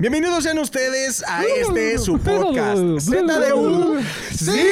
Bienvenidos 0.00 0.44
sean 0.44 0.58
ustedes 0.58 1.22
a 1.28 1.44
este 1.44 1.98
su 1.98 2.18
podcast. 2.18 3.00
ZDU. 3.00 3.98
¡Sí! 4.34 4.62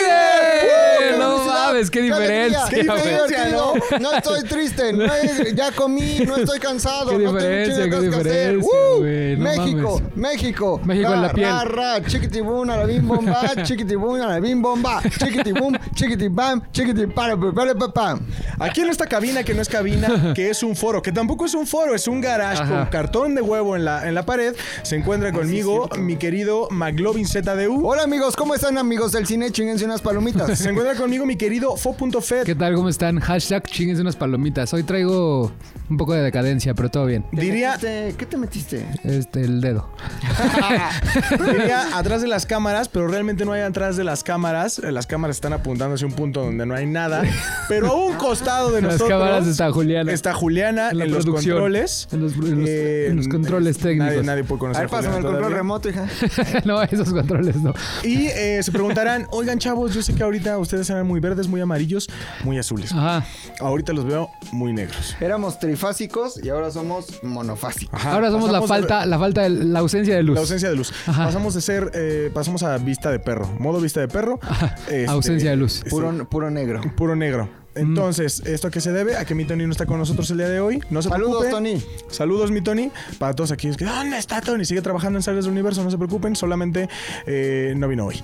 No 1.19 1.45
mames, 1.45 1.91
qué 1.91 2.01
diferencia. 2.01 2.61
Qué 2.71 2.77
diferencia, 2.83 3.49
¿no? 3.51 3.75
No 4.01 4.13
estoy 4.15 4.43
triste, 4.45 4.91
no 4.95 5.05
es- 5.05 5.55
ya 5.55 5.71
comí, 5.73 6.21
no 6.27 6.39
estoy 6.39 6.59
cansado. 6.59 7.11
Qué 7.11 7.19
no 7.19 7.25
tengo 7.25 7.33
diferencia, 7.37 7.85
chingo 7.85 8.01
de 8.01 8.11
qué 8.11 8.17
diferencia, 8.17 8.69
¡Uh! 8.69 8.99
güey, 9.01 9.37
no 9.37 9.45
México, 9.45 10.01
mames. 10.01 10.17
México. 10.17 10.81
México 10.85 11.13
en 11.13 11.23
la 11.23 11.33
piel. 11.35 11.51
Ra, 11.51 11.65
ra, 11.65 12.07
chiquitibum, 12.07 12.71
alabim 12.71 13.07
bomba, 13.07 13.53
chiquitibum, 13.65 14.21
alabim 14.23 14.63
bomba, 14.63 15.03
chiquitibum, 15.03 15.75
chiquitibam, 15.95 16.63
chiquitipara, 16.73 17.37
para, 17.55 17.75
pa, 17.75 17.93
pam. 17.93 18.21
Aquí 18.59 18.81
en 18.81 18.89
esta 18.89 19.07
cabina 19.07 19.43
que 19.45 19.53
no 19.53 19.61
es 19.61 19.69
cabina, 19.69 20.33
que 20.35 20.49
es 20.49 20.63
un 20.63 20.75
foro, 20.75 21.03
que 21.03 21.13
tampoco 21.13 21.45
es 21.45 21.53
un 21.53 21.67
foro, 21.67 21.95
es 21.95 22.09
un 22.09 22.23
garage 22.23 22.63
Ajá. 22.63 22.75
con 22.79 22.87
cartón 22.87 23.35
de 23.35 23.43
huevo 23.43 23.77
en 23.77 23.85
la, 23.85 24.09
en 24.09 24.15
la 24.15 24.25
pared, 24.25 24.57
se 24.83 24.97
encuentra 24.97 25.18
conmigo 25.23 25.89
mi 25.99 26.17
querido 26.17 26.69
McLovin 26.71 27.27
ZDU. 27.27 27.87
Hola 27.87 28.05
amigos, 28.05 28.37
¿cómo 28.37 28.55
están 28.55 28.79
amigos 28.79 29.13
del 29.13 29.27
cine? 29.27 29.51
Chinguense 29.51 29.85
unas 29.85 30.01
palomitas. 30.01 30.59
Se 30.59 30.71
encuentra 30.71 30.95
conmigo 30.95 31.27
mi 31.27 31.37
querido 31.37 31.77
Fo.fed. 31.77 32.45
¿Qué 32.45 32.55
tal? 32.55 32.75
¿Cómo 32.75 32.89
están? 32.89 33.19
Hashtag 33.21 33.65
chinguense 33.65 34.01
unas 34.03 34.17
palomitas. 34.17 34.73
Hoy 34.73 34.85
traigo 34.85 35.51
un 35.91 35.97
poco 35.97 36.15
de 36.15 36.23
decadencia, 36.23 36.75
pero 36.75 36.89
todo 36.91 37.07
bien. 37.07 37.25
Diría, 37.33 37.75
Metiste- 37.79 38.15
¿Qué 38.17 38.27
te 38.27 38.37
metiste? 38.37 38.87
Este, 39.05 39.43
el 39.43 39.61
dedo. 39.61 39.89
diría 41.53 41.97
atrás 41.99 42.23
de 42.23 42.29
las 42.29 42.47
cámaras, 42.47 42.89
pero 42.89 43.09
realmente 43.09 43.45
no 43.45 43.53
hay 43.53 43.63
atrás 43.63 43.97
de 43.97 44.05
las 44.05 44.23
cámaras. 44.23 44.79
Eh, 44.79 44.93
Las 44.93 45.07
cámaras 45.07 45.37
están 45.37 45.53
apuntando 45.53 45.95
hacia 45.95 46.07
un 46.07 46.13
punto 46.13 46.43
donde 46.45 46.65
no 46.67 46.75
hay 46.75 46.87
nada. 46.87 47.23
Pero 47.69 47.89
a 47.89 47.95
un 47.95 48.15
costado 48.15 48.71
de 48.71 48.79
En 48.79 48.85
las 48.87 48.95
nosotros. 48.95 49.19
cámaras 49.21 49.47
está 49.47 49.71
Juliana. 49.73 50.13
Está 50.13 50.33
Juliana 50.35 50.87
en, 50.87 50.93
En 50.93 50.99
la 50.99 51.05
los 51.07 51.25
producción. 51.25 51.57
controles. 51.57 52.09
En 52.13 52.21
los- 52.21 52.33
en 52.35 52.61
los- 52.61 52.69
en 52.69 53.17
los 53.17 53.29
controles 53.29 53.79
nadie- 53.79 53.83
técnicos. 53.99 54.25
Nadie, 54.25 54.45
puede 54.45 54.59
A 54.59 54.61
conocer 54.61 54.83
ver, 54.83 54.91
pásame 55.09 55.27
el 55.27 55.33
control 55.33 55.53
remoto, 55.53 55.89
hija. 55.89 56.07
no, 56.65 56.83
esos 56.83 57.13
controles 57.13 57.57
no. 57.57 57.73
Y 58.05 58.27
eh, 58.29 58.61
se 58.63 58.71
preguntarán, 58.73 59.27
oigan 59.31 59.59
chavos, 59.59 59.95
yo 59.95 60.03
sé 60.03 60.15
que 60.15 60.23
ahorita 60.23 60.59
ustedes 60.59 60.89
eran 60.91 61.07
muy 61.07 61.21
verdes, 61.21 61.49
muy 61.49 61.61
amarillos, 61.61 62.09
muy 62.45 62.59
azules. 62.59 62.93
Ajá. 62.93 63.25
Ahorita 63.61 63.93
los 63.93 64.05
veo 64.05 64.29
muy 64.53 64.73
negros. 64.73 65.17
Éramos 65.21 65.59
trifásicos 65.59 66.41
y 66.43 66.49
ahora 66.49 66.71
somos 66.71 67.23
monofásicos. 67.23 67.95
Ajá, 67.95 68.13
Ahora 68.13 68.31
somos 68.31 68.51
la 68.51 68.61
pasamos 68.61 68.69
de- 68.83 68.89
falta, 68.89 69.07
la 69.07 69.19
falta 69.19 69.43
de 69.43 69.51
la 69.51 69.79
ausencia 69.81 70.15
de 70.17 70.23
luz. 70.23 70.35
La 70.35 70.41
ausencia 70.41 70.69
de 70.71 70.77
luz. 70.77 70.93
Ajá. 71.07 71.25
Pasamos 71.27 71.55
de 71.55 71.61
ser, 71.61 71.91
eh, 71.95 72.31
pasamos 72.33 72.63
a 72.63 72.77
vista 72.79 73.11
de 73.11 73.19
perro. 73.19 73.47
Modo 73.59 73.81
vista 73.81 74.01
de 74.01 74.09
perro. 74.09 74.39
este, 74.83 75.07
Ausencia 75.07 75.51
de 75.51 75.57
luz. 75.57 75.83
Puro, 75.89 76.29
puro 76.29 76.51
negro. 76.51 76.81
Puro 76.97 77.17
negro. 77.17 77.49
Mm. 77.79 77.89
Entonces, 77.89 78.43
¿esto 78.45 78.69
a 78.69 78.71
qué 78.71 78.81
se 78.81 78.93
debe? 78.93 79.17
A 79.17 79.25
que 79.25 79.35
mi 79.35 79.45
Tony 79.45 79.65
no 79.67 79.73
está 79.73 79.87
con 79.87 79.99
nosotros 79.99 80.31
el 80.31 80.39
día 80.39 80.49
de 80.49 80.61
hoy. 80.61 80.83
No 80.91 81.03
se 81.03 81.09
Saludos. 81.09 81.49
Tony. 81.51 81.83
Saludos, 82.11 82.51
mi 82.51 82.61
Tony. 82.61 82.91
Para 83.19 83.35
todos 83.35 83.53
aquellos 83.53 83.77
que, 83.77 83.85
¿dónde 83.85 84.19
está 84.19 84.41
Tony? 84.41 84.65
Sigue 84.65 84.83
trabajando 84.83 85.19
en 85.19 85.23
Sagas 85.23 85.45
del 85.45 85.53
Universo, 85.53 85.83
no 85.85 85.91
se 85.91 85.99
preocupen. 85.99 86.37
Solamente 86.37 86.89
eh, 87.27 87.75
no 87.77 87.89
vino 87.89 88.07
hoy. 88.07 88.21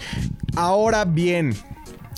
Ahora 0.57 1.05
bien, 1.05 1.55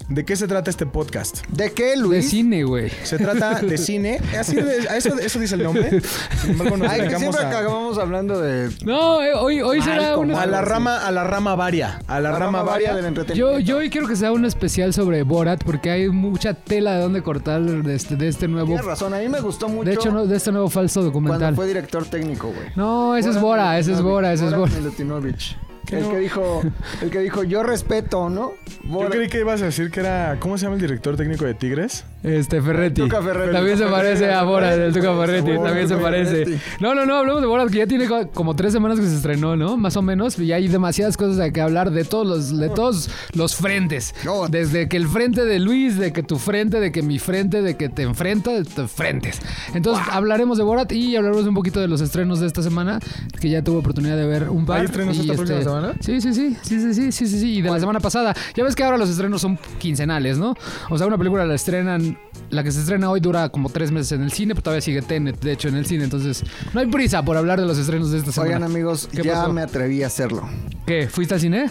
¿de 0.08 0.25
qué 0.25 0.36
se 0.36 0.47
trata 0.48 0.70
este 0.70 0.86
podcast? 0.86 1.47
¿De 1.48 1.72
qué, 1.72 1.91
De 1.91 1.97
Luis? 1.97 2.28
cine, 2.30 2.64
güey. 2.64 2.91
Se 3.05 3.19
trata 3.19 3.61
de 3.61 3.77
cine. 3.78 4.20
Así 4.38 4.56
de- 4.56 4.88
a 4.88 4.97
eso, 4.97 5.19
eso 5.19 5.38
dice 5.38 5.55
el 5.56 5.62
nombre. 5.64 6.00
Sin 6.42 6.50
embargo, 6.53 6.77
nos 6.77 6.91
Ay, 6.91 7.08
que 7.08 7.16
siempre 7.19 7.42
a, 7.42 7.48
acabamos 7.48 7.98
hablando 7.98 8.41
de 8.41 8.70
No, 8.84 9.22
eh, 9.22 9.34
hoy, 9.34 9.61
hoy 9.62 9.83
será 9.83 10.16
una... 10.16 10.41
a 10.42 10.47
la 10.47 10.61
rama, 10.62 11.06
a 11.06 11.11
la 11.11 11.25
rama 11.25 11.55
varia. 11.55 12.00
A 12.06 12.20
la, 12.20 12.30
la 12.33 12.38
rama, 12.38 12.62
varia. 12.62 12.94
del 12.94 13.03
Yo, 13.03 13.08
entretenimiento. 13.08 13.58
yo 13.61 13.77
hoy 13.78 13.91
quiero 13.91 14.06
que 14.08 14.16
sea 14.16 14.33
un 14.33 14.44
especial 14.44 14.92
sobre 14.94 15.22
Borat 15.22 15.62
porque 15.64 15.91
hay 15.91 16.08
mucha 16.08 16.55
tela 16.55 16.94
de 16.97 17.03
dónde 17.03 17.22
cortar 17.22 17.62
de 17.62 17.94
este, 17.94 18.16
de 18.16 18.28
este 18.28 18.48
nuevo... 18.48 18.69
Tienes 18.69 18.84
razón, 18.84 19.14
a 19.14 19.19
mí 19.19 19.28
me 19.28 19.41
gustó 19.41 19.69
mucho 19.69 19.84
De 19.88 19.94
hecho, 19.94 20.12
no, 20.12 20.27
de 20.27 20.36
este 20.36 20.53
nuevo 20.53 20.69
falso 20.70 21.00
cuando 21.00 21.10
documental. 21.12 21.55
fue 21.55 21.66
director 21.66 22.05
técnico, 22.06 22.48
güey. 22.48 22.69
No, 22.77 23.16
ese 23.16 23.31
es 23.31 23.41
Bora, 23.41 23.78
ese 23.78 23.92
es 23.92 24.03
Bora, 24.03 24.33
ese 24.33 24.47
es 24.47 24.55
Bora. 24.55 24.72
Milutinovich. 24.72 25.56
¿Qué 25.86 25.98
El 25.98 26.02
no? 26.02 26.10
que 26.10 26.18
dijo, 26.18 26.62
el 27.00 27.10
que 27.10 27.20
dijo, 27.20 27.44
yo 27.44 27.62
respeto, 27.62 28.28
¿no? 28.28 28.52
Yo 28.84 28.90
Bora. 28.90 29.10
creí 29.10 29.28
que 29.28 29.40
ibas 29.40 29.62
a 29.62 29.66
decir 29.66 29.90
que 29.90 30.00
era. 30.00 30.36
¿Cómo 30.40 30.58
se 30.58 30.64
llama 30.64 30.74
el 30.76 30.80
director 30.82 31.16
técnico 31.16 31.44
de 31.44 31.54
Tigres? 31.54 32.04
Este, 32.22 32.60
Ferretti. 32.60 33.02
Tuca 33.02 33.22
Ferretti. 33.22 33.52
También 33.52 33.78
se 33.78 33.86
parece 33.86 34.32
a 34.32 34.42
Bora, 34.42 34.75
el 34.75 34.92
Tuca 34.92 35.14
Ferretti. 35.16 35.52
Bora, 35.52 35.69
También 35.70 35.88
se 35.88 35.96
parece. 35.96 36.58
No, 36.80 36.94
no, 36.94 37.06
no, 37.06 37.16
hablemos 37.16 37.41
de 37.41 37.46
Borat, 37.46 37.70
que 37.70 37.78
ya 37.78 37.86
tiene 37.86 38.06
co- 38.08 38.28
como 38.32 38.56
tres 38.56 38.72
semanas 38.72 38.98
que 38.98 39.06
se 39.06 39.14
estrenó, 39.14 39.56
¿no? 39.56 39.76
Más 39.76 39.96
o 39.96 40.02
menos. 40.02 40.38
Y 40.41 40.52
hay 40.52 40.66
demasiadas 40.69 41.16
cosas 41.16 41.36
de 41.36 41.52
que 41.52 41.60
hablar 41.60 41.92
de 41.92 42.04
todos 42.04 42.26
los, 42.26 42.58
de 42.58 42.69
todos 42.69 43.08
los 43.34 43.54
frentes. 43.54 44.12
Desde 44.50 44.88
que 44.88 44.96
el 44.96 45.06
frente 45.06 45.44
de 45.44 45.60
Luis, 45.60 45.98
de 45.98 46.12
que 46.12 46.22
tu 46.25 46.38
frente, 46.38 46.80
de 46.80 46.91
que 46.91 47.02
mi 47.02 47.19
frente, 47.20 47.62
de 47.62 47.76
que 47.76 47.88
te 47.88 48.02
enfrenta, 48.02 48.50
de 48.52 48.64
tus 48.64 48.91
frentes. 48.91 49.41
Entonces, 49.75 50.04
hablaremos 50.10 50.58
de 50.58 50.64
Borat 50.64 50.91
y 50.92 51.14
hablaremos 51.14 51.46
un 51.46 51.54
poquito 51.54 51.80
de 51.80 51.86
los 51.88 52.00
estrenos 52.00 52.41
de 52.41 52.46
esta 52.48 52.62
semana, 52.62 52.98
que 53.41 53.48
ya 53.50 53.62
tuve 53.62 53.78
oportunidad 53.78 54.16
de 54.16 54.26
ver 54.26 54.48
un 54.50 54.66
par. 54.66 54.80
¿Hay 54.80 54.86
estrenos 54.86 55.16
Y, 55.16 55.20
esta 55.20 55.34
próxima 55.34 55.60
semana? 55.62 55.75
Sí, 56.00 56.20
sí, 56.20 56.32
sí, 56.34 56.56
sí, 56.62 56.81
sí, 56.81 56.94
sí, 56.94 57.12
sí, 57.12 57.26
sí, 57.26 57.41
sí. 57.41 57.54
Y 57.59 57.62
de 57.62 57.70
la 57.70 57.81
semana 57.81 58.00
pasada. 58.00 58.34
Ya 58.54 58.64
ves 58.64 58.75
que 58.75 58.84
ahora 58.84 58.97
los 58.98 59.09
estrenos 59.10 59.41
son 59.41 59.59
quincenales, 59.78 60.38
¿no? 60.38 60.54
O 60.91 60.98
sea, 60.98 61.06
una 61.06 61.19
película 61.19 61.44
la 61.44 61.54
estrenan, 61.54 62.19
la 62.50 62.62
que 62.62 62.72
se 62.72 62.81
estrena 62.81 63.10
hoy 63.10 63.20
dura 63.20 63.48
como 63.48 63.69
tres 63.69 63.91
meses 63.92 64.12
en 64.12 64.22
el 64.22 64.31
cine, 64.32 64.54
pero 64.54 64.62
todavía 64.64 64.81
sigue 64.81 65.03
Tenet, 65.03 65.41
de 65.41 65.53
hecho, 65.53 65.69
en 65.69 65.76
el 65.76 65.87
cine. 65.87 66.04
Entonces, 66.04 66.42
no 66.72 66.81
hay 66.81 66.87
prisa 66.87 67.22
por 67.22 67.37
hablar 67.37 67.60
de 67.60 67.66
los 67.66 67.78
estrenos 67.78 68.10
de 68.10 68.19
esta 68.19 68.32
semana. 68.32 68.56
Oigan, 68.56 68.62
amigos, 68.64 69.09
¿Qué 69.10 69.22
ya 69.22 69.34
pasó? 69.34 69.53
me 69.53 69.62
atreví 69.62 70.03
a 70.03 70.06
hacerlo. 70.09 70.48
¿Qué? 70.87 71.09
¿Fuiste 71.09 71.34
al 71.34 71.41
cine? 71.41 71.70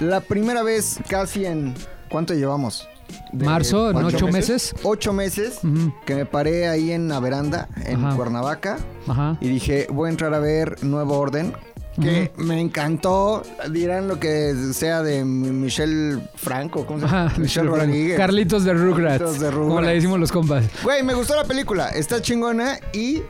La 0.00 0.20
primera 0.20 0.62
vez 0.62 0.98
casi 1.08 1.44
en... 1.46 1.74
¿Cuánto 2.08 2.34
llevamos? 2.34 2.86
Marzo, 3.32 3.90
en 3.90 3.96
ocho 3.98 4.28
meses. 4.28 4.74
Ocho 4.82 5.12
meses 5.12 5.60
que 6.06 6.14
me 6.14 6.26
paré 6.26 6.68
ahí 6.68 6.92
en 6.92 7.08
la 7.08 7.20
veranda, 7.20 7.68
en 7.84 8.04
Ajá. 8.04 8.16
Cuernavaca, 8.16 8.78
Ajá. 9.06 9.36
y 9.40 9.48
dije, 9.48 9.86
voy 9.90 10.08
a 10.08 10.10
entrar 10.10 10.32
a 10.34 10.38
ver 10.38 10.82
Nuevo 10.84 11.18
Orden. 11.18 11.52
Que 12.00 12.32
me 12.38 12.60
encantó, 12.60 13.42
dirán 13.70 14.08
lo 14.08 14.18
que 14.18 14.54
sea 14.72 15.02
de 15.02 15.24
Mi- 15.24 15.50
Michelle 15.50 16.20
Franco, 16.36 16.86
¿cómo 16.86 17.00
se 17.00 17.06
llama? 17.06 17.26
Ajá, 17.26 17.38
Michelle 17.38 17.68
Rodríguez. 17.68 18.16
Carlitos 18.16 18.64
de 18.64 18.72
Rugrats. 18.72 19.18
Carlitos 19.18 19.40
de 19.40 19.50
Como 19.50 19.66
Rugrats. 19.68 19.86
le 19.86 19.94
decimos 19.94 20.18
los 20.20 20.32
compas. 20.32 20.64
Güey, 20.82 21.02
me 21.02 21.12
gustó 21.14 21.36
la 21.36 21.44
película, 21.44 21.88
está 21.90 22.22
chingona 22.22 22.78
y 22.94 23.22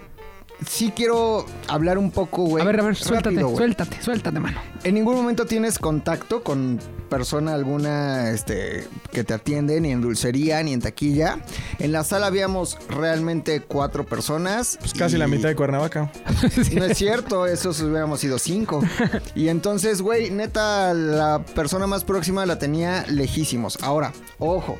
sí 0.69 0.93
quiero 0.95 1.47
hablar 1.69 1.99
un 1.99 2.11
poco, 2.11 2.45
güey. 2.45 2.63
a 2.63 2.67
ver, 2.67 2.81
a 2.81 2.83
ver, 2.85 2.97
suéltate, 2.97 3.37
rápido, 3.37 3.57
suéltate, 3.57 4.03
suéltate, 4.03 4.41
mano. 4.41 4.61
En 4.85 4.95
ningún 4.95 5.15
momento 5.17 5.47
tienes 5.47 5.79
contacto 5.79 6.43
con 6.43 6.79
persona 7.09 7.53
alguna 7.55 8.31
este, 8.31 8.89
que 9.13 9.23
te 9.25 9.35
atiende, 9.35 9.81
ni 9.81 9.91
en 9.91 10.01
dulcería, 10.01 10.63
ni 10.63 10.73
en 10.73 10.81
taquilla. 10.81 11.39
En 11.79 11.93
la 11.93 12.05
sala 12.05 12.27
habíamos 12.27 12.79
realmente 12.89 13.61
cuatro 13.63 14.05
personas. 14.07 14.79
Pues 14.81 14.95
casi 14.95 15.17
y- 15.17 15.19
la 15.19 15.27
mitad 15.29 15.49
de 15.49 15.57
Cuernavaca. 15.57 16.11
No 16.75 16.85
es 16.85 16.97
cierto, 17.03 17.47
esos 17.47 17.81
hubiéramos 17.81 18.21
sido 18.21 18.39
cinco. 18.39 18.83
Y 19.35 19.49
entonces, 19.49 20.03
güey, 20.03 20.31
neta, 20.31 20.93
la 20.95 21.45
persona 21.55 21.87
más 21.87 22.05
próxima 22.05 22.45
la 22.47 22.59
tenía 22.59 23.05
lejísimos. 23.09 23.79
Ahora, 23.83 24.13
ojo. 24.39 24.79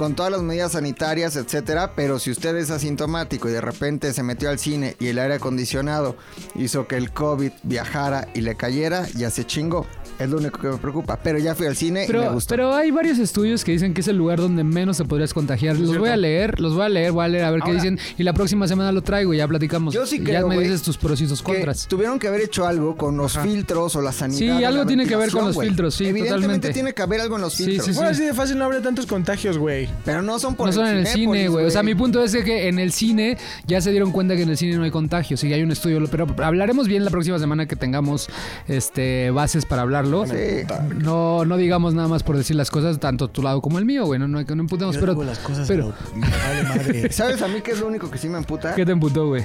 Con 0.00 0.14
todas 0.14 0.32
las 0.32 0.40
medidas 0.40 0.72
sanitarias, 0.72 1.36
etcétera, 1.36 1.92
pero 1.94 2.18
si 2.18 2.30
usted 2.30 2.56
es 2.56 2.70
asintomático 2.70 3.50
y 3.50 3.52
de 3.52 3.60
repente 3.60 4.14
se 4.14 4.22
metió 4.22 4.48
al 4.48 4.58
cine 4.58 4.96
y 4.98 5.08
el 5.08 5.18
aire 5.18 5.34
acondicionado 5.34 6.16
hizo 6.54 6.88
que 6.88 6.96
el 6.96 7.12
COVID 7.12 7.52
viajara 7.64 8.26
y 8.32 8.40
le 8.40 8.56
cayera, 8.56 9.06
ya 9.14 9.28
se 9.28 9.44
chingó. 9.44 9.84
Es 10.20 10.28
lo 10.30 10.36
único 10.38 10.60
que 10.60 10.68
me 10.68 10.76
preocupa. 10.76 11.18
Pero 11.22 11.38
ya 11.38 11.54
fui 11.54 11.66
al 11.66 11.74
cine 11.76 12.04
y 12.04 12.06
me 12.08 12.12
Pero, 12.12 12.32
gustó. 12.32 12.50
pero 12.54 12.74
hay 12.74 12.90
varios 12.90 13.18
estudios 13.18 13.64
que 13.64 13.72
dicen 13.72 13.94
que 13.94 14.02
es 14.02 14.08
el 14.08 14.16
lugar 14.16 14.38
donde 14.38 14.62
menos 14.64 14.98
te 14.98 15.04
podrías 15.04 15.32
contagiar. 15.34 15.76
Los 15.76 15.96
voy 15.98 16.10
a 16.10 16.16
leer, 16.16 16.60
los 16.60 16.74
voy 16.74 16.84
a 16.84 16.88
leer, 16.88 17.12
voy 17.12 17.24
a 17.24 17.28
leer 17.28 17.44
a 17.44 17.50
ver 17.50 17.62
qué 17.62 17.72
dicen. 17.72 17.98
Y 18.18 18.22
la 18.22 18.32
próxima 18.32 18.68
semana 18.68 18.92
lo 18.92 19.02
traigo 19.02 19.32
y 19.34 19.38
ya 19.38 19.48
platicamos. 19.48 19.94
Yo 19.94 20.06
sí 20.06 20.18
ya 20.18 20.24
creo, 20.24 20.48
me 20.48 20.56
güey, 20.56 20.68
dices 20.68 20.82
tus 20.82 20.96
pros 20.98 21.20
y 21.20 21.26
tus 21.26 21.42
contras. 21.42 21.86
tuvieron 21.88 22.18
que 22.18 22.28
haber 22.28 22.42
hecho 22.42 22.66
algo 22.66 22.96
con 22.96 23.16
los 23.16 23.38
filtros 23.38 23.96
o 23.96 24.02
la 24.02 24.12
sanidad. 24.12 24.38
Sí, 24.38 24.64
algo 24.64 24.86
tiene 24.86 25.06
que 25.06 25.16
ver 25.16 25.30
con 25.30 25.46
los 25.46 25.58
filtros, 25.58 25.94
sí, 25.94 26.04
Evidentemente 26.06 26.40
totalmente. 26.42 26.72
tiene 26.72 26.92
que 26.94 27.02
haber 27.02 27.20
algo 27.22 27.36
en 27.36 27.42
los 27.42 27.54
filtros. 27.56 27.86
sí, 27.86 27.92
sí. 27.92 27.96
Bueno, 27.96 28.10
así 28.10 28.24
de 28.24 28.34
fácil 28.34 28.58
no 28.58 28.64
habría 28.66 28.82
tantos 28.82 29.06
contagios, 29.06 29.56
güey. 29.58 29.88
Pero 30.04 30.22
no 30.22 30.38
son 30.38 30.54
por 30.54 30.66
No 30.66 30.72
son 30.72 30.86
en 30.86 30.98
el 30.98 31.06
cine, 31.06 31.14
Cinépolis, 31.24 31.50
güey. 31.50 31.64
O 31.66 31.70
sea, 31.70 31.82
mi 31.82 31.94
punto 31.94 32.22
es 32.22 32.34
que 32.36 32.68
en 32.68 32.78
el 32.78 32.92
cine 32.92 33.38
ya 33.66 33.80
se 33.80 33.90
dieron 33.90 34.12
cuenta 34.12 34.36
que 34.36 34.42
en 34.42 34.50
el 34.50 34.56
cine 34.56 34.76
no 34.76 34.84
hay 34.84 34.90
contagios. 34.90 35.42
Y 35.44 35.52
hay 35.52 35.62
un 35.62 35.70
estudio, 35.70 36.00
pero 36.10 36.26
hablaremos 36.42 36.88
bien 36.88 37.04
la 37.04 37.10
próxima 37.10 37.38
semana 37.38 37.66
que 37.66 37.76
tengamos 37.76 38.28
este 38.68 39.30
bases 39.30 39.64
para 39.66 39.82
hablarlo. 40.18 40.26
Sí. 40.26 41.04
No, 41.04 41.44
no 41.44 41.56
digamos 41.56 41.94
nada 41.94 42.08
más 42.08 42.22
por 42.22 42.36
decir 42.36 42.56
las 42.56 42.70
cosas, 42.70 42.98
tanto 42.98 43.28
tu 43.28 43.42
lado 43.42 43.60
como 43.60 43.78
el 43.78 43.84
mío, 43.84 44.06
güey. 44.06 44.18
No, 44.18 44.28
no, 44.28 44.42
no 44.42 44.60
emputemos, 44.60 44.96
pero. 44.96 45.22
las 45.22 45.38
cosas, 45.38 45.66
pero 45.68 45.92
Vale 46.14 46.62
madre. 46.62 47.12
¿Sabes 47.12 47.42
a 47.42 47.48
mí 47.48 47.60
qué 47.62 47.72
es 47.72 47.80
lo 47.80 47.86
único 47.86 48.10
que 48.10 48.18
sí 48.18 48.28
me 48.28 48.38
emputa? 48.38 48.74
¿Qué 48.74 48.84
te 48.84 48.92
emputó, 48.92 49.28
güey? 49.28 49.44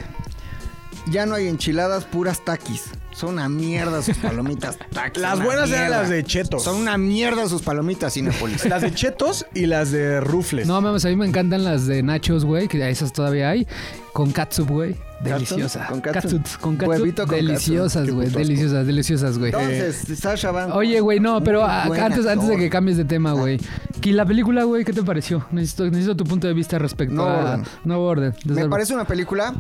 Ya 1.12 1.26
no 1.26 1.36
hay 1.36 1.48
enchiladas 1.48 2.06
puras 2.06 2.44
taquis. 2.44 2.90
Son 3.16 3.30
una 3.30 3.48
mierda 3.48 4.02
sus 4.02 4.18
palomitas. 4.18 4.78
taquis, 4.94 5.22
Las 5.22 5.42
buenas 5.42 5.72
eran 5.72 5.90
las 5.90 6.10
de 6.10 6.24
Chetos. 6.24 6.64
Son 6.64 6.76
una 6.76 6.98
mierda 6.98 7.48
sus 7.48 7.62
palomitas, 7.62 8.14
Cinepolis. 8.14 8.66
Las 8.70 8.82
de 8.82 8.94
Chetos 8.94 9.46
y 9.54 9.68
las 9.68 9.92
de 9.92 10.20
Rufles. 10.20 10.68
No, 10.68 10.82
mames, 10.82 11.06
a 11.06 11.10
mí 11.10 11.16
me 11.16 11.26
encantan 11.26 11.64
las 11.64 11.86
de 11.88 12.04
nachos, 12.04 12.44
güey, 12.44 12.68
que 12.68 12.90
esas 12.90 13.14
todavía 13.14 13.50
hay. 13.50 13.68
Con 14.12 14.32
catsup, 14.32 14.70
güey. 14.70 14.96
Deliciosa. 15.22 15.88
¿Con? 15.88 16.02
Catsup, 16.02 16.42
Con 16.60 16.76
con 16.78 17.30
deliciosas, 17.30 18.10
güey. 18.10 18.30
Deliciosas, 18.30 18.86
deliciosas, 18.86 19.38
güey. 19.38 19.52
Entonces, 19.52 20.20
Sasha 20.20 20.52
Van. 20.52 20.72
Oye, 20.74 21.00
güey, 21.00 21.20
no, 21.20 21.44
pero 21.44 21.64
a- 21.64 21.84
antes, 21.84 22.26
antes 22.26 22.48
de 22.50 22.58
que 22.58 22.70
cambies 22.70 22.98
de 22.98 23.06
tema, 23.06 23.32
güey. 23.34 23.60
¿Y 24.02 24.12
la 24.12 24.26
película, 24.26 24.64
güey, 24.66 24.84
qué 24.86 24.94
te 24.94 25.04
pareció? 25.04 25.48
Necesito, 25.52 25.86
necesito 25.86 26.16
tu 26.16 26.26
punto 26.26 26.48
de 26.48 26.54
vista 26.54 26.78
respecto 26.78 27.16
Nuevo 27.16 27.32
a 27.32 27.40
Orden. 27.54 27.64
Nuevo 27.86 28.06
Orden. 28.06 28.34
Me 28.46 28.68
parece 28.70 28.94
una 28.94 29.06
película 29.06 29.56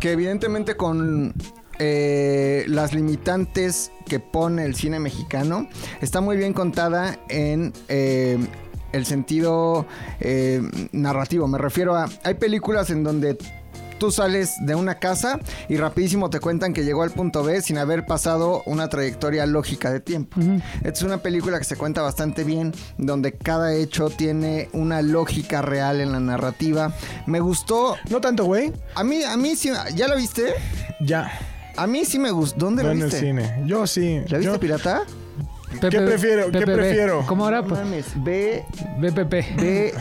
que 0.00 0.12
evidentemente 0.12 0.76
con 0.76 1.32
eh, 1.78 2.64
las 2.68 2.94
limitantes 2.94 3.92
que 4.06 4.20
pone 4.20 4.64
el 4.64 4.74
cine 4.74 4.98
mexicano. 4.98 5.68
Está 6.00 6.20
muy 6.20 6.36
bien 6.36 6.52
contada 6.52 7.18
en 7.28 7.72
eh, 7.88 8.38
el 8.92 9.06
sentido 9.06 9.86
eh, 10.20 10.62
narrativo. 10.92 11.46
Me 11.48 11.58
refiero 11.58 11.96
a. 11.96 12.08
Hay 12.24 12.34
películas 12.34 12.90
en 12.90 13.02
donde. 13.02 13.36
Tú 13.98 14.10
sales 14.10 14.56
de 14.60 14.74
una 14.74 14.96
casa 14.96 15.40
y 15.70 15.78
rapidísimo 15.78 16.28
te 16.28 16.38
cuentan 16.38 16.74
que 16.74 16.84
llegó 16.84 17.02
al 17.02 17.12
punto 17.12 17.42
B 17.42 17.62
sin 17.62 17.78
haber 17.78 18.04
pasado 18.04 18.62
una 18.66 18.90
trayectoria 18.90 19.46
lógica 19.46 19.90
de 19.90 20.00
tiempo. 20.00 20.38
Es 20.84 21.00
una 21.00 21.22
película 21.22 21.56
que 21.56 21.64
se 21.64 21.76
cuenta 21.76 22.02
bastante 22.02 22.44
bien, 22.44 22.74
donde 22.98 23.32
cada 23.32 23.74
hecho 23.74 24.10
tiene 24.10 24.68
una 24.74 25.00
lógica 25.00 25.62
real 25.62 26.02
en 26.02 26.12
la 26.12 26.20
narrativa. 26.20 26.92
Me 27.24 27.40
gustó. 27.40 27.96
No 28.10 28.20
tanto, 28.20 28.44
güey. 28.44 28.70
A 28.96 29.02
mí, 29.02 29.24
a 29.24 29.34
mí 29.38 29.56
sí. 29.56 29.70
¿Ya 29.94 30.08
la 30.08 30.14
viste? 30.16 30.52
Ya. 31.00 31.55
A 31.76 31.86
mí 31.86 32.04
sí 32.04 32.18
me 32.18 32.30
gustó. 32.30 32.66
¿Dónde 32.66 32.82
No 32.82 32.88
la 32.88 32.94
en 32.94 32.98
el 33.02 33.04
viste? 33.06 33.20
cine. 33.20 33.62
Yo 33.66 33.86
sí. 33.86 34.20
¿La 34.28 34.38
viste 34.38 34.52
Yo- 34.54 34.60
pirata? 34.60 35.02
¿Qué 35.80 35.88
prefiero? 36.00 36.50
¿Qué 36.50 36.60
PPB. 36.60 36.74
prefiero? 36.74 37.24
¿Cómo 37.26 37.46
era? 37.48 37.60
No 37.60 37.68
mames. 37.68 38.06
B, 38.16 38.64
BPP. 38.98 39.56
B, 39.60 39.92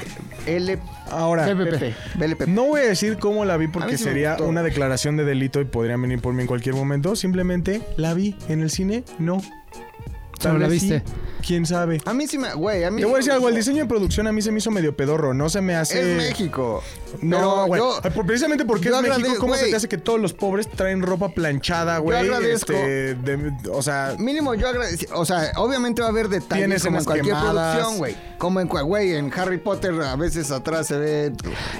L, 0.46 0.80
Ahora, 1.10 1.46
PPP. 1.46 1.94
BLP. 2.18 2.48
no 2.48 2.66
voy 2.66 2.82
a 2.82 2.84
decir 2.86 3.18
cómo 3.18 3.44
la 3.46 3.58
vi 3.58 3.66
A 3.66 3.72
porque 3.72 3.98
sí 3.98 4.06
me 4.06 4.12
sería 4.12 4.32
gustó. 4.34 4.48
una 4.48 4.64
declaración 4.64 5.18
de 5.18 5.26
delito 5.26 5.60
y 5.60 5.66
podrían 5.66 6.02
venir 6.02 6.22
por 6.22 6.34
mí 6.34 6.42
en 6.44 6.48
cualquier 6.48 6.76
momento. 6.76 7.16
Simplemente 7.16 7.82
la 7.98 8.14
vi 8.14 8.38
en 8.48 8.62
el 8.62 8.70
cine. 8.70 9.04
No. 9.20 9.42
Solo 10.40 10.60
la 10.60 10.66
sí, 10.68 10.74
viste. 10.74 11.04
¿Quién 11.46 11.66
sabe? 11.68 12.02
A 12.06 12.14
mí 12.14 12.26
sí 12.28 12.38
me. 12.40 12.54
Güey, 12.56 12.84
a 12.84 12.92
mí. 12.92 13.02
Te 13.02 13.06
voy 13.06 13.16
a 13.16 13.18
decir 13.18 13.32
algo, 13.32 13.50
el 13.50 13.56
diseño 13.56 13.84
de 13.84 13.86
producción 13.88 14.26
a 14.28 14.32
mí 14.32 14.42
se 14.42 14.52
me 14.52 14.58
hizo 14.58 14.72
medio 14.72 14.96
pedorro, 14.98 15.34
no 15.36 15.48
se 15.50 15.62
me 15.62 15.76
hace... 15.76 16.14
Es 16.14 16.18
México. 16.18 16.82
No, 17.22 17.68
güey. 17.68 17.80
yo- 17.80 18.00
Precisamente 18.26 18.66
porque 18.66 18.90
yo 18.90 19.00
es 19.00 19.08
México, 19.08 19.36
¿cómo 19.40 19.54
se 19.56 19.68
te 19.68 19.76
hace 19.76 19.88
que 19.88 19.98
todos 20.00 20.20
los 20.20 20.34
pobres 20.34 20.68
traen 20.70 21.02
ropa 21.04 21.30
planchada, 21.30 22.00
güey? 22.00 22.18
agradezco. 22.18 22.74
Este, 22.74 23.16
de- 23.16 23.54
o 23.72 23.82
sea, 23.84 24.16
Mínimo 24.18 24.56
yo 24.56 24.68
agradezco. 24.68 25.18
O 25.20 25.26
sea, 25.26 25.52
obviamente 25.58 26.02
va 26.02 26.08
a 26.08 26.12
haber 26.12 26.30
detalles 26.30 26.66
Tiene 26.66 26.80
como 26.80 26.98
en 26.98 27.06
cualquier 27.06 27.36
quemadas. 27.36 27.76
producción, 27.76 27.98
güey. 28.00 28.16
Como 28.40 28.60
en, 28.60 28.68
güey, 28.68 29.14
en 29.14 29.32
Harry 29.36 29.58
Potter 29.60 29.94
a 30.02 30.16
veces 30.16 30.52
atrás 30.52 30.88
se 30.88 30.98
ve. 30.98 31.32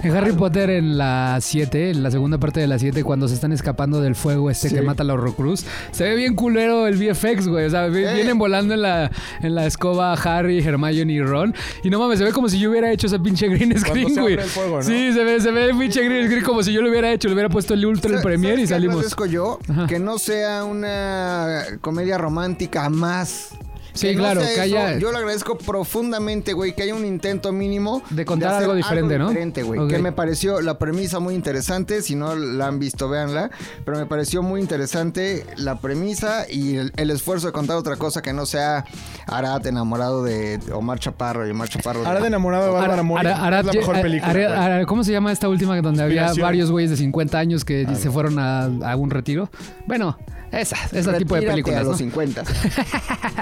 En 0.04 0.16
Harry 0.16 0.32
Potter 0.34 0.70
en 0.70 0.98
la 0.98 1.40
7, 1.42 1.90
en 1.90 2.04
la 2.04 2.12
segunda 2.12 2.38
parte 2.38 2.60
de 2.60 2.68
la 2.68 2.78
7, 2.80 3.04
cuando 3.04 3.28
se 3.28 3.34
están 3.34 3.52
escapando 3.52 4.00
del 4.00 4.16
fuego 4.16 4.50
este 4.52 4.70
Sí. 4.70 4.76
que 4.76 4.82
mata 4.82 5.02
a 5.04 5.06
la 5.06 5.14
Horrocruz, 5.16 5.66
se 5.92 6.04
ve 6.04 6.16
bien 6.16 6.36
culero 6.36 6.88
el 6.88 6.96
VFX, 6.98 7.48
güey. 7.48 7.66
O 7.66 7.70
sea, 7.70 7.88
Eh. 7.88 7.90
vienen 7.90 8.38
volando 8.46 8.74
en 8.76 8.82
la, 8.82 9.12
en 9.42 9.56
la 9.56 9.66
escoba 9.66 10.14
Harry, 10.14 10.60
Hermione 10.60 11.14
y 11.14 11.22
Ron. 11.22 11.54
Y 11.84 11.90
no 11.90 12.00
mames, 12.00 12.20
se 12.20 12.26
ve 12.26 12.32
como 12.32 12.48
si 12.48 12.60
yo 12.60 12.70
hubiera 12.70 12.92
hecho 12.92 13.08
ese 13.08 13.20
pinche 13.20 13.48
green 13.48 13.78
screen, 13.78 14.14
se 14.14 14.22
güey. 14.22 14.38
Sí, 14.82 15.12
se 15.14 15.24
ve, 15.24 15.42
se 15.42 15.52
ve 15.52 15.66
el 15.66 15.78
pinche 15.78 16.04
green 16.04 16.26
screen 16.28 16.44
como 16.44 16.62
si 16.64 16.72
yo 16.72 16.82
lo 16.82 16.90
hubiera 16.90 17.12
hecho. 17.12 17.28
Le 17.28 17.34
hubiera 17.34 17.50
puesto 17.50 17.74
el 17.74 17.86
ultra 17.86 18.10
el 18.10 18.18
¿Sabes 18.18 18.24
premier 18.24 18.60
y 18.60 18.62
qué 18.64 18.68
salimos. 18.68 19.16
yo? 19.30 19.60
Ajá. 19.68 19.88
Que 19.88 20.00
no 20.00 20.20
sea 20.20 20.64
una 20.64 21.64
comedia 21.82 22.18
romántica 22.18 22.90
más. 22.90 23.50
Sí, 23.96 24.08
Que 24.10 24.16
no 24.16 24.20
claro, 24.24 24.42
sea 24.42 24.50
que 24.50 24.54
eso. 24.70 24.78
haya- 24.78 25.00
Yo 25.00 25.12
lo 25.12 25.18
agradezco 25.18 25.58
profundamente, 25.58 26.54
güey, 26.54 26.74
que 26.76 26.84
haya 26.84 26.94
un 26.94 27.06
intento 27.06 27.52
mínimo 27.52 28.04
De 28.12 28.26
contar 28.26 28.50
hacer 28.50 28.64
algo 28.64 28.76
diferente, 28.76 29.18
¿no? 29.18 29.30
diferente, 29.30 29.64
güey. 29.64 29.80
Ok. 29.80 29.90
Que 29.90 29.98
me 30.00 30.12
pareció 30.12 30.62
la 30.62 30.78
premisa 30.78 31.20
muy 31.20 31.34
interesante. 31.34 32.02
Si 32.02 32.16
no 32.16 32.36
la 32.36 32.68
han 32.68 32.78
visto, 32.78 33.10
véanla. 33.10 33.50
Pero 33.86 33.98
me 33.98 34.06
pareció 34.06 34.44
muy 34.44 34.62
interesante 34.62 35.46
la 35.58 35.80
premisa 35.80 36.46
y 36.50 36.76
el, 36.76 36.92
el 36.98 37.10
esfuerzo 37.10 37.48
de 37.48 37.54
contar 37.54 37.78
otra 37.78 37.96
cosa 37.96 38.22
que 38.22 38.34
no 38.34 38.46
sea 38.46 38.86
Arad 39.28 39.66
enamorado 39.66 40.24
de 40.24 40.60
Omar 40.74 41.00
Chaparro 41.00 41.48
y 41.48 41.52
Omar 41.52 41.70
Chaparro. 41.70 42.04
de- 42.04 42.28
enamorado 42.28 42.66
de 42.66 42.72
Bárbara 42.72 42.94
Ara- 42.96 43.04
Mori 43.04 43.26
Ara- 43.28 43.44
Arad 43.46 43.60
es 43.62 43.66
la 43.68 43.74
mejor 43.74 44.02
película. 44.02 44.86
¿Cómo 44.88 45.04
se 45.04 45.12
llama 45.12 45.32
esta 45.32 45.48
última 45.48 45.80
donde 45.82 46.04
había 46.04 46.32
varios 46.42 46.70
güeyes 46.72 46.92
de 46.92 46.98
50 46.98 47.40
años 47.40 47.64
que 47.66 47.88
se 47.96 48.12
fueron 48.12 48.40
a, 48.40 48.64
a 48.66 48.96
un 48.96 49.10
retiro? 49.10 49.50
Bueno, 49.88 50.18
esa, 50.52 50.78
ese 50.92 51.14
tipo 51.14 51.36
de 51.36 51.42
películas, 51.44 51.80
a 51.82 51.84
¿no? 51.84 51.90
los 51.90 51.98
50. 52.00 52.44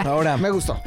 Ahora, 0.06 0.38
me 0.38 0.50
gustó. 0.50 0.78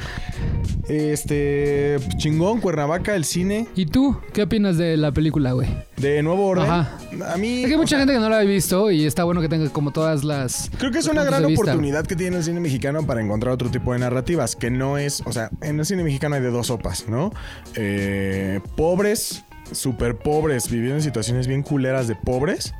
este, 0.88 1.96
chingón, 2.16 2.60
Cuernavaca, 2.60 3.14
el 3.16 3.24
cine, 3.24 3.66
¿Y 3.74 3.86
tú? 3.86 4.16
¿Qué 4.32 4.42
opinas 4.42 4.76
de 4.76 4.96
la 4.96 5.12
película, 5.12 5.52
güey? 5.52 5.68
de 5.96 6.22
Nuevo 6.22 6.46
Orden. 6.46 6.70
Ajá. 6.70 6.98
A 7.32 7.36
mí... 7.38 7.62
Es 7.62 7.66
que 7.66 7.72
hay 7.72 7.78
mucha 7.78 7.90
sea, 7.90 7.98
gente 8.00 8.12
que 8.14 8.20
no 8.20 8.28
la 8.28 8.38
ha 8.38 8.42
visto 8.42 8.90
y 8.90 9.04
está 9.06 9.24
bueno 9.24 9.40
que 9.40 9.48
tenga 9.48 9.68
como 9.70 9.90
todas 9.92 10.24
las... 10.24 10.70
Creo 10.78 10.90
que 10.92 10.98
es 10.98 11.06
una 11.08 11.24
gran 11.24 11.44
oportunidad 11.44 12.04
que 12.06 12.14
tiene 12.16 12.36
el 12.36 12.44
cine 12.44 12.60
mexicano 12.60 13.04
para 13.06 13.20
encontrar 13.22 13.54
otro 13.54 13.70
tipo 13.70 13.92
de 13.94 13.98
narrativas, 14.00 14.54
que 14.56 14.70
no 14.70 14.98
es, 14.98 15.22
o 15.24 15.32
sea, 15.32 15.50
en 15.62 15.78
el 15.80 15.86
cine 15.86 16.04
mexicano 16.04 16.34
hay 16.36 16.42
de 16.42 16.50
dos 16.50 16.66
sopas, 16.68 17.08
¿no? 17.08 17.32
Eh, 17.74 18.60
pobres, 18.76 19.42
súper 19.72 20.16
pobres, 20.18 20.70
viviendo 20.70 20.96
en 20.96 21.02
situaciones 21.02 21.46
bien 21.46 21.62
culeras 21.62 22.06
de 22.08 22.14
pobres, 22.14 22.74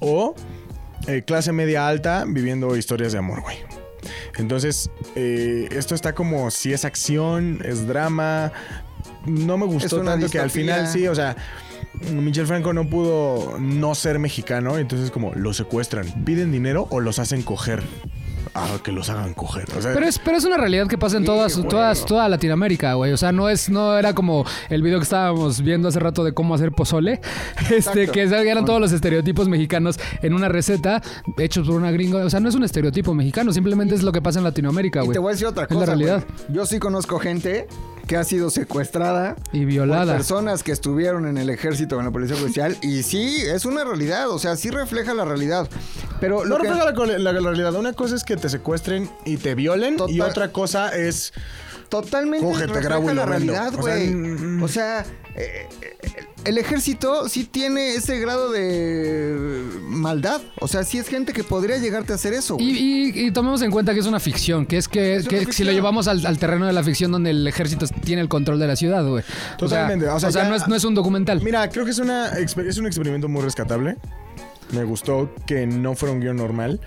o 0.00 0.34
eh, 1.06 1.22
clase 1.22 1.52
media 1.52 1.86
alta 1.86 2.24
viviendo 2.26 2.76
historias 2.76 3.12
de 3.12 3.18
amor, 3.18 3.40
güey. 3.42 3.56
Entonces, 4.36 4.90
eh, 5.16 5.68
esto 5.72 5.94
está 5.94 6.14
como 6.14 6.50
si 6.50 6.72
es 6.72 6.84
acción, 6.84 7.60
es 7.64 7.86
drama. 7.86 8.52
No 9.26 9.58
me 9.58 9.66
gustó 9.66 10.02
tanto 10.02 10.28
que 10.28 10.38
al 10.38 10.50
final 10.50 10.86
sí, 10.86 11.08
o 11.08 11.14
sea, 11.14 11.36
Michel 12.12 12.46
Franco 12.46 12.72
no 12.72 12.88
pudo 12.88 13.58
no 13.58 13.94
ser 13.94 14.18
mexicano, 14.18 14.78
entonces 14.78 15.10
como 15.10 15.34
los 15.34 15.56
secuestran, 15.56 16.24
piden 16.24 16.52
dinero 16.52 16.86
o 16.90 17.00
los 17.00 17.18
hacen 17.18 17.42
coger. 17.42 17.82
Ah, 18.54 18.78
que 18.82 18.92
los 18.92 19.08
hagan 19.10 19.34
coger. 19.34 19.64
O 19.76 19.80
sea, 19.82 19.92
Pero 19.94 20.06
es, 20.06 20.18
pero 20.18 20.36
es 20.36 20.44
una 20.44 20.56
realidad 20.56 20.86
que 20.86 20.98
pasa 20.98 21.16
en 21.16 21.22
Sí, 21.22 21.26
todas, 21.26 21.54
todas, 21.68 22.04
toda 22.04 22.28
Latinoamérica, 22.28 22.94
güey. 22.94 23.12
O 23.12 23.16
sea, 23.16 23.32
no 23.32 23.48
es, 23.48 23.68
no 23.70 23.96
era 23.98 24.12
como 24.14 24.44
el 24.68 24.82
video 24.82 24.98
que 24.98 25.04
estábamos 25.04 25.60
viendo 25.62 25.88
hace 25.88 25.98
rato 26.00 26.24
de 26.24 26.32
cómo 26.32 26.54
hacer 26.54 26.72
pozole. 26.72 27.20
Este, 27.68 28.04
Exacto. 28.04 28.12
que 28.12 28.22
eran 28.22 28.64
todos 28.64 28.80
los 28.80 28.92
estereotipos 28.92 29.48
mexicanos 29.48 29.98
en 30.22 30.32
una 30.32 30.48
receta 30.48 31.02
hechos 31.36 31.66
por 31.66 31.76
una 31.76 31.90
gringa. 31.90 32.18
O 32.24 32.30
sea, 32.30 32.40
no 32.40 32.48
es 32.48 32.54
un 32.54 32.64
estereotipo 32.64 33.14
mexicano, 33.14 33.52
simplemente 33.52 33.94
es 33.94 34.02
lo 34.02 34.10
que 34.12 34.22
pasa 34.22 34.38
en 34.38 34.44
Latinoamérica, 34.44 35.00
güey. 35.02 35.12
te 35.12 35.18
voy 35.18 35.30
a 35.30 35.32
decir 35.32 35.46
otra 35.46 35.64
Es 35.64 35.68
cosa. 35.68 35.80
la 35.80 35.86
realidad. 35.86 36.24
Yo 36.48 36.64
sí 36.66 36.78
conozco 36.78 37.18
gente 37.18 37.66
que 38.08 38.16
ha 38.16 38.24
sido 38.24 38.50
secuestrada. 38.50 39.36
Y 39.52 39.58
por 39.60 39.66
violada. 39.68 40.14
personas 40.14 40.64
que 40.64 40.72
estuvieron 40.72 41.26
en 41.28 41.38
el 41.38 41.48
ejército 41.50 41.94
o 41.96 41.98
en 42.00 42.06
la 42.06 42.10
policía 42.10 42.36
judicial 42.36 42.76
y 42.82 43.04
sí, 43.04 43.36
es 43.46 43.64
una 43.64 43.84
realidad, 43.84 44.28
o 44.30 44.38
sea, 44.40 44.56
sí 44.56 44.70
refleja 44.70 45.14
la 45.14 45.24
realidad. 45.24 45.68
Pero 46.20 46.38
no 46.38 46.44
lo 46.46 46.56
que- 46.56 46.62
refleja 46.64 46.84
la, 46.84 46.94
cole- 46.94 47.18
la- 47.20 47.32
la 47.32 47.40
realidad. 47.40 47.74
Una 47.76 47.92
cosa 47.92 48.16
es 48.16 48.24
que 48.24 48.36
te 48.36 48.48
secuestren 48.48 49.08
y 49.24 49.36
te 49.36 49.54
violen, 49.54 49.96
y 50.08 50.20
otra 50.20 50.50
cosa 50.50 50.88
es. 50.96 51.32
Totalmente 51.88 52.80
grabo 52.80 53.10
y 53.10 53.14
la 53.14 53.26
realidad, 53.26 53.68
O 53.74 53.82
sea, 53.82 53.94
güey. 53.96 54.08
mm, 54.14 54.62
O 54.62 54.68
sea, 54.68 55.00
eh, 55.36 55.66
eh, 55.82 55.96
el 56.44 56.58
ejército 56.58 57.28
sí 57.28 57.44
tiene 57.44 57.94
ese 57.94 58.18
grado 58.20 58.50
de 58.52 59.62
maldad. 59.82 60.40
O 60.60 60.68
sea, 60.68 60.84
sí 60.84 60.98
es 60.98 61.08
gente 61.08 61.32
que 61.32 61.44
podría 61.44 61.78
llegarte 61.78 62.12
a 62.12 62.16
hacer 62.16 62.32
eso. 62.32 62.54
güey. 62.54 62.68
Y, 62.70 63.10
y- 63.14 63.26
y 63.26 63.30
tomemos 63.32 63.60
en 63.62 63.70
cuenta 63.70 63.92
que 63.94 64.00
es 64.00 64.06
una 64.06 64.20
ficción, 64.20 64.66
que 64.66 64.76
es 64.78 64.88
que, 64.88 65.16
Es 65.16 65.26
una 65.26 65.44
que 65.44 65.52
si 65.52 65.64
lo 65.64 65.72
llevamos 65.72 66.08
al, 66.08 66.24
al 66.24 66.38
terreno 66.38 66.66
de 66.66 66.72
la 66.72 66.82
ficción 66.82 67.10
donde 67.12 67.30
el 67.30 67.46
ejército 67.46 67.86
tiene 68.04 68.22
el 68.22 68.28
control 68.28 68.58
de 68.58 68.66
la 68.66 68.76
ciudad, 68.76 69.04
güey. 69.06 69.24
Totalmente, 69.58 70.08
O 70.08 70.14
o 70.16 70.20
sea, 70.20 70.30
sea, 70.32 70.44
ya- 70.44 70.48
no, 70.48 70.54
es, 70.56 70.68
no 70.68 70.74
es 70.74 70.84
un 70.84 70.94
documental. 70.94 71.40
Mira, 71.42 71.68
creo 71.68 71.84
que 71.84 71.90
es, 71.90 71.98
una, 71.98 72.28
es 72.38 72.78
un 72.78 72.86
experimento 72.86 73.28
muy 73.28 73.42
rescatable. 73.42 73.96
Me 74.72 74.84
gustó 74.84 75.30
que 75.46 75.66
no 75.66 75.94
fuera 75.94 76.12
un 76.14 76.20
guion 76.20 76.36
normal. 76.36 76.80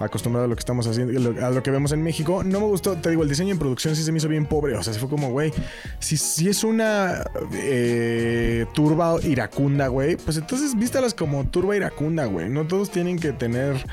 Acostumbrado 0.00 0.44
a 0.46 0.48
lo 0.48 0.54
que 0.56 0.60
estamos 0.60 0.86
haciendo, 0.86 1.44
a 1.44 1.50
lo- 1.50 1.62
que 1.62 1.70
vemos 1.70 1.92
en 1.92 2.02
México. 2.02 2.42
No 2.44 2.60
me 2.60 2.66
gustó, 2.66 2.94
te 2.96 3.10
digo, 3.10 3.22
el 3.22 3.28
diseño 3.28 3.52
en 3.52 3.58
producción 3.58 3.96
sí 3.96 4.02
se 4.02 4.12
me 4.12 4.18
hizo 4.18 4.28
bien 4.28 4.46
pobre. 4.46 4.76
O 4.76 4.82
sea, 4.82 4.92
se 4.92 5.00
fue 5.00 5.08
como, 5.08 5.30
güey, 5.30 5.52
si, 5.98 6.16
si 6.16 6.48
es 6.48 6.62
una 6.64 7.24
eh, 7.52 8.66
turba 8.74 9.16
iracunda, 9.22 9.88
güey, 9.88 10.16
pues 10.16 10.36
entonces 10.36 10.78
vístalas 10.78 11.14
como 11.14 11.44
turba 11.48 11.76
iracunda, 11.76 12.26
güey. 12.26 12.48
No 12.48 12.66
todos 12.66 12.90
tienen 12.90 13.18
que 13.18 13.32
tener 13.32 13.84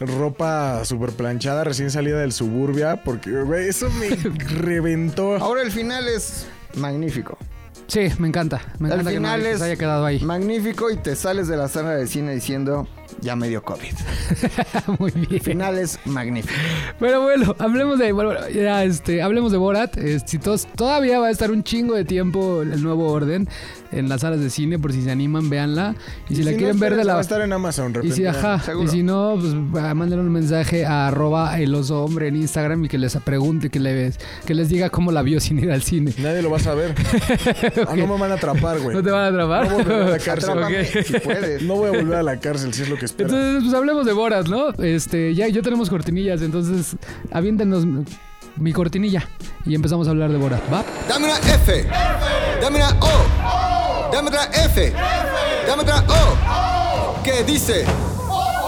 ropa 0.00 0.84
súper 0.84 1.10
planchada 1.10 1.64
recién 1.64 1.90
salida 1.90 2.18
del 2.20 2.32
suburbia, 2.32 3.02
porque, 3.04 3.30
güey, 3.42 3.68
eso 3.68 3.88
me 3.90 4.08
reventó. 4.58 5.36
Ahora 5.36 5.62
el 5.62 5.70
final 5.70 6.08
es 6.08 6.46
magnífico. 6.74 7.38
Sí, 7.86 8.08
me 8.18 8.28
encanta. 8.28 8.60
Me 8.78 8.88
Al 8.88 8.94
encanta 8.94 9.10
que, 9.10 9.20
no- 9.20 9.28
final 9.28 9.42
que 9.42 9.50
es 9.52 9.58
se 9.58 9.64
haya 9.66 9.76
quedado 9.76 10.04
ahí. 10.06 10.20
magnífico 10.20 10.90
y 10.90 10.96
te 10.96 11.14
sales 11.14 11.46
de 11.48 11.56
la 11.56 11.68
sala 11.68 11.90
de 11.90 12.06
cine 12.06 12.34
diciendo, 12.34 12.88
ya 13.20 13.36
me 13.36 13.48
dio 13.48 13.62
COVID. 13.62 13.92
Muy 14.98 15.10
bien. 15.12 15.40
Final 15.42 15.78
es 15.78 15.98
magnífico. 16.04 16.54
Pero 16.98 17.22
bueno, 17.22 17.54
hablemos 17.58 17.98
de, 17.98 18.12
bueno, 18.12 18.32
ya, 18.48 18.84
este, 18.84 19.22
hablemos 19.22 19.52
de 19.52 19.58
Borat. 19.58 19.96
Eh, 19.98 20.20
si 20.24 20.38
todos- 20.38 20.66
todavía 20.76 21.18
va 21.20 21.28
a 21.28 21.30
estar 21.30 21.50
un 21.50 21.62
chingo 21.62 21.94
de 21.94 22.04
tiempo 22.04 22.62
el 22.62 22.82
nuevo 22.82 23.10
orden 23.10 23.48
en 23.90 24.08
las 24.08 24.22
salas 24.22 24.40
de 24.40 24.50
cine, 24.50 24.78
por 24.78 24.92
si 24.92 25.02
se 25.02 25.10
animan, 25.10 25.50
véanla. 25.50 25.94
Y, 26.28 26.36
si 26.36 26.42
la 26.42 26.52
no, 26.52 26.56
quieren 26.56 26.80
ver 26.80 26.96
de 26.96 27.04
la... 27.04 27.14
Va 27.14 27.18
a 27.18 27.22
estar 27.22 27.40
en 27.42 27.52
Amazon, 27.52 27.92
Y 28.02 28.12
si, 28.12 28.24
ajá, 28.26 28.58
seguro. 28.60 28.86
y 28.86 28.90
si 28.90 29.02
no, 29.02 29.36
pues 29.38 29.52
mándenle 29.54 30.24
un 30.24 30.32
mensaje 30.32 30.86
a 30.86 31.08
arroba 31.08 31.58
el 31.60 31.74
oso 31.74 32.02
hombre 32.04 32.28
en 32.28 32.36
Instagram 32.36 32.84
y 32.84 32.88
que 32.88 32.96
les 32.98 33.14
pregunte, 33.18 33.68
que 33.70 33.78
les, 33.80 34.18
que 34.46 34.54
les 34.54 34.68
diga 34.68 34.88
cómo 34.90 35.12
la 35.12 35.22
vio 35.22 35.40
sin 35.40 35.58
ir 35.58 35.70
al 35.70 35.82
cine. 35.82 36.14
Nadie 36.18 36.40
lo 36.42 36.50
va 36.50 36.56
a 36.56 36.60
saber. 36.60 36.94
Ah, 37.88 37.96
no 37.96 38.06
me 38.06 38.18
van 38.18 38.30
a 38.30 38.34
atrapar, 38.34 38.80
güey. 38.80 38.96
¿No 38.96 39.02
te 39.02 39.10
van 39.10 39.24
a 39.24 39.26
atrapar? 39.28 39.68
No 39.68 39.74
volveré 39.78 40.02
a 40.04 40.08
la 40.08 40.18
cárcel. 40.18 40.50
Atrápame 40.50 40.80
Ok. 40.82 40.86
si 41.04 41.18
puedes. 41.20 41.62
No 41.62 41.74
voy 41.76 41.88
a 41.88 41.90
volver 42.00 42.18
a 42.18 42.22
la 42.22 42.38
cárcel 42.40 42.72
si 42.72 42.82
es 42.82 42.88
lo 42.88 42.96
que 42.96 43.01
espera. 43.06 43.28
Entonces, 43.28 43.62
pues 43.62 43.74
hablemos 43.74 44.06
de 44.06 44.12
Borat, 44.12 44.46
¿no? 44.48 44.70
Este, 44.82 45.34
ya, 45.34 45.48
ya 45.48 45.62
tenemos 45.62 45.90
cortinillas, 45.90 46.42
entonces 46.42 46.96
aviéntenos 47.30 47.84
mi 48.56 48.72
cortinilla 48.72 49.28
y 49.64 49.74
empezamos 49.74 50.06
a 50.06 50.10
hablar 50.10 50.30
de 50.30 50.38
Borat, 50.38 50.62
¿va? 50.72 50.84
Dame 51.08 51.26
una 51.26 51.38
F. 51.38 51.86
Dame 52.60 52.76
una 52.76 52.96
O. 53.00 54.10
Dame 54.12 54.28
otra 54.28 54.44
F. 54.64 54.92
Dame 55.66 55.82
otra 55.82 56.04
O. 56.08 57.22
¿Qué 57.22 57.44
dice? 57.44 57.84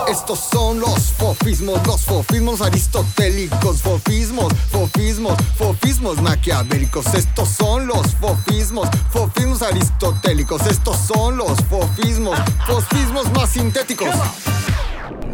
Estos 0.09 0.39
son 0.39 0.81
los 0.81 1.13
fofismos, 1.13 1.87
los 1.87 2.03
fofismos 2.03 2.61
aristotélicos, 2.61 3.81
fofismos, 3.81 4.53
fofismos, 4.71 5.35
fofismos 5.57 6.21
maquiavélicos. 6.21 7.07
Estos 7.15 7.49
son 7.49 7.87
los 7.87 8.15
fofismos, 8.17 8.89
fofismos 9.11 9.63
aristotélicos. 9.63 10.67
Estos 10.67 10.97
son 10.99 11.39
los 11.39 11.59
fofismos, 11.71 12.39
fofismos 12.67 13.31
más 13.33 13.51
sintéticos. 13.51 14.09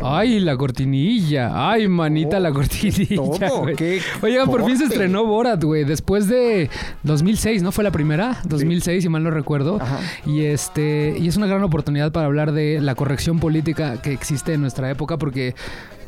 Ay, 0.02 0.40
la 0.40 0.56
cortinilla. 0.56 1.70
Ay, 1.70 1.88
manita, 1.88 2.40
la 2.40 2.52
cortinilla. 2.52 3.16
todo, 3.16 3.66
qué 3.76 4.00
Oigan, 4.22 4.48
por 4.48 4.64
fin 4.64 4.78
se 4.78 4.84
estrenó 4.84 5.26
Borat, 5.26 5.62
güey. 5.62 5.84
Después 5.84 6.28
de 6.28 6.70
2006, 7.02 7.62
¿no 7.62 7.72
fue 7.72 7.84
la 7.84 7.90
primera? 7.90 8.40
2006, 8.44 9.02
si 9.02 9.08
mal 9.08 9.22
no 9.22 9.30
recuerdo. 9.30 9.78
Ajá. 9.80 9.98
Y 10.26 10.44
este 10.44 11.16
y 11.18 11.28
es 11.28 11.36
una 11.36 11.46
gran 11.46 11.62
oportunidad 11.62 12.12
para 12.12 12.26
hablar 12.26 12.52
de 12.52 12.80
la 12.80 12.94
corrección 12.94 13.40
política 13.40 14.00
que 14.00 14.12
existe 14.12 14.54
en 14.54 14.60
nuestra 14.60 14.90
época, 14.90 15.18
porque 15.18 15.54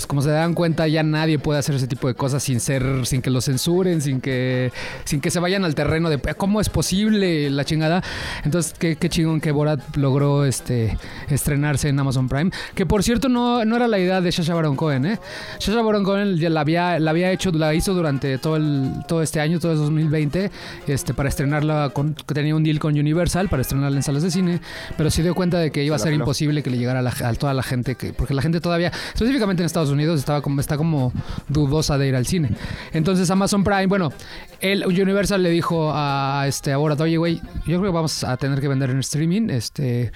pues, 0.03 0.09
como 0.09 0.23
se 0.23 0.31
dan 0.31 0.55
cuenta, 0.55 0.89
ya 0.89 1.05
nadie 1.05 1.39
puede 1.39 1.61
hacer 1.61 1.77
ese 1.77 1.87
tipo 1.87 2.09
de 2.09 2.15
cosas 2.15 2.43
sin 2.43 2.59
ser, 2.59 3.07
sin 3.07 3.23
que 3.23 3.31
lo 3.31 3.41
censuren, 3.41 4.01
sin 4.01 4.21
que, 4.21 4.73
sin 5.05 5.21
que 5.21 5.31
se 5.31 5.39
vayan 5.39 5.65
al 5.65 5.77
terreno 5.77 6.11
de 6.11 6.19
cómo 6.19 6.61
es 6.61 6.69
posible 6.69 7.51
la 7.51 7.65
chingada. 7.65 8.03
Entonces, 8.45 8.75
qué, 8.77 8.97
qué 8.97 9.09
chingón 9.09 9.41
que 9.41 9.53
Borat 9.53 9.81
logró 9.97 10.45
este 10.45 10.99
estrenarse 11.29 11.89
en 11.89 12.01
Amazon 12.01 12.29
Prime. 12.29 12.51
Que 12.75 12.85
por 12.85 13.05
cierto, 13.05 13.29
no, 13.29 13.65
no 13.65 13.72
era 13.77 13.89
la 13.89 13.99
idea 13.99 14.21
de 14.21 14.33
Sacha 14.33 14.55
Baron 14.55 14.77
Cohen, 14.77 15.07
¿eh? 15.07 15.19
Sacha 15.59 15.83
Baron 15.83 16.05
Cohen 16.05 16.37
ya 16.37 16.51
la 16.51 16.61
había, 16.61 16.99
la 16.99 17.11
había 17.11 17.31
hecho, 17.31 17.51
la 17.53 17.75
hizo 17.75 17.95
durante 17.95 18.39
todo 18.39 18.57
el, 18.57 18.91
todo 19.09 19.23
este 19.23 19.41
año, 19.41 19.59
todo 19.61 19.73
el 19.73 19.79
2020, 19.79 20.51
este, 20.87 21.15
para 21.15 21.29
estrenarla 21.29 21.91
con, 21.93 22.15
que 22.15 22.35
tenía 22.35 22.55
un 22.55 22.63
deal 22.65 22.79
con 22.79 22.99
Universal 22.99 23.49
para 23.49 23.63
estrenarla 23.63 23.97
en 23.97 24.03
salas 24.03 24.23
de 24.23 24.31
cine, 24.31 24.61
pero 24.97 25.11
se 25.11 25.23
dio 25.23 25.35
cuenta 25.35 25.59
de 25.59 25.71
que 25.71 25.85
iba 25.85 25.97
a 25.97 25.99
ser 25.99 26.13
imposible 26.21 26.63
que 26.63 26.71
le 26.71 26.79
llegara 26.79 27.01
a, 27.01 27.03
la- 27.03 27.15
a 27.25 27.35
toda 27.35 27.55
la 27.55 27.63
gente 27.63 27.95
que, 27.95 28.13
porque 28.13 28.35
la 28.35 28.43
gente 28.43 28.61
todavía, 28.61 28.93
específicamente 29.15 29.63
en 29.63 29.67
Estados 29.67 29.91
Unidos, 29.91 30.19
estaba 30.19 30.41
como, 30.43 30.61
está 30.61 30.77
como 30.77 31.13
dudosa 31.49 31.99
de 31.99 32.09
ir 32.09 32.17
al 32.17 32.27
cine. 32.27 32.51
Entonces 32.93 33.31
Amazon 33.31 33.65
Prime, 33.65 33.87
bueno, 33.87 34.13
el 34.61 34.85
Universal 34.87 35.43
le 35.43 35.51
dijo 35.51 35.91
a 35.95 36.45
este 36.47 36.73
a 36.73 36.77
Borat, 36.77 37.01
oye 37.01 37.17
güey, 37.17 37.37
yo 37.67 37.79
creo 37.79 37.83
que 37.83 37.89
vamos 37.91 38.25
a 38.25 38.37
tener 38.37 38.61
que 38.61 38.69
vender 38.69 38.91
en 38.91 38.99
streaming, 39.01 39.51
este 39.51 40.13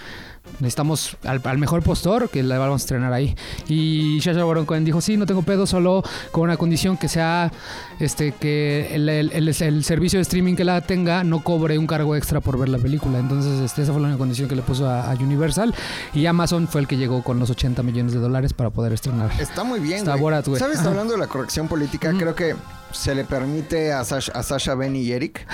necesitamos 0.61 1.17
al, 1.25 1.41
al 1.45 1.59
mejor 1.59 1.83
postor 1.83 2.29
que 2.31 2.43
la 2.43 2.59
vamos 2.59 2.83
a 2.83 2.85
estrenar 2.85 3.13
ahí. 3.13 3.35
Y 3.69 4.21
Sacha 4.23 4.45
Baron 4.45 4.65
Cohen 4.67 4.85
dijo, 4.85 5.01
sí, 5.01 5.17
no 5.17 5.27
tengo 5.27 5.43
pedo, 5.43 5.67
solo 5.67 6.03
con 6.33 6.45
una 6.45 6.57
condición 6.57 6.97
que 6.97 7.09
sea 7.09 7.53
este 8.01 8.33
que 8.33 8.95
el, 8.95 9.09
el- 9.09 9.33
el- 9.33 9.49
el 9.49 9.85
servicio 9.85 10.19
de 10.19 10.23
streaming 10.23 10.55
que 10.57 10.65
la 10.65 10.81
tenga 10.81 11.25
no 11.25 11.43
cobre 11.43 11.79
un 11.79 11.87
cargo 11.87 12.17
extra 12.17 12.41
por 12.41 12.59
ver 12.59 12.69
la 12.69 12.79
película. 12.79 13.19
Entonces, 13.19 13.61
este, 13.61 13.83
esa 13.83 13.93
fue 13.93 14.01
la 14.01 14.09
única 14.09 14.19
condición 14.19 14.49
que 14.49 14.57
le 14.57 14.63
puso 14.63 14.89
a, 14.89 15.11
a 15.11 15.15
Universal. 15.15 15.75
Y 16.15 16.27
Amazon 16.27 16.69
fue 16.69 16.81
el 16.81 16.87
que 16.89 16.97
llegó 16.97 17.23
con 17.23 17.39
los 17.39 17.51
80 17.51 17.83
millones 17.83 18.13
de 18.13 18.19
dólares 18.21 18.53
para 18.53 18.71
poder 18.71 18.93
estrenar. 18.93 19.31
Está 19.41 19.65
muy 19.65 19.81
bien, 19.81 19.99
Está. 19.99 20.17
Borat, 20.17 20.47
güey. 20.47 20.59
¿Sabes? 20.59 20.79
Ajá. 20.81 20.89
Hablando 20.89 21.13
de 21.15 21.19
la 21.19 21.27
corrección 21.27 21.69
política, 21.69 22.13
creo 22.17 22.35
que 22.35 22.55
se 22.93 23.15
le 23.15 23.25
permite 23.25 23.93
a 23.93 24.05
Sasha, 24.05 24.33
a 24.33 24.43
Sasha 24.43 24.75
Ben 24.75 24.97
y 24.97 25.11
Eric. 25.11 25.47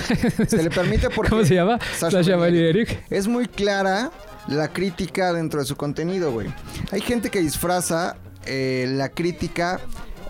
Se 0.46 0.62
le 0.62 0.70
permite 0.70 1.11
porque... 1.11 1.30
¿Cómo 1.30 1.44
se 1.44 1.54
llama? 1.54 1.78
Sasha 1.99 2.22
Sasha 2.22 2.37
Ben 2.37 2.54
y 2.54 2.58
Eric. 2.58 3.04
Es 3.11 3.26
muy 3.26 3.46
clara 3.46 4.11
la 4.49 4.68
crítica 4.68 5.32
dentro 5.32 5.61
de 5.61 5.66
su 5.66 5.76
contenido, 5.76 6.32
güey. 6.32 6.52
Hay 6.90 7.00
gente 7.00 7.30
que 7.30 7.40
disfraza 7.40 8.16
eh, 8.44 8.87
la 8.88 9.08
crítica 9.08 9.80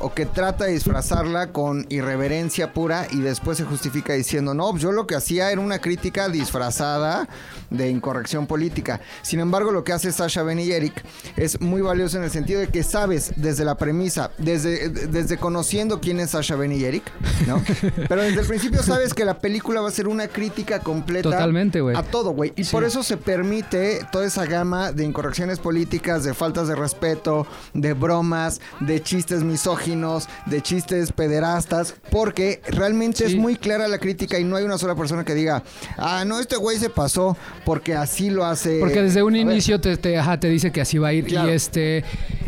o 0.02 0.12
que 0.12 0.26
trata 0.26 0.64
de 0.64 0.72
disfrazarla 0.72 1.52
con 1.52 1.86
irreverencia 1.88 2.72
pura 2.72 3.06
y 3.10 3.20
después 3.20 3.58
se 3.58 3.64
justifica 3.64 4.12
diciendo, 4.12 4.52
no, 4.54 4.76
yo 4.76 4.92
lo 4.92 5.06
que 5.06 5.14
hacía 5.14 5.50
era 5.50 5.60
una 5.60 5.78
crítica 5.78 6.28
disfrazada 6.28 7.28
de 7.70 7.88
incorrección 7.88 8.46
política. 8.46 9.00
Sin 9.22 9.40
embargo, 9.40 9.70
lo 9.70 9.84
que 9.84 9.92
hace 9.92 10.12
Sasha 10.12 10.42
Ben 10.42 10.58
y 10.58 10.70
Eric 10.70 11.02
es 11.36 11.60
muy 11.60 11.80
valioso 11.80 12.18
en 12.18 12.24
el 12.24 12.30
sentido 12.30 12.60
de 12.60 12.68
que 12.68 12.82
sabes 12.82 13.32
desde 13.36 13.64
la 13.64 13.76
premisa, 13.76 14.32
desde, 14.38 14.88
desde 14.88 15.38
conociendo 15.38 16.00
quién 16.00 16.20
es 16.20 16.30
Sasha 16.30 16.56
Ben 16.56 16.72
y 16.72 16.84
Eric, 16.84 17.04
¿no? 17.46 17.62
Pero 18.08 18.22
desde 18.22 18.40
el 18.40 18.46
principio 18.46 18.82
sabes 18.82 19.14
que 19.14 19.24
la 19.24 19.38
película 19.38 19.80
va 19.80 19.88
a 19.88 19.92
ser 19.92 20.08
una 20.08 20.28
crítica 20.28 20.80
completa 20.80 21.30
Totalmente, 21.30 21.80
a 21.94 22.02
todo, 22.02 22.30
güey. 22.30 22.52
Y 22.56 22.64
Sí. 22.64 22.72
por 22.72 22.84
eso 22.84 23.02
se 23.02 23.16
permite 23.16 24.06
toda 24.10 24.26
esa 24.26 24.46
gama 24.46 24.92
de 24.92 25.04
incorrecciones 25.04 25.58
políticas, 25.58 26.24
de 26.24 26.34
faltas 26.34 26.68
de 26.68 26.74
respeto, 26.74 27.46
de 27.74 27.92
bromas, 27.92 28.60
de 28.80 29.02
chistes 29.02 29.42
misóginos, 29.42 29.91
de 29.96 30.60
chistes 30.62 31.12
pederastas, 31.12 31.94
porque 32.10 32.60
realmente 32.68 33.26
Sí. 33.26 33.34
es 33.34 33.36
muy 33.38 33.56
clara 33.56 33.88
la 33.88 33.98
crítica 33.98 34.38
y 34.38 34.44
no 34.44 34.56
hay 34.56 34.64
una 34.64 34.78
sola 34.78 34.94
persona 34.94 35.24
que 35.24 35.34
diga, 35.34 35.62
ah, 35.98 36.24
no, 36.26 36.40
este 36.40 36.56
güey 36.56 36.78
se 36.78 36.88
pasó 36.90 37.36
porque 37.64 37.94
así 37.94 38.30
lo 38.30 38.44
hace. 38.44 38.78
Porque 38.80 39.02
desde 39.02 39.22
un 39.22 39.36
inicio 39.36 39.80
te, 39.80 39.96
te, 39.96 40.18
ajá, 40.18 40.38
te 40.40 40.48
dice 40.48 40.72
que 40.72 40.80
así 40.80 40.98
va 40.98 41.08
a 41.08 41.12
ir. 41.12 41.26
Claro. 41.26 41.50
Y 41.50 41.52
este. 41.54 42.04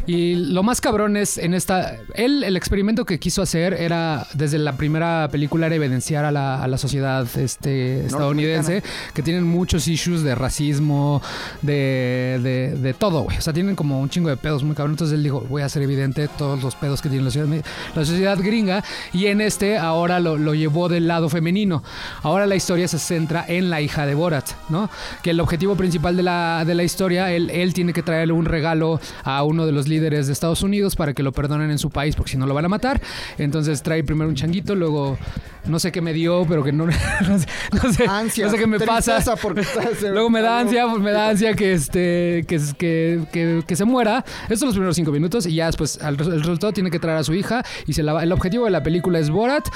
Y 0.06 0.34
lo 0.34 0.62
más 0.62 0.82
cabrón 0.82 1.16
es 1.16 1.38
en 1.38 1.54
esta. 1.54 1.96
Él, 2.14 2.44
el 2.44 2.56
experimento 2.58 3.06
que 3.06 3.18
quiso 3.18 3.40
hacer 3.40 3.72
era, 3.72 4.26
desde 4.34 4.58
la 4.58 4.76
primera 4.76 5.28
película, 5.32 5.66
era 5.66 5.76
evidenciar 5.76 6.26
a 6.26 6.30
la, 6.30 6.62
a 6.62 6.68
la 6.68 6.76
sociedad 6.76 7.26
este, 7.38 8.04
estadounidense 8.04 8.82
que 9.14 9.22
tienen 9.22 9.44
muchos 9.44 9.88
issues 9.88 10.22
de 10.22 10.34
racismo, 10.34 11.22
de, 11.62 12.38
de, 12.42 12.78
de 12.78 12.94
todo, 12.94 13.22
güey. 13.22 13.38
O 13.38 13.40
sea, 13.40 13.54
tienen 13.54 13.76
como 13.76 13.98
un 13.98 14.10
chingo 14.10 14.28
de 14.28 14.36
pedos 14.36 14.62
muy 14.62 14.74
cabrón. 14.76 14.92
Entonces 14.92 15.14
él 15.16 15.22
dijo, 15.22 15.40
voy 15.48 15.62
a 15.62 15.66
hacer 15.66 15.82
evidente 15.82 16.28
todos 16.36 16.62
los 16.62 16.74
pedos 16.76 17.00
que 17.00 17.08
tiene 17.08 17.24
la 17.24 17.30
sociedad, 17.34 17.64
la 17.94 18.04
sociedad 18.04 18.38
gringa. 18.38 18.84
Y 19.12 19.26
en 19.26 19.40
este 19.40 19.78
ahora 19.78 20.20
lo, 20.20 20.36
lo 20.38 20.54
llevó 20.54 20.88
del 20.88 21.08
lado 21.08 21.28
femenino. 21.28 21.82
Ahora 22.22 22.46
la 22.46 22.56
historia 22.56 22.88
se 22.88 22.98
centra 22.98 23.44
en 23.46 23.70
la 23.70 23.80
hija 23.80 24.06
de 24.06 24.14
Borat, 24.14 24.50
¿no? 24.68 24.90
Que 25.22 25.30
el 25.30 25.40
objetivo 25.40 25.76
principal 25.76 26.16
de 26.16 26.22
la, 26.22 26.64
de 26.66 26.74
la 26.74 26.84
historia, 26.84 27.32
él, 27.32 27.50
él 27.50 27.74
tiene 27.74 27.92
que 27.92 28.02
traerle 28.02 28.32
un 28.32 28.44
regalo 28.44 29.00
a 29.22 29.42
uno 29.42 29.66
de 29.66 29.72
los 29.72 29.88
líderes 29.88 30.26
de 30.26 30.32
Estados 30.32 30.62
Unidos 30.62 30.96
para 30.96 31.12
que 31.14 31.22
lo 31.22 31.32
perdonen 31.32 31.70
en 31.70 31.78
su 31.78 31.90
país, 31.90 32.16
porque 32.16 32.32
si 32.32 32.36
no 32.36 32.46
lo 32.46 32.54
van 32.54 32.64
a 32.64 32.68
matar. 32.68 33.00
Entonces 33.38 33.82
trae 33.82 34.04
primero 34.04 34.28
un 34.28 34.34
changuito, 34.34 34.74
luego 34.74 35.18
no 35.66 35.78
sé 35.78 35.92
qué 35.92 36.00
me 36.00 36.12
dio, 36.12 36.44
pero 36.48 36.62
que 36.62 36.72
no, 36.72 36.86
no 37.28 37.38
sé, 37.38 37.46
no 37.72 37.92
sé, 37.92 38.04
Ansias, 38.06 38.46
no 38.46 38.52
sé 38.52 38.58
qué 38.58 38.66
me 38.66 38.80
pasa. 38.80 39.20
porque 39.40 39.62
Luego 40.02 40.30
me 40.30 40.42
da 40.42 40.60
ansia, 40.60 40.86
pues 40.88 41.02
me 41.02 41.10
da 41.10 41.30
ansia 41.30 41.54
que 41.54 41.72
este 41.72 42.44
que, 42.46 42.60
que, 42.76 43.22
que, 43.32 43.62
que 43.66 43.76
se 43.76 43.84
muera. 43.84 44.24
Estos 44.44 44.60
son 44.60 44.68
los 44.68 44.74
primeros 44.74 44.96
cinco 44.96 45.10
minutos 45.10 45.46
y 45.46 45.54
ya 45.54 45.66
después 45.66 45.98
el 46.02 46.18
resultado 46.18 46.72
tiene 46.72 46.90
que 46.90 46.98
traer 46.98 47.13
a 47.16 47.24
su 47.24 47.34
hija 47.34 47.64
y 47.86 47.92
se 47.92 48.02
la 48.02 48.22
el 48.22 48.32
objetivo 48.32 48.64
de 48.64 48.70
la 48.70 48.82
película 48.82 49.18
es 49.18 49.30
Borat, 49.30 49.68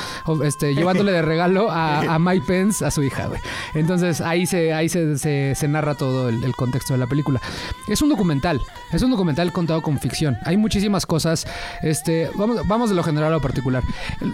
este, 0.45 0.75
llevándole 0.75 1.13
de 1.13 1.23
regalo 1.23 1.71
a, 1.71 2.01
a 2.15 2.19
Mike 2.19 2.45
Pence 2.47 2.85
a 2.85 2.91
su 2.91 3.03
hija, 3.03 3.27
güey. 3.27 3.41
Entonces 3.75 4.21
ahí 4.21 4.47
se 4.47 4.73
ahí 4.73 4.89
se, 4.89 5.17
se- 5.19 5.69
narra 5.69 5.95
todo 5.95 6.29
el, 6.31 6.55
contexto 6.57 6.95
de 6.95 6.99
la 6.99 7.07
película. 7.07 7.41
Es 7.89 8.01
un 8.01 8.09
documental, 8.09 8.61
es 8.91 9.03
un 9.03 9.11
documental 9.11 9.53
contado 9.53 9.83
con 9.83 9.99
ficción. 9.99 10.39
Hay 10.45 10.57
muchísimas 10.57 11.05
cosas. 11.05 11.47
Este, 11.83 12.31
vamos, 12.37 12.67
vamos 12.67 12.89
de 12.89 12.97
lo 12.97 13.03
general 13.03 13.33
a 13.33 13.37
lo 13.37 13.41
particular. 13.43 13.83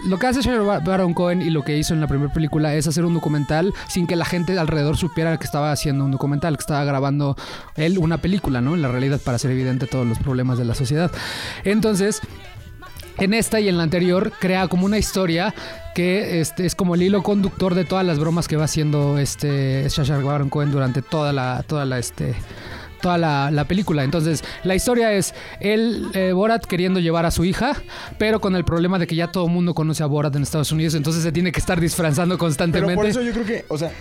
Lo 0.05 0.17
que 0.17 0.27
hace 0.27 0.41
Sacha 0.41 0.57
Baron 0.79 1.13
Cohen 1.13 1.41
y 1.41 1.49
lo 1.49 1.63
que 1.63 1.77
hizo 1.77 1.93
en 1.93 1.99
la 1.99 2.07
primera 2.07 2.31
película 2.31 2.73
es 2.73 2.87
hacer 2.87 3.03
un 3.05 3.13
documental 3.13 3.73
sin 3.87 4.07
que 4.07 4.15
la 4.15 4.25
gente 4.25 4.57
alrededor 4.57 4.95
supiera 4.97 5.37
que 5.37 5.45
estaba 5.45 5.71
haciendo 5.71 6.05
un 6.05 6.11
documental, 6.11 6.55
que 6.57 6.61
estaba 6.61 6.83
grabando 6.85 7.35
él 7.75 7.97
una 7.97 8.17
película, 8.19 8.61
¿no? 8.61 8.75
En 8.75 8.81
la 8.81 8.87
realidad, 8.87 9.19
para 9.19 9.35
hacer 9.35 9.51
evidente 9.51 9.87
todos 9.87 10.07
los 10.07 10.17
problemas 10.19 10.57
de 10.57 10.65
la 10.65 10.75
sociedad. 10.75 11.11
Entonces, 11.63 12.21
en 13.17 13.33
esta 13.33 13.59
y 13.59 13.69
en 13.69 13.77
la 13.77 13.83
anterior 13.83 14.31
crea 14.39 14.67
como 14.67 14.85
una 14.85 14.97
historia 14.97 15.53
que 15.93 16.41
este, 16.41 16.65
es 16.65 16.75
como 16.75 16.95
el 16.95 17.01
hilo 17.01 17.23
conductor 17.23 17.73
de 17.75 17.85
todas 17.85 18.05
las 18.05 18.19
bromas 18.19 18.47
que 18.47 18.57
va 18.57 18.65
haciendo 18.65 19.17
este 19.17 19.89
Sacha 19.89 20.17
Baron 20.17 20.49
Cohen 20.49 20.71
durante 20.71 21.01
toda 21.01 21.31
la 21.31 21.63
toda 21.65 21.85
la 21.85 21.99
este 21.99 22.35
toda 23.01 23.17
la, 23.19 23.51
la 23.51 23.65
película. 23.65 24.03
Entonces, 24.03 24.43
la 24.63 24.73
historia 24.73 25.13
es 25.13 25.35
él, 25.59 26.07
eh, 26.13 26.31
Borat, 26.31 26.65
queriendo 26.65 26.99
llevar 26.99 27.25
a 27.27 27.29
su 27.29 27.45
hija, 27.45 27.75
pero 28.17 28.41
con 28.41 28.55
el 28.55 28.65
problema 28.65 28.97
de 28.97 29.05
que 29.05 29.15
ya 29.15 29.27
todo 29.31 29.45
el 29.45 29.51
mundo 29.51 29.75
conoce 29.75 30.01
a 30.01 30.07
Borat 30.07 30.35
en 30.35 30.41
Estados 30.41 30.71
Unidos, 30.71 30.95
entonces 30.95 31.21
se 31.21 31.31
tiene 31.31 31.51
que 31.51 31.59
estar 31.59 31.79
disfrazando 31.79 32.33
Pero 32.33 32.39
constantemente. 32.39 32.95
por 32.95 33.05
eso 33.05 33.21
yo 33.21 33.31
creo 33.31 33.45
que, 33.45 33.65
o 33.67 33.77
sea, 33.77 33.91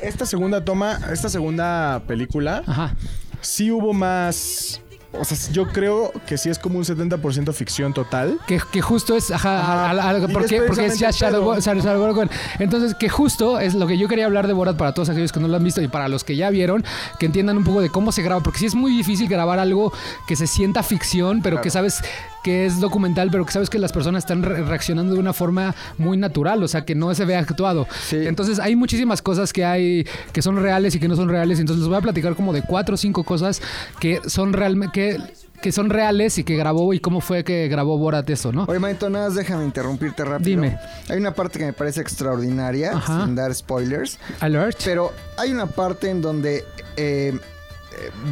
esta 0.00 0.24
segunda 0.24 0.64
toma, 0.64 0.98
esta 1.12 1.28
segunda 1.28 2.02
película, 2.06 2.62
Ajá. 2.66 2.94
sí 3.42 3.70
hubo 3.70 3.92
más. 3.92 4.80
O 5.12 5.24
sea, 5.24 5.36
yo 5.52 5.66
creo 5.66 6.12
que 6.26 6.38
sí 6.38 6.48
es 6.50 6.58
como 6.58 6.78
un 6.78 6.84
70% 6.84 7.52
ficción 7.52 7.92
total. 7.92 8.38
Que, 8.46 8.60
que 8.72 8.80
justo 8.80 9.16
es, 9.16 9.30
ajá, 9.32 9.58
Ajá. 9.60 9.90
a- 9.90 9.90
a- 9.90 10.10
a- 10.10 10.18
Y 10.18 10.32
¿por 10.32 10.46
qué? 10.46 10.62
Porque 10.62 10.86
es 10.86 10.98
Sacha 10.98 11.30
Baron 11.30 12.14
Cohen. 12.14 12.30
Entonces, 12.60 12.94
que 12.94 13.08
justo 13.08 13.58
es 13.58 13.74
lo 13.74 13.86
que 13.88 13.98
yo 13.98 14.06
quería 14.06 14.26
hablar 14.26 14.46
de 14.46 14.52
Borat 14.52 14.76
para 14.76 14.94
todos 14.94 15.08
aquellos 15.08 15.32
que 15.32 15.40
no 15.40 15.48
lo 15.48 15.56
han 15.56 15.64
visto 15.64 15.80
y 15.82 15.88
para 15.88 16.08
los 16.08 16.22
que 16.22 16.36
ya 16.36 16.48
vieron, 16.50 16.84
que 17.18 17.26
entiendan 17.26 17.56
un 17.56 17.64
poco 17.64 17.80
de 17.80 17.90
cómo 17.90 18.12
se 18.12 18.22
graba, 18.22 18.40
porque 18.42 18.60
sí 18.60 18.66
es 18.66 18.74
muy 18.76 18.92
difícil 18.96 19.28
grabar 19.28 19.58
algo 19.58 19.92
que 20.28 20.36
se 20.36 20.46
sienta 20.46 20.82
ficción, 20.84 21.42
pero 21.42 21.60
que 21.60 21.70
sabes 21.70 22.02
que 22.42 22.66
es 22.66 22.80
documental, 22.80 23.28
pero 23.30 23.44
que 23.44 23.52
sabes 23.52 23.68
que 23.70 23.78
las 23.78 23.92
personas 23.92 24.24
están 24.24 24.42
re- 24.42 24.62
reaccionando 24.62 25.14
de 25.14 25.20
una 25.20 25.32
forma 25.32 25.74
muy 25.98 26.16
natural, 26.16 26.62
o 26.62 26.68
sea, 26.68 26.84
que 26.84 26.94
no 26.94 27.14
se 27.14 27.24
ve 27.24 27.36
actuado. 27.36 27.86
Sí. 28.08 28.16
Entonces, 28.26 28.58
hay 28.58 28.76
muchísimas 28.76 29.20
cosas 29.22 29.52
que 29.52 29.64
hay 29.64 30.06
que 30.32 30.42
son 30.42 30.56
reales 30.62 30.94
y 30.94 31.00
que 31.00 31.08
no 31.08 31.16
son 31.16 31.28
reales, 31.28 31.60
entonces 31.60 31.80
les 31.80 31.88
voy 31.88 31.98
a 31.98 32.00
platicar 32.00 32.34
como 32.34 32.52
de 32.52 32.62
cuatro 32.62 32.94
o 32.94 32.98
cinco 32.98 33.24
cosas 33.24 33.60
que 33.98 34.20
son 34.26 34.52
realmente 34.52 34.92
que 34.92 35.40
que 35.60 35.72
son 35.72 35.90
reales 35.90 36.38
y 36.38 36.44
que 36.44 36.56
grabó 36.56 36.94
y 36.94 37.00
cómo 37.00 37.20
fue 37.20 37.44
que 37.44 37.68
grabó 37.68 37.98
Borat 37.98 38.30
eso, 38.30 38.50
¿no? 38.50 38.64
Oye, 38.66 38.78
Manito, 38.78 39.10
nada 39.10 39.26
más 39.26 39.34
déjame 39.34 39.62
interrumpirte 39.66 40.24
rápido. 40.24 40.46
Dime. 40.62 40.78
Hay 41.10 41.18
una 41.18 41.34
parte 41.34 41.58
que 41.58 41.66
me 41.66 41.74
parece 41.74 42.00
extraordinaria, 42.00 42.92
Ajá. 42.92 43.26
sin 43.26 43.34
dar 43.34 43.54
spoilers. 43.54 44.18
Alert. 44.40 44.80
Pero 44.82 45.12
hay 45.36 45.50
una 45.52 45.66
parte 45.66 46.08
en 46.08 46.22
donde 46.22 46.64
eh, 46.96 47.38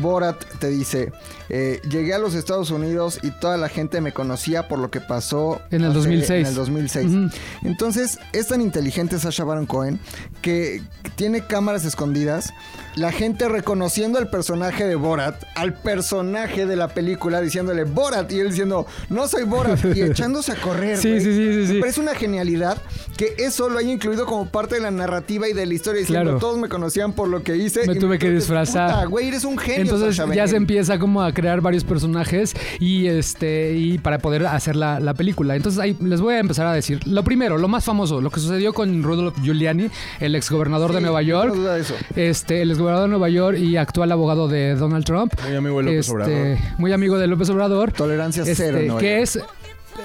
Borat 0.01 0.43
te 0.59 0.69
dice, 0.71 1.13
eh, 1.51 1.81
llegué 1.91 2.15
a 2.15 2.19
los 2.19 2.35
Estados 2.35 2.71
Unidos 2.71 3.19
y 3.23 3.31
toda 3.31 3.57
la 3.57 3.69
gente 3.69 4.01
me 4.01 4.13
conocía 4.13 4.69
por 4.69 4.79
lo 4.79 4.91
que 4.91 5.01
pasó 5.01 5.61
En 5.71 5.83
el 5.83 5.91
hace- 5.91 5.95
2006. 5.99 6.41
En 6.41 6.47
el 6.47 6.55
2006. 6.55 7.07
Ujú. 7.07 7.31
Entonces, 7.65 8.19
es 8.33 8.49
tan 8.49 8.61
inteligente 8.61 9.19
Sasha 9.19 9.45
Baron 9.45 9.67
Cohen 9.67 9.99
que 10.43 10.83
tiene 11.17 11.47
cámaras 11.47 11.85
escondidas, 11.85 12.53
la 12.97 13.13
gente 13.13 13.49
reconociendo 13.49 14.19
al 14.19 14.29
personaje 14.31 14.87
de 14.87 14.95
Borat, 14.95 15.43
al 15.55 15.75
personaje 15.75 16.67
de 16.67 16.77
la 16.77 16.89
película, 16.89 17.41
diciéndole 17.41 17.85
Borat 17.85 18.31
y 18.33 18.41
él 18.41 18.51
diciendo, 18.51 18.87
no 19.09 19.27
soy 19.29 19.45
Borat, 19.45 19.85
y 19.95 20.03
echándose 20.03 20.53
a 20.53 20.57
correr. 20.61 20.97
Sí, 20.99 21.21
sí, 21.21 21.33
sí, 21.33 21.53
sí, 21.55 21.67
sí. 21.67 21.73
Me 21.75 21.81
parece 21.81 22.01
una 22.01 22.15
genialidad 22.15 22.79
que 23.17 23.35
eso 23.39 23.69
lo 23.69 23.79
haya 23.79 23.91
incluido 23.93 24.27
como 24.27 24.47
parte 24.49 24.77
de 24.77 24.81
la 24.81 24.91
narrativa 24.91 25.49
y 25.49 25.53
de 25.53 25.67
la 25.67 25.75
historia, 25.75 26.01
diciendo, 26.01 26.23
Claro. 26.25 26.39
todos 26.39 26.59
me 26.59 26.69
conocían 26.69 27.13
por 27.13 27.29
lo 27.29 27.43
que 27.43 27.57
hice. 27.57 27.87
Me 27.87 27.95
y 27.95 27.99
tuve 27.99 28.19
que 28.19 28.31
disfrazar. 28.31 29.09
Güey, 29.09 29.29
eres 29.29 29.45
un 29.45 29.59
genio. 29.59 29.83
Entonces 29.95 30.17
ya 30.35 30.47
se 30.49 30.57
empieza 30.57 30.99
como 30.99 31.23
a 31.23 31.33
crear 31.39 31.61
varios 31.61 31.85
personajes 31.85 32.55
y 32.81 33.07
este 33.07 33.77
y 33.77 33.99
para 33.99 34.19
poder 34.19 34.45
hacer 34.47 34.75
la, 34.75 34.99
la 34.99 35.15
película. 35.15 35.55
Entonces 35.55 35.81
ahí 35.81 35.97
les 36.03 36.21
voy 36.21 36.35
a 36.35 36.39
empezar 36.41 36.67
a 36.67 36.73
decir 36.73 37.01
lo 37.07 37.23
primero, 37.23 37.59
lo 37.59 37.69
más 37.69 37.85
famoso, 37.85 38.21
lo 38.21 38.31
que 38.31 38.41
sucedió 38.41 38.73
con 38.73 39.03
Rudolph 39.05 39.37
Giuliani, 39.43 39.89
el 40.19 40.35
exgobernador 40.35 40.91
de 40.93 40.99
Sí, 40.99 41.05
Nueva 41.05 41.21
no 41.23 41.27
York. 41.29 41.55
duda 41.55 41.75
de 41.75 41.81
eso. 41.83 41.95
Este, 42.17 42.63
el 42.63 42.71
exgobernador 42.71 43.09
de 43.09 43.11
Nueva 43.11 43.29
York 43.29 43.59
y 43.59 43.77
actual 43.77 44.11
abogado 44.11 44.49
de 44.49 44.75
Donald 44.75 45.05
Trump. 45.05 45.33
Muy 45.47 45.55
amigo 45.57 45.79
de 45.79 45.85
López 45.85 45.99
Este, 46.01 46.13
Obrador. 46.13 46.59
Muy 46.79 46.93
amigo 46.93 47.19
de 47.19 47.27
López 47.29 47.51
Obrador. 47.51 47.93
Tolerancia 47.93 48.43
Este, 48.43 48.55
cero, 48.57 48.79
¿no? 48.87 48.99
que 48.99 49.23
es 49.23 49.39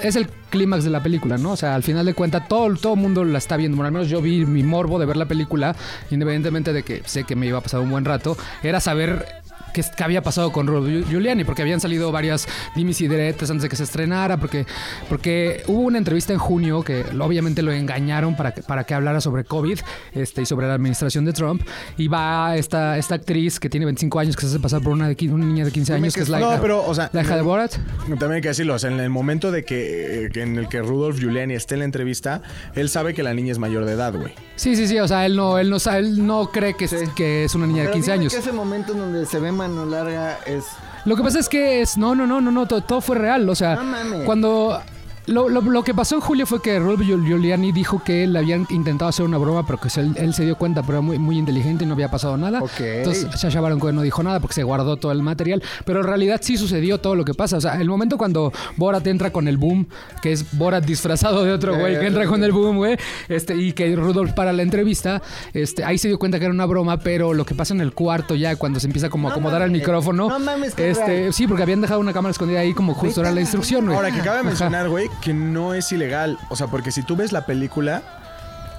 es 0.02 0.16
el 0.16 0.28
clímax 0.50 0.84
de 0.84 0.90
la 0.90 1.04
película, 1.04 1.38
¿no? 1.38 1.52
O 1.52 1.56
sea, 1.56 1.76
al 1.76 1.84
final 1.84 2.04
de 2.06 2.16
cuentas 2.16 2.48
todo 2.48 2.74
todo 2.76 2.96
el 2.96 3.00
mundo 3.00 3.24
la 3.24 3.38
está 3.38 3.58
viendo. 3.58 3.78
Bueno, 3.78 3.88
al 3.88 3.94
menos 3.94 4.10
yo 4.10 4.22
vi 4.24 4.44
mi 4.46 4.64
morbo 4.64 4.98
de 5.00 5.06
ver 5.06 5.18
la 5.18 5.28
película, 5.28 5.76
independientemente 6.10 6.74
de 6.74 6.82
que 6.82 7.04
sé 7.06 7.26
que 7.26 7.36
me 7.36 7.46
iba 7.46 7.60
a 7.60 7.62
pasar 7.62 7.80
un 7.80 7.92
buen 7.92 8.04
rato, 8.04 8.36
era 8.64 8.80
saber 8.80 9.43
qué, 9.74 9.84
qué 9.96 10.04
había 10.04 10.22
pasado 10.22 10.52
con 10.52 10.68
Rudolph 10.68 11.10
Giuliani, 11.10 11.44
porque 11.44 11.62
habían 11.62 11.80
salido 11.80 12.12
varias 12.12 12.48
dimis 12.76 13.02
y 13.02 13.08
diretes 13.08 13.50
antes 13.50 13.64
de 13.64 13.70
que 13.70 13.76
se 13.76 13.84
estrenara, 13.84 14.38
porque, 14.38 14.66
porque 15.10 15.64
hubo 15.68 15.82
una 15.82 15.98
entrevista 15.98 16.34
en 16.34 16.40
junio 16.40 16.84
que 16.84 17.04
obviamente 17.20 17.62
lo 17.62 17.72
engañaron 17.72 18.36
para 18.36 18.54
que, 18.54 18.62
para 18.62 18.84
que 18.84 18.94
hablara 18.94 19.22
sobre 19.22 19.44
COVID 19.44 19.80
este, 20.14 20.42
y 20.42 20.46
sobre 20.46 20.68
la 20.68 20.76
administración 20.76 21.26
de 21.26 21.34
Trump. 21.34 21.64
Y 21.98 22.08
va 22.08 22.56
esta, 22.56 22.98
esta 22.98 23.16
actriz 23.16 23.60
que 23.60 23.70
tiene 23.70 23.86
25 23.86 24.20
años, 24.20 24.36
que 24.36 24.42
se 24.42 24.48
hace 24.48 24.60
pasar 24.60 24.82
por 24.82 24.94
una, 24.94 25.08
de, 25.08 25.30
una 25.30 25.46
niña 25.46 25.66
de 25.66 25.72
15 25.72 25.94
Dime 25.94 26.06
años, 26.06 26.14
que 26.14 26.20
que 26.20 26.24
es 26.24 26.30
la, 26.30 26.40
No, 26.40 26.62
pero, 26.62 26.86
o 26.86 26.94
sea, 26.94 27.10
la 27.14 27.22
hija 27.22 27.36
de 27.36 27.42
Borat. 27.42 27.76
También 28.08 28.32
hay 28.34 28.42
que 28.42 28.50
decirlo, 28.50 28.76
o 28.76 28.80
sea, 28.80 28.92
en 28.92 29.00
el 29.00 29.10
momento 29.10 29.52
de 29.52 29.66
que, 29.66 30.26
eh, 30.26 30.30
que 30.32 30.42
en 30.42 30.58
el 30.58 30.70
que 30.70 30.82
Rudolf 30.82 31.20
Giuliani 31.20 31.54
esté 31.54 31.76
en 31.76 31.80
la 31.80 31.86
entrevista, 31.86 32.42
él 32.76 32.90
sabe 32.90 33.14
que 33.14 33.24
la 33.24 33.34
niña 33.34 33.52
es 33.52 33.60
mayor 33.60 33.86
de 33.86 33.94
edad, 33.94 34.14
güey. 34.14 34.34
Sí, 34.56 34.76
sí, 34.76 34.88
sí, 34.88 35.00
o 35.00 35.08
sea, 35.08 35.26
él 35.26 35.36
no, 35.36 35.58
él 35.58 35.70
no, 35.70 35.78
él 35.78 36.26
no 36.26 36.52
cree 36.52 36.76
que, 36.76 36.86
es, 36.86 36.94
que 37.16 37.46
es 37.46 37.56
una 37.56 37.66
niña 37.66 37.82
de 37.82 37.88
Pero 37.88 37.94
15 37.96 38.12
dime 38.12 38.22
años. 38.22 38.34
que 38.34 38.40
ese 38.40 38.52
momento 38.52 38.94
en 38.94 39.00
donde 39.00 39.26
se 39.26 39.40
ve 39.40 39.52
mano 39.52 39.86
larga 39.86 40.40
es... 40.46 40.66
Lo 41.06 41.16
que 41.16 41.24
pasa 41.24 41.40
es 41.40 41.50
que 41.50 41.82
es, 41.82 41.98
no, 41.98 42.14
no, 42.16 42.28
no, 42.28 42.40
no, 42.40 42.52
no, 42.52 42.66
todo, 42.68 42.82
todo 42.82 43.02
fue 43.02 43.18
real, 43.18 43.50
o 43.50 43.56
sea, 43.56 43.76
No 43.76 44.24
cuando... 44.26 44.80
Lo, 45.26 45.48
lo- 45.48 45.62
lo 45.62 45.84
que 45.84 45.94
pasó 45.94 46.16
en 46.16 46.22
julio 46.22 46.46
fue 46.46 46.62
que 46.62 46.80
Giul- 46.82 47.26
Giuliani 47.26 47.72
dijo 47.72 48.04
que 48.04 48.28
le 48.28 48.40
habían 48.40 48.68
intentado 48.70 49.08
hacer 49.10 49.26
una 49.26 49.38
broma, 49.38 49.66
pero 49.66 49.80
que 49.80 49.90
se- 49.90 50.02
él, 50.02 50.14
él 50.18 50.34
se 50.34 50.44
dio 50.44 50.58
cuenta, 50.58 50.82
pero 50.82 50.98
era 50.98 51.02
muy, 51.02 51.18
muy 51.18 51.38
inteligente 51.38 51.86
y 51.86 51.88
no 51.88 51.94
había 51.94 52.12
pasado 52.12 52.36
nada. 52.38 52.60
Entonces 52.98 53.28
Sasha 53.40 53.62
Baron 53.62 53.80
Cohen 53.80 53.96
no 53.96 54.02
dijo 54.02 54.22
nada 54.22 54.40
porque 54.42 54.54
se 54.56 54.64
guardó 54.64 54.98
todo 54.98 55.12
el 55.14 55.22
material, 55.24 55.64
pero 55.86 56.02
en 56.02 56.08
realidad 56.08 56.40
sí 56.44 56.58
sucedió 56.58 56.98
todo 56.98 57.16
lo 57.16 57.24
que 57.24 57.34
pasa. 57.34 57.56
O 57.58 57.62
sea, 57.62 57.80
el 57.80 57.88
momento 57.88 58.18
cuando 58.18 58.52
Borat 58.76 59.08
entra 59.08 59.32
con 59.32 59.48
el 59.48 59.58
boom, 59.58 59.88
que 60.22 60.34
es 60.34 60.58
Borat 60.58 60.84
disfrazado 60.86 61.44
de 61.46 61.54
otro 61.54 61.78
güey, 61.78 61.98
que 62.00 62.08
entra 62.08 62.26
con 62.28 62.44
el 62.44 62.52
boom, 62.52 62.78
güey, 62.78 62.98
este, 63.30 63.56
y 63.56 63.72
que 63.74 63.96
Rudolph 63.96 64.34
para 64.34 64.52
la 64.52 64.62
entrevista, 64.64 65.22
este, 65.54 65.86
ahí 65.86 65.98
se 65.98 66.10
dio 66.10 66.20
cuenta 66.20 66.38
que 66.38 66.46
era 66.46 66.54
una 66.54 66.66
broma, 66.66 67.00
pero 67.00 67.34
lo 67.34 67.46
que 67.46 67.56
pasa 67.56 67.74
en 67.74 67.80
el 67.82 67.94
cuarto 67.94 68.36
ya, 68.36 68.56
cuando 68.58 68.80
se 68.82 68.88
empieza 68.88 69.10
como 69.10 69.28
a 69.28 69.32
No 69.32 69.36
acomodar 69.36 69.62
el 69.62 69.70
mames. 69.70 69.82
micrófono, 69.82 70.28
No 70.28 70.40
mames, 70.40 70.78
este, 70.78 71.32
sí, 71.32 71.48
porque 71.48 71.64
habían 71.64 71.80
dejado 71.82 72.00
una 72.02 72.12
cámara 72.12 72.32
escondida 72.32 72.60
ahí 72.60 72.74
como 72.74 72.94
justo 72.94 73.22
era 73.22 73.32
la 73.32 73.40
instrucción, 73.42 73.86
güey. 73.86 73.96
Ahora, 73.96 74.12
que 74.12 74.20
cabe 74.20 74.44
mencionar, 74.44 74.90
güey, 74.90 75.10
que 75.22 75.34
no 75.34 75.74
es 75.74 75.92
ilegal. 75.92 76.38
O 76.50 76.56
sea, 76.56 76.68
porque 76.68 76.92
si 76.92 77.04
tú 77.04 77.16
ves 77.16 77.32
la 77.32 77.46
película, 77.46 78.02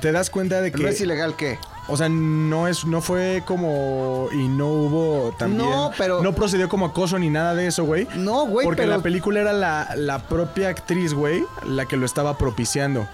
te 0.01 0.13
das 0.13 0.31
cuenta 0.31 0.61
de 0.61 0.73
que... 0.73 0.83
¿No 0.83 0.89
es 0.89 1.01
ilegal 1.01 1.35
qué? 1.37 1.59
O 1.87 1.97
sea, 1.99 2.09
no 2.09 2.67
es, 2.67 2.87
no 2.87 3.03
fue 3.03 3.43
como 3.45 4.29
y 4.33 4.49
no 4.49 4.69
hubo 4.69 5.35
también. 5.39 5.69
No, 5.69 5.91
pero- 5.99 6.23
no 6.23 6.33
procedió 6.35 6.69
como 6.69 6.87
acoso 6.87 7.19
ni 7.19 7.29
nada 7.29 7.55
de 7.55 7.67
eso, 7.67 7.85
güey. 7.85 8.09
No, 8.17 8.47
güey, 8.47 8.65
Porque 8.65 8.83
pero... 8.83 8.97
la 8.97 9.03
película 9.03 9.41
era 9.41 9.53
la, 9.53 9.91
la 9.97 10.21
propia 10.21 10.71
actriz, 10.71 11.13
güey, 11.13 11.45
la 11.67 11.85
que 11.87 11.97
lo 11.99 12.07
estaba 12.07 12.39
propiciando. 12.39 13.07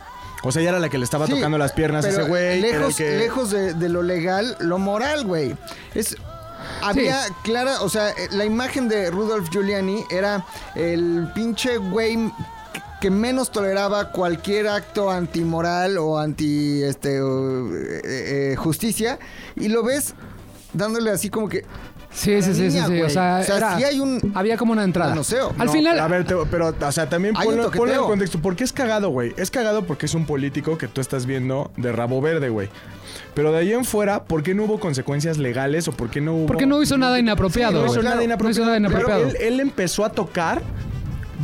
O 0.45 0.53
sea, 0.53 0.63
ella 0.63 0.71
era 0.71 0.79
la 0.79 0.89
que 0.89 0.99
le 0.99 1.05
estaba 1.05 1.27
Sí, 1.27 1.33
tocando 1.35 1.59
las 1.59 1.73
piernas 1.73 2.05
a 2.05 2.11
ese 2.11 2.23
güey. 2.23 2.61
Lejos, 2.61 2.97
que- 2.97 3.19
lejos 3.19 3.51
de, 3.51 3.75
de 3.75 3.89
lo 3.89 4.03
legal, 4.03 4.57
lo 4.61 4.79
moral, 4.79 5.25
güey. 5.27 5.57
Es. 5.95 6.17
Había 6.83 7.19
clara, 7.43 7.83
o 7.83 7.89
sea, 7.89 8.11
eh, 8.11 8.29
la 8.31 8.45
imagen 8.45 8.89
de 8.89 9.11
Rudolph 9.11 9.49
Giuliani 9.51 10.05
era 10.11 10.45
el 10.77 11.29
pinche 11.35 11.77
güey 11.79 12.31
que 13.01 13.11
menos 13.11 13.51
toleraba 13.51 14.11
cualquier 14.13 14.69
acto 14.69 15.11
antimoral 15.11 15.99
o 15.99 16.19
anti 16.19 16.83
este 16.83 17.21
o, 17.23 17.75
eh, 17.75 18.01
eh, 18.53 18.57
justicia 18.57 19.19
y 19.57 19.69
lo 19.69 19.83
ves 19.83 20.15
dándole 20.73 21.11
así 21.11 21.31
como 21.31 21.49
que 21.49 21.65
Sí, 22.13 22.43
sí, 22.43 22.55
sí, 22.55 22.73
sí, 22.73 22.77
niña, 22.77 22.87
sí. 22.89 23.01
O 23.03 23.09
sea, 23.09 23.39
O 23.41 23.45
sea, 23.45 23.57
era- 23.57 23.77
sí 23.79 23.85
hay 23.85 24.01
un 24.01 24.33
había 24.35 24.57
como 24.57 24.73
una 24.73 24.83
entrada. 24.83 25.11
manoseo. 25.11 25.55
Al 25.57 25.67
No, 25.67 25.73
final, 25.73 25.97
A 26.01 26.09
ver, 26.09 26.25
te- 26.27 26.35
pero, 26.51 26.75
o 26.81 26.93
sea, 26.93 27.09
también 27.09 27.35
ponlo, 27.37 27.71
ponlo 27.71 27.95
en 27.95 28.01
contexto. 28.01 28.41
¿Por 28.43 28.57
qué 28.57 28.65
es 28.65 28.73
cagado, 28.73 29.11
güey? 29.11 29.33
Es 29.37 29.49
cagado 29.53 29.85
porque 29.87 30.07
es 30.07 30.15
un 30.15 30.27
político 30.27 30.77
que 30.77 30.89
tú 30.89 31.01
estás 31.01 31.25
viendo 31.25 31.71
de 31.77 31.93
rabo 31.93 32.21
verde, 32.21 32.49
güey. 32.49 32.69
Pero 33.35 33.53
de 33.53 33.59
ahí 33.59 33.73
en 33.73 33.85
fuera, 33.85 34.25
¿por 34.25 34.43
qué 34.43 34.57
no 34.57 34.65
hubo 34.65 34.81
consecuencias 34.81 35.39
legales 35.39 35.87
o 35.87 35.93
por 35.93 36.11
qué 36.11 36.21
no 36.21 36.35
hubo. 36.35 36.47
porque 36.47 36.67
no 36.67 36.83
hizo 36.83 36.99
nada 36.99 37.17
inapropiado. 37.21 37.75
no 37.79 37.85
hizo 37.87 37.95
güey. 37.95 38.05
nada 38.05 38.17
No 38.17 38.23
inapropiado. 38.23 38.51
hizo 38.51 38.65
nada 38.65 38.77
Pero 38.77 38.89
inapropiado. 38.89 39.27
él, 39.31 39.37
él 39.55 39.61
empezó 39.61 40.05
a 40.05 40.11
tocar 40.11 40.63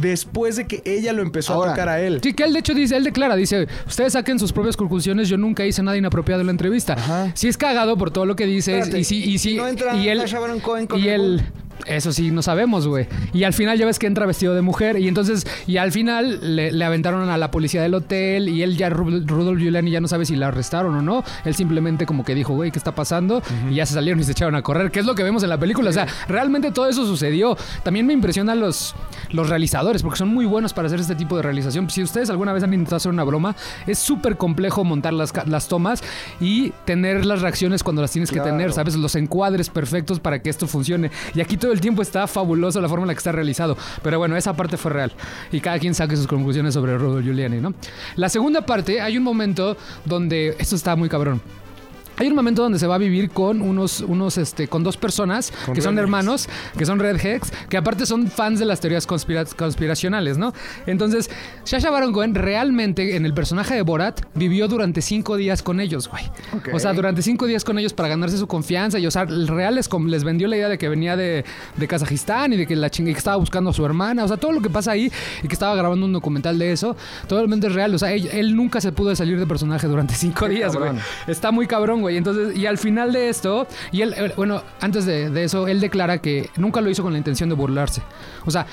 después 0.00 0.56
de 0.56 0.66
que 0.66 0.82
ella 0.84 1.12
lo 1.12 1.22
empezó 1.22 1.54
Ahora, 1.54 1.72
a 1.72 1.74
tocar 1.74 1.88
a 1.88 2.00
él. 2.00 2.20
Sí, 2.22 2.34
que 2.34 2.44
él 2.44 2.52
de 2.52 2.60
hecho 2.60 2.74
dice, 2.74 2.96
él 2.96 3.04
declara, 3.04 3.36
dice, 3.36 3.66
ustedes 3.86 4.12
saquen 4.12 4.38
sus 4.38 4.52
propias 4.52 4.76
conclusiones, 4.76 5.28
yo 5.28 5.36
nunca 5.36 5.64
hice 5.64 5.82
nada 5.82 5.96
inapropiado 5.96 6.40
en 6.40 6.46
la 6.46 6.52
entrevista. 6.52 6.94
Ajá. 6.94 7.32
Sí 7.34 7.48
es 7.48 7.56
cagado 7.56 7.96
por 7.96 8.10
todo 8.10 8.26
lo 8.26 8.36
que 8.36 8.46
dices 8.46 8.74
Espérate, 8.74 9.00
y 9.00 9.04
sí, 9.04 9.24
y 9.24 9.38
sí, 9.38 9.52
¿y 9.52 9.56
no 9.56 9.68
entra 9.68 9.96
y 9.96 10.08
él, 10.08 10.22
Cohen 10.62 10.86
con 10.86 11.00
y 11.00 11.08
él, 11.08 11.42
eso 11.86 12.12
sí, 12.12 12.30
no 12.30 12.42
sabemos, 12.42 12.86
güey. 12.86 13.06
Y 13.32 13.44
al 13.44 13.52
final 13.52 13.78
ya 13.78 13.86
ves 13.86 13.98
que 13.98 14.06
entra 14.06 14.26
vestido 14.26 14.54
de 14.54 14.62
mujer 14.62 14.98
y 14.98 15.08
entonces, 15.08 15.46
y 15.66 15.76
al 15.76 15.92
final 15.92 16.56
le, 16.56 16.72
le 16.72 16.84
aventaron 16.84 17.28
a 17.28 17.36
la 17.38 17.50
policía 17.50 17.82
del 17.82 17.94
hotel 17.94 18.48
y 18.48 18.62
él 18.62 18.76
ya, 18.76 18.88
Ru- 18.90 19.26
Rudolph 19.26 19.58
Giuliani 19.58 19.90
ya 19.90 20.00
no 20.00 20.08
sabe 20.08 20.24
si 20.26 20.36
la 20.36 20.48
arrestaron 20.48 20.94
o 20.96 21.02
no. 21.02 21.24
Él 21.44 21.54
simplemente 21.54 22.06
como 22.06 22.24
que 22.24 22.34
dijo, 22.34 22.54
güey, 22.54 22.70
¿qué 22.70 22.78
está 22.78 22.94
pasando? 22.94 23.42
Y 23.70 23.74
ya 23.74 23.86
se 23.86 23.94
salieron 23.94 24.20
y 24.20 24.24
se 24.24 24.32
echaron 24.32 24.54
a 24.54 24.62
correr, 24.62 24.90
que 24.90 25.00
es 25.00 25.06
lo 25.06 25.14
que 25.14 25.22
vemos 25.22 25.42
en 25.42 25.48
la 25.50 25.58
película. 25.58 25.90
O 25.90 25.92
sea, 25.92 26.06
realmente 26.28 26.70
todo 26.72 26.88
eso 26.88 27.04
sucedió. 27.06 27.56
También 27.82 28.06
me 28.06 28.12
impresionan 28.12 28.58
los, 28.60 28.94
los 29.30 29.48
realizadores, 29.48 30.02
porque 30.02 30.18
son 30.18 30.28
muy 30.28 30.46
buenos 30.46 30.72
para 30.72 30.86
hacer 30.86 31.00
este 31.00 31.14
tipo 31.14 31.36
de 31.36 31.42
realización. 31.42 31.88
Si 31.90 32.02
ustedes 32.02 32.30
alguna 32.30 32.52
vez 32.52 32.62
han 32.62 32.72
intentado 32.72 32.96
hacer 32.96 33.12
una 33.12 33.24
broma, 33.24 33.54
es 33.86 33.98
súper 33.98 34.36
complejo 34.36 34.84
montar 34.84 35.12
las, 35.12 35.32
las 35.46 35.68
tomas 35.68 36.02
y 36.40 36.70
tener 36.84 37.24
las 37.26 37.42
reacciones 37.42 37.82
cuando 37.82 38.02
las 38.02 38.10
tienes 38.10 38.30
que 38.30 38.40
tener, 38.40 38.72
¿sabes? 38.72 38.94
Los 38.96 39.14
encuadres 39.14 39.68
perfectos 39.70 40.20
para 40.20 40.40
que 40.40 40.50
esto 40.50 40.66
funcione. 40.66 41.10
Y 41.34 41.40
aquí 41.40 41.56
todo 41.66 41.72
el 41.72 41.80
tiempo 41.80 42.00
está 42.00 42.28
fabuloso 42.28 42.80
la 42.80 42.88
forma 42.88 43.02
en 43.02 43.08
la 43.08 43.14
que 43.14 43.18
está 43.18 43.32
realizado. 43.32 43.76
Pero 44.00 44.18
bueno, 44.18 44.36
esa 44.36 44.54
parte 44.54 44.76
fue 44.76 44.92
real. 44.92 45.12
Y 45.50 45.58
cada 45.58 45.80
quien 45.80 45.94
saque 45.94 46.16
sus 46.16 46.28
conclusiones 46.28 46.74
sobre 46.74 46.96
Rudolph 46.96 47.24
Giuliani, 47.24 47.60
¿no? 47.60 47.74
La 48.14 48.28
segunda 48.28 48.64
parte, 48.64 49.00
hay 49.00 49.18
un 49.18 49.24
momento 49.24 49.76
donde 50.04 50.54
esto 50.60 50.76
está 50.76 50.94
muy 50.94 51.08
cabrón. 51.08 51.42
Hay 52.18 52.28
un 52.28 52.34
momento 52.34 52.62
donde 52.62 52.78
se 52.78 52.86
va 52.86 52.94
a 52.94 52.98
vivir 52.98 53.30
con 53.30 53.60
unos, 53.60 54.00
unos, 54.00 54.38
este, 54.38 54.68
con 54.68 54.82
dos 54.82 54.96
personas 54.96 55.52
Con 55.66 55.74
que 55.74 55.80
son 55.82 55.98
hermanos, 55.98 56.48
que 56.78 56.86
son 56.86 56.98
redheads, 56.98 57.52
que 57.68 57.76
aparte 57.76 58.06
son 58.06 58.28
fans 58.28 58.58
de 58.58 58.64
las 58.64 58.80
teorías 58.80 59.06
conspira- 59.06 59.44
conspiracionales, 59.54 60.38
¿no? 60.38 60.52
Entonces, 60.86 61.30
Sasha 61.64 61.90
Baron 61.90 62.12
Cohen 62.12 62.34
realmente 62.34 63.16
en 63.16 63.26
el 63.26 63.34
personaje 63.34 63.74
de 63.74 63.82
Borat 63.82 64.22
vivió 64.34 64.68
durante 64.68 65.02
cinco 65.02 65.36
días 65.36 65.62
con 65.62 65.80
ellos, 65.80 66.08
güey. 66.08 66.24
O 66.72 66.78
sea, 66.78 66.92
durante 66.92 67.22
cinco 67.22 67.46
días 67.46 67.64
con 67.64 67.78
ellos 67.78 67.92
para 67.92 68.08
ganarse 68.08 68.38
su 68.38 68.46
confianza 68.46 68.98
y, 68.98 69.06
o 69.06 69.10
sea, 69.10 69.22
el 69.22 69.48
real 69.48 69.74
les, 69.74 70.24
vendió 70.24 70.48
la 70.48 70.56
idea 70.56 70.68
de 70.68 70.78
que 70.78 70.88
venía 70.88 71.16
de, 71.16 71.44
de 71.76 71.88
Kazajistán 71.88 72.52
y 72.52 72.56
de 72.56 72.66
que 72.66 72.76
la 72.76 72.90
chinga 72.90 73.10
y 73.10 73.14
que 73.14 73.18
estaba 73.18 73.36
buscando 73.36 73.70
a 73.70 73.72
su 73.72 73.84
hermana, 73.84 74.24
o 74.24 74.28
sea, 74.28 74.36
todo 74.36 74.52
lo 74.52 74.60
que 74.62 74.70
pasa 74.70 74.92
ahí 74.92 75.10
y 75.42 75.48
que 75.48 75.54
estaba 75.54 75.74
grabando 75.74 76.06
un 76.06 76.12
documental 76.12 76.58
de 76.58 76.72
eso, 76.72 76.96
totalmente 77.28 77.66
es 77.66 77.74
real. 77.74 77.94
O 77.94 77.98
sea, 77.98 78.12
él, 78.12 78.28
él 78.32 78.56
nunca 78.56 78.80
se 78.80 78.92
pudo 78.92 79.14
salir 79.14 79.38
de 79.38 79.46
personaje 79.46 79.86
durante 79.86 80.14
cinco 80.14 80.46
Qué 80.46 80.54
días, 80.54 80.74
güey. 80.74 80.92
Está 81.26 81.50
muy 81.50 81.66
cabrón, 81.66 82.00
güey. 82.00 82.05
Entonces, 82.08 82.56
y 82.56 82.66
al 82.66 82.78
final 82.78 83.12
de 83.12 83.28
esto, 83.28 83.66
y 83.90 84.02
él, 84.02 84.14
él- 84.16 84.32
bueno, 84.36 84.62
antes 84.80 85.04
de, 85.06 85.30
de 85.30 85.44
eso, 85.44 85.66
él 85.66 85.80
declara 85.80 86.18
que 86.18 86.50
nunca 86.56 86.80
lo 86.80 86.88
hizo 86.90 87.02
con 87.02 87.12
la 87.12 87.18
intención 87.18 87.48
de 87.48 87.54
burlarse. 87.54 88.02
O 88.44 88.50
sea, 88.50 88.66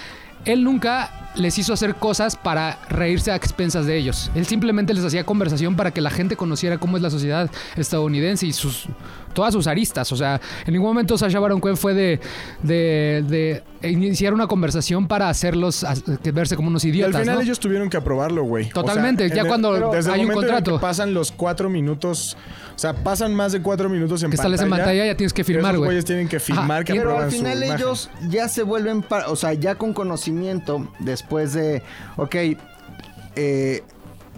él 0.45 0.63
nunca 0.63 1.22
les 1.35 1.57
hizo 1.57 1.73
hacer 1.73 1.95
cosas 1.95 2.35
para 2.35 2.77
reírse 2.89 3.31
a 3.31 3.35
expensas 3.35 3.85
de 3.85 3.97
ellos. 3.97 4.29
Él 4.35 4.45
simplemente 4.45 4.93
les 4.93 5.03
hacía 5.03 5.23
conversación 5.25 5.75
para 5.75 5.91
que 5.91 6.01
la 6.01 6.09
gente 6.09 6.35
conociera 6.35 6.77
cómo 6.77 6.97
es 6.97 7.03
la 7.03 7.09
sociedad 7.09 7.49
estadounidense 7.75 8.45
y 8.45 8.53
sus 8.53 8.85
todas 9.33 9.51
sus 9.51 9.65
aristas. 9.65 10.11
O 10.11 10.15
sea, 10.15 10.39
en 10.67 10.73
ningún 10.73 10.89
momento 10.89 11.17
Sasha 11.17 11.39
Baron 11.39 11.59
Cohen 11.59 11.75
fue 11.75 11.95
de, 11.95 12.19
de, 12.61 13.63
de 13.81 13.89
iniciar 13.89 14.31
una 14.31 14.45
conversación 14.45 15.07
para 15.07 15.27
hacerlos 15.27 15.83
verse 16.31 16.55
como 16.55 16.67
unos 16.67 16.85
Y 16.85 16.89
al 16.89 16.95
idiotas. 16.95 17.21
final 17.21 17.35
¿no? 17.37 17.41
ellos 17.41 17.59
tuvieron 17.59 17.89
que 17.89 17.97
aprobarlo, 17.97 18.43
güey. 18.43 18.65
O 18.65 18.67
sea, 18.67 18.73
Totalmente, 18.83 19.27
ya 19.29 19.41
el- 19.41 19.47
cuando 19.47 19.89
desde 19.91 20.09
el 20.11 20.13
hay 20.15 20.21
un 20.21 20.27
momento 20.27 20.41
en 20.41 20.57
el 20.57 20.63
que 20.63 20.69
contrato. 20.69 20.79
pasan 20.81 21.15
los 21.15 21.31
cuatro 21.31 21.67
minutos, 21.67 22.37
o 22.75 22.77
sea, 22.79 22.93
pasan 22.93 23.33
más 23.33 23.51
de 23.53 23.61
cuatro 23.63 23.89
minutos 23.89 24.21
en 24.21 24.29
Que 24.29 24.37
sales 24.37 24.61
en 24.61 24.69
pantalla, 24.69 25.03
ya 25.03 25.17
tienes 25.17 25.33
que 25.33 25.43
firmar, 25.43 25.77
güey. 25.77 25.87
güeyes 25.87 26.05
tienen 26.05 26.27
que 26.27 26.39
firmar 26.39 26.71
Ajá, 26.71 26.83
que 26.83 26.93
Pero 26.93 27.17
al 27.17 27.31
final 27.31 27.57
imagen. 27.63 27.75
ellos 27.75 28.11
ya 28.29 28.47
se 28.47 28.61
vuelven, 28.61 29.03
o 29.27 29.35
sea, 29.35 29.53
ya 29.53 29.73
con 29.75 29.93
conocimiento, 29.93 30.87
después 30.99 31.22
de, 31.53 31.81
ok, 32.17 32.35
eh, 33.35 33.83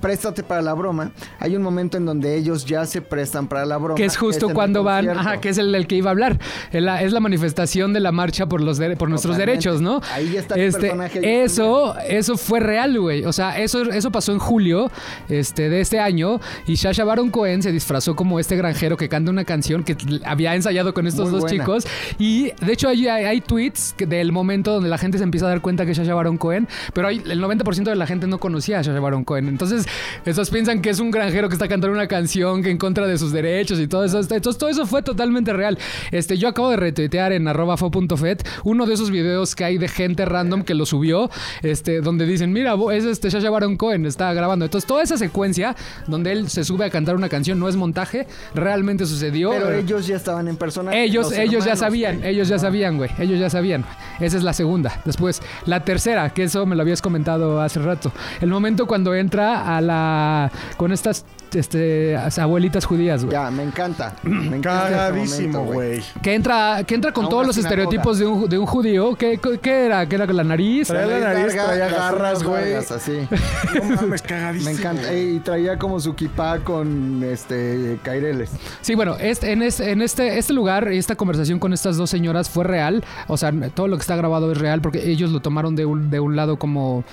préstate 0.06 0.44
para 0.44 0.62
la 0.62 0.76
broma, 0.76 1.12
hay 1.40 1.56
un 1.56 1.64
momento 1.64 1.98
en 1.98 2.06
donde 2.06 2.36
ellos 2.38 2.64
ya 2.64 2.86
se 2.86 3.02
prestan 3.02 3.48
para 3.48 3.66
la 3.66 3.78
broma. 3.78 3.96
Que 3.96 4.06
es 4.06 4.18
justo 4.18 4.50
el 4.50 4.54
cuando 4.54 4.84
van, 4.84 5.10
ajá, 5.10 5.42
que 5.42 5.50
es 5.50 5.58
el, 5.58 5.74
el 5.74 5.88
que 5.88 5.96
iba 5.96 6.12
a 6.12 6.12
hablar. 6.12 6.40
Es 6.72 6.84
la, 6.84 7.02
es 7.02 7.12
la 7.12 7.20
manifestación 7.20 7.92
de 7.92 8.00
la 8.02 8.12
marcha 8.12 8.46
por 8.46 8.62
los 8.62 8.80
por 9.00 9.10
nuestros 9.10 9.36
derechos, 9.36 9.82
¿no? 9.82 10.02
Ahí 10.14 10.34
ya 10.34 10.42
está 10.42 10.54
el 10.54 10.62
este, 10.62 10.82
personaje 10.82 11.44
Eso, 11.44 11.98
eso 12.08 12.38
fue 12.38 12.60
real, 12.60 13.00
güey. 13.00 13.26
O 13.26 13.34
sea, 13.34 13.60
eso, 13.60 13.82
eso 13.82 14.12
pasó 14.12 14.32
en 14.32 14.38
julio 14.38 14.92
este, 15.28 15.70
de 15.70 15.82
este 15.82 16.00
año. 16.00 16.40
Y 16.68 16.78
Sasha 16.78 17.04
Baron 17.04 17.32
Cohen 17.32 17.64
se 17.64 17.72
disfrazó 17.72 18.16
como 18.16 18.40
este 18.40 18.56
granjero 18.56 18.98
que 18.98 19.10
canta 19.10 19.32
una 19.32 19.44
canción 19.44 19.84
que 19.84 19.98
había 20.24 20.54
ensayado 20.54 20.94
con 20.94 21.08
estos 21.08 21.32
Muy 21.32 21.32
dos 21.32 21.42
buena. 21.42 21.64
chicos. 21.64 21.88
Y 22.20 22.52
de 22.64 22.74
hecho, 22.74 22.90
hay, 22.90 23.08
hay, 23.08 23.26
hay 23.26 23.42
tweets 23.42 23.96
del 23.98 24.32
momento 24.32 24.74
donde 24.74 24.88
la 24.88 25.00
gente 25.00 25.18
se 25.18 25.24
empieza 25.24 25.48
a 25.48 25.50
dar 25.50 25.62
cuenta 25.62 25.84
que 25.84 25.94
es 25.94 25.98
Sasha 25.98 26.14
Baron 26.14 26.38
Cohen. 26.38 26.68
Pero 26.94 27.08
hay, 27.08 27.24
el 27.26 27.42
90% 27.42 27.86
de 27.86 27.96
la 27.96 28.06
gente 28.06 28.28
no 28.28 28.38
conocía 28.38 28.82
a 28.82 28.84
Sasha 28.84 29.00
Baron 29.00 29.24
Cohen. 29.24 29.48
Entonces, 29.48 29.88
estos 30.26 30.50
piensan 30.50 30.82
que 30.82 30.90
es 30.90 31.00
un 31.00 31.12
granjero 31.12 31.50
que 31.50 31.56
está 31.56 31.68
cantando 31.68 31.96
una 31.96 32.08
canción 32.08 32.64
que 32.64 32.70
en 32.70 32.78
contra 32.78 33.08
de 33.08 33.18
sus 33.18 33.32
derechos 33.32 33.80
y 33.80 33.88
todo 33.88 34.04
eso. 34.04 34.20
Entonces, 34.20 34.58
todo 34.58 34.70
eso 34.70 34.86
fue 34.86 35.02
totalmente 35.04 35.54
real. 35.54 35.78
Este, 36.12 36.38
yo 36.38 36.48
acabo 36.48 36.70
de 36.70 36.78
retuitear 36.78 37.32
en 37.32 37.48
arroba 37.48 37.78
fo.fet 37.78 38.48
uno 38.64 38.86
de 38.86 38.94
esos 38.94 39.12
videos 39.12 39.56
que 39.56 39.64
hay 39.66 39.78
de 39.78 39.88
gente 39.88 40.26
random 40.26 40.64
que 40.64 40.74
lo 40.74 40.86
subió, 40.86 41.30
este, 41.62 42.02
donde 42.02 42.26
dicen, 42.26 42.52
mira, 42.54 42.76
es 42.94 43.06
este 43.06 43.30
Sasha 43.32 43.50
Baron 43.50 43.78
Cohen, 43.78 44.06
está 44.06 44.34
grabando. 44.34 44.66
Entonces, 44.66 44.88
toda 44.88 45.04
esa 45.04 45.18
secuencia 45.18 45.76
donde 46.08 46.32
él 46.32 46.50
se 46.50 46.64
sube 46.64 46.86
a 46.86 46.90
cantar 46.90 47.16
una 47.16 47.30
canción 47.30 47.60
no 47.60 47.68
es 47.68 47.76
montaje, 47.76 48.28
realmente 48.54 49.06
sucedió. 49.06 49.52
Pero 49.52 49.72
Eh, 49.72 49.80
ellos 49.80 50.08
ya 50.08 50.16
estaban 50.16 50.48
en 50.48 50.56
persona. 50.58 50.96
ellos, 50.96 51.30
los 51.30 51.38
ellos 51.38 51.66
ya 51.66 51.76
sabían, 51.76 52.24
ellos 52.24 52.48
ya 52.48 52.60
sabían, 52.60 52.98
güey. 52.98 53.10
Ellos 53.20 53.40
ya 53.40 53.50
sabían. 53.50 53.86
Esa 54.20 54.38
es 54.38 54.44
la 54.44 54.54
segunda. 54.54 55.02
Después, 55.06 55.42
la 55.66 55.84
tercera, 55.84 56.30
que 56.32 56.44
eso 56.44 56.66
me 56.66 56.76
lo 56.76 56.82
habías 56.82 57.02
comentado 57.02 57.62
hace 57.62 57.80
rato. 57.80 58.12
El 58.42 58.50
momento 58.50 58.86
cuando 58.88 59.14
entra 59.16 59.76
a 59.78 59.82
la. 59.86 60.52
con 60.78 60.92
estas 60.92 61.26
este, 61.54 62.18
abuelitas 62.18 62.86
judías, 62.86 63.24
güey. 63.24 63.32
Ya, 63.34 63.50
me 63.50 63.64
encanta. 63.64 64.16
Me 64.24 64.58
encanta 64.58 64.88
ese 64.88 64.96
Cagadísimo, 64.96 65.64
güey. 65.64 66.02
Que 66.22 66.34
entra, 66.34 66.84
que 66.86 66.96
entra 66.96 67.14
con 67.14 67.26
A 67.26 67.30
todos 67.30 67.46
los 67.48 67.56
sinagoga. 67.56 67.84
estereotipos 67.84 68.20
de 68.20 68.26
un, 68.26 68.50
de 68.50 68.58
un 68.58 68.66
judío. 68.66 69.16
¿Qué, 69.16 69.40
qué 69.62 69.86
era? 69.86 70.06
¿Qué 70.08 70.16
era 70.16 70.26
la 70.26 70.44
nariz? 70.44 70.88
Traía 70.88 71.08
la 71.08 71.34
nariz, 71.34 71.56
Larga, 71.56 71.66
traía 71.66 71.90
las 71.90 72.00
garras, 72.00 72.44
güey. 72.44 72.74
así. 72.74 73.28
No 73.76 73.96
mames, 73.96 74.22
cagadísimo. 74.22 74.72
Me 74.72 74.78
encanta. 74.78 75.14
Y 75.14 75.40
traía 75.40 75.78
como 75.78 76.00
su 76.00 76.14
kipá 76.16 76.60
con 76.60 77.24
este 77.24 78.00
caireles. 78.04 78.52
Sí, 78.82 78.96
bueno, 78.96 79.16
este, 79.20 79.52
en, 79.52 79.62
este, 79.62 79.92
en 79.92 80.02
este, 80.02 80.38
este 80.38 80.54
lugar, 80.54 80.88
esta 80.90 81.16
conversación 81.16 81.60
con 81.60 81.74
estas 81.74 81.98
dos 81.98 82.10
señoras 82.10 82.50
fue 82.50 82.64
real. 82.66 83.04
O 83.28 83.38
sea, 83.38 83.52
todo 83.74 83.88
lo 83.88 83.96
que 83.98 84.02
está 84.02 84.16
grabado 84.16 84.52
es 84.52 84.58
real 84.58 84.82
porque 84.82 85.10
ellos 85.10 85.32
lo 85.32 85.40
tomaron 85.42 85.76
de 85.76 85.86
un, 85.86 86.10
de 86.10 86.20
un 86.20 86.36
lado 86.36 86.58
como 86.58 87.04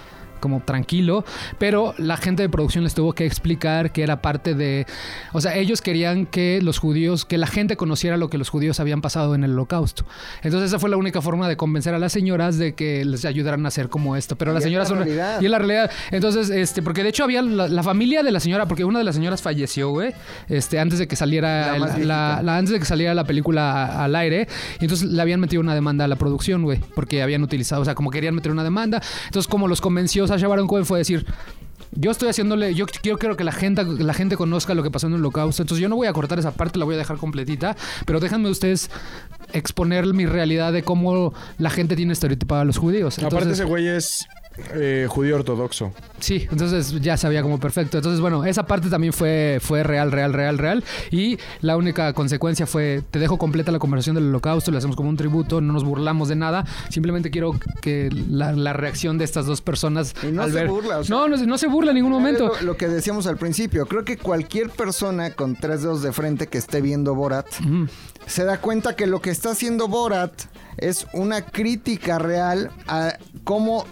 como 0.43 0.61
tranquilo, 0.61 1.25
pero 1.59 1.95
la 1.97 2.17
gente 2.17 2.43
de 2.43 2.49
producción 2.49 2.83
les 2.85 2.95
tuvo 2.95 3.13
que 3.13 3.25
explicar 3.25 3.93
que 3.93 4.03
era 4.03 4.21
parte 4.21 4.55
de, 4.55 4.85
o 5.33 5.41
sea, 5.41 5.55
ellos 5.57 5.81
querían 5.81 6.27
que 6.27 6.61
los 6.61 6.79
judíos, 6.79 7.25
que 7.25 7.39
la 7.39 7.47
gente 7.47 7.77
conociera 7.77 8.17
lo 8.17 8.29
que 8.29 8.39
los 8.39 8.49
judíos 8.51 8.81
habían 8.81 9.01
pasado 9.01 9.37
en 9.37 9.45
el 9.45 9.53
holocausto. 9.53 10.05
Entonces 10.43 10.71
esa 10.71 10.81
fue 10.81 10.91
la 10.91 10.97
única 10.97 11.23
forma 11.23 11.49
de 11.49 11.57
convencer 11.57 11.95
a 11.95 11.99
las 12.01 12.13
señoras 12.13 12.59
de 12.59 12.75
que 12.75 13.05
les 13.05 13.25
ayudaran 13.25 13.65
a 13.65 13.69
hacer 13.69 13.89
como 13.89 14.17
esto, 14.17 14.37
pero 14.37 14.51
Y 14.51 14.55
las 14.55 14.65
señoras 14.65 14.91
la 14.91 14.97
son 14.97 15.05
realidad. 15.05 15.41
y 15.41 15.45
es 15.45 15.51
la 15.51 15.59
realidad. 15.59 15.91
Entonces, 16.11 16.51
este, 16.51 16.83
porque 16.83 17.05
de 17.05 17.11
hecho 17.11 17.23
había 17.23 17.41
la, 17.41 17.69
la 17.69 17.83
familia 17.85 18.23
de 18.25 18.33
la 18.33 18.41
señora, 18.41 18.67
porque 18.67 18.85
una 18.85 18.99
de 18.99 19.05
las 19.05 19.15
señoras 19.15 19.41
falleció, 19.41 19.91
güey, 19.91 20.13
este, 20.49 20.81
antes 20.81 20.99
de 20.99 21.07
que 21.07 21.15
saliera 21.17 21.79
La 21.79 22.39
antes 22.57 22.73
de 22.73 22.79
que 22.81 22.85
saliera 22.85 23.15
la 23.15 23.25
película 23.25 24.03
al 24.03 24.17
aire, 24.17 24.49
y 24.81 24.85
entonces 24.85 25.09
le 25.09 25.23
habían 25.23 25.39
metido 25.41 25.61
una 25.61 25.75
demanda 25.75 26.05
a 26.05 26.09
la 26.09 26.17
producción, 26.17 26.63
güey, 26.65 26.81
porque 26.95 27.23
habían 27.23 27.43
utilizado, 27.43 27.83
o 27.83 27.85
sea, 27.85 27.95
como 27.95 28.11
querían 28.11 28.35
meter 28.35 28.51
una 28.51 28.65
demanda. 28.65 29.01
Entonces, 29.27 29.49
como 29.49 29.69
los 29.69 29.81
convenció 29.81 30.27
Sasha 30.33 30.49
Baron 30.49 30.67
Cohen 30.67 30.87
fue 30.87 30.99
decir, 30.99 31.27
yo 31.95 32.11
estoy 32.11 32.31
haciéndole, 32.31 32.75
yo 32.75 32.87
quiero, 32.87 33.19
quiero 33.19 33.37
que 33.37 33.45
la 33.45 33.53
gente, 33.53 33.85
la 33.85 34.15
gente 34.15 34.37
conozca 34.37 34.73
lo 34.75 34.83
que 34.83 34.91
pasó 34.91 35.09
en 35.09 35.13
el 35.13 35.21
holocausto, 35.21 35.63
entonces 35.63 35.83
yo 35.83 35.89
no 35.91 35.97
voy 35.97 36.07
a 36.07 36.13
cortar 36.15 36.39
esa 36.39 36.53
parte, 36.53 36.79
la 36.79 36.87
voy 36.87 36.95
a 36.95 36.99
dejar 36.99 37.19
completita, 37.19 37.77
pero 38.07 38.19
déjenme 38.19 38.49
ustedes 38.49 38.91
exponer 39.53 40.07
mi 40.15 40.25
realidad 40.25 40.73
de 40.73 40.83
cómo 40.83 41.35
la 41.59 41.69
gente 41.71 41.95
tiene 41.95 42.15
estereotipada 42.15 42.63
a 42.63 42.65
los 42.65 42.79
judíos. 42.79 43.19
Aparte, 43.19 43.37
Entonces- 43.37 43.59
ese 43.61 43.65
güey 43.69 43.89
es 43.89 44.27
eh, 44.75 45.07
judío 45.09 45.37
ortodoxo. 45.37 45.93
Sí, 46.21 46.47
entonces 46.51 47.01
ya 47.01 47.17
sabía 47.17 47.43
como 47.43 47.59
perfecto. 47.59 47.97
Entonces, 47.99 48.21
bueno, 48.21 48.45
esa 48.45 48.65
parte 48.67 48.89
también 48.89 49.13
fue, 49.13 49.59
fue 49.61 49.83
real, 49.83 50.13
real, 50.13 50.33
real, 50.33 50.59
real. 50.59 50.85
Y 51.11 51.39
la 51.61 51.77
única 51.77 52.13
consecuencia 52.13 52.67
fue, 52.67 53.03
te 53.11 53.19
dejo 53.19 53.39
completa 53.39 53.73
la 53.73 53.79
conversación 53.79 54.15
del 54.15 54.29
holocausto, 54.29 54.71
le 54.71 54.79
hacemos 54.79 54.97
como 54.97 55.09
un 55.09 55.17
tributo, 55.17 55.61
no 55.61 55.73
nos 55.73 55.85
burlamos 55.85 56.29
de 56.29 56.37
nada. 56.37 56.65
Simplemente 56.91 57.31
quiero 57.31 57.59
que 57.81 58.09
la, 58.29 58.53
la 58.53 58.73
reacción 58.73 59.19
de 59.19 59.25
estas 59.25 59.47
dos 59.47 59.61
personas 59.61 60.15
Y 60.23 60.27
no 60.33 60.43
al 60.43 60.51
se 60.53 60.57
ver... 60.59 60.69
burla, 60.69 60.99
o 60.99 61.05
sea- 61.05 61.17
no, 61.17 61.29
no, 61.29 61.37
se- 61.39 61.47
no 61.47 61.59
se 61.59 61.67
burla 61.67 61.91
en 61.91 61.97
ningún 61.97 62.13
momento. 62.13 62.53
Lo, 62.61 62.67
lo 62.67 62.77
que 62.77 62.89
decíamos 62.89 63.27
al 63.27 63.37
principio, 63.37 63.87
creo 63.87 64.05
que 64.05 64.17
cualquier 64.17 64.71
persona 64.71 65.31
con 65.31 65.57
tres 65.57 65.83
dedos 65.83 66.03
de 66.03 66.13
frente 66.13 66.47
que 66.47 66.59
esté 66.59 66.81
viendo 66.81 67.15
Borat 67.15 67.47
se 68.27 68.45
da 68.45 68.59
cuenta 68.61 68.95
que 68.95 69.07
lo 69.07 69.21
que 69.21 69.31
está 69.31 69.51
haciendo 69.51 69.89
Borat 69.89 70.33
es 70.77 71.07
una 71.13 71.43
crítica 71.43 72.19
real 72.19 72.71
a 72.87 73.15
cómo 73.45 73.85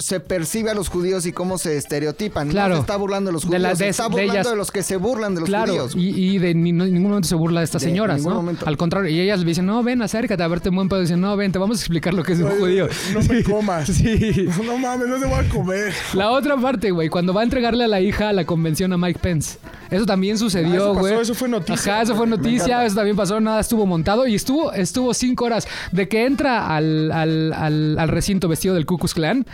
se 0.00 0.18
percibe 0.20 0.70
a 0.70 0.74
los 0.74 0.88
judíos 0.88 1.26
y 1.26 1.32
cómo 1.32 1.58
se 1.58 1.76
estereotipan. 1.76 2.48
Claro. 2.48 2.70
No 2.70 2.74
se 2.76 2.80
está 2.80 2.96
burlando 2.96 3.28
de 3.28 3.32
los 3.34 3.42
De 3.48 3.58
judíos, 3.58 3.78
se 3.78 3.88
está 3.88 4.08
burlando 4.08 4.32
de, 4.32 4.38
ellas. 4.40 4.56
los 4.56 4.70
que 4.70 4.82
se 4.82 4.96
burlan 4.96 5.34
de 5.34 5.40
los 5.42 5.48
Claro, 5.48 5.66
judíos. 5.72 5.94
y, 5.96 6.08
y 6.34 6.38
de 6.38 6.54
ni- 6.54 6.72
no- 6.72 6.84
ningún 6.86 7.10
momento 7.10 7.28
se 7.28 7.34
burla 7.34 7.60
de 7.60 7.64
estas 7.64 7.82
señoras, 7.82 8.22
¿no? 8.24 8.34
momento. 8.34 8.66
Al 8.66 8.76
contrario, 8.76 9.10
y 9.10 9.20
ellas 9.20 9.40
le 9.40 9.46
dicen, 9.46 9.66
no, 9.66 9.82
ven, 9.82 10.02
acércate 10.02 10.42
a 10.42 10.48
verte 10.48 10.70
buen 10.70 10.88
pedo. 10.88 11.00
Dicen, 11.00 11.20
no, 11.20 11.36
ven, 11.36 11.52
te 11.52 11.58
vamos 11.58 11.78
a 11.78 11.80
explicar 11.82 12.14
lo 12.14 12.22
que 12.22 12.32
es 12.32 12.40
un 12.40 12.50
judío. 12.50 12.88
No 13.12 13.20
me 13.22 13.42
comas. 13.44 13.86
Sí. 13.88 14.48
No 14.64 14.78
mames, 14.78 15.08
no 15.08 15.18
te 15.18 15.26
voy 15.26 15.44
a 15.44 15.48
comer. 15.48 15.92
La 16.14 16.30
otra 16.30 16.56
parte, 16.56 16.90
güey, 16.90 17.08
cuando 17.08 17.32
va 17.34 17.40
a 17.40 17.44
entregarle 17.44 17.84
a 17.84 17.88
la 17.88 18.00
hija 18.00 18.28
a 18.28 18.32
la 18.32 18.44
convención 18.44 18.92
a 18.92 18.96
Mike 18.98 19.18
Pence. 19.20 19.58
Eso 19.90 20.06
también 20.06 20.36
Ah, 20.36 20.38
sucedió, 20.38 20.94
güey. 20.94 21.14
eso 21.20 21.34
fue 21.34 21.48
noticia. 21.48 21.94
Ajá, 21.94 22.02
eso 22.02 22.14
fue 22.14 22.26
noticia, 22.26 22.84
eso 22.84 22.94
también 22.96 23.16
pasó, 23.16 23.40
nada 23.40 23.60
estuvo 23.60 23.86
montado 23.86 24.26
y 24.28 24.36
estuvo, 24.36 24.72
estuvo 24.72 25.12
cinco 25.14 25.46
horas 25.46 25.66
de 25.90 26.08
que 26.08 26.24
entra 26.26 26.68
al, 26.74 27.10
al, 27.10 27.52
al, 27.52 27.98
al 27.98 28.08
recinto 28.08 28.46
vestido 28.48 28.74
del 28.74 28.86
Ku 28.86 28.98
Klux 28.98 29.14
Klan 29.14 29.44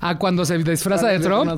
a 0.00 0.18
cuando 0.18 0.44
se 0.44 0.58
disfraza 0.58 1.08
de 1.08 1.18
Trump. 1.20 1.50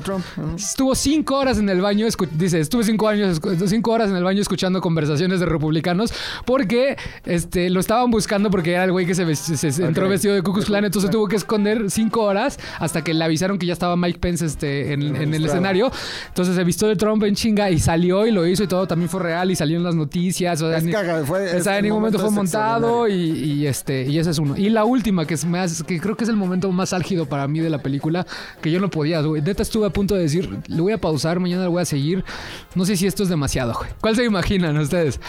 Estuvo 0.55 0.95
cinco 0.95 1.37
horas 1.37 1.57
en 1.57 1.69
el 1.69 1.81
baño, 1.81 2.07
dice, 2.33 2.59
estuve 2.59 2.83
cinco, 2.83 3.07
años, 3.07 3.39
cinco 3.67 3.91
horas 3.91 4.09
en 4.09 4.15
el 4.15 4.23
baño 4.23 4.41
escuchando 4.41 4.81
conversaciones 4.81 5.39
de 5.39 5.45
republicanos 5.45 6.13
porque 6.45 6.97
este, 7.25 7.69
lo 7.69 7.79
estaban 7.79 8.09
buscando 8.11 8.49
porque 8.49 8.73
era 8.73 8.83
el 8.83 8.91
güey 8.91 9.05
que 9.05 9.15
se, 9.15 9.25
ves- 9.25 9.39
se- 9.39 9.71
se 9.71 9.83
entró 9.85 10.07
vestido 10.09 10.35
de 10.35 10.41
Ku 10.41 10.53
Klux 10.53 10.65
Klan, 10.67 10.85
entonces 10.85 11.09
tuvo 11.11 11.27
que 11.27 11.35
esconder 11.35 11.89
cinco 11.91 12.21
horas 12.23 12.59
hasta 12.79 13.03
que 13.03 13.13
le 13.13 13.23
avisaron 13.23 13.57
que 13.57 13.65
ya 13.65 13.73
estaba 13.73 13.95
Mike 13.97 14.19
Pence 14.19 14.45
este, 14.45 14.93
en, 14.93 15.01
en 15.15 15.33
el 15.33 15.45
escenario. 15.45 15.91
Entonces 16.27 16.55
se 16.55 16.63
vistió 16.63 16.87
de 16.87 16.95
Trump 16.95 17.23
en 17.23 17.35
chinga 17.35 17.69
y 17.69 17.79
salió 17.79 18.25
y 18.25 18.31
lo 18.31 18.45
hizo 18.47 18.63
y 18.63 18.67
todo 18.67 18.87
también 18.87 19.09
fue 19.09 19.21
real 19.21 19.51
y 19.51 19.55
salió 19.55 19.77
en 19.77 19.83
las 19.83 19.95
noticias. 19.95 20.61
O 20.61 20.69
sea, 20.69 20.77
Es 20.77 20.83
ni- 20.83 20.91
cagado, 20.91 21.25
fue- 21.25 21.57
o 21.57 21.63
sea, 21.63 21.77
en 21.77 21.83
ningún 21.85 21.99
momento 21.99 22.19
fue 22.19 22.29
momento 22.31 22.57
montado 22.57 23.07
y, 23.07 23.13
y, 23.13 23.67
este 23.67 24.03
y 24.05 24.19
ese 24.19 24.31
es 24.31 24.39
uno. 24.39 24.55
Y 24.57 24.69
la 24.69 24.85
última 24.85 25.25
que 25.25 25.33
es 25.33 25.45
más 25.45 25.83
que 25.83 25.99
creo 25.99 26.15
que 26.15 26.23
es 26.23 26.29
el 26.29 26.35
momento 26.35 26.71
más 26.71 26.93
álgido 26.93 27.25
para 27.27 27.47
mí 27.47 27.59
de 27.59 27.69
la 27.69 27.79
película 27.81 28.25
que 28.61 28.71
yo 28.71 28.79
no 28.79 28.89
podía, 28.89 29.21
güey. 29.21 29.41
Neta 29.41 29.63
estuve 29.63 29.87
a 29.87 29.89
punto 29.89 30.15
de 30.15 30.21
decir, 30.21 30.59
le 30.67 30.81
voy 30.81 30.93
a 30.93 30.97
pausar, 30.99 31.39
mañana 31.39 31.63
le 31.63 31.69
voy 31.69 31.81
a 31.81 31.85
seguir. 31.85 32.23
No 32.75 32.85
sé 32.85 32.97
si 32.97 33.07
esto 33.07 33.23
es 33.23 33.29
demasiado, 33.29 33.73
güey. 33.73 33.89
¿Cuál 34.01 34.15
se 34.15 34.23
imaginan 34.23 34.77
ustedes? 34.77 35.19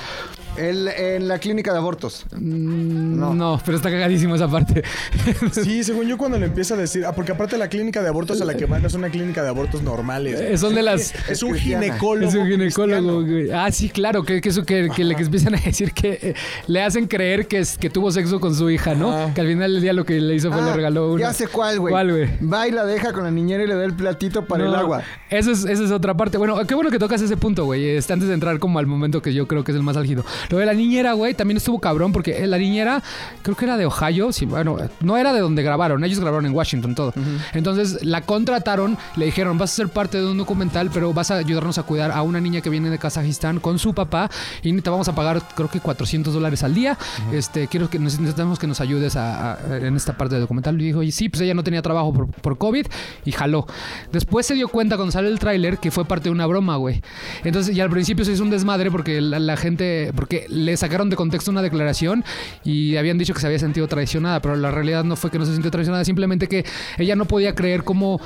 El- 0.58 0.88
en 0.88 1.28
la 1.28 1.38
clínica 1.38 1.72
de 1.72 1.78
abortos. 1.78 2.26
Mm, 2.32 3.18
No. 3.18 3.34
no. 3.34 3.60
pero 3.64 3.76
está 3.76 3.90
cagadísimo 3.90 4.34
esa 4.34 4.48
parte. 4.48 4.82
Sí, 5.52 5.84
según 5.84 6.06
yo 6.06 6.16
cuando 6.18 6.38
le 6.38 6.46
empieza 6.46 6.74
a 6.74 6.76
decir, 6.76 7.04
ah, 7.04 7.12
porque 7.12 7.32
aparte 7.32 7.56
la 7.58 7.68
clínica 7.68 8.02
de 8.02 8.08
abortos 8.08 8.40
a 8.40 8.44
la 8.44 8.54
que 8.54 8.66
van 8.66 8.84
es 8.84 8.94
una 8.94 9.08
clínica 9.10 9.42
de 9.42 9.48
abortos 9.48 9.82
normales. 9.82 10.40
Eh, 10.40 10.56
Son 10.58 10.74
de 10.74 10.82
las 10.82 11.14
Es 11.28 11.42
un 11.42 11.52
cristiana. 11.52 11.84
ginecólogo. 11.86 12.28
Es 12.28 12.34
un 12.34 12.46
ginecólogo, 12.48 13.22
cristiano. 13.24 13.60
Ah, 13.62 13.70
sí, 13.72 13.88
claro, 13.90 14.22
que, 14.24 14.40
que 14.40 14.48
eso 14.48 14.64
que, 14.64 14.88
que 14.94 15.04
le 15.04 15.14
que 15.14 15.22
empiezan 15.22 15.54
a 15.54 15.58
decir 15.60 15.92
que 15.92 16.18
eh, 16.22 16.34
le 16.66 16.82
hacen 16.82 17.06
creer 17.06 17.46
que, 17.46 17.58
es, 17.58 17.76
que 17.78 17.90
tuvo 17.90 18.10
sexo 18.10 18.40
con 18.40 18.54
su 18.54 18.70
hija, 18.70 18.94
¿no? 18.94 19.12
Ajá. 19.12 19.34
Que 19.34 19.40
al 19.40 19.46
final 19.48 19.72
del 19.72 19.82
día 19.82 19.92
lo 19.92 20.04
que 20.04 20.20
le 20.20 20.34
hizo 20.34 20.50
fue 20.52 20.60
Ah, 20.60 20.66
le 20.66 20.72
regaló 20.74 21.12
una. 21.12 21.20
Ya 21.20 21.32
sé 21.32 21.46
cuál, 21.48 21.78
güey. 21.80 21.92
¿Cuál, 21.92 22.10
güey? 22.10 22.28
Va 22.46 22.66
y 22.68 22.70
la 22.72 22.84
deja 22.84 23.12
con 23.12 23.24
la 23.24 23.30
niñera 23.30 23.62
y 23.64 23.66
le 23.66 23.74
da 23.74 23.84
el 23.84 23.94
platito 23.94 24.46
para 24.46 24.64
el 24.66 24.74
agua. 24.74 25.02
Esa 25.30 25.50
es, 25.52 25.64
esa 25.64 25.84
es 25.84 25.90
otra 25.90 26.14
parte. 26.16 26.38
Bueno, 26.38 26.58
qué 26.66 26.74
bueno 26.74 26.90
que 26.90 26.98
tocas 26.98 27.20
ese 27.22 27.36
punto, 27.36 27.64
güey. 27.64 27.84
Este, 27.90 28.12
antes 28.12 28.28
de 28.28 28.34
entrar 28.34 28.58
como 28.58 28.78
al 28.78 28.86
momento 28.86 29.22
que 29.22 29.32
yo 29.34 29.46
creo 29.46 29.64
que 29.64 29.72
es 29.72 29.76
el 29.76 29.82
más 29.82 29.96
álgido. 29.96 30.24
Lo 30.48 30.58
de 30.58 30.66
la 30.66 30.74
niñera, 30.74 31.12
güey, 31.12 31.34
también 31.34 31.56
estuvo 31.58 31.78
cabrón 31.80 32.12
porque 32.12 32.46
la 32.46 32.58
niñera, 32.58 33.02
creo 33.42 33.56
que 33.56 33.64
era 33.64 33.76
de 33.76 33.86
Ohio. 33.86 34.32
Sí, 34.32 34.46
bueno, 34.46 34.76
no 35.00 35.16
era 35.16 35.32
de 35.32 35.40
donde 35.40 35.62
grabaron. 35.62 36.02
Ellos 36.04 36.20
grabaron 36.20 36.46
en 36.46 36.52
Washington 36.54 36.94
todo. 36.94 37.12
Entonces 37.52 38.04
la 38.04 38.22
contrataron, 38.22 38.96
le 39.16 39.26
dijeron, 39.26 39.58
vas 39.58 39.72
a 39.72 39.76
ser 39.76 39.88
parte 39.88 40.18
de 40.18 40.26
un 40.26 40.38
documental, 40.38 40.90
pero 40.92 41.12
vas 41.12 41.30
a 41.30 41.36
ayudarnos 41.36 41.78
a 41.78 41.82
cuidar 41.82 42.12
a 42.12 42.22
una 42.22 42.40
niña 42.40 42.60
que 42.60 42.70
viene 42.70 42.90
de 42.90 42.98
Kazajistán 42.98 43.60
con 43.60 43.78
su 43.78 43.94
papá 43.94 44.30
y 44.62 44.78
te 44.80 44.90
vamos 44.90 45.08
a 45.08 45.14
pagar, 45.14 45.42
creo 45.54 45.68
que 45.68 45.80
400 45.80 46.32
dólares 46.32 46.62
al 46.62 46.74
día. 46.74 46.96
Este, 47.32 47.66
quiero 47.68 47.90
que 47.90 47.98
necesitamos 47.98 48.58
que 48.58 48.66
nos 48.66 48.80
ayudes 48.80 49.16
a, 49.16 49.52
a- 49.54 49.76
en 49.78 49.96
esta 49.96 50.16
parte 50.16 50.34
del 50.34 50.42
documental. 50.42 50.80
Y 50.80 50.84
dijo, 50.86 51.02
y 51.02 51.10
sí, 51.12 51.28
pues 51.28 51.40
ella 51.42 51.54
no 51.54 51.64
tenía 51.64 51.82
trabajo 51.82 52.12
por, 52.12 52.26
por 52.30 52.58
COVID 52.58 52.86
y 53.24 53.32
jaló. 53.32 53.66
Después 54.12 54.46
se 54.46 54.54
dio 54.54 54.68
cuenta 54.68 54.96
cuando 54.96 55.12
sale 55.12 55.28
el 55.28 55.38
tráiler 55.38 55.78
que 55.78 55.90
fue 55.90 56.04
parte 56.04 56.24
de 56.24 56.30
una 56.30 56.46
broma, 56.46 56.76
güey. 56.76 57.02
Entonces, 57.44 57.76
y 57.76 57.80
al 57.80 57.90
principio 57.90 58.24
se 58.24 58.32
hizo 58.32 58.42
un 58.42 58.50
desmadre 58.50 58.90
porque 58.90 59.20
la, 59.20 59.38
la 59.38 59.56
gente, 59.56 60.12
porque 60.14 60.27
le 60.48 60.76
sacaron 60.76 61.10
de 61.10 61.16
contexto 61.16 61.50
una 61.50 61.62
declaración 61.62 62.24
y 62.64 62.96
habían 62.96 63.18
dicho 63.18 63.34
que 63.34 63.40
se 63.40 63.46
había 63.46 63.58
sentido 63.58 63.88
traicionada, 63.88 64.40
pero 64.40 64.56
la 64.56 64.70
realidad 64.70 65.04
no 65.04 65.16
fue 65.16 65.30
que 65.30 65.38
no 65.38 65.46
se 65.46 65.52
sintió 65.52 65.70
traicionada, 65.70 66.04
simplemente 66.04 66.46
que 66.48 66.64
ella 66.98 67.16
no 67.16 67.24
podía 67.26 67.54
creer 67.54 67.84
cómo 67.84 68.20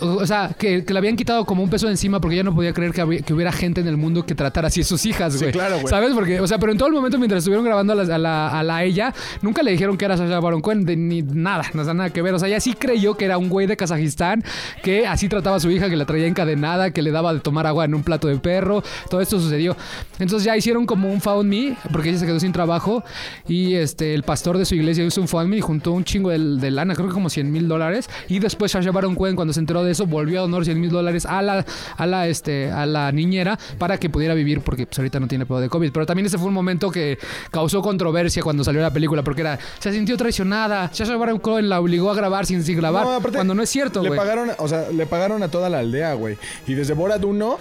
o 0.00 0.26
sea, 0.26 0.54
que, 0.58 0.84
que 0.84 0.92
le 0.92 0.98
habían 0.98 1.16
quitado 1.16 1.44
como 1.44 1.62
un 1.62 1.70
peso 1.70 1.86
de 1.86 1.92
encima 1.92 2.20
porque 2.20 2.34
ella 2.36 2.44
no 2.44 2.54
podía 2.54 2.72
creer 2.72 2.92
que, 2.92 3.00
había- 3.00 3.20
que 3.22 3.32
hubiera 3.34 3.52
gente 3.52 3.80
en 3.80 3.86
el 3.88 3.96
mundo 3.96 4.24
que 4.26 4.34
tratara 4.34 4.68
así 4.68 4.80
a 4.80 4.84
sus 4.84 5.04
hijas, 5.06 5.38
güey. 5.38 5.52
claro, 5.52 5.76
güey. 5.76 5.88
¿Sabes? 5.88 6.12
Porque, 6.14 6.40
o 6.40 6.46
sea, 6.46 6.58
pero 6.58 6.72
en 6.72 6.78
todo 6.78 6.88
el 6.88 6.94
momento 6.94 7.18
mientras 7.18 7.38
estuvieron 7.38 7.64
grabando 7.64 7.92
a 7.92 7.96
la, 7.96 8.14
a 8.14 8.18
la, 8.18 8.58
a 8.60 8.62
la 8.62 8.84
ella, 8.84 9.14
nunca 9.42 9.62
le 9.62 9.70
dijeron 9.72 9.96
que 9.96 10.04
era 10.04 10.16
Sasha 10.16 10.40
Baron 10.40 10.60
Cohen, 10.60 10.84
de- 10.84 10.96
ni 10.96 11.22
nada, 11.22 11.64
no 11.74 11.84
sea 11.84 11.94
nada 11.94 12.10
que 12.10 12.22
ver. 12.22 12.34
O 12.34 12.38
sea, 12.38 12.48
ella 12.48 12.60
sí 12.60 12.74
creyó 12.74 13.14
que 13.16 13.24
era 13.24 13.38
un 13.38 13.48
güey 13.48 13.66
de 13.66 13.76
Kazajistán 13.76 14.42
que 14.82 15.06
así 15.06 15.28
trataba 15.28 15.56
a 15.56 15.60
su 15.60 15.70
hija, 15.70 15.88
que 15.88 15.96
la 15.96 16.04
traía 16.06 16.26
encadenada, 16.26 16.90
que 16.90 17.02
le 17.02 17.10
daba 17.10 17.32
de 17.34 17.40
tomar 17.40 17.66
agua 17.66 17.84
en 17.84 17.94
un 17.94 18.02
plato 18.02 18.28
de 18.28 18.36
perro. 18.38 18.82
Todo 19.10 19.20
esto 19.20 19.38
sucedió. 19.40 19.76
Entonces 20.18 20.44
ya 20.44 20.56
hicieron 20.56 20.86
como 20.86 21.12
un 21.12 21.20
Found 21.20 21.48
Me, 21.48 21.76
porque 21.92 22.10
ella 22.10 22.18
se 22.18 22.26
quedó 22.26 22.40
sin 22.40 22.52
trabajo 22.52 23.04
y 23.48 23.74
este 23.74 24.14
el 24.14 24.22
pastor 24.22 24.58
de 24.58 24.64
su 24.64 24.74
iglesia 24.74 25.04
hizo 25.04 25.20
un 25.20 25.28
Found 25.28 25.48
Me 25.48 25.56
y 25.58 25.60
juntó 25.60 25.92
un 25.92 26.04
chingo 26.04 26.30
de, 26.30 26.38
de 26.38 26.70
lana, 26.70 26.94
creo 26.94 27.08
que 27.08 27.14
como 27.14 27.28
100 27.30 27.50
mil 27.52 27.68
dólares. 27.68 28.08
Y 28.28 28.38
después 28.38 28.72
Sasha 28.72 28.90
Baron 28.92 29.14
Cohen, 29.14 29.36
cuando 29.42 29.52
se 29.52 29.58
enteró 29.58 29.82
de 29.82 29.90
eso, 29.90 30.06
volvió 30.06 30.38
a 30.38 30.42
donar 30.42 30.64
100 30.64 30.80
mil 30.80 30.90
dólares 30.90 31.26
a 31.26 31.42
la, 31.42 31.66
a, 31.96 32.06
la, 32.06 32.28
este, 32.28 32.70
a 32.70 32.86
la 32.86 33.10
niñera 33.10 33.58
para 33.76 33.98
que 33.98 34.08
pudiera 34.08 34.34
vivir, 34.34 34.60
porque 34.60 34.86
pues, 34.86 34.96
ahorita 35.00 35.18
no 35.18 35.26
tiene 35.26 35.46
pedo 35.46 35.58
de 35.58 35.68
COVID. 35.68 35.90
Pero 35.90 36.06
también 36.06 36.26
ese 36.26 36.38
fue 36.38 36.46
un 36.46 36.54
momento 36.54 36.92
que 36.92 37.18
causó 37.50 37.82
controversia 37.82 38.40
cuando 38.40 38.62
salió 38.62 38.80
la 38.80 38.92
película, 38.92 39.24
porque 39.24 39.40
era, 39.40 39.58
se 39.80 39.92
sintió 39.92 40.16
traicionada. 40.16 40.94
Sasha 40.94 41.16
Baron 41.16 41.40
Cohen 41.40 41.68
la 41.68 41.80
obligó 41.80 42.10
a 42.10 42.14
grabar 42.14 42.46
sin, 42.46 42.62
sin 42.62 42.76
grabar, 42.76 43.04
No, 43.04 43.14
aparte, 43.14 43.38
cuando 43.38 43.54
no 43.54 43.64
es 43.64 43.68
cierto, 43.70 44.00
Le 44.00 44.10
güey. 44.10 44.18
pagaron, 44.18 44.50
o 44.58 44.68
sea, 44.68 44.88
le 44.90 45.06
pagaron 45.06 45.42
a 45.42 45.48
toda 45.48 45.68
la 45.68 45.80
aldea, 45.80 46.14
güey. 46.14 46.38
Y 46.68 46.74
desde 46.74 46.94
Borat 46.94 47.24
1, 47.24 47.58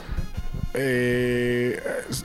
eh, 0.73 1.60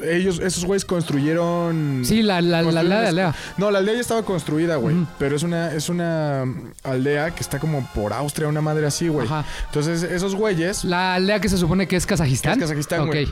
ellos, 0.03 0.39
esos 0.41 0.65
güeyes 0.65 0.85
construyeron. 0.85 2.03
Sí, 2.05 2.23
la, 2.23 2.41
la, 2.41 2.63
construyeron 2.63 3.05
la, 3.05 3.13
la- 3.13 3.35
No, 3.57 3.71
la 3.71 3.79
aldea 3.79 3.95
ya 3.95 4.01
estaba 4.01 4.23
construida, 4.23 4.77
güey. 4.77 4.97
Pero 5.19 5.37
es 5.37 5.43
una, 5.43 5.73
es 5.73 5.89
una 5.89 6.45
aldea 6.85 7.31
que 7.31 7.41
está 7.41 7.59
como 7.59 7.87
por 7.95 8.13
Austria, 8.13 8.49
una 8.49 8.61
madre 8.61 8.87
así, 8.87 9.09
güey. 9.09 9.29
Entonces, 9.67 10.03
esos 10.03 10.35
güeyes. 10.35 10.85
La 10.85 11.15
aldea 11.15 11.41
que 11.41 11.49
se 11.49 11.59
supone 11.59 11.87
que 11.89 11.97
es 11.97 12.07
Kazajistán. 12.07 12.59
Que 12.59 12.65
es 12.65 12.71
Kazajistán, 12.71 13.07
güey. 13.07 13.27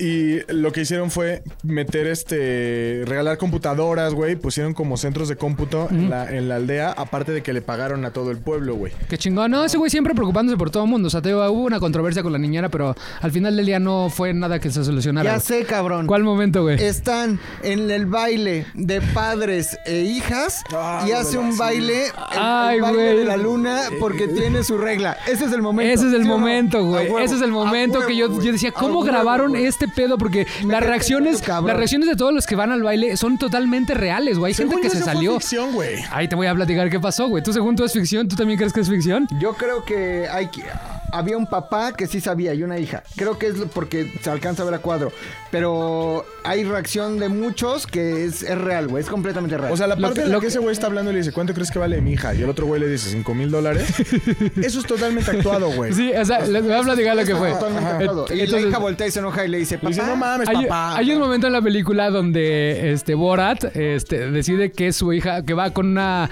Y 0.00 0.40
lo 0.52 0.72
que 0.72 0.80
hicieron 0.80 1.10
fue 1.10 1.42
meter 1.62 2.06
este. 2.06 3.02
regalar 3.06 3.36
computadoras, 3.36 4.14
güey. 4.14 4.34
Pusieron 4.34 4.72
como 4.72 4.96
centros 4.96 5.28
de 5.28 5.36
cómputo 5.36 5.88
en, 5.90 6.08
la, 6.08 6.30
en 6.34 6.48
la 6.48 6.56
aldea, 6.56 6.92
aparte 6.96 7.32
de 7.32 7.42
que 7.42 7.52
le 7.52 7.60
pagaron 7.60 8.04
a 8.06 8.10
todo 8.10 8.30
el 8.30 8.38
pueblo, 8.38 8.74
güey. 8.74 8.92
Qué 9.08 9.18
chingón. 9.18 9.50
No, 9.50 9.64
ese 9.64 9.76
güey 9.76 9.90
siempre 9.90 10.14
preocupándose 10.14 10.56
por 10.56 10.70
todo 10.70 10.84
el 10.84 10.90
mundo. 10.90 11.08
O 11.08 11.10
sea, 11.10 11.20
te 11.20 11.28
digo, 11.28 11.46
hubo 11.50 11.64
una 11.64 11.80
controversia 11.80 12.22
con 12.22 12.32
la 12.32 12.38
niñera, 12.38 12.70
pero 12.70 12.96
al 13.20 13.30
final 13.30 13.56
del 13.56 13.66
día 13.66 13.78
no 13.78 14.08
fue 14.08 14.32
nada 14.32 14.58
que 14.58 14.70
se 14.70 14.84
solucionara. 14.84 15.34
Ya 15.34 15.40
sé, 15.40 15.64
cabrón. 15.64 16.06
¿Cuál 16.06 16.24
momento, 16.24 16.62
güey? 16.62 16.82
Están 16.82 17.38
en 17.62 17.90
el 17.90 18.06
baile 18.06 18.66
de 18.74 19.00
padres 19.00 19.78
e 19.84 20.00
hijas 20.00 20.62
Ah, 20.72 21.04
y 21.06 21.12
hace 21.12 21.38
un 21.38 21.56
baile, 21.56 22.06
el, 22.06 22.12
Ay, 22.38 22.76
el 22.76 22.82
baile 22.82 23.02
de 23.16 23.24
la 23.24 23.36
luna 23.36 23.82
porque 23.98 24.28
tiene 24.28 24.62
su 24.62 24.78
regla. 24.78 25.16
Ese 25.26 25.44
es 25.44 25.52
el 25.52 25.62
momento. 25.62 25.92
Ese 25.92 26.08
es 26.08 26.14
el 26.14 26.24
momento, 26.24 26.84
güey. 26.84 27.06
Ese 27.22 27.34
es 27.36 27.42
el 27.42 27.52
momento 27.52 28.06
que 28.06 28.16
yo, 28.16 28.40
yo 28.40 28.52
decía, 28.52 28.72
¿cómo 28.72 29.00
huevo, 29.00 29.02
grabaron 29.02 29.56
este 29.56 29.89
pedo? 29.90 30.18
Porque 30.18 30.46
las 30.66 30.82
reacciones, 30.82 31.42
cabrón. 31.42 31.68
las 31.68 31.76
reacciones 31.76 32.08
de 32.08 32.16
todos 32.16 32.32
los 32.32 32.46
que 32.46 32.56
van 32.56 32.70
al 32.72 32.82
baile 32.82 33.16
son 33.16 33.38
totalmente 33.38 33.94
reales, 33.94 34.38
güey. 34.38 34.50
Hay 34.50 34.54
gente 34.54 34.76
que 34.76 34.88
yo, 34.88 34.94
se 34.94 35.02
salió. 35.02 35.38
ficción, 35.40 35.72
güey. 35.72 36.02
Ahí 36.10 36.28
te 36.28 36.36
voy 36.36 36.46
a 36.46 36.54
platicar 36.54 36.90
qué 36.90 37.00
pasó, 37.00 37.28
güey. 37.28 37.42
¿Tú 37.42 37.52
según 37.52 37.76
tú 37.76 37.84
es 37.84 37.92
ficción? 37.92 38.28
¿Tú 38.28 38.36
también 38.36 38.58
crees 38.58 38.72
que 38.72 38.80
es 38.80 38.88
ficción? 38.88 39.26
Yo 39.38 39.54
creo 39.54 39.84
que 39.84 40.28
hay 40.28 40.48
que... 40.48 40.64
Había 41.12 41.36
un 41.36 41.46
papá 41.46 41.92
que 41.92 42.06
sí 42.06 42.20
sabía 42.20 42.54
y 42.54 42.62
una 42.62 42.78
hija. 42.78 43.02
Creo 43.16 43.38
que 43.38 43.46
es 43.48 43.58
lo- 43.58 43.66
porque 43.66 44.12
se 44.22 44.30
alcanza 44.30 44.62
a 44.62 44.66
ver 44.66 44.74
a 44.74 44.78
cuadro. 44.78 45.12
Pero 45.50 46.24
hay 46.44 46.64
reacción 46.64 47.18
de 47.18 47.28
muchos 47.28 47.86
que 47.86 48.24
es, 48.24 48.42
es 48.42 48.56
real, 48.58 48.88
güey. 48.88 49.02
Es 49.02 49.10
completamente 49.10 49.56
real. 49.58 49.72
O 49.72 49.76
sea, 49.76 49.86
la 49.86 49.96
Lo 49.96 50.02
parte 50.02 50.16
que- 50.16 50.22
en 50.22 50.28
la 50.28 50.34
lo 50.34 50.40
que 50.40 50.44
que- 50.46 50.50
ese 50.50 50.58
güey 50.60 50.72
está 50.72 50.86
hablando 50.86 51.10
y 51.10 51.14
le 51.14 51.18
dice, 51.20 51.32
¿cuánto 51.32 51.52
crees 51.54 51.70
que 51.70 51.78
vale 51.78 52.00
mi 52.00 52.12
hija? 52.12 52.34
Y 52.34 52.42
el 52.42 52.48
otro 52.50 52.66
güey 52.66 52.80
le 52.80 52.88
dice, 52.88 53.10
5 53.10 53.34
mil 53.34 53.50
dólares. 53.50 53.88
Eso 54.62 54.80
es 54.80 54.86
totalmente 54.86 55.30
actuado, 55.30 55.70
güey. 55.72 55.92
Sí, 55.92 56.12
o 56.12 56.24
sea, 56.24 56.40
les 56.46 56.62
voy 56.62 56.72
a 56.72 56.82
platicar 56.82 57.16
lo 57.16 57.24
que 57.24 57.34
fue. 57.34 57.50
Totalmente 57.52 57.88
actuado. 57.90 58.26
Y 58.30 58.36
la 58.36 58.42
Entonces- 58.44 58.68
hija 58.68 58.78
voltea 58.78 59.06
y 59.06 59.10
se 59.10 59.18
enoja 59.18 59.44
y 59.44 59.48
le 59.48 59.58
dice, 59.58 59.76
papá. 59.78 59.88
dice, 59.88 60.02
no 60.04 60.16
mames, 60.16 60.48
Hay, 60.48 60.62
papá. 60.64 60.96
hay 60.96 61.12
un 61.12 61.18
momento 61.18 61.46
en 61.48 61.52
la 61.52 61.62
película 61.62 62.10
donde 62.10 62.92
este 62.92 63.14
Borat 63.14 63.64
este, 63.76 64.30
decide 64.30 64.70
que 64.72 64.88
es 64.88 64.96
su 64.96 65.12
hija, 65.12 65.42
que 65.44 65.54
va 65.54 65.70
con 65.70 65.86
una 65.86 66.30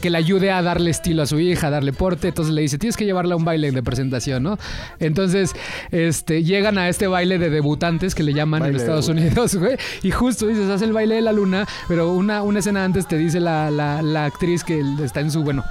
que, 0.00 0.10
le 0.10 0.18
ayude 0.18 0.50
a 0.50 0.62
darle 0.62 0.90
estilo 0.90 1.22
a 1.22 1.26
su 1.26 1.38
hija, 1.38 1.68
a 1.68 1.70
darle 1.70 1.92
porte, 1.92 2.28
entonces 2.28 2.54
le 2.54 2.62
dice, 2.62 2.78
tienes 2.78 2.96
que 2.96 3.04
llevarla 3.04 3.34
a 3.34 3.36
un 3.36 3.44
baile 3.44 3.70
de 3.70 3.82
presentación, 3.82 4.42
¿no? 4.42 4.58
Entonces, 4.98 5.52
este, 5.90 6.44
llegan 6.44 6.78
a 6.78 6.88
este 6.88 7.06
baile 7.06 7.38
de 7.38 7.50
debutantes 7.50 8.14
que 8.14 8.22
le 8.22 8.32
llaman 8.32 8.60
Baile 8.60 8.76
en 8.76 8.80
Estados 8.80 9.08
Unidos, 9.08 9.56
güey, 9.56 9.76
y 10.02 10.10
justo 10.10 10.46
dices, 10.46 10.68
hace 10.70 10.84
el 10.84 10.92
baile 10.92 11.16
de 11.16 11.22
la 11.22 11.32
luna, 11.32 11.66
pero 11.88 12.12
una, 12.12 12.42
una 12.42 12.58
escena 12.60 12.84
antes 12.84 13.06
te 13.06 13.16
dice 13.16 13.40
la, 13.40 13.70
la, 13.70 14.02
la 14.02 14.24
actriz 14.24 14.64
que 14.64 14.82
está 15.02 15.20
en 15.20 15.30
su, 15.30 15.42
bueno, 15.42 15.64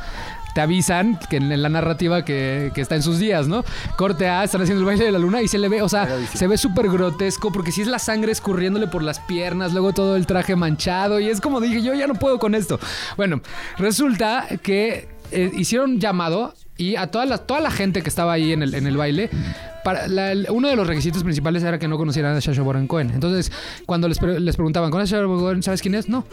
te 0.55 0.61
avisan 0.61 1.19
que 1.29 1.35
en 1.35 1.61
la 1.61 1.67
narrativa 1.67 2.23
que, 2.23 2.71
que 2.73 2.79
está 2.79 2.95
en 2.95 3.03
sus 3.03 3.19
días, 3.19 3.49
¿no? 3.49 3.65
Corte 3.97 4.29
A, 4.29 4.45
están 4.45 4.61
haciendo 4.61 4.79
el 4.79 4.85
baile 4.85 5.03
de 5.03 5.11
la 5.11 5.19
luna 5.19 5.41
y 5.41 5.49
se 5.49 5.57
le 5.57 5.67
ve, 5.67 5.81
o 5.81 5.89
sea, 5.89 6.07
se 6.33 6.47
ve 6.47 6.57
súper 6.57 6.87
grotesco 6.89 7.51
porque 7.51 7.73
si 7.73 7.81
es 7.81 7.89
la 7.89 7.99
sangre 7.99 8.31
escurriéndole 8.31 8.87
por 8.87 9.03
las 9.03 9.19
piernas, 9.19 9.73
luego 9.73 9.91
todo 9.91 10.15
el 10.15 10.25
traje 10.25 10.55
manchado 10.55 11.19
y 11.19 11.27
es 11.27 11.41
como 11.41 11.59
dije, 11.59 11.81
yo 11.81 11.93
ya 11.93 12.07
no 12.07 12.13
puedo 12.13 12.39
con 12.39 12.55
esto. 12.55 12.79
Bueno, 13.17 13.41
resulta 13.77 14.47
que 14.63 15.09
eh, 15.31 15.51
hicieron 15.53 15.99
llamado 15.99 16.53
y 16.77 16.95
a 16.95 17.07
toda 17.07 17.25
la, 17.25 17.39
toda 17.39 17.59
la 17.59 17.69
gente 17.69 18.01
que 18.01 18.07
estaba 18.07 18.31
ahí 18.31 18.53
en 18.53 18.63
el, 18.63 18.75
en 18.75 18.87
el 18.87 18.95
baile, 18.95 19.29
para 19.85 20.07
la- 20.07 20.33
uno 20.51 20.67
de 20.67 20.75
los 20.75 20.87
requisitos 20.87 21.21
principales 21.23 21.61
era 21.63 21.77
que 21.77 21.87
no 21.87 21.95
conocieran 21.97 22.35
a 22.35 22.41
Sacha 22.41 22.63
Baron 22.63 22.87
Cohen. 22.87 23.11
Entonces, 23.13 23.51
cuando 23.85 24.07
les, 24.07 24.17
pre- 24.17 24.39
les 24.39 24.55
preguntaban, 24.55 24.89
¿conoces 24.89 25.13
a 25.13 25.17
Sacha 25.17 25.27
Baron 25.27 25.39
Cohen? 25.39 25.61
¿Sabes 25.63 25.81
quién 25.83 25.93
es? 25.93 26.09
No. 26.09 26.25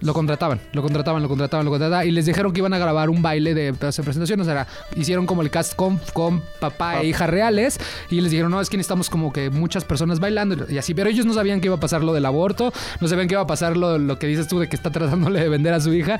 Lo 0.00 0.14
contrataban, 0.14 0.60
lo 0.72 0.80
contrataban, 0.80 1.20
lo 1.22 1.28
contrataban, 1.28 1.64
lo 1.66 1.72
contrataban. 1.72 2.06
Y 2.06 2.12
les 2.12 2.24
dijeron 2.24 2.52
que 2.52 2.60
iban 2.60 2.72
a 2.72 2.78
grabar 2.78 3.10
un 3.10 3.20
baile 3.20 3.52
de, 3.52 3.72
presentación. 3.74 4.40
O 4.40 4.44
sea, 4.44 4.66
hicieron 4.96 5.26
como 5.26 5.42
el 5.42 5.50
cast 5.50 5.74
con, 5.74 6.00
con 6.12 6.40
papá 6.60 7.00
e 7.00 7.06
hija 7.08 7.26
reales. 7.26 7.78
Y 8.10 8.20
les 8.20 8.30
dijeron, 8.30 8.52
no, 8.52 8.60
es 8.60 8.70
que 8.70 8.76
necesitamos 8.76 9.10
como 9.10 9.32
que 9.32 9.50
muchas 9.50 9.84
personas 9.84 10.20
bailando. 10.20 10.64
Y 10.70 10.78
así, 10.78 10.94
pero 10.94 11.10
ellos 11.10 11.26
no 11.26 11.34
sabían 11.34 11.60
que 11.60 11.66
iba 11.66 11.74
a 11.76 11.80
pasar 11.80 12.02
lo 12.04 12.12
del 12.14 12.24
aborto. 12.24 12.72
No 13.00 13.08
sabían 13.08 13.26
que 13.28 13.34
iba 13.34 13.42
a 13.42 13.46
pasar 13.48 13.76
lo, 13.76 13.98
lo 13.98 14.18
que 14.18 14.28
dices 14.28 14.46
tú 14.46 14.60
de 14.60 14.68
que 14.68 14.76
está 14.76 14.90
tratándole 14.90 15.40
de 15.40 15.48
vender 15.48 15.74
a 15.74 15.80
su 15.80 15.92
hija. 15.92 16.16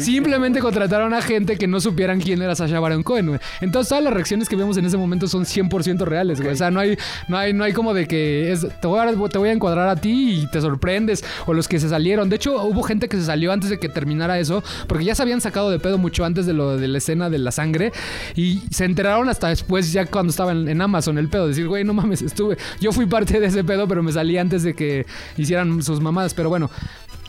Simplemente 0.00 0.60
contrataron 0.60 1.14
a 1.14 1.22
gente 1.22 1.56
que 1.56 1.66
no 1.66 1.80
supieran 1.80 2.20
quién 2.20 2.42
era 2.42 2.54
Sasha 2.54 2.80
Baron 2.80 3.02
Cohen. 3.02 3.38
Entonces 3.60 3.88
todas 3.88 4.02
las 4.02 4.12
reacciones 4.12 4.48
que 4.48 4.56
vemos 4.56 4.76
en 4.76 4.84
ese 4.86 4.96
momento 4.96 5.28
son 5.28 5.44
100% 5.44 6.04
reales, 6.04 6.23
güey. 6.40 6.52
O 6.52 6.56
sea, 6.56 6.70
no 6.70 6.80
hay, 6.80 6.96
no 7.28 7.36
hay, 7.36 7.52
no 7.52 7.64
hay 7.64 7.72
como 7.72 7.94
de 7.94 8.06
que 8.06 8.52
es, 8.52 8.66
te, 8.80 8.86
voy 8.86 9.00
a, 9.00 9.28
te 9.28 9.38
voy 9.38 9.48
a 9.48 9.52
encuadrar 9.52 9.88
a 9.88 9.96
ti 9.96 10.40
y 10.42 10.46
te 10.48 10.60
sorprendes. 10.60 11.24
O 11.46 11.54
los 11.54 11.68
que 11.68 11.78
se 11.80 11.88
salieron. 11.88 12.28
De 12.28 12.36
hecho, 12.36 12.62
hubo 12.62 12.82
gente 12.82 13.08
que 13.08 13.16
se 13.16 13.24
salió 13.24 13.52
antes 13.52 13.70
de 13.70 13.78
que 13.78 13.88
terminara 13.88 14.38
eso. 14.38 14.62
Porque 14.86 15.04
ya 15.04 15.14
se 15.14 15.22
habían 15.22 15.40
sacado 15.40 15.70
de 15.70 15.78
pedo 15.78 15.98
mucho 15.98 16.24
antes 16.24 16.46
de 16.46 16.52
lo 16.52 16.76
de 16.76 16.88
la 16.88 16.98
escena 16.98 17.30
de 17.30 17.38
la 17.38 17.52
sangre. 17.52 17.92
Y 18.34 18.62
se 18.70 18.84
enteraron 18.84 19.28
hasta 19.28 19.48
después, 19.48 19.92
ya 19.92 20.06
cuando 20.06 20.30
estaba 20.30 20.52
en, 20.52 20.68
en 20.68 20.80
Amazon 20.80 21.18
el 21.18 21.28
pedo. 21.28 21.48
Decir, 21.48 21.68
güey, 21.68 21.84
no 21.84 21.94
mames, 21.94 22.22
estuve. 22.22 22.56
Yo 22.80 22.92
fui 22.92 23.06
parte 23.06 23.40
de 23.40 23.46
ese 23.46 23.64
pedo, 23.64 23.86
pero 23.88 24.02
me 24.02 24.12
salí 24.12 24.38
antes 24.38 24.62
de 24.62 24.74
que 24.74 25.06
hicieran 25.36 25.82
sus 25.82 26.00
mamadas. 26.00 26.34
Pero 26.34 26.48
bueno. 26.48 26.70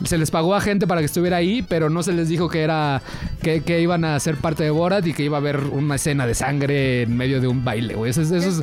Se 0.04 0.18
les 0.18 0.30
pagó 0.30 0.54
a 0.54 0.60
gente 0.60 0.86
para 0.86 1.00
que 1.00 1.06
estuviera 1.06 1.38
ahí, 1.38 1.62
pero 1.62 1.88
no 1.88 2.02
se 2.02 2.12
les 2.12 2.28
dijo 2.28 2.48
que 2.50 2.62
era 2.62 3.00
que, 3.42 3.62
que 3.62 3.80
iban 3.80 4.04
a 4.04 4.20
ser 4.20 4.36
parte 4.36 4.62
de 4.62 4.70
Borat 4.70 5.06
y 5.06 5.14
que 5.14 5.22
iba 5.22 5.38
a 5.38 5.40
haber 5.40 5.58
una 5.58 5.94
escena 5.94 6.26
de 6.26 6.34
sangre 6.34 7.02
en 7.02 7.16
medio 7.16 7.40
de 7.40 7.46
un 7.48 7.64
baile, 7.64 7.94
güey. 7.94 8.10
Eso, 8.10 8.20
es- 8.20 8.30
eso 8.30 8.48
es- 8.60 8.62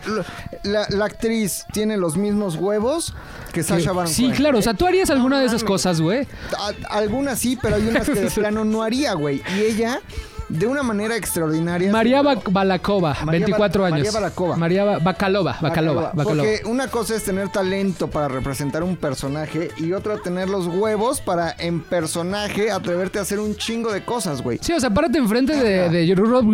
La, 0.63 0.86
la 0.89 1.06
actriz 1.06 1.65
tiene 1.74 1.98
los 1.98 2.17
mismos 2.17 2.56
huevos 2.56 3.13
que 3.52 3.63
Sasha 3.63 3.91
Baron 3.93 4.12
Sí, 4.13 4.24
Cohen. 4.26 4.36
claro. 4.36 4.60
O 4.60 4.62
sea, 4.62 4.74
tú 4.76 4.86
harías 4.86 5.10
alguna 5.10 5.39
de 5.39 5.48
esas 5.48 5.63
cosas, 5.63 6.00
güey. 6.02 6.28
Algunas 6.89 7.39
sí, 7.39 7.58
pero 7.62 7.76
hay 7.78 7.88
unas 7.88 8.08
que 8.10 8.19
de 8.19 8.30
plano 8.36 8.63
no 8.65 8.84
haría, 8.84 9.13
güey. 9.13 9.41
Y 9.58 9.62
ella 9.62 10.00
de 10.49 10.67
una 10.67 10.84
manera 10.84 11.15
extraordinaria. 11.15 11.91
María 11.91 12.21
Ba- 12.21 12.41
Balakova, 12.49 13.15
María 13.25 13.45
24 13.45 13.82
Ba- 13.82 13.88
años. 13.88 13.97
María 13.99 14.12
Balakova. 14.12 14.56
María 14.58 14.84
Ba- 14.84 14.99
Bacalova, 14.99 15.58
Bacalova, 15.62 16.12
Bacalova. 16.13 16.23
Porque 16.23 16.62
una 16.65 16.88
cosa 16.88 17.15
es 17.15 17.23
tener 17.23 17.49
talento 17.49 18.10
para 18.10 18.27
representar 18.27 18.84
un 18.84 18.95
personaje 18.97 19.69
y 19.77 19.93
otra 19.93 20.17
tener 20.17 20.49
los 20.49 20.67
huevos 20.67 21.21
para 21.21 21.56
en 21.60 21.82
personaje 21.82 22.71
atreverte 22.71 23.19
a 23.19 23.23
hacer 23.23 23.39
un 23.39 23.56
chingo 23.56 23.91
de 23.91 24.03
cosas, 24.03 24.41
güey. 24.41 24.60
Sí, 24.62 24.73
o 24.73 24.79
sea, 24.79 24.89
párate 24.89 25.17
enfrente 25.17 25.56
de, 25.56 25.89
de 25.89 26.06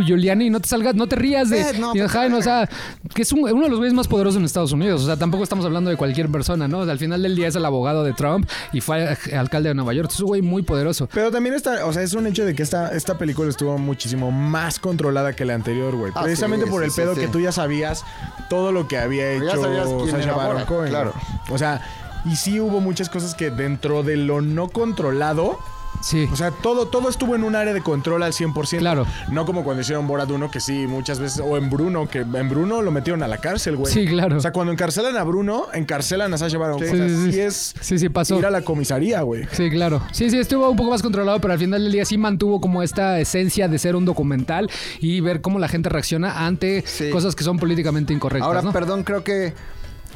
Giuliani 0.06 0.45
y 0.47 0.49
no 0.49 0.60
te 0.60 0.67
salgas, 0.69 0.95
no 0.95 1.08
te 1.08 1.15
rías 1.15 1.49
de. 1.49 1.62
Eh, 1.62 1.65
no, 1.80 1.93
y 1.95 1.99
pues, 1.99 2.34
o 2.34 2.41
sea, 2.41 2.69
que 3.13 3.21
es 3.23 3.32
un- 3.32 3.39
uno 3.49 3.63
de 3.63 3.69
los 3.69 3.78
güeyes 3.80 3.93
más 3.93 4.08
poderosos 4.08 4.38
en 4.39 4.45
Estados 4.45 4.71
Unidos. 4.71 5.04
O 5.04 5.06
sea, 5.06 5.17
tampoco 5.17 5.43
estamos 5.43 5.65
hablando 5.65 5.89
de 5.89 5.97
cualquier 5.97 6.30
persona, 6.30 6.67
¿no? 6.67 6.80
O 6.80 6.84
sea, 6.84 6.91
al 6.93 6.99
final 6.99 7.21
del 7.23 7.36
día 7.36 7.47
es 7.47 7.56
el 7.56 7.65
abogado 7.65 8.04
de 8.04 8.13
Trump 8.13 8.47
y 8.73 8.82
fue 8.82 9.08
al- 9.08 9.17
alcalde 9.38 9.69
de 9.69 9.75
Nueva 9.75 9.93
York. 9.93 10.10
Es 10.12 10.19
un 10.19 10.28
güey 10.28 10.41
muy 10.41 10.62
poderoso. 10.62 11.10
Pero 11.13 11.32
también 11.32 11.56
está, 11.56 11.86
o 11.86 11.93
sea, 11.93 12.04
es 12.04 12.13
un 12.13 12.28
hecho 12.28 12.45
de 12.45 12.54
que 12.56 12.63
esta, 12.63 12.89
esta 12.95 13.17
película 13.17 13.49
estuvo 13.49 13.78
muchísimo 13.80 14.32
más 14.32 14.80
controlada 14.80 15.34
que 15.34 15.46
la 15.46 15.56
anterior, 15.56 15.96
güey. 15.96 16.12
Ah, 16.15 16.24
Precisamente 16.24 16.65
sí, 16.65 16.72
por 16.72 16.82
sí, 16.82 16.86
el 16.86 16.92
sí, 16.92 17.02
pedo 17.02 17.15
que 17.15 17.28
tú 17.28 17.39
ya 17.39 17.52
sabías 17.52 18.04
todo 18.50 18.72
lo 18.72 18.88
que 18.88 18.98
había 18.98 19.32
hecho 19.32 20.08
Sacha 20.10 20.34
Baron 20.34 20.65
Cohen. 20.65 20.89
claro. 20.89 21.13
O 21.50 21.58
sea, 21.58 21.82
y 22.26 22.36
sí 22.36 22.60
hubo 22.60 22.80
muchas 22.82 23.10
cosas 23.10 23.34
que 23.36 23.50
dentro 23.50 24.04
de 24.04 24.18
lo 24.18 24.42
no 24.42 24.70
controlado, 24.70 25.60
Sí. 26.02 26.28
o 26.32 26.36
sea, 26.36 26.52
todo, 26.52 26.88
todo 26.88 27.10
estuvo 27.10 27.36
en 27.36 27.44
un 27.44 27.56
área 27.56 27.74
de 27.74 27.82
control 27.82 28.24
al 28.24 28.32
100%. 28.34 28.78
Claro. 28.80 29.06
No 29.32 29.46
como 29.46 29.64
cuando 29.64 29.82
hicieron 29.82 30.08
Borat 30.08 30.30
1, 30.32 30.50
que 30.52 30.60
sí, 30.60 30.88
muchas 30.88 31.20
veces, 31.20 31.42
o 31.46 31.58
en 31.58 31.70
Bruno, 31.70 32.08
que 32.08 32.20
en 32.20 32.50
Bruno 32.50 32.82
lo 32.82 32.92
metieron 32.92 33.22
a 33.24 33.28
la 33.28 33.38
cárcel, 33.40 33.76
güey. 33.76 33.92
Sí, 33.94 34.06
claro. 34.08 34.38
O 34.38 34.40
sea, 34.40 34.52
cuando 34.52 34.72
encarcelan 34.72 35.18
a 35.18 35.24
Bruno, 35.24 35.66
encarcelan 35.74 36.34
a 36.34 36.38
Sacha 36.38 36.58
Baron. 36.58 36.80
Sí, 36.80 36.86
O 36.86 36.96
sea, 36.96 37.08
sí, 37.10 37.16
sí. 37.26 37.32
sí 37.34 37.40
es 37.42 37.76
Sí, 37.82 38.00
sí, 38.00 38.10
pasó. 38.10 38.38
ir 38.40 38.46
a 38.46 38.52
la 38.52 38.62
comisaría, 38.62 39.22
güey. 39.22 39.46
Sí, 39.52 39.70
claro. 39.70 40.02
Sí, 40.12 40.30
sí, 40.30 40.38
estuvo 40.38 40.70
un 40.70 40.78
poco 40.78 40.90
más 40.92 41.02
controlado, 41.02 41.40
pero 41.42 41.54
al 41.54 41.60
final 41.60 41.84
del 41.84 41.92
día 41.92 42.06
sí 42.06 42.18
mantuvo 42.18 42.62
como 42.62 42.82
esta 42.84 43.20
esencia 43.20 43.68
de 43.68 43.78
ser 43.80 43.96
un 43.96 44.06
documental 44.06 44.70
y 45.00 45.20
ver 45.22 45.42
cómo 45.42 45.60
la 45.60 45.68
gente 45.68 45.90
reacciona 45.90 46.46
ante 46.46 46.84
Sí. 46.86 47.10
cosas 47.10 47.36
que 47.36 47.44
son 47.44 47.58
políticamente 47.58 48.14
incorrectas, 48.14 48.48
Ahora, 48.48 48.62
¿no? 48.62 48.72
perdón, 48.72 49.04
creo 49.04 49.24
que 49.24 49.54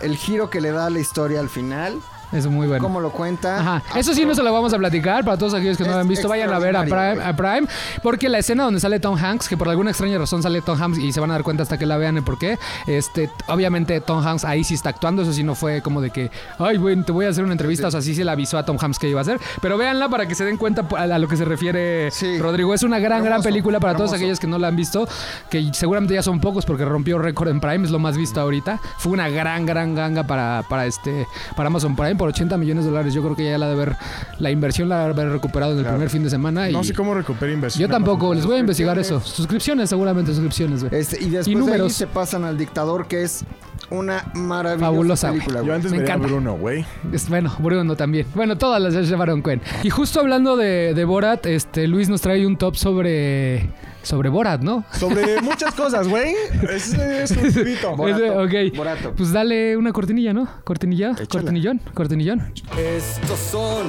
el 0.01 0.15
giro 0.17 0.49
que 0.49 0.61
le 0.61 0.71
da 0.71 0.87
a 0.87 0.89
la 0.89 0.99
historia 0.99 1.39
al 1.39 1.49
final, 1.49 1.93
Es 2.33 2.47
muy 2.47 2.67
bueno. 2.67 2.83
cómo 2.83 2.99
lo 2.99 3.11
cuenta. 3.11 3.59
Ajá. 3.59 3.83
Eso 3.95 4.13
sí 4.13 4.25
no 4.25 4.35
se 4.35 4.43
lo 4.43 4.51
vamos 4.51 4.73
a 4.73 4.77
platicar 4.77 5.23
para 5.23 5.37
todos 5.37 5.53
aquellos 5.53 5.77
que 5.77 5.83
no 5.83 5.91
lo 5.91 5.99
han 5.99 6.07
visto. 6.07 6.27
Vayan 6.27 6.51
a 6.51 6.59
ver 6.59 6.75
a 6.75 6.83
Prime, 6.83 7.23
a 7.23 7.35
Prime, 7.35 7.67
porque 8.01 8.29
la 8.29 8.39
escena 8.39 8.63
donde 8.63 8.79
sale 8.79 8.99
Tom 8.99 9.17
Hanks, 9.17 9.47
que 9.47 9.57
por 9.57 9.69
alguna 9.69 9.91
extraña 9.91 10.17
razón 10.17 10.41
sale 10.43 10.61
Tom 10.61 10.81
Hanks 10.81 10.97
y 10.97 11.11
se 11.11 11.19
van 11.19 11.29
a 11.31 11.33
dar 11.33 11.43
cuenta 11.43 11.63
hasta 11.63 11.77
que 11.77 11.85
la 11.85 11.97
vean 11.97 12.17
el 12.17 12.23
por 12.23 12.37
qué. 12.37 12.57
Este, 12.87 13.29
obviamente 13.47 13.99
Tom 14.01 14.25
Hanks 14.25 14.45
ahí 14.45 14.63
sí 14.63 14.73
está 14.73 14.89
actuando. 14.89 15.21
Eso 15.21 15.33
sí 15.33 15.43
no 15.43 15.55
fue 15.55 15.81
como 15.81 16.01
de 16.01 16.09
que, 16.09 16.31
ay, 16.59 16.77
güey, 16.77 17.01
te 17.03 17.11
voy 17.11 17.25
a 17.25 17.29
hacer 17.29 17.43
una 17.43 17.53
entrevista. 17.53 17.87
O 17.87 17.91
sea, 17.91 18.01
sí 18.01 18.15
se 18.15 18.23
le 18.23 18.31
avisó 18.31 18.57
a 18.57 18.65
Tom 18.65 18.77
Hanks 18.79 18.99
que 18.99 19.09
iba 19.09 19.19
a 19.19 19.23
hacer. 19.23 19.39
Pero 19.61 19.77
véanla 19.77 20.09
para 20.09 20.27
que 20.27 20.35
se 20.35 20.45
den 20.45 20.57
cuenta 20.57 20.85
a 20.97 21.05
lo 21.19 21.27
que 21.27 21.37
se 21.37 21.45
refiere 21.45 22.09
Sí. 22.11 22.37
Rodrigo. 22.39 22.73
Es 22.73 22.83
una 22.83 22.99
gran, 22.99 23.23
gran 23.23 23.41
película 23.41 23.79
para 23.79 23.95
todos 23.95 24.13
aquellos 24.13 24.39
que 24.39 24.47
no 24.47 24.57
la 24.57 24.67
han 24.69 24.75
visto, 24.75 25.07
que 25.49 25.69
seguramente 25.73 26.13
ya 26.13 26.23
son 26.23 26.39
pocos 26.39 26.65
porque 26.65 26.85
rompió 26.85 27.19
récord 27.19 27.49
en 27.49 27.59
Prime, 27.59 27.85
es 27.85 27.91
lo 27.91 27.99
más 27.99 28.17
visto 28.17 28.39
ahorita. 28.41 28.79
Fue 28.97 29.11
una 29.11 29.29
gran, 29.29 29.65
gran 29.65 29.95
ganga 29.95 30.23
para, 30.23 30.63
para 30.69 30.85
este 30.85 31.27
para 31.55 31.67
Amazon 31.67 31.95
Prime 31.95 32.15
por 32.23 32.29
80 32.29 32.55
millones 32.57 32.85
de 32.85 32.89
dólares. 32.91 33.13
Yo 33.13 33.21
creo 33.21 33.35
que 33.35 33.43
ya 33.43 33.57
la 33.57 33.65
de 33.67 33.73
haber 33.73 33.95
la 34.39 34.49
inversión 34.49 34.87
la 34.87 34.99
de 34.99 35.09
haber 35.11 35.29
recuperado 35.29 35.73
en 35.73 35.79
el 35.79 35.85
primer 35.85 36.09
fin 36.09 36.23
de 36.23 36.29
semana. 36.29 36.69
No 36.69 36.79
y 36.79 36.85
sé 36.85 36.93
cómo 36.93 37.13
recuperar 37.13 37.53
inversión. 37.53 37.81
yo 37.81 37.89
tampoco, 37.89 38.33
les 38.33 38.45
voy 38.45 38.55
a 38.55 38.59
investigar 38.59 38.97
eso. 38.97 39.19
Suscripciones, 39.19 39.89
seguramente 39.89 40.31
suscripciones, 40.31 40.85
güey. 40.85 41.01
Este, 41.01 41.17
y 41.21 41.29
después 41.29 41.47
Y 41.47 41.69
de 41.69 41.81
ahí 41.81 41.89
se 41.89 42.07
pasan 42.07 42.45
al 42.45 42.57
dictador, 42.57 43.07
que 43.07 43.23
es 43.23 43.43
una 43.89 44.23
maravillosa 44.35 44.85
Fabulosa, 44.89 45.29
película, 45.31 45.57
Yo 45.57 45.63
güey. 45.65 45.75
antes 45.75 45.91
Me 45.91 45.97
veía 45.97 46.13
a 46.13 46.15
encanta. 46.15 46.33
Bruno, 46.33 46.53
güey. 46.55 46.85
Es- 47.11 47.27
bueno, 47.27 47.53
Bruno 47.59 47.95
también. 47.97 48.25
Bueno, 48.33 48.57
todas 48.57 48.81
las 48.81 48.93
de 48.93 49.15
Baron 49.17 49.41
Cohen. 49.41 49.61
Y 49.83 49.89
justo 49.89 50.21
hablando 50.21 50.55
de, 50.55 50.93
de 50.93 51.03
Borat, 51.03 51.45
este 51.45 51.87
Luis 51.89 52.07
nos 52.07 52.21
trae 52.21 52.47
un 52.47 52.55
top 52.55 52.77
sobre 52.77 53.69
sobre 54.03 54.29
Borat, 54.29 54.61
¿no? 54.61 54.85
Sobre 54.99 55.41
muchas 55.41 55.73
cosas, 55.73 56.07
güey. 56.07 56.35
Ese 56.69 57.23
es 57.23 57.31
un 57.31 57.43
grito. 57.53 58.07
Ese- 58.07 58.29
ok. 58.69 58.75
Borato. 58.77 59.13
Pues 59.15 59.31
dale 59.33 59.75
una 59.77 59.91
cortinilla, 59.91 60.33
¿no? 60.33 60.47
Cortinilla, 60.63 61.11
Échala. 61.11 61.27
cortinillón, 61.27 61.81
cortinillón. 61.93 62.53
Estos 62.77 63.39
son 63.39 63.87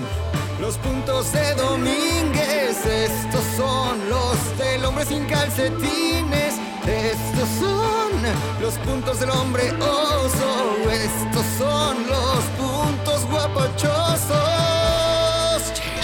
los 0.60 0.78
puntos 0.78 1.32
de 1.32 1.54
Domínguez. 1.54 2.86
Estos 2.86 3.42
son 3.56 3.98
los 4.08 4.58
del 4.58 4.84
hombre 4.84 5.04
sin 5.04 5.24
calcetines. 5.26 6.54
Estos 6.86 7.48
son 7.60 8.12
los 8.60 8.74
puntos 8.78 9.20
del 9.20 9.30
hombre 9.30 9.70
oso. 9.80 10.76
Estos 10.90 11.44
son 11.58 11.96
los 12.06 12.44
puntos 12.58 13.26
guapachosos. 13.30 14.53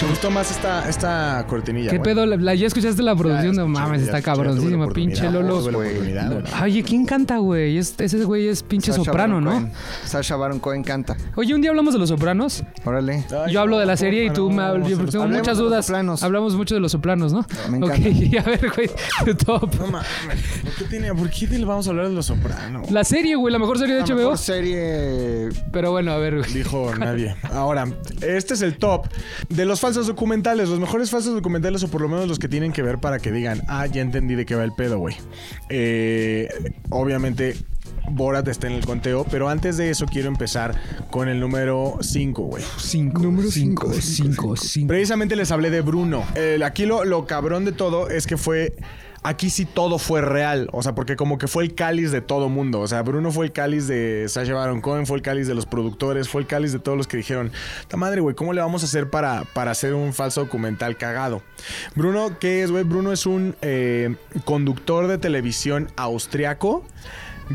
Me 0.01 0.07
gustó 0.09 0.31
más 0.31 0.49
esta, 0.49 0.89
esta 0.89 1.45
cortinilla. 1.47 1.91
¿Qué 1.91 1.99
pedo? 1.99 2.25
La, 2.25 2.35
la- 2.35 2.55
¿Ya 2.55 2.65
escuchaste 2.65 3.03
la 3.03 3.15
producción? 3.15 3.53
Ya 3.55 3.61
No 3.61 3.67
mames, 3.67 4.01
está 4.01 4.13
la 4.13 4.21
cabroncísima. 4.23 4.89
Pinche 4.89 5.29
Lolo. 5.29 5.61
la. 5.71 6.63
Oye, 6.63 6.81
¿quién 6.83 7.05
canta, 7.05 7.37
güey? 7.37 7.77
Es- 7.77 7.93
ese 7.99 8.23
güey 8.25 8.47
es 8.47 8.63
pinche 8.63 8.91
soprano, 8.93 9.35
Baron 9.35 9.43
¿no? 9.43 9.51
Cohen. 9.51 9.71
Sasha 10.05 10.35
Baron 10.37 10.59
Cohen 10.59 10.83
canta. 10.83 11.15
Oye, 11.35 11.53
un 11.53 11.61
día 11.61 11.69
hablamos 11.69 11.93
de 11.93 11.99
los 11.99 12.09
sopranos. 12.09 12.63
Órale. 12.83 13.25
Ay, 13.45 13.53
Yo 13.53 13.61
hablo 13.61 13.77
de 13.77 13.85
la 13.85 13.93
no, 13.93 13.97
serie 13.97 14.25
y 14.25 14.29
tú 14.31 14.49
me 14.49 14.63
hablas. 14.63 14.89
Yo 14.89 14.97
tengo 15.05 15.27
muchas 15.27 15.57
dudas. 15.57 15.89
Hablamos 16.23 16.55
mucho 16.55 16.73
de 16.73 16.81
los 16.81 16.91
sopranos, 16.91 17.31
¿no? 17.31 17.45
Me 17.69 17.77
Ok, 17.85 17.93
encanta. 17.99 18.39
a 18.41 18.43
ver, 18.43 18.71
güey, 18.75 18.89
top. 19.45 19.75
No 19.79 19.87
mames. 19.87 20.07
¿Por 20.63 20.73
qué, 20.73 20.83
tiene, 20.85 21.13
¿Por 21.13 21.29
qué 21.29 21.47
le 21.47 21.65
vamos 21.65 21.85
a 21.85 21.91
hablar 21.91 22.07
de 22.09 22.15
los 22.15 22.25
sopranos? 22.25 22.89
La 22.89 23.03
serie, 23.03 23.35
güey, 23.35 23.53
la 23.53 23.59
mejor 23.59 23.77
serie 23.77 23.95
de 23.95 24.01
La 24.01 24.07
HBO. 24.07 24.15
mejor 24.15 24.37
serie 24.39 25.49
Pero 25.71 25.91
bueno, 25.91 26.11
a 26.11 26.17
ver, 26.17 26.39
güey. 26.39 26.51
Dijo 26.53 26.91
nadie. 26.97 27.35
Ahora, 27.53 27.87
este 28.21 28.55
es 28.55 28.61
el 28.63 28.77
top 28.77 29.05
de 29.49 29.65
los 29.65 29.79
falsos 29.91 30.07
documentales. 30.07 30.69
Los 30.69 30.79
mejores 30.79 31.09
falsos 31.09 31.33
documentales, 31.33 31.83
o 31.83 31.89
por 31.89 31.99
lo 31.99 32.07
menos 32.07 32.25
los 32.25 32.39
que 32.39 32.47
tienen 32.47 32.71
que 32.71 32.81
ver 32.81 32.99
para 32.99 33.19
que 33.19 33.29
digan, 33.29 33.61
ah, 33.67 33.85
ya 33.87 34.01
entendí 34.01 34.35
de 34.35 34.45
qué 34.45 34.55
va 34.55 34.63
el 34.63 34.71
pedo, 34.71 34.99
güey. 34.99 35.17
Eh, 35.67 36.47
obviamente, 36.89 37.57
Borat 38.09 38.47
está 38.47 38.67
en 38.67 38.73
el 38.73 38.85
conteo, 38.85 39.25
pero 39.29 39.49
antes 39.49 39.75
de 39.75 39.89
eso 39.89 40.05
quiero 40.05 40.29
empezar 40.29 40.79
con 41.11 41.27
el 41.27 41.41
número 41.41 41.97
5, 41.99 42.41
güey. 42.43 42.63
Cinco. 42.77 43.21
Número 43.21 43.51
cinco, 43.51 43.91
cinco, 43.91 44.01
cinco, 44.01 44.55
cinco. 44.55 44.87
Precisamente 44.87 45.35
les 45.35 45.51
hablé 45.51 45.69
de 45.69 45.81
Bruno. 45.81 46.23
Aquí 46.63 46.85
lo, 46.85 47.03
lo 47.03 47.25
cabrón 47.25 47.65
de 47.65 47.73
todo 47.73 48.09
es 48.09 48.27
que 48.27 48.37
fue. 48.37 48.73
Aquí 49.23 49.51
sí 49.51 49.65
todo 49.65 49.99
fue 49.99 50.21
real. 50.21 50.67
O 50.71 50.81
sea, 50.81 50.95
porque 50.95 51.15
como 51.15 51.37
que 51.37 51.47
fue 51.47 51.63
el 51.63 51.75
cáliz 51.75 52.11
de 52.11 52.21
todo 52.21 52.49
mundo. 52.49 52.79
O 52.79 52.87
sea, 52.87 53.03
Bruno 53.03 53.31
fue 53.31 53.45
el 53.45 53.51
cáliz 53.51 53.87
de 53.87 54.25
Sasha 54.27 54.53
Baron 54.53 54.81
Cohen, 54.81 55.05
fue 55.05 55.17
el 55.17 55.23
cáliz 55.23 55.47
de 55.47 55.53
los 55.53 55.65
productores, 55.65 56.27
fue 56.27 56.41
el 56.41 56.47
cáliz 56.47 56.71
de 56.73 56.79
todos 56.79 56.97
los 56.97 57.07
que 57.07 57.17
dijeron: 57.17 57.51
¡Ta 57.87 57.97
madre, 57.97 58.21
güey! 58.21 58.35
¿Cómo 58.35 58.53
le 58.53 58.61
vamos 58.61 58.81
a 58.81 58.85
hacer 58.85 59.09
para, 59.09 59.43
para 59.53 59.71
hacer 59.71 59.93
un 59.93 60.13
falso 60.13 60.41
documental 60.41 60.97
cagado? 60.97 61.43
Bruno, 61.95 62.39
¿qué 62.39 62.63
es, 62.63 62.71
güey? 62.71 62.83
Bruno 62.83 63.11
es 63.11 63.25
un 63.25 63.55
eh, 63.61 64.15
conductor 64.43 65.07
de 65.07 65.17
televisión 65.19 65.91
austriaco, 65.97 66.83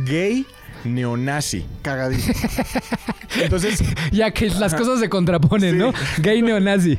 gay, 0.07 0.46
neonazi. 0.87 1.64
cagadísima. 1.83 2.35
Entonces. 3.40 3.83
Ya 4.12 4.31
que 4.31 4.49
las 4.51 4.75
cosas 4.75 5.01
se 5.01 5.09
contraponen, 5.09 5.79
¿no? 5.79 5.92
Gay 6.18 6.42
neonazi. 6.42 6.99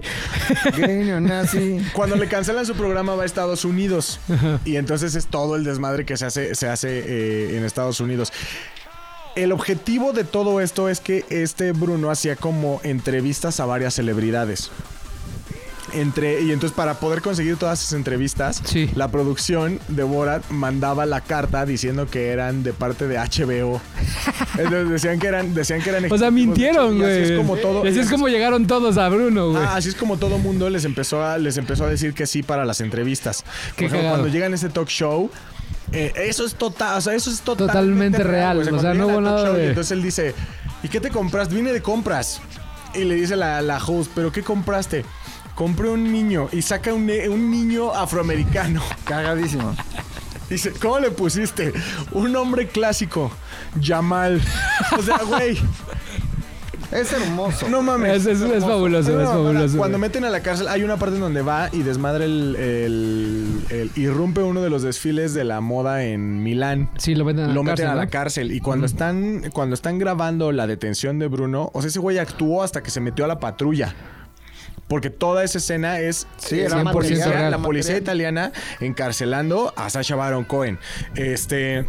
Gay 0.77 1.03
neonazi. 1.03 1.79
Cuando 1.93 2.15
le 2.15 2.27
cancelan 2.27 2.65
su 2.65 2.75
programa 2.75 3.15
va 3.15 3.23
a 3.23 3.25
Estados 3.25 3.65
Unidos. 3.65 4.19
Y 4.65 4.75
entonces 4.75 5.15
es 5.15 5.27
todo 5.27 5.55
el 5.55 5.63
desmadre 5.63 6.05
que 6.05 6.17
se 6.17 6.25
hace, 6.25 6.55
se 6.55 6.67
hace 6.67 6.99
eh, 6.99 7.57
en 7.57 7.65
Estados 7.65 7.99
Unidos. 7.99 8.31
El 9.35 9.51
objetivo 9.51 10.13
de 10.13 10.23
todo 10.23 10.61
esto 10.61 10.89
es 10.89 10.99
que 10.99 11.23
este 11.29 11.71
Bruno 11.71 12.09
hacía 12.09 12.35
como 12.35 12.81
entrevistas 12.83 13.59
a 13.59 13.65
varias 13.65 13.93
celebridades. 13.93 14.71
Entre, 15.93 16.41
y 16.41 16.51
entonces 16.51 16.75
para 16.75 16.95
poder 16.95 17.21
conseguir 17.21 17.55
todas 17.55 17.79
esas 17.81 17.93
entrevistas, 17.93 18.61
Sí. 18.65 18.89
la 18.95 19.07
producción 19.09 19.79
de 19.87 20.03
Borat 20.03 20.43
mandaba 20.49 21.05
la 21.05 21.21
carta 21.21 21.65
diciendo 21.65 22.07
que 22.07 22.29
eran 22.29 22.63
de 22.63 22.73
parte 22.73 23.07
de 23.07 23.17
HBO. 23.17 23.79
Entonces 24.57 24.89
decían 24.89 25.19
que 25.19 25.27
eran, 25.27 25.53
decían 25.53 25.81
que 25.81 25.89
eran 25.89 26.11
O 26.11 26.17
sea, 26.17 26.31
mintieron, 26.31 26.97
güey. 26.97 27.23
Así 27.23 27.31
es 27.33 27.37
como 27.37 27.55
todo. 27.57 27.85
Y 27.85 27.89
así 27.89 27.99
es 27.99 28.09
como 28.09 28.27
llegaron 28.27 28.67
todos 28.67 28.97
a 28.97 29.07
Bruno, 29.09 29.51
güey. 29.51 29.63
Ah, 29.63 29.75
así 29.77 29.89
es 29.89 29.95
como 29.95 30.17
todo 30.17 30.37
mundo 30.37 30.69
les 30.69 30.83
empezó 30.85 31.23
a, 31.23 31.37
les 31.37 31.57
empezó 31.57 31.85
a 31.85 31.89
decir 31.89 32.13
que 32.13 32.27
sí 32.27 32.43
para 32.43 32.65
las 32.65 32.81
entrevistas. 32.81 33.43
Por 33.75 33.85
ejemplo, 33.85 34.09
cuando 34.09 34.27
llegan 34.27 34.51
a 34.51 34.55
ese 34.55 34.69
talk 34.69 34.87
show, 34.89 35.29
eh, 35.91 36.11
eso 36.17 36.45
es 36.45 36.55
total, 36.55 36.97
o 36.97 37.01
sea, 37.01 37.13
eso 37.13 37.29
es 37.29 37.41
totalmente, 37.41 37.73
Totalmente 37.73 38.23
real, 38.23 38.59
o 38.59 38.79
sea, 38.81 38.93
no 38.93 39.07
hubo 39.07 39.21
nada 39.21 39.45
show 39.47 39.57
y 39.57 39.61
entonces 39.67 39.91
él 39.91 40.03
dice, 40.03 40.33
¿y 40.83 40.89
qué 40.89 40.99
te 40.99 41.09
compraste? 41.11 41.55
Vine 41.55 41.71
de 41.71 41.81
compras. 41.81 42.41
Y 42.93 43.03
le 43.03 43.15
dice 43.15 43.35
la, 43.35 43.61
la 43.61 43.77
host, 43.77 44.11
¿pero 44.15 44.31
qué 44.31 44.41
compraste? 44.43 45.05
Compré 45.57 45.89
un 45.89 46.11
niño 46.11 46.49
y 46.51 46.61
saca 46.61 46.93
un, 46.93 47.07
niño 47.07 47.91
afroamericano. 47.91 48.81
Cagadísimo. 49.05 49.75
Dice, 50.49 50.71
¿cómo 50.79 50.99
le 50.99 51.09
pusiste? 51.11 51.73
Un 52.11 52.33
hombre 52.35 52.67
clásico, 52.67 53.31
Yamal. 53.81 54.39
O 54.97 55.01
sea, 55.01 55.17
güey, 55.27 55.57
Es 56.91 57.11
hermoso. 57.11 57.67
no 57.69 57.81
mames. 57.81 58.25
Es- 58.25 58.39
es- 58.39 58.49
es 58.49 58.63
fabuloso, 58.63 59.11
No, 59.11 59.21
es 59.21 59.27
fabuloso, 59.27 59.77
Cuando 59.77 59.97
meten 59.97 60.23
a 60.25 60.29
la 60.29 60.41
cárcel, 60.41 60.67
hay 60.69 60.83
una 60.83 60.95
parte 60.97 61.15
en 61.15 61.21
donde 61.21 61.41
va 61.41 61.69
y 61.73 61.81
desmadra 61.81 62.23
el, 62.23 62.55
el- 62.55 63.59
el- 63.71 63.91
irrumpe 63.95 64.41
uno 64.43 64.61
de 64.61 64.69
los 64.69 64.83
desfiles 64.83 65.33
de 65.33 65.43
la 65.43 65.59
moda 65.59 66.03
en 66.05 66.43
Milán. 66.43 66.89
Sí, 66.97 67.13
lo 67.15 67.25
meten 67.25 67.45
a 67.45 67.47
la 67.47 67.53
Lo 67.55 67.63
meten 67.63 67.75
cárcel, 67.77 67.87
a 67.89 67.95
la 67.95 68.07
cárcel. 68.07 68.51
Y 68.53 68.61
cuando 68.61 68.85
están, 68.85 69.49
cuando 69.51 69.73
están 69.73 69.97
grabando 69.97 70.51
la 70.53 70.65
detención 70.67 71.17
de 71.19 71.27
Bruno, 71.27 71.71
o 71.73 71.81
sea, 71.81 71.89
ese 71.89 71.99
güey 71.99 72.19
actuó 72.19 72.61
hasta 72.63 72.81
que 72.83 72.91
se 72.91 73.01
metió 73.01 73.25
a 73.25 73.27
la 73.27 73.39
patrulla. 73.39 73.93
Porque 74.87 75.09
toda 75.09 75.43
esa 75.43 75.57
escena 75.57 75.99
es 75.99 76.27
Sí, 76.37 76.59
era 76.59 76.77
la 76.77 76.83
material, 76.85 76.93
policía, 76.93 77.25
real. 77.27 77.51
la 77.51 77.57
policía 77.59 77.97
italiana 77.97 78.51
encarcelando 78.79 79.73
a 79.75 79.89
Sasha 79.89 80.15
Baron 80.15 80.43
Cohen. 80.45 80.79
Este. 81.15 81.85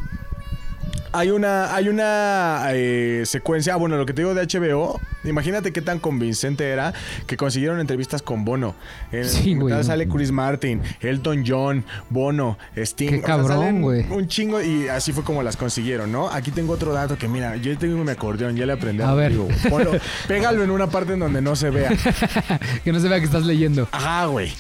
Hay 1.13 1.31
una, 1.31 1.75
hay 1.75 1.89
una 1.89 2.65
eh, 2.71 3.23
secuencia, 3.25 3.75
ah, 3.75 3.77
bueno, 3.77 3.97
lo 3.97 4.07
que 4.07 4.13
te 4.13 4.23
digo 4.23 4.35
de 4.35 4.47
HBO, 4.47 5.01
imagínate 5.25 5.73
qué 5.73 5.81
tan 5.81 5.99
convincente 5.99 6.69
era 6.69 6.93
que 7.27 7.37
consiguieron 7.37 7.81
entrevistas 7.81 8.23
con 8.23 8.45
Bono. 8.45 8.75
El 9.11 9.27
Sí, 9.27 9.55
güey. 9.55 9.83
sale 9.85 10.09
Chris 10.09 10.31
Martin, 10.31 10.83
Elton 11.01 11.45
John, 11.47 11.85
Bono, 12.11 12.59
Sting. 12.77 13.09
Qué 13.09 13.21
cabrón, 13.23 13.83
güey. 13.83 14.07
Un 14.11 14.29
chingo 14.29 14.61
y 14.61 14.89
así 14.89 15.13
fue 15.13 15.25
como 15.25 15.43
las 15.43 15.57
consiguieron, 15.57 16.13
¿no? 16.13 16.29
Aquí 16.29 16.51
tengo 16.51 16.75
otro 16.75 16.93
dato 16.93 17.17
que 17.17 17.29
mira, 17.29 17.57
yo 17.57 17.77
tengo 17.79 18.03
mi 18.05 18.11
acordeón, 18.11 18.57
ya 18.57 18.67
le 18.67 18.73
aprendí 18.73 19.03
A 19.03 19.15
ver. 19.15 19.33
Ponlo, 19.69 19.93
pégalo 20.27 20.63
en 20.63 20.71
una 20.71 20.89
parte 20.89 21.15
en 21.15 21.21
donde 21.21 21.41
no 21.41 21.57
se 21.57 21.71
vea. 21.71 21.91
que 22.85 22.93
no 22.93 23.01
se 23.01 23.09
vea 23.09 23.19
que 23.19 23.27
estás 23.27 23.45
leyendo. 23.45 23.89
Ajá, 23.93 24.27
güey. 24.27 24.53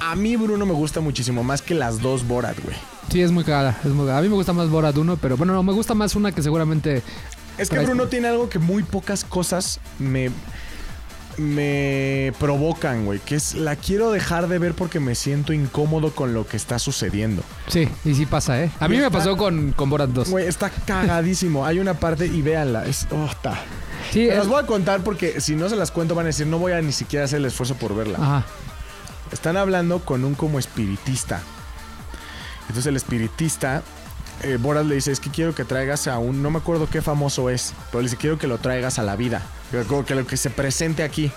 A 0.00 0.16
mí 0.16 0.36
Bruno 0.36 0.66
me 0.66 0.72
gusta 0.72 1.00
muchísimo 1.00 1.44
más 1.44 1.62
que 1.62 1.74
las 1.74 2.00
dos 2.00 2.26
Borat, 2.26 2.58
güey. 2.62 2.76
Sí, 3.10 3.20
es 3.20 3.30
muy 3.32 3.44
cagada. 3.44 3.78
Es 3.84 3.90
muy 3.90 4.04
cagada. 4.06 4.18
A 4.18 4.22
mí 4.22 4.28
me 4.28 4.34
gusta 4.34 4.52
más 4.52 4.68
Borat 4.68 4.96
1, 4.96 5.16
pero 5.18 5.36
bueno, 5.36 5.52
no, 5.52 5.62
me 5.62 5.72
gusta 5.72 5.94
más 5.94 6.16
una 6.16 6.32
que 6.32 6.42
seguramente. 6.42 7.02
Es 7.58 7.68
que 7.68 7.78
Bruno 7.80 8.06
tiene 8.06 8.28
algo 8.28 8.48
que 8.48 8.58
muy 8.58 8.82
pocas 8.82 9.24
cosas 9.24 9.80
me 9.98 10.30
me 11.36 12.32
provocan, 12.38 13.04
güey, 13.06 13.18
que 13.18 13.34
es 13.34 13.54
la 13.54 13.76
quiero 13.76 14.10
dejar 14.10 14.48
de 14.48 14.58
ver 14.58 14.74
porque 14.74 15.00
me 15.00 15.14
siento 15.14 15.52
incómodo 15.52 16.12
con 16.14 16.34
lo 16.34 16.46
que 16.46 16.56
está 16.56 16.78
sucediendo. 16.78 17.42
Sí, 17.68 17.88
y 18.04 18.14
sí 18.14 18.26
pasa, 18.26 18.62
¿eh? 18.62 18.70
A 18.78 18.88
mí 18.88 18.98
me 18.98 19.10
pasó 19.10 19.36
con, 19.36 19.72
con 19.72 19.88
Borat 19.88 20.10
2. 20.10 20.28
Güey, 20.30 20.46
está 20.46 20.70
cagadísimo. 20.70 21.64
Hay 21.64 21.78
una 21.78 21.94
parte 21.94 22.26
y 22.26 22.42
véanla, 22.42 22.84
es 22.86 23.06
oh, 23.10 23.26
está. 23.26 23.54
Sí, 24.10 24.26
Se 24.26 24.32
es- 24.32 24.38
las 24.38 24.48
voy 24.48 24.62
a 24.62 24.66
contar 24.66 25.02
porque 25.02 25.40
si 25.40 25.54
no 25.56 25.68
se 25.68 25.76
las 25.76 25.90
cuento 25.90 26.14
van 26.14 26.26
a 26.26 26.28
decir, 26.28 26.46
no 26.46 26.58
voy 26.58 26.72
a 26.72 26.82
ni 26.82 26.92
siquiera 26.92 27.24
hacer 27.24 27.38
el 27.38 27.46
esfuerzo 27.46 27.74
por 27.76 27.94
verla. 27.94 28.18
Ajá. 28.20 28.46
Están 29.32 29.56
hablando 29.56 30.00
con 30.00 30.24
un 30.24 30.34
como 30.34 30.58
espiritista. 30.58 31.40
Entonces 32.62 32.86
el 32.86 32.96
espiritista, 32.96 33.82
eh, 34.42 34.58
Boras 34.60 34.86
le 34.86 34.94
dice, 34.94 35.12
es 35.12 35.20
que 35.20 35.30
quiero 35.30 35.54
que 35.54 35.64
traigas 35.64 36.06
a 36.06 36.18
un, 36.18 36.42
no 36.42 36.50
me 36.50 36.58
acuerdo 36.58 36.88
qué 36.88 37.02
famoso 37.02 37.50
es, 37.50 37.74
pero 37.90 38.00
le 38.00 38.06
dice, 38.06 38.16
quiero 38.16 38.38
que 38.38 38.46
lo 38.46 38.58
traigas 38.58 38.98
a 38.98 39.02
la 39.02 39.16
vida, 39.16 39.42
que, 39.70 39.82
como 39.82 40.04
que 40.04 40.14
lo 40.14 40.26
que 40.26 40.36
se 40.36 40.50
presente 40.50 41.02
aquí. 41.02 41.32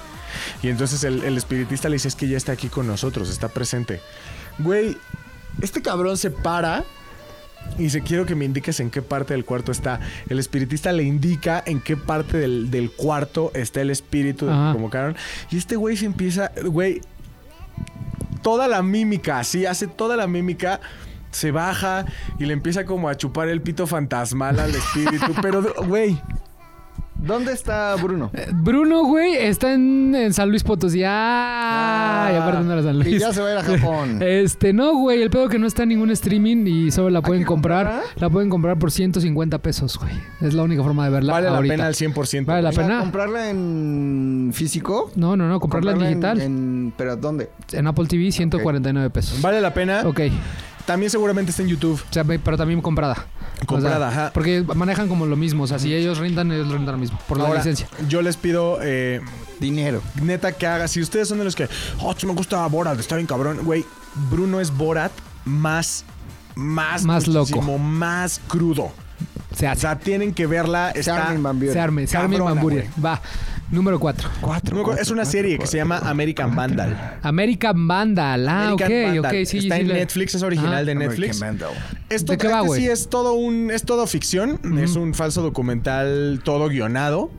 Y 0.61 0.69
entonces 0.69 1.03
el, 1.03 1.23
el 1.23 1.37
espiritista 1.37 1.89
le 1.89 1.95
dice, 1.95 2.07
es 2.07 2.15
que 2.15 2.27
ya 2.27 2.37
está 2.37 2.51
aquí 2.51 2.69
con 2.69 2.87
nosotros, 2.87 3.29
está 3.29 3.47
presente. 3.47 4.01
Güey, 4.59 4.97
este 5.61 5.81
cabrón 5.81 6.17
se 6.17 6.31
para 6.31 6.83
y 7.77 7.83
dice, 7.83 8.01
quiero 8.01 8.25
que 8.25 8.35
me 8.35 8.45
indiques 8.45 8.79
en 8.79 8.91
qué 8.91 9.01
parte 9.01 9.33
del 9.33 9.45
cuarto 9.45 9.71
está. 9.71 9.99
El 10.29 10.37
espiritista 10.39 10.91
le 10.91 11.03
indica 11.03 11.63
en 11.65 11.81
qué 11.81 11.97
parte 11.97 12.37
del, 12.37 12.69
del 12.69 12.91
cuarto 12.91 13.51
está 13.55 13.81
el 13.81 13.89
espíritu 13.89 14.45
como 14.45 14.73
convocaron. 14.73 15.15
Y 15.49 15.57
este 15.57 15.75
güey 15.75 15.97
se 15.97 16.05
empieza, 16.05 16.51
güey, 16.63 17.01
toda 18.41 18.67
la 18.67 18.83
mímica, 18.83 19.39
así, 19.39 19.65
hace 19.65 19.87
toda 19.87 20.15
la 20.15 20.27
mímica. 20.27 20.79
Se 21.31 21.49
baja 21.49 22.05
y 22.37 22.45
le 22.45 22.53
empieza 22.53 22.85
como 22.85 23.09
a 23.09 23.17
chupar 23.17 23.47
el 23.49 23.61
pito 23.61 23.87
fantasmal 23.87 24.59
al 24.59 24.75
espíritu. 24.75 25.33
pero, 25.41 25.63
güey, 25.85 26.21
¿Dónde 27.25 27.53
está 27.53 27.95
Bruno? 27.95 28.31
Eh, 28.33 28.47
Bruno, 28.53 29.05
güey, 29.05 29.35
está 29.35 29.73
en, 29.73 30.13
en 30.13 30.33
San 30.33 30.49
Luis 30.49 30.61
Potosí. 30.61 31.03
Ah, 31.05 32.29
ya 32.33 32.83
San 32.83 32.99
Luis. 32.99 33.15
Y 33.15 33.19
ya 33.19 33.31
se 33.31 33.41
va 33.41 33.47
a 33.47 33.51
ir 33.53 33.57
a 33.59 33.63
Japón. 33.63 34.19
Este, 34.23 34.73
no, 34.73 34.95
güey, 34.97 35.21
el 35.21 35.29
pedo 35.29 35.47
que 35.47 35.57
no 35.57 35.65
está 35.65 35.83
en 35.83 35.89
ningún 35.89 36.11
streaming 36.11 36.65
y 36.67 36.91
solo 36.91 37.09
la 37.09 37.21
pueden 37.21 37.43
comprar. 37.45 38.01
La 38.17 38.29
pueden 38.29 38.49
comprar 38.49 38.77
por 38.77 38.91
150 38.91 39.57
pesos, 39.59 39.97
güey. 39.97 40.11
Es 40.41 40.53
la 40.53 40.63
única 40.63 40.83
forma 40.83 41.05
de 41.05 41.11
verla 41.11 41.33
vale 41.33 41.49
la 41.49 41.61
pena 41.61 41.87
al 41.87 41.93
100%. 41.93 42.45
Vale 42.45 42.61
la 42.61 42.69
O 42.69 42.71
sea, 42.73 42.83
pena. 42.83 42.99
¿Comprarla 42.99 43.49
en 43.49 44.51
físico? 44.53 45.11
No, 45.15 45.37
no, 45.37 45.47
no, 45.47 45.59
comprarla 45.59 45.93
en 45.93 45.99
digital. 45.99 46.41
En, 46.41 46.51
En, 46.53 46.93
¿Pero 46.97 47.15
dónde? 47.15 47.49
Apple 47.87 48.05
TV, 48.07 48.31
149 48.31 49.09
pesos. 49.09 49.41
Vale 49.41 49.61
la 49.61 49.73
pena. 49.73 50.01
Ok, 50.05 50.21
También 50.85 51.09
seguramente 51.09 51.51
está 51.51 51.63
en 51.63 51.69
YouTube. 51.69 52.01
o 52.09 52.13
sea, 52.13 52.23
pero 52.23 52.57
también 52.57 52.81
comprada. 52.81 53.25
Comprada, 53.65 53.95
O 54.07 54.11
sea, 54.11 54.23
ajá. 54.23 54.31
Porque 54.33 54.63
manejan 54.75 55.07
como 55.07 55.25
lo 55.25 55.35
mismo. 55.35 55.63
O 55.63 55.67
sea, 55.67 55.79
si 55.79 55.93
ellos 55.93 56.17
rentan, 56.17 56.51
ellos 56.51 56.69
rentan 56.69 56.95
lo 56.95 56.97
mismo. 56.99 57.17
Por 57.27 57.39
la 57.39 57.53
licencia. 57.53 57.87
yo 58.09 58.21
les 58.21 58.35
pido, 58.37 58.79
eh, 58.81 59.21
Dinero. 59.59 60.01
neta, 60.21 60.51
que 60.51 60.67
haga. 60.67 60.87
Si 60.87 61.01
ustedes 61.01 61.27
son 61.27 61.37
de 61.37 61.45
los 61.45 61.55
que, 61.55 61.69
oh, 62.01 62.13
sí 62.17 62.25
me 62.25 62.33
gusta 62.33 62.65
Borat, 62.67 62.99
está 62.99 63.15
bien 63.15 63.27
cabrón. 63.27 63.59
Güey, 63.63 63.85
Bruno 64.29 64.59
es 64.59 64.75
Borat 64.75 65.11
más, 65.45 66.03
más, 66.55 67.03
Más 67.03 67.27
loco. 67.27 67.61
más 67.77 68.41
crudo. 68.47 68.91
Se 69.55 69.69
O 69.69 69.75
sea, 69.75 69.99
tienen 69.99 70.33
que 70.33 70.47
verla. 70.47 70.91
Se 70.93 71.01
Está, 71.01 71.29
armen. 71.29 71.71
Se 71.71 71.79
arme, 71.79 72.07
se 72.07 72.17
arme 72.17 72.39
Bamburia. 72.39 72.89
Va. 73.03 73.21
Número 73.73 73.99
4. 73.99 74.29
Cuatro, 74.39 74.69
No 74.71 74.75
me 74.75 74.81
acuerdo, 74.81 75.01
es 75.01 75.09
una 75.09 75.23
cuatro, 75.23 75.31
serie 75.31 75.57
que 75.57 75.67
se 75.67 75.77
llama 75.77 75.97
American 75.97 76.55
Vandal. 76.55 77.19
American 77.23 77.87
Vandal. 77.87 78.47
Ah, 78.47 78.67
American 78.67 78.91
ok, 78.91 79.03
Vandal. 79.05 79.35
ok, 79.41 79.47
sí. 79.47 79.57
Está 79.57 79.75
sí, 79.75 79.81
en 79.81 79.87
Netflix, 79.87 80.35
es 80.35 80.43
original 80.43 80.85
de 80.85 80.91
American 80.91 81.19
Netflix. 81.19 81.39
Vandal. 81.39 81.71
Esto 82.09 82.31
¿De 82.33 82.37
qué 82.37 82.47
va, 82.47 82.61
este 82.61 82.75
sí 82.77 82.87
es 82.87 83.09
todo 83.09 83.33
un, 83.33 83.71
es 83.71 83.83
todo 83.83 84.05
ficción, 84.07 84.59
es 84.79 84.95
un 84.95 85.13
falso 85.13 85.41
documental 85.41 86.41
todo 86.43 86.69
guionado. 86.69 87.31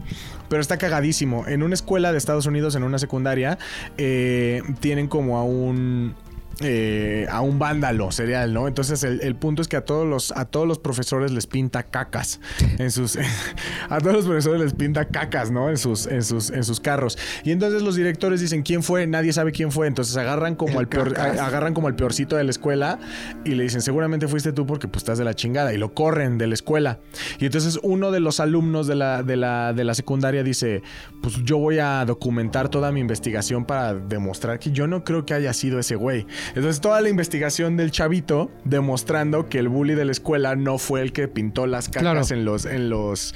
Pero 0.48 0.60
está 0.60 0.76
cagadísimo. 0.76 1.46
En 1.48 1.62
una 1.62 1.74
escuela 1.74 2.12
de 2.12 2.18
Estados 2.18 2.44
Unidos, 2.46 2.74
en 2.74 2.82
una 2.82 2.98
secundaria, 2.98 3.58
eh, 3.96 4.62
tienen 4.80 5.08
como 5.08 5.38
a 5.38 5.44
un. 5.44 6.14
Eh, 6.60 7.26
a 7.30 7.40
un 7.40 7.58
vándalo 7.58 8.10
serial, 8.12 8.52
¿no? 8.54 8.68
Entonces 8.68 9.02
el, 9.02 9.20
el 9.22 9.34
punto 9.34 9.60
es 9.62 9.68
que 9.68 9.76
a 9.76 9.84
todos 9.84 10.06
los 10.06 10.32
a 10.32 10.44
todos 10.44 10.66
los 10.68 10.78
profesores 10.78 11.32
les 11.32 11.46
pinta 11.46 11.82
cacas 11.82 12.40
en 12.78 12.90
sus 12.90 13.18
a 13.88 13.98
todos 13.98 14.14
los 14.14 14.24
profesores 14.24 14.60
les 14.60 14.72
pinta 14.74 15.06
cacas, 15.06 15.50
¿no? 15.50 15.68
En 15.70 15.76
sus 15.76 16.06
en 16.06 16.22
sus 16.22 16.50
en 16.50 16.62
sus 16.64 16.80
carros. 16.80 17.18
Y 17.44 17.50
entonces 17.50 17.82
los 17.82 17.96
directores 17.96 18.40
dicen 18.40 18.62
quién 18.62 18.82
fue, 18.82 19.06
nadie 19.06 19.32
sabe 19.32 19.52
quién 19.52 19.72
fue, 19.72 19.86
entonces 19.86 20.16
agarran 20.16 20.54
como 20.54 20.78
al 20.78 20.88
peor, 20.88 21.12
cacas. 21.12 21.38
a- 21.40 21.46
agarran 21.46 21.74
como 21.74 21.88
al 21.88 21.96
peorcito 21.96 22.36
de 22.36 22.44
la 22.44 22.50
escuela 22.50 22.98
y 23.44 23.50
le 23.54 23.64
dicen, 23.64 23.82
seguramente 23.82 24.28
fuiste 24.28 24.52
tú 24.52 24.66
porque 24.66 24.86
pues 24.88 25.02
estás 25.02 25.18
de 25.18 25.24
la 25.24 25.34
chingada. 25.34 25.72
Y 25.74 25.78
lo 25.78 25.92
corren 25.94 26.38
de 26.38 26.46
la 26.46 26.54
escuela. 26.54 27.00
Y 27.40 27.46
entonces 27.46 27.80
uno 27.82 28.10
de 28.12 28.20
los 28.20 28.40
alumnos 28.40 28.86
de 28.86 28.94
la, 28.94 29.22
de 29.22 29.36
la, 29.36 29.72
de 29.72 29.84
la 29.84 29.94
secundaria 29.94 30.42
dice, 30.42 30.82
pues 31.22 31.34
yo 31.44 31.58
voy 31.58 31.78
a 31.78 32.04
documentar 32.04 32.68
toda 32.68 32.92
mi 32.92 33.00
investigación 33.00 33.64
para 33.64 33.94
demostrar 33.94 34.58
que 34.58 34.70
yo 34.70 34.86
no 34.86 35.04
creo 35.04 35.24
que 35.26 35.34
haya 35.34 35.52
sido 35.52 35.78
ese 35.78 35.96
güey. 35.96 36.26
Entonces 36.48 36.80
toda 36.80 37.00
la 37.00 37.08
investigación 37.08 37.76
del 37.76 37.90
chavito 37.90 38.50
demostrando 38.64 39.48
que 39.48 39.58
el 39.58 39.68
bully 39.68 39.94
de 39.94 40.04
la 40.04 40.12
escuela 40.12 40.56
no 40.56 40.78
fue 40.78 41.00
el 41.02 41.12
que 41.12 41.28
pintó 41.28 41.66
las 41.66 41.88
cacas 41.88 42.02
Claro. 42.28 42.40
en 42.40 42.44
los, 42.44 42.64
en 42.66 42.90
los, 42.90 43.34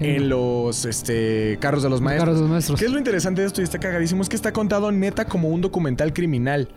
En- 0.00 0.28
los 0.28 0.84
este, 0.84 1.58
carros 1.60 1.82
de 1.82 1.90
los 1.90 2.00
maestros. 2.00 2.22
carros 2.24 2.36
de 2.36 2.42
los 2.42 2.50
maestros. 2.50 2.78
¿Qué 2.80 2.86
es 2.86 2.92
lo 2.92 2.98
interesante 2.98 3.40
de 3.40 3.46
esto 3.46 3.60
y 3.60 3.64
está 3.64 3.78
cagadísimo? 3.78 4.22
Es 4.22 4.28
que 4.28 4.36
está 4.36 4.52
contado 4.52 4.90
neta 4.92 5.24
como 5.24 5.48
un 5.48 5.60
documental 5.60 6.12
criminal. 6.12 6.68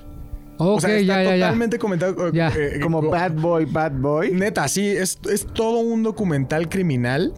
Ok, 0.60 0.78
o 0.78 0.82
sea, 0.82 0.98
está 0.98 1.02
ya, 1.06 1.24
ya, 1.24 1.36
ya. 1.36 1.46
totalmente 1.46 1.78
comentado. 1.78 2.28
eh, 2.28 2.32
Ya. 2.34 2.48
eh, 2.50 2.80
Como 2.82 3.02
co- 3.02 3.10
Bad 3.12 3.34
Boy, 3.34 3.66
Bad 3.66 3.92
Boy. 3.92 4.32
Neta, 4.32 4.68
sí, 4.68 4.88
es, 4.88 5.20
es 5.32 5.46
todo 5.46 5.80
un 5.80 6.02
documental 6.02 6.68
criminal. 6.68 7.34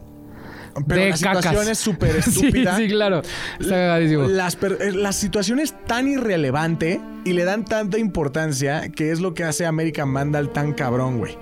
Pero 0.87 1.01
de 1.01 1.09
la 1.09 1.17
situación 1.17 1.53
cacas. 1.55 1.67
es 1.69 1.77
súper 1.77 2.11
sí, 2.23 2.29
estúpida. 2.29 2.77
sí, 2.77 2.87
claro. 2.87 3.21
Está 3.59 3.69
cagadísimo. 3.75 4.27
Las 4.27 4.55
eh, 4.61 4.91
la 4.93 5.11
situación 5.13 5.59
es 5.59 5.73
tan 5.85 6.07
irrelevante 6.07 7.01
y 7.25 7.33
le 7.33 7.43
dan 7.43 7.65
tanta 7.65 7.97
importancia 7.97 8.89
que 8.89 9.11
es 9.11 9.19
lo 9.19 9.33
que 9.33 9.43
hace 9.43 9.65
American 9.65 10.13
Vandal 10.13 10.49
tan 10.51 10.73
cabrón, 10.73 11.17
güey. 11.17 11.37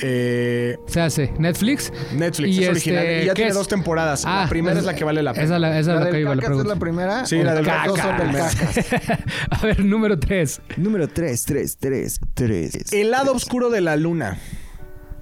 Eh, 0.00 0.76
Se 0.86 1.00
hace 1.00 1.32
Netflix. 1.38 1.92
Netflix 2.14 2.48
Y 2.48 2.52
es 2.52 2.58
este, 2.58 2.70
original 2.70 3.04
y 3.04 3.24
ya 3.26 3.32
¿qué 3.32 3.34
tiene 3.36 3.48
es? 3.50 3.54
dos 3.56 3.68
temporadas. 3.68 4.24
Ah, 4.26 4.42
la 4.44 4.48
primera 4.48 4.72
es- 4.74 4.80
es 4.80 4.86
la 4.86 4.94
que 4.94 5.04
vale 5.04 5.22
la 5.22 5.32
pena. 5.32 5.44
Esa, 5.44 5.58
la- 5.58 5.78
esa 5.78 5.80
es 5.80 5.86
La 5.86 5.94
la 5.94 6.00
del 6.06 6.14
que 6.14 6.20
iba 6.20 6.34
la 6.34 6.42
cacas 6.42 6.58
es 6.58 6.66
la 6.66 6.76
primera. 6.76 7.26
Sí, 7.26 7.42
la 7.42 7.54
del 7.54 7.64
las 7.66 7.86
cacas. 7.86 8.86
A 9.50 9.62
ver, 9.66 9.84
número 9.84 10.18
3. 10.18 10.60
Número 10.76 11.08
3, 11.08 11.44
3, 11.44 11.76
3, 11.78 12.20
3. 12.34 12.92
El 12.92 13.10
lado 13.10 13.32
oscuro 13.32 13.70
de 13.70 13.80
la 13.80 13.96
luna. 13.96 14.36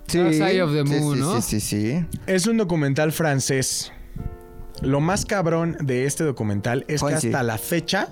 Sí. 0.09 0.19
Dark 0.19 0.33
Side 0.35 0.63
of 0.63 0.73
the 0.73 0.87
sí, 0.87 1.01
Moon, 1.01 1.15
sí, 1.17 1.21
¿no? 1.21 1.43
Sí, 1.43 1.61
sí, 1.61 1.83
sí. 1.83 2.07
Es 2.27 2.47
un 2.47 2.57
documental 2.57 3.13
francés. 3.13 3.93
Lo 4.83 5.01
más 5.01 5.25
cabrón 5.27 5.77
de 5.81 6.07
este 6.07 6.25
documental 6.25 6.85
es 6.89 7.03
que 7.03 7.17
sí. 7.19 7.27
hasta 7.29 7.43
la 7.43 7.59
fecha, 7.59 8.09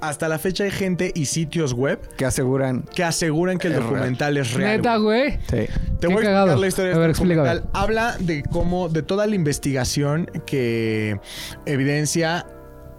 hasta 0.00 0.28
la 0.28 0.38
fecha 0.38 0.64
hay 0.64 0.70
gente 0.70 1.12
y 1.14 1.26
sitios 1.26 1.72
web 1.74 2.00
Que 2.16 2.24
aseguran. 2.24 2.82
que 2.94 3.04
aseguran 3.04 3.58
que 3.58 3.68
el 3.68 3.74
documental 3.76 4.36
es 4.38 4.52
real. 4.54 4.78
Neta, 4.78 4.96
güey. 4.96 5.32
Sí. 5.32 5.38
Te 5.48 5.68
Qué 6.00 6.06
voy 6.08 6.16
a 6.22 6.26
cagado. 6.26 6.46
explicar 6.46 6.58
la 6.58 6.66
historia 6.66 6.90
de 6.90 6.96
A 6.96 6.98
ver, 6.98 7.10
este 7.10 7.22
documental. 7.24 7.70
Habla 7.72 8.16
de 8.18 8.42
cómo, 8.42 8.88
de 8.88 9.02
toda 9.02 9.26
la 9.26 9.34
investigación 9.34 10.30
que 10.46 11.20
evidencia 11.66 12.46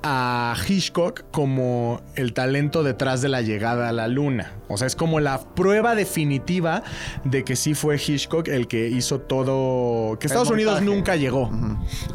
a 0.09 0.55
Hitchcock 0.65 1.25
como 1.31 2.01
el 2.15 2.31
talento 2.31 2.81
detrás 2.81 3.21
de 3.21 3.27
la 3.27 3.41
llegada 3.41 3.89
a 3.89 3.91
la 3.91 4.07
luna. 4.07 4.53
O 4.69 4.77
sea, 4.77 4.87
es 4.87 4.95
como 4.95 5.19
la 5.19 5.39
prueba 5.53 5.95
definitiva 5.95 6.81
de 7.25 7.43
que 7.43 7.57
sí 7.57 7.73
fue 7.73 7.97
Hitchcock 7.97 8.47
el 8.47 8.69
que 8.69 8.87
hizo 8.87 9.19
todo. 9.19 10.17
Que 10.17 10.27
Estados 10.27 10.49
Unidos 10.49 10.81
nunca 10.81 11.17
llegó. 11.17 11.51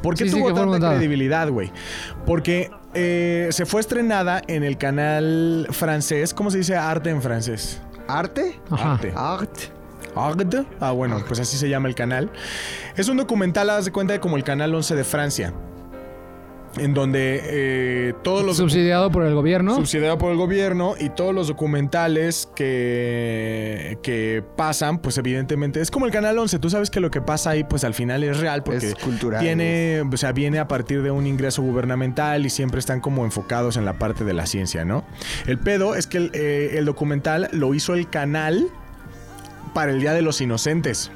¿Por 0.03 0.17
qué 0.17 0.25
Sí, 0.25 0.31
tuvo 0.31 0.55
tanta 0.55 0.95
credibilidad, 0.95 1.51
güey? 1.51 1.71
Porque 2.25 2.71
eh, 2.95 3.49
se 3.51 3.67
fue 3.67 3.83
estrenada 3.83 4.41
en 4.47 4.65
el 4.65 4.79
canal 4.79 5.67
francés. 5.71 6.33
¿Cómo 6.33 6.51
se 6.51 6.59
dice 6.59 6.77
arte 6.77 7.11
en 7.11 7.21
francés? 7.21 7.83
¿Arte? 8.09 8.59
Ajá. 8.71 8.93
Arte. 8.95 9.13
Art. 9.15 9.59
Arte. 10.17 10.65
Ah, 10.81 10.93
bueno, 10.93 11.23
pues 11.29 11.41
así 11.41 11.59
se 11.59 11.69
llama 11.69 11.89
el 11.89 11.95
canal. 11.95 12.31
Es 12.97 13.09
un 13.09 13.19
documental, 13.19 13.69
haz 13.69 13.85
de 13.85 13.93
cuenta, 13.93 14.15
de 14.15 14.21
como 14.21 14.39
el 14.39 14.45
canal 14.45 14.75
11 14.75 14.95
de 14.95 15.05
Francia. 15.05 15.53
En 16.79 16.95
donde 16.95 17.41
eh, 17.45 18.15
todos 18.23 18.45
los 18.45 18.57
Subsidiado 18.57 19.11
por 19.11 19.25
el 19.25 19.35
gobierno. 19.35 19.75
subsidiado 19.77 20.17
por 20.19 20.31
el 20.33 20.39
gobierno 20.39 20.95
y 20.99 21.11
todos 21.11 21.35
los 21.35 21.49
documentales 21.49 22.49
que, 22.55 23.99
que 24.03 24.43
pasan, 24.57 24.99
pues 24.99 25.19
evidentemente 25.19 25.81
es 25.81 25.91
como 25.91 26.07
el 26.07 26.13
Canal 26.13 26.39
11. 26.39 26.59
Tú 26.59 26.71
sabes 26.71 26.91
que 26.91 27.01
lo 27.01 27.11
que 27.11 27.21
pasa 27.21 27.51
ahí, 27.51 27.65
pues 27.65 27.85
al 27.85 27.95
final 27.95 28.25
es 28.25 28.39
real 28.41 28.63
porque 28.63 28.89
Es 28.89 28.95
cultural. 28.95 29.41
tiene, 29.43 30.03
o 30.11 30.17
sea, 30.17 30.33
viene 30.33 30.59
a 30.59 30.69
partir 30.69 31.03
de 31.03 31.11
un 31.11 31.27
ingreso 31.27 31.63
gubernamental 31.63 32.47
y 32.47 32.51
siempre 32.51 32.79
están 32.81 33.01
como 33.01 33.25
enfocados 33.25 33.77
en 33.77 33.85
la 33.85 33.95
parte 33.99 34.25
de 34.25 34.33
la 34.33 34.47
ciencia, 34.47 34.85
¿no? 34.85 35.05
El 35.47 35.59
pedo 35.59 35.95
es 35.95 36.07
que 36.07 36.19
el, 36.19 36.31
eh, 36.35 36.79
el 36.79 36.85
documental 36.85 37.49
lo 37.53 37.75
hizo 37.75 37.95
el 37.95 38.09
canal 38.09 38.67
para 39.75 39.93
el 39.93 40.01
Día 40.01 40.13
de 40.13 40.23
los 40.23 40.41
Inocentes. 40.41 41.11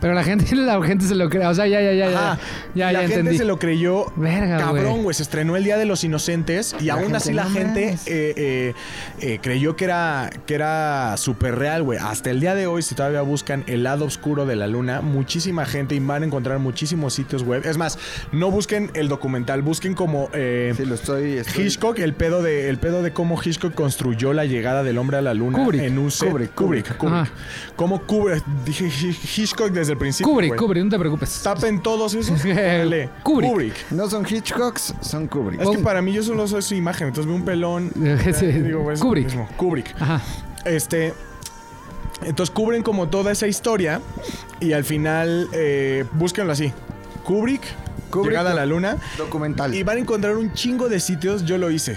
Pero 0.00 0.14
la 0.14 0.22
gente, 0.24 0.54
la 0.56 0.80
gente 0.82 1.04
se 1.06 1.14
lo 1.14 1.28
cree. 1.28 1.46
O 1.46 1.54
sea, 1.54 1.66
ya, 1.66 1.80
ya, 1.80 1.92
ya, 1.92 2.10
ya. 2.10 2.32
Ajá. 2.32 2.40
Ya, 2.74 2.86
la 2.86 2.92
ya 2.92 2.98
gente 3.00 3.14
entendí. 3.20 3.38
se 3.38 3.44
lo 3.44 3.58
creyó 3.58 4.12
Verga, 4.16 4.58
cabrón, 4.58 5.02
güey. 5.02 5.14
Se 5.14 5.22
estrenó 5.22 5.56
el 5.56 5.64
Día 5.64 5.76
de 5.76 5.84
los 5.86 6.04
Inocentes 6.04 6.76
y 6.80 6.84
La 6.84 6.94
aún 6.94 7.14
así 7.14 7.32
la 7.32 7.44
no 7.44 7.50
gente 7.50 7.98
eh, 8.06 8.34
eh, 8.36 8.74
eh, 9.20 9.38
creyó 9.42 9.76
que 9.76 9.84
era, 9.86 10.30
que 10.46 10.54
era 10.54 11.16
súper 11.16 11.56
real, 11.56 11.82
güey. 11.82 11.98
Hasta 11.98 12.30
el 12.30 12.40
día 12.40 12.54
de 12.54 12.66
hoy, 12.66 12.82
si 12.82 12.94
todavía 12.94 13.22
buscan 13.22 13.64
el 13.66 13.82
lado 13.82 14.04
oscuro 14.04 14.46
de 14.46 14.56
la 14.56 14.66
luna, 14.66 15.00
muchísima 15.00 15.64
gente 15.66 15.94
y 15.94 15.98
van 16.00 16.22
a 16.22 16.26
encontrar 16.26 16.58
muchísimos 16.58 17.14
sitios 17.14 17.42
web. 17.42 17.62
Es 17.66 17.76
más, 17.76 17.98
no 18.32 18.50
busquen 18.50 18.90
el 18.94 19.08
documental, 19.08 19.62
busquen 19.62 19.94
como... 19.94 20.30
eh, 20.32 20.72
Sí, 20.76 20.84
lo 20.84 20.94
estoy... 20.94 21.38
estoy- 21.38 21.64
Hitchcock, 21.66 21.98
el 21.98 22.14
pedo 22.14 22.42
de 22.42 22.68
el 22.68 22.78
pedo 22.78 23.02
de 23.02 23.12
cómo 23.12 23.40
Hitchcock 23.42 23.74
construyó 23.74 24.32
la 24.32 24.44
llegada 24.44 24.82
del 24.82 24.98
hombre 24.98 25.16
a 25.18 25.22
la 25.22 25.34
luna 25.34 25.58
Kubrick. 25.58 25.82
en 25.82 25.98
un 25.98 26.10
set. 26.10 26.28
Kubrick, 26.28 26.54
Kubrick, 26.54 26.96
Kubrick. 26.96 27.28
Kubrick. 27.28 27.74
Cómo 27.76 28.02
Kubrick, 28.02 28.44
dije 28.64 28.86
Hitchcock 29.36 29.70
desde 29.70 29.87
el 29.88 29.98
principio. 29.98 30.32
Güey. 30.32 30.50
cubre, 30.50 30.82
no 30.82 30.90
te 30.90 30.98
preocupes. 30.98 31.40
Tapen 31.42 31.80
todos 31.82 32.14
esos. 32.14 32.42
Dale. 32.44 33.10
Kubrick. 33.22 33.50
Kubrick. 33.50 33.90
No 33.90 34.08
son 34.08 34.26
Hitchcocks, 34.28 34.94
son 35.00 35.26
Kubrick. 35.26 35.60
Es 35.60 35.68
que 35.68 35.78
para 35.78 36.02
mí 36.02 36.12
yo 36.12 36.22
solo 36.22 36.46
soy 36.48 36.62
su 36.62 36.74
imagen, 36.74 37.08
entonces 37.08 37.26
veo 37.26 37.36
un 37.36 37.44
pelón. 37.44 37.90
Sí. 38.38 38.46
eh, 38.46 38.62
digo, 38.62 38.90
es 38.92 39.00
lo 39.00 39.06
Kubrick. 39.06 39.24
mismo. 39.26 39.48
Kubrick. 39.56 39.94
Ajá. 40.00 40.20
Este. 40.64 41.14
Entonces 42.22 42.52
cubren 42.52 42.82
como 42.82 43.08
toda 43.08 43.30
esa 43.30 43.46
historia 43.46 44.00
y 44.60 44.72
al 44.72 44.82
final 44.84 45.48
eh, 45.52 46.04
búsquenlo 46.12 46.52
así. 46.52 46.72
Kubrick, 47.24 47.62
Kubrick. 48.10 48.30
llegada 48.32 48.50
a 48.52 48.54
la 48.54 48.66
luna 48.66 48.96
Documental. 49.16 49.72
y 49.74 49.82
van 49.84 49.98
a 49.98 50.00
encontrar 50.00 50.36
un 50.36 50.52
chingo 50.52 50.88
de 50.88 50.98
sitios, 50.98 51.44
yo 51.44 51.58
lo 51.58 51.70
hice. 51.70 51.96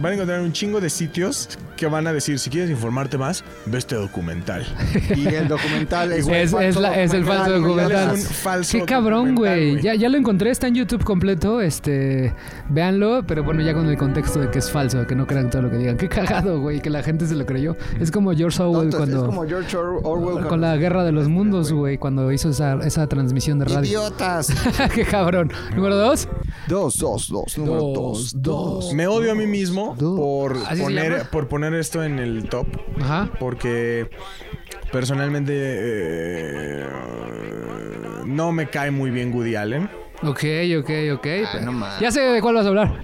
Van 0.00 0.12
a 0.12 0.14
encontrar 0.14 0.40
un 0.40 0.52
chingo 0.52 0.80
de 0.80 0.88
sitios 0.88 1.48
que 1.76 1.86
van 1.86 2.06
a 2.06 2.12
decir, 2.12 2.38
si 2.38 2.50
quieres 2.50 2.70
informarte 2.70 3.16
más, 3.18 3.42
ve 3.66 3.78
este 3.78 3.94
documental. 3.96 4.66
Y 5.16 5.26
el 5.28 5.48
documental 5.48 6.12
es, 6.12 6.26
Es, 6.28 6.44
es, 6.44 6.50
falso 6.52 6.80
la- 6.80 7.00
es 7.02 7.12
el 7.14 7.24
falso 7.24 7.58
documental. 7.58 8.14
Es 8.16 8.26
un 8.26 8.34
falso 8.34 8.78
Qué 8.78 8.84
cabrón, 8.84 9.34
güey. 9.34 9.80
Ya, 9.82 9.94
ya 9.94 10.08
lo 10.08 10.16
encontré, 10.18 10.50
está 10.50 10.66
en 10.68 10.74
YouTube 10.74 11.04
completo. 11.04 11.60
Este, 11.60 12.34
véanlo, 12.68 13.22
pero 13.26 13.42
bueno, 13.44 13.62
ya 13.62 13.74
con 13.74 13.86
el 13.88 13.96
contexto 13.96 14.40
de 14.40 14.50
que 14.50 14.58
es 14.58 14.70
falso, 14.70 15.06
que 15.06 15.14
no 15.14 15.26
crean 15.26 15.50
todo 15.50 15.62
lo 15.62 15.70
que 15.70 15.78
digan. 15.78 15.96
Qué 15.96 16.08
cagado, 16.08 16.60
güey, 16.60 16.80
que 16.80 16.90
la 16.90 17.02
gente 17.02 17.26
se 17.26 17.34
lo 17.34 17.44
creyó. 17.46 17.76
Es 17.98 18.10
como 18.10 18.32
George 18.34 18.62
Orwell 18.62 18.90
Tontos, 18.90 18.98
cuando. 18.98 19.16
Es 19.18 19.24
como 19.24 19.46
George 19.46 19.76
Or- 19.76 20.00
Orwell 20.02 20.46
Con 20.46 20.60
la 20.60 20.76
guerra 20.76 21.04
de 21.04 21.12
los 21.12 21.28
mundos, 21.28 21.72
güey, 21.72 21.98
cuando 21.98 22.30
hizo 22.32 22.50
esa, 22.50 22.74
esa 22.84 23.06
transmisión 23.06 23.58
de 23.58 23.64
radio. 23.66 23.80
Idiotas. 23.82 24.48
Qué 24.94 25.04
cabrón. 25.04 25.50
Número 25.74 25.96
dos. 25.96 26.28
dos, 26.68 26.96
dos, 26.98 27.28
dos. 27.28 27.58
Número 27.58 27.80
dos, 27.94 28.32
dos. 28.36 28.92
Me 28.94 29.06
odio 29.06 29.32
a 29.32 29.34
mí 29.34 29.46
mismo 29.46 29.89
por 29.98 30.56
¿Así 30.66 30.76
se 30.76 30.82
poner, 30.82 31.22
por 31.30 31.48
poner 31.48 31.74
esto 31.74 32.02
en 32.04 32.18
el 32.18 32.48
top. 32.48 32.66
Ajá. 33.00 33.30
Porque 33.38 34.08
personalmente 34.92 35.52
eh, 35.56 36.86
no 38.26 38.52
me 38.52 38.68
cae 38.68 38.90
muy 38.90 39.10
bien 39.10 39.32
Woody 39.34 39.56
Allen. 39.56 39.90
Ok, 40.22 40.44
ok, 40.78 40.90
ok. 41.14 41.26
No 41.62 41.72
mames. 41.72 42.00
ya 42.00 42.10
sé 42.10 42.20
de 42.20 42.40
cuál 42.42 42.54
vas 42.56 42.66
a 42.66 42.68
hablar. 42.68 43.00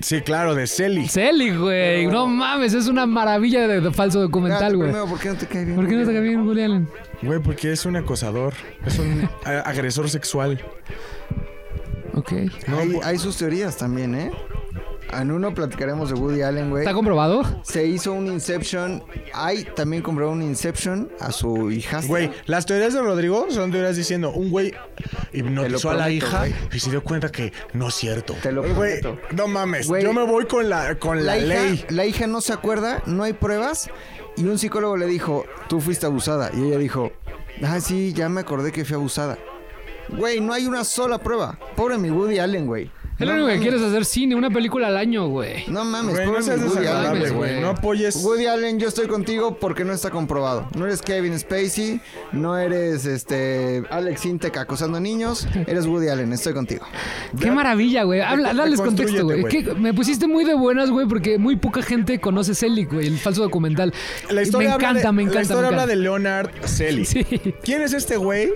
Sí, 0.00 0.20
claro, 0.20 0.54
de 0.54 0.66
Selly. 0.66 1.08
Celi, 1.08 1.56
güey. 1.56 2.06
No 2.06 2.26
mames, 2.26 2.74
es 2.74 2.86
una 2.86 3.06
maravilla 3.06 3.66
de, 3.66 3.80
de 3.80 3.90
falso 3.92 4.20
documental, 4.20 4.76
güey. 4.76 4.92
¿por 4.92 5.18
qué 5.18 5.28
no 5.30 5.34
te 5.36 5.46
cae 5.46 5.64
bien? 5.64 5.76
¿Por 5.76 5.88
qué 5.88 5.94
no 5.96 6.06
te 6.06 6.12
cae 6.12 6.20
bien 6.20 6.46
Woody 6.46 6.62
Allen? 6.62 6.88
Güey, 7.22 7.38
porque 7.40 7.72
es 7.72 7.86
un 7.86 7.96
acosador. 7.96 8.52
Es 8.84 8.98
un 8.98 9.28
agresor 9.44 10.10
sexual. 10.10 10.60
Ok. 12.14 12.32
No, 12.66 12.78
hay, 12.78 12.88
po- 12.90 13.00
hay 13.04 13.18
sus 13.18 13.36
teorías 13.36 13.76
también, 13.76 14.14
¿eh? 14.14 14.30
En 15.20 15.30
uno 15.30 15.54
platicaremos 15.54 16.08
de 16.10 16.14
Woody 16.14 16.42
Allen, 16.42 16.70
güey. 16.70 16.82
¿Está 16.82 16.94
comprobado? 16.94 17.42
Se 17.62 17.86
hizo 17.86 18.12
un 18.12 18.26
Inception. 18.26 19.02
Hay 19.32 19.64
también 19.64 20.02
compró 20.02 20.30
un 20.30 20.42
Inception 20.42 21.10
a 21.20 21.32
su 21.32 21.70
hijastra. 21.70 22.08
Güey, 22.08 22.30
las 22.46 22.66
teorías 22.66 22.92
de 22.94 23.00
Rodrigo 23.00 23.46
son 23.50 23.70
teorías 23.70 23.96
diciendo 23.96 24.30
un 24.30 24.50
güey 24.50 24.72
hipnotizó 25.32 25.90
a 25.90 25.94
la 25.94 26.04
prometo, 26.04 26.26
hija 26.26 26.38
güey. 26.38 26.54
y 26.72 26.80
se 26.80 26.90
dio 26.90 27.02
cuenta 27.02 27.30
que 27.30 27.52
no 27.72 27.88
es 27.88 27.94
cierto. 27.94 28.34
Te 28.42 28.52
lo 28.52 28.62
Güey, 28.62 29.00
prometo. 29.00 29.18
no 29.34 29.48
mames. 29.48 29.88
Güey. 29.88 30.02
Yo 30.02 30.12
me 30.12 30.24
voy 30.24 30.46
con 30.46 30.68
la, 30.68 30.96
con 30.98 31.24
la, 31.24 31.36
la, 31.36 31.38
hija, 31.38 31.62
ley. 31.64 31.84
la 31.90 32.04
hija 32.06 32.26
no 32.26 32.40
se 32.40 32.52
acuerda, 32.52 33.02
no 33.06 33.22
hay 33.22 33.32
pruebas. 33.32 33.88
Y 34.36 34.44
un 34.44 34.58
psicólogo 34.58 34.96
le 34.96 35.06
dijo, 35.06 35.44
tú 35.68 35.80
fuiste 35.80 36.04
abusada. 36.06 36.50
Y 36.54 36.62
ella 36.64 36.78
dijo, 36.78 37.10
ah, 37.62 37.80
sí, 37.80 38.12
ya 38.12 38.28
me 38.28 38.42
acordé 38.42 38.70
que 38.72 38.84
fui 38.84 38.94
abusada. 38.94 39.38
Güey, 40.10 40.40
no 40.40 40.52
hay 40.52 40.66
una 40.66 40.84
sola 40.84 41.18
prueba. 41.18 41.58
Pobre 41.74 41.96
mi 41.98 42.10
Woody 42.10 42.38
Allen, 42.38 42.66
güey. 42.66 42.90
Es 43.18 43.26
lo 43.26 43.32
único 43.32 43.48
que 43.48 43.58
quieres 43.60 43.80
hacer 43.80 44.04
cine, 44.04 44.34
una 44.34 44.50
película 44.50 44.88
al 44.88 44.96
año, 44.98 45.28
güey. 45.28 45.64
No 45.68 45.84
mames, 45.86 46.14
Güey, 46.16 46.26
pobre 46.26 46.40
no 46.40 46.44
seas 46.44 46.60
desagradable, 46.62 47.20
Allen. 47.20 47.34
güey. 47.36 47.50
güey. 47.52 47.60
No 47.62 47.68
apoyes. 47.70 48.16
Woody 48.16 48.44
Allen, 48.46 48.78
yo 48.78 48.88
estoy 48.88 49.06
contigo 49.06 49.56
porque 49.58 49.84
no 49.86 49.94
está 49.94 50.10
comprobado. 50.10 50.68
No 50.76 50.84
eres 50.84 51.00
Kevin 51.00 51.38
Spacey, 51.38 52.00
no 52.32 52.58
eres 52.58 53.06
este 53.06 53.82
Alex 53.90 54.26
Intec 54.26 54.56
acosando 54.58 55.00
niños, 55.00 55.48
eres 55.66 55.86
Woody 55.86 56.08
Allen, 56.08 56.30
estoy 56.34 56.52
contigo. 56.52 56.84
Qué 57.40 57.50
maravilla, 57.50 58.02
güey. 58.02 58.20
Habla, 58.20 58.52
dales 58.52 58.80
contexto, 58.80 59.24
güey. 59.24 59.44
Me 59.78 59.94
pusiste 59.94 60.26
muy 60.26 60.44
de 60.44 60.54
buenas, 60.54 60.90
güey, 60.90 61.06
porque 61.08 61.38
muy 61.38 61.56
poca 61.56 61.80
gente 61.82 62.20
conoce 62.20 62.54
Selig, 62.54 62.88
güey, 62.92 63.06
el 63.06 63.18
falso 63.18 63.42
documental. 63.42 63.94
La 64.28 64.42
historia 64.42 64.68
me 64.68 64.74
habla 64.74 64.88
encanta, 64.90 65.08
de- 65.08 65.12
me 65.14 65.22
encanta. 65.22 65.38
La 65.38 65.42
historia 65.42 65.62
me 65.62 65.68
habla 65.68 65.86
de 65.86 65.96
Leonard 65.96 66.50
Selly. 66.64 67.04
Sí. 67.06 67.24
¿Quién 67.62 67.80
es 67.82 67.94
este 67.94 68.16
güey? 68.18 68.50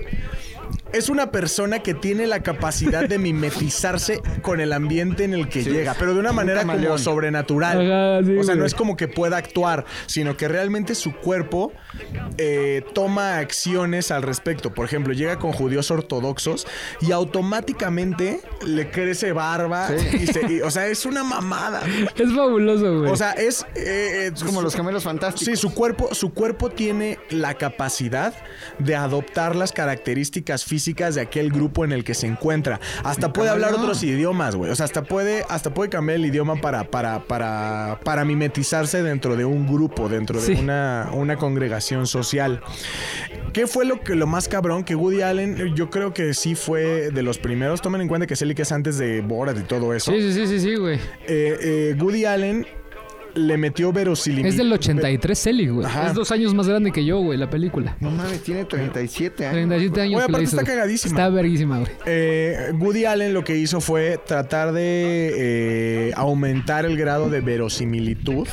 Es 0.93 1.09
una 1.09 1.31
persona 1.31 1.79
que 1.79 1.93
tiene 1.93 2.27
la 2.27 2.41
capacidad 2.43 3.07
de 3.07 3.17
mimetizarse 3.17 4.21
con 4.41 4.59
el 4.59 4.73
ambiente 4.73 5.23
en 5.23 5.33
el 5.33 5.47
que 5.47 5.63
llega, 5.63 5.95
pero 5.97 6.13
de 6.13 6.19
una 6.19 6.31
manera 6.33 6.61
como 6.65 6.97
sobrenatural. 6.97 7.91
Ajá, 7.91 8.25
sí, 8.25 8.37
o 8.37 8.43
sea, 8.43 8.55
no 8.55 8.65
es 8.65 8.73
como 8.75 8.97
que 8.97 9.07
pueda 9.07 9.37
actuar, 9.37 9.85
sino 10.07 10.35
que 10.35 10.47
realmente 10.47 10.95
su 10.95 11.13
cuerpo 11.15 11.71
eh, 12.37 12.83
toma 12.93 13.37
acciones 13.37 14.11
al 14.11 14.21
respecto. 14.23 14.73
Por 14.73 14.85
ejemplo, 14.85 15.13
llega 15.13 15.39
con 15.39 15.51
judíos 15.53 15.91
ortodoxos 15.91 16.67
y 16.99 17.11
automáticamente 17.11 18.41
le 18.65 18.89
crece 18.89 19.31
barba. 19.31 19.89
Y 20.13 20.27
se- 20.27 20.51
y- 20.51 20.61
o 20.61 20.71
sea, 20.71 20.87
es 20.87 21.05
una 21.05 21.23
mamada. 21.23 21.81
Es 22.15 22.33
fabuloso, 22.33 22.99
güey. 22.99 23.11
O 23.11 23.15
sea, 23.15 23.31
es... 23.31 23.65
eh, 23.75 24.25
eh, 24.27 24.31
Es 24.35 24.43
como 24.43 24.61
los 24.61 24.75
gemelos 24.75 25.03
fantásticos. 25.03 25.45
Sí, 25.45 25.55
su 25.55 25.73
cuerpo, 25.73 26.13
su 26.13 26.33
cuerpo 26.33 26.69
tiene 26.69 27.17
la 27.29 27.53
capacidad 27.53 28.33
de 28.79 28.95
adoptar 28.95 29.55
las 29.55 29.71
características 29.71 30.65
físicas 30.65 30.80
de 31.15 31.21
aquel 31.21 31.51
grupo 31.51 31.85
en 31.85 31.91
el 31.91 32.03
que 32.03 32.13
se 32.13 32.27
encuentra. 32.27 32.79
Hasta 33.03 33.31
puede 33.33 33.49
hablar 33.49 33.73
otros 33.73 34.03
idiomas, 34.03 34.55
güey. 34.55 34.71
O 34.71 34.75
sea, 34.75 34.85
hasta 34.85 35.03
puede, 35.03 35.45
hasta 35.49 35.73
puede 35.73 35.89
cambiar 35.89 36.17
el 36.17 36.25
idioma 36.25 36.55
para, 36.55 36.83
para, 36.85 37.19
para, 37.25 37.99
para 38.03 38.25
mimetizarse 38.25 39.03
dentro 39.03 39.35
de 39.35 39.45
un 39.45 39.67
grupo, 39.67 40.09
dentro 40.09 40.39
de 40.39 40.45
Sí. 40.47 40.53
una, 40.61 41.09
una 41.13 41.37
congregación 41.37 42.07
social. 42.07 42.61
¿Qué 43.53 43.67
fue 43.67 43.85
lo 43.85 44.01
que 44.01 44.15
lo 44.15 44.27
más 44.27 44.47
cabrón? 44.47 44.83
Que 44.83 44.95
Woody 44.95 45.21
Allen, 45.21 45.75
yo 45.75 45.89
creo 45.89 46.13
que 46.13 46.33
sí 46.33 46.55
fue 46.55 47.11
de 47.11 47.21
los 47.21 47.37
primeros. 47.37 47.81
Tomen 47.81 48.01
en 48.01 48.07
cuenta 48.07 48.27
que 48.27 48.35
Selig 48.35 48.59
es 48.59 48.71
antes 48.71 48.97
de 48.97 49.21
Borat 49.21 49.57
y 49.57 49.63
todo 49.63 49.93
eso. 49.93 50.11
sí, 50.11 50.21
sí, 50.21 50.33
sí, 50.33 50.47
sí, 50.47 50.59
sí, 50.59 50.75
güey. 50.75 50.95
Eh, 51.27 51.57
eh, 51.61 51.95
Woody 51.99 52.25
Allen 52.25 52.65
le 53.35 53.57
metió 53.57 53.91
verosimilitud. 53.91 54.49
Es 54.49 54.57
del 54.57 54.71
83 54.73 55.37
Selig, 55.37 55.71
güey. 55.71 55.85
Ajá. 55.85 56.07
Es 56.07 56.13
dos 56.13 56.31
años 56.31 56.53
más 56.53 56.67
grande 56.67 56.91
que 56.91 57.05
yo, 57.05 57.19
güey, 57.19 57.37
la 57.37 57.49
película. 57.49 57.95
No 57.99 58.11
mames, 58.11 58.43
tiene 58.43 58.65
37 58.65 59.45
años. 59.45 59.53
37 59.53 60.01
años 60.01 60.19
la 60.19 60.25
aparte 60.25 60.43
hizo. 60.43 60.55
está 60.57 60.63
güey. 60.63 60.75
cagadísima. 60.75 61.11
Está 61.11 61.29
verguísima, 61.29 61.79
güey. 61.79 61.91
Eh, 62.05 62.71
Woody 62.79 63.05
Allen 63.05 63.33
lo 63.33 63.43
que 63.43 63.57
hizo 63.57 63.81
fue 63.81 64.19
tratar 64.25 64.71
de 64.73 65.31
eh, 65.35 66.11
aumentar 66.15 66.85
el 66.85 66.97
grado 66.97 67.29
de 67.29 67.41
verosimilitud 67.41 68.47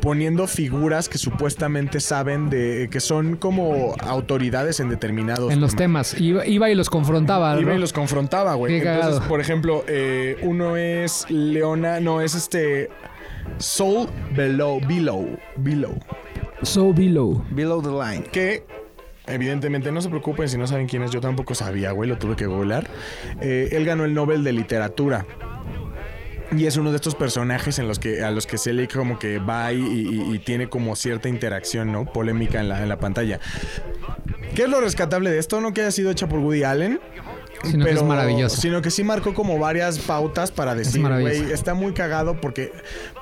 poniendo 0.00 0.46
figuras 0.46 1.08
que 1.08 1.18
supuestamente 1.18 2.00
saben 2.00 2.48
de 2.50 2.88
que 2.90 3.00
son 3.00 3.36
como 3.36 3.94
autoridades 4.00 4.80
en 4.80 4.88
determinados 4.88 5.52
En 5.52 5.60
los 5.60 5.74
temas. 5.74 6.10
temas. 6.10 6.20
Iba, 6.20 6.46
iba 6.46 6.70
y 6.70 6.74
los 6.74 6.90
confrontaba, 6.90 7.58
Iba 7.60 7.72
¿no? 7.72 7.76
y 7.76 7.80
los 7.80 7.92
confrontaba, 7.92 8.54
güey. 8.54 8.76
Entonces, 8.76 9.20
por 9.28 9.40
ejemplo, 9.40 9.84
eh, 9.88 10.36
uno 10.42 10.76
es 10.76 11.26
Leona, 11.28 12.00
no, 12.00 12.20
es 12.20 12.34
este 12.34 12.88
Soul 13.58 14.08
Below, 14.36 14.80
Below, 14.86 15.38
Below, 15.56 15.94
So 16.62 16.92
Below. 16.92 17.44
Below 17.50 17.82
the 17.82 17.88
line. 17.90 18.24
que 18.32 18.64
evidentemente 19.26 19.90
no 19.92 20.00
se 20.00 20.08
preocupen 20.08 20.48
si 20.48 20.56
no 20.56 20.66
saben 20.66 20.86
quién 20.86 21.02
es, 21.02 21.10
yo 21.10 21.20
tampoco 21.20 21.54
sabía, 21.54 21.90
güey, 21.92 22.08
lo 22.08 22.16
tuve 22.18 22.36
que 22.36 22.46
googlear. 22.46 22.86
Eh, 23.40 23.68
él 23.72 23.84
ganó 23.84 24.04
el 24.04 24.14
Nobel 24.14 24.44
de 24.44 24.52
Literatura. 24.52 25.26
Y 26.56 26.66
es 26.66 26.76
uno 26.76 26.90
de 26.90 26.96
estos 26.96 27.16
personajes 27.16 27.80
en 27.80 27.88
los 27.88 27.98
que 27.98 28.22
a 28.22 28.30
los 28.30 28.46
que 28.46 28.56
se 28.56 28.72
lee 28.72 28.86
como 28.86 29.18
que 29.18 29.38
va 29.40 29.72
y, 29.72 29.80
y- 29.82 30.32
y 30.34 30.38
tiene 30.38 30.68
como 30.68 30.94
cierta 30.94 31.28
interacción, 31.28 31.90
¿no? 31.90 32.04
Polémica 32.04 32.60
en 32.60 32.68
la, 32.68 32.80
en 32.82 32.88
la 32.88 32.98
pantalla. 33.00 33.40
¿Qué 34.54 34.62
es 34.62 34.68
lo 34.68 34.80
rescatable 34.80 35.30
de 35.30 35.38
esto? 35.38 35.60
No 35.60 35.74
que 35.74 35.80
haya 35.80 35.90
sido 35.90 36.08
hecha 36.10 36.28
por 36.28 36.38
Woody 36.38 36.62
Allen. 36.62 37.00
Sino 37.64 37.84
que 37.84 37.90
es 37.90 38.02
maravilloso. 38.04 38.60
Sino 38.60 38.80
que 38.80 38.92
sí 38.92 39.02
marcó 39.02 39.34
como 39.34 39.58
varias 39.58 39.98
pautas 39.98 40.52
para 40.52 40.76
decir, 40.76 41.02
güey, 41.02 41.50
está 41.52 41.74
muy 41.74 41.92
cagado 41.94 42.40
porque 42.40 42.70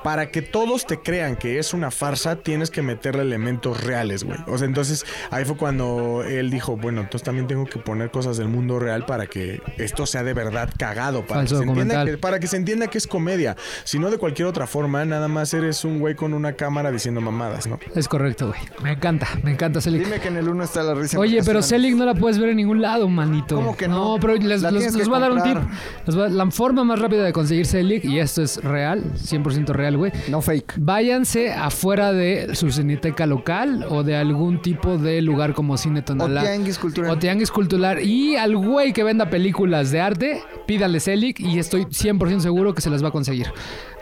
para 0.05 0.29
que 0.29 0.43
todos 0.43 0.85
te 0.85 0.99
crean 0.99 1.35
que 1.35 1.57
es 1.57 1.73
una 1.73 1.89
farsa, 1.89 2.35
tienes 2.35 2.69
que 2.69 2.83
meterle 2.83 3.23
elementos 3.23 3.83
reales, 3.83 4.23
güey. 4.23 4.37
O 4.45 4.55
sea, 4.55 4.67
entonces 4.67 5.03
ahí 5.31 5.45
fue 5.45 5.57
cuando 5.57 6.23
él 6.23 6.51
dijo, 6.51 6.77
bueno, 6.77 7.01
entonces 7.01 7.23
también 7.23 7.47
tengo 7.47 7.65
que 7.65 7.79
poner 7.79 8.11
cosas 8.11 8.37
del 8.37 8.47
mundo 8.47 8.77
real 8.77 9.07
para 9.07 9.25
que 9.25 9.63
esto 9.79 10.05
sea 10.05 10.23
de 10.23 10.35
verdad 10.35 10.69
cagado, 10.77 11.25
para, 11.25 11.41
que 11.41 11.47
se, 11.47 11.63
entienda 11.63 12.05
que, 12.05 12.17
para 12.19 12.39
que 12.39 12.45
se 12.45 12.55
entienda 12.55 12.85
que 12.85 12.99
es 12.99 13.07
comedia. 13.07 13.57
Si 13.83 13.97
no, 13.97 14.11
de 14.11 14.19
cualquier 14.19 14.47
otra 14.47 14.67
forma, 14.67 15.03
nada 15.05 15.27
más 15.27 15.51
eres 15.55 15.83
un 15.83 15.97
güey 15.97 16.13
con 16.13 16.35
una 16.35 16.53
cámara 16.53 16.91
diciendo 16.91 17.19
mamadas, 17.19 17.65
¿no? 17.65 17.79
Es 17.95 18.07
correcto, 18.07 18.49
güey. 18.49 18.59
Me 18.83 18.91
encanta, 18.91 19.27
me 19.41 19.53
encanta 19.53 19.81
Selig. 19.81 20.03
Dime 20.03 20.19
que 20.19 20.27
en 20.27 20.37
el 20.37 20.47
1 20.47 20.63
está 20.65 20.83
la 20.83 20.93
risa. 20.93 21.17
Oye, 21.17 21.41
pero. 21.43 21.63
Selig 21.63 21.95
no 21.95 22.05
la 22.05 22.13
puedes 22.13 22.37
ver 22.37 22.49
en 22.49 22.57
ningún 22.57 22.79
lado, 22.79 23.09
manito. 23.09 23.55
¿Cómo 23.55 23.75
que 23.75 23.87
no? 23.87 24.17
pero 24.21 24.35
les, 24.35 24.61
voy 24.61 25.15
a 25.15 25.19
dar 25.19 25.31
un 25.31 25.41
tip. 25.41 25.57
la 26.05 26.51
forma 26.51 26.83
más 26.83 26.99
rápida 26.99 27.23
de 27.23 27.33
conseguir 27.33 27.65
Selig, 27.65 28.05
y 28.05 28.19
esto 28.19 28.43
es 28.43 28.63
real, 28.63 29.03
100% 29.15 29.69
real, 29.69 29.94
güey. 29.95 30.11
No 30.29 30.41
fake. 30.41 30.75
Váyanse 30.77 31.51
afuera 31.51 32.11
de 32.11 32.55
su 32.55 32.71
cineteca 32.71 33.25
local 33.25 33.85
o 33.89 34.03
de 34.03 34.15
algún 34.15 34.61
tipo 34.61 34.97
de 34.97 35.21
lugar 35.21 35.53
como 35.53 35.77
Cine 35.77 36.01
Tonalá. 36.01 36.41
O 36.41 36.43
tianguis 36.43 36.79
cultural. 36.79 37.11
O 37.11 37.17
tianguis 37.17 37.51
cultural. 37.51 38.01
Y 38.03 38.35
al 38.35 38.55
güey 38.55 38.93
que 38.93 39.03
venda 39.03 39.29
películas 39.29 39.91
de 39.91 40.01
arte, 40.01 40.41
pídale 40.67 40.99
Selig 40.99 41.39
y 41.39 41.59
estoy 41.59 41.85
100% 41.85 42.39
seguro 42.39 42.73
que 42.73 42.81
se 42.81 42.89
las 42.89 43.03
va 43.03 43.09
a 43.09 43.11
conseguir. 43.11 43.47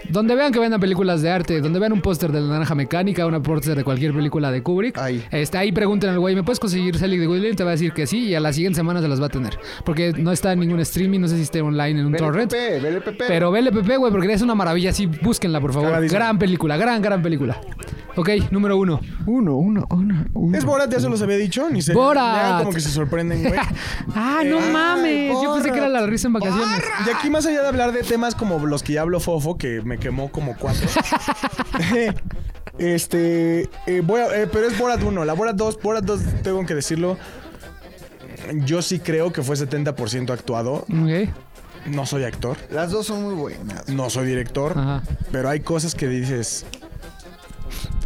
Donde 0.10 0.36
vean 0.36 0.52
que 0.52 0.60
vendan 0.60 0.80
películas 0.80 1.22
de 1.22 1.30
arte, 1.30 1.62
donde 1.62 1.80
vean 1.80 1.94
un 1.94 2.02
póster 2.02 2.32
de 2.32 2.42
La 2.42 2.48
Naranja 2.48 2.76
Mecánica, 2.76 3.26
un 3.26 3.42
póster 3.42 3.76
de 3.76 3.84
cualquier 3.84 4.14
película 4.14 4.52
de 4.52 4.62
Kubrick, 4.62 4.98
Ahí. 4.98 5.24
este, 5.32 5.58
ahí 5.58 5.72
pregunten 5.72 6.10
al 6.10 6.20
güey, 6.20 6.36
¿me 6.36 6.44
puedes 6.44 6.60
conseguir 6.60 6.98
Selig 6.98 7.20
de 7.20 7.28
William? 7.28 7.56
Te 7.56 7.64
va 7.64 7.72
a 7.72 7.74
decir 7.74 7.94
que 7.94 8.08
sí 8.08 8.20
y 8.20 8.36
a 8.36 8.40
la 8.40 8.54
siguiente 8.54 8.78
semana 8.78 9.02
se 9.02 9.08
las 9.08 9.22
va 9.22 9.28
a 9.28 9.30
tener. 9.30 9.58
Porque 9.86 10.14
no 10.14 10.32
está 10.32 10.54
en 10.54 10.60
ningún 10.60 10.80
streaming, 10.82 11.20
no 11.20 11.28
sé 11.28 11.38
si 11.38 11.44
esté 11.44 11.62
online 11.62 12.00
en 12.02 12.06
un 12.08 12.14
torrent. 12.14 12.52
BLPP, 12.52 13.06
BLPP. 13.06 13.24
Pero 13.28 13.52
BLPP, 13.52 13.98
güey, 13.98 14.12
porque 14.12 14.32
es 14.32 14.42
una 14.42 14.56
maravilla. 14.56 14.92
Sí, 14.92 15.06
búsquenla, 15.06 15.60
por 15.62 15.74
favor. 15.74 16.08
Gran 16.08 16.40
película, 16.40 16.78
gran, 16.78 17.02
gran 17.02 17.22
película. 17.22 17.58
Ok, 18.16 18.30
número 18.52 18.78
uno. 18.78 19.00
Uno, 19.26 19.58
uno, 19.58 19.88
uno, 19.90 20.26
uno. 20.34 20.58
¿Es 20.58 20.64
Borat? 20.66 20.92
¿Ya 20.92 21.00
se 21.00 21.10
los 21.10 21.20
había 21.24 21.38
dicho? 21.38 21.68
Ni 21.72 21.82
se... 21.82 21.94
Borat. 21.94 22.36
Ya 22.36 22.58
como 22.60 22.72
que 22.72 22.80
se 22.80 22.90
sorprenden, 22.90 23.42
güey. 23.42 23.56
ah, 24.16 24.44
no 24.46 24.60
Ay, 24.60 24.72
mames. 24.72 25.34
Yo 25.42 25.54
pensé 25.56 25.72
que 25.72 25.78
era 25.78 25.90
la 25.90 26.06
risa 26.06 26.28
en 26.28 26.34
vacaciones. 26.34 26.84
Y 27.08 27.10
aquí 27.10 27.32
más 27.32 27.46
allá 27.48 27.64
de 27.64 27.68
hablar 27.68 27.92
de 27.92 28.04
temas 28.04 28.36
como 28.36 28.64
los 28.68 28.84
que 28.84 28.94
ya 28.94 29.02
habló 29.02 29.20
Fofo, 29.20 29.58
que 29.58 29.82
me 29.82 29.93
quemó 29.98 30.32
como 30.32 30.56
cuatro. 30.58 30.88
este, 32.78 33.70
eh, 33.86 34.02
voy 34.04 34.22
a- 34.22 34.42
eh, 34.44 34.48
pero 34.52 34.68
es 34.68 34.78
Borat 34.78 35.02
1, 35.02 35.26
la 35.26 35.34
Borat 35.34 35.56
2, 35.56 35.80
Borat 35.82 36.04
2 36.04 36.22
tengo 36.44 36.66
que 36.66 36.76
decirlo. 36.76 37.18
Yo 38.66 38.82
sí 38.82 39.00
creo 39.00 39.32
que 39.32 39.42
fue 39.42 39.56
70% 39.56 40.32
actuado. 40.32 40.74
Ok. 40.90 41.30
No 41.86 42.06
soy 42.06 42.24
actor, 42.24 42.56
Las 42.72 42.92
dos 42.92 43.08
son 43.08 43.24
muy 43.24 43.36
buenas. 43.36 43.90
no 43.90 44.10
soy 44.10 44.26
director, 44.28 44.72
Ajá. 44.78 45.04
pero 45.34 45.50
hay 45.50 45.60
cosas 45.60 45.96
que 45.96 46.08
dices. 46.08 46.66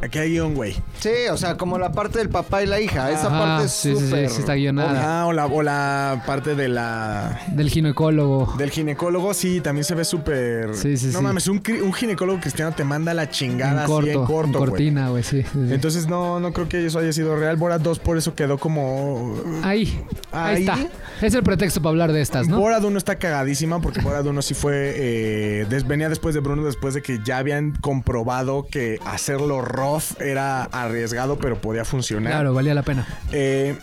Aquí 0.01 0.17
hay 0.17 0.31
guion, 0.31 0.55
güey. 0.55 0.75
Sí, 0.99 1.09
o 1.31 1.37
sea, 1.37 1.57
como 1.57 1.77
la 1.77 1.91
parte 1.91 2.17
del 2.19 2.29
papá 2.29 2.63
y 2.63 2.65
la 2.65 2.79
hija. 2.79 3.11
Esa 3.11 3.27
Ajá, 3.27 3.39
parte 3.39 3.65
es 3.65 3.71
sí, 3.71 3.93
sí, 3.93 3.99
sí, 3.99 4.05
súper. 4.07 4.29
sí 4.29 4.39
está 4.39 4.55
guionada. 4.55 5.21
Ah, 5.21 5.25
o 5.27 5.33
la, 5.33 5.45
o 5.45 5.61
la 5.61 6.23
parte 6.25 6.55
de 6.55 6.67
la. 6.67 7.39
Del 7.51 7.69
ginecólogo. 7.69 8.53
Del 8.57 8.71
ginecólogo, 8.71 9.33
sí, 9.33 9.61
también 9.61 9.83
se 9.83 9.95
ve 9.95 10.03
súper. 10.05 10.75
Sí, 10.75 10.97
sí, 10.97 11.07
no 11.07 11.19
sí. 11.19 11.23
mames, 11.23 11.47
un, 11.47 11.61
un 11.83 11.93
ginecólogo 11.93 12.39
cristiano 12.39 12.71
te 12.73 12.83
manda 12.83 13.13
la 13.13 13.29
chingada 13.29 13.71
En 13.71 13.77
así 13.79 13.87
corto, 13.87 14.09
en 14.11 14.25
corto, 14.25 14.47
en 14.47 14.53
cortina, 14.53 15.09
güey, 15.09 15.23
sí. 15.23 15.43
Entonces 15.69 16.07
no, 16.07 16.39
no 16.39 16.51
creo 16.53 16.67
que 16.67 16.85
eso 16.85 16.99
haya 16.99 17.13
sido 17.13 17.35
real. 17.35 17.57
Borat 17.57 17.81
2 17.81 17.99
por 17.99 18.17
eso 18.17 18.33
quedó 18.35 18.57
como... 18.57 19.35
ahí, 19.63 19.99
ahí, 20.31 20.55
Ahí. 20.55 20.61
está. 20.61 20.77
Es 21.21 21.33
el 21.33 21.43
pretexto 21.43 21.81
para 21.81 21.91
hablar 21.91 22.11
de 22.11 22.21
estas, 22.21 22.47
¿no? 22.47 22.59
Borat 22.59 22.83
1 22.83 22.97
está 22.97 23.15
cagadísima 23.17 23.79
porque 23.81 24.01
Borat 24.01 24.25
1 24.25 24.41
sí 24.41 24.53
fue... 24.53 24.93
eh, 24.95 25.67
venía 25.85 26.09
después 26.09 26.33
de 26.35 26.41
Bruno, 26.41 26.63
después 26.63 26.93
de 26.93 27.01
que 27.01 27.19
ya 27.23 27.37
habían 27.37 27.71
comprobado 27.71 28.67
que 28.69 28.99
hacerlo 29.05 29.61
rough 29.61 30.19
era 30.19 30.63
arriesgado, 30.87 31.37
pero 31.37 31.59
podía 31.59 31.85
funcionar. 31.85 32.33
Claro, 32.33 32.53
valía 32.53 32.73
la 32.73 32.83
pena. 32.83 33.07
Eh, 33.31 33.77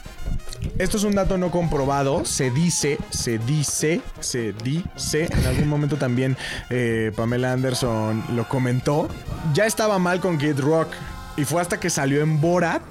esto 0.78 0.96
es 0.96 1.05
un 1.05 1.14
dato 1.14 1.38
no 1.38 1.50
comprobado. 1.50 2.24
Se 2.24 2.50
dice, 2.50 2.98
se 3.11 3.38
dice, 3.38 4.00
se 4.20 4.52
dice. 4.52 5.28
En 5.30 5.46
algún 5.46 5.68
momento 5.68 5.96
también 5.96 6.36
eh, 6.70 7.12
Pamela 7.16 7.52
Anderson 7.52 8.24
lo 8.34 8.48
comentó. 8.48 9.09
Ya 9.52 9.66
estaba 9.66 9.98
mal 9.98 10.20
con 10.20 10.38
Kid 10.38 10.59
Rock. 10.61 10.88
Y 11.36 11.44
fue 11.44 11.61
hasta 11.61 11.80
que 11.80 11.90
salió 11.90 12.22
en 12.22 12.40
Borat. 12.40 12.82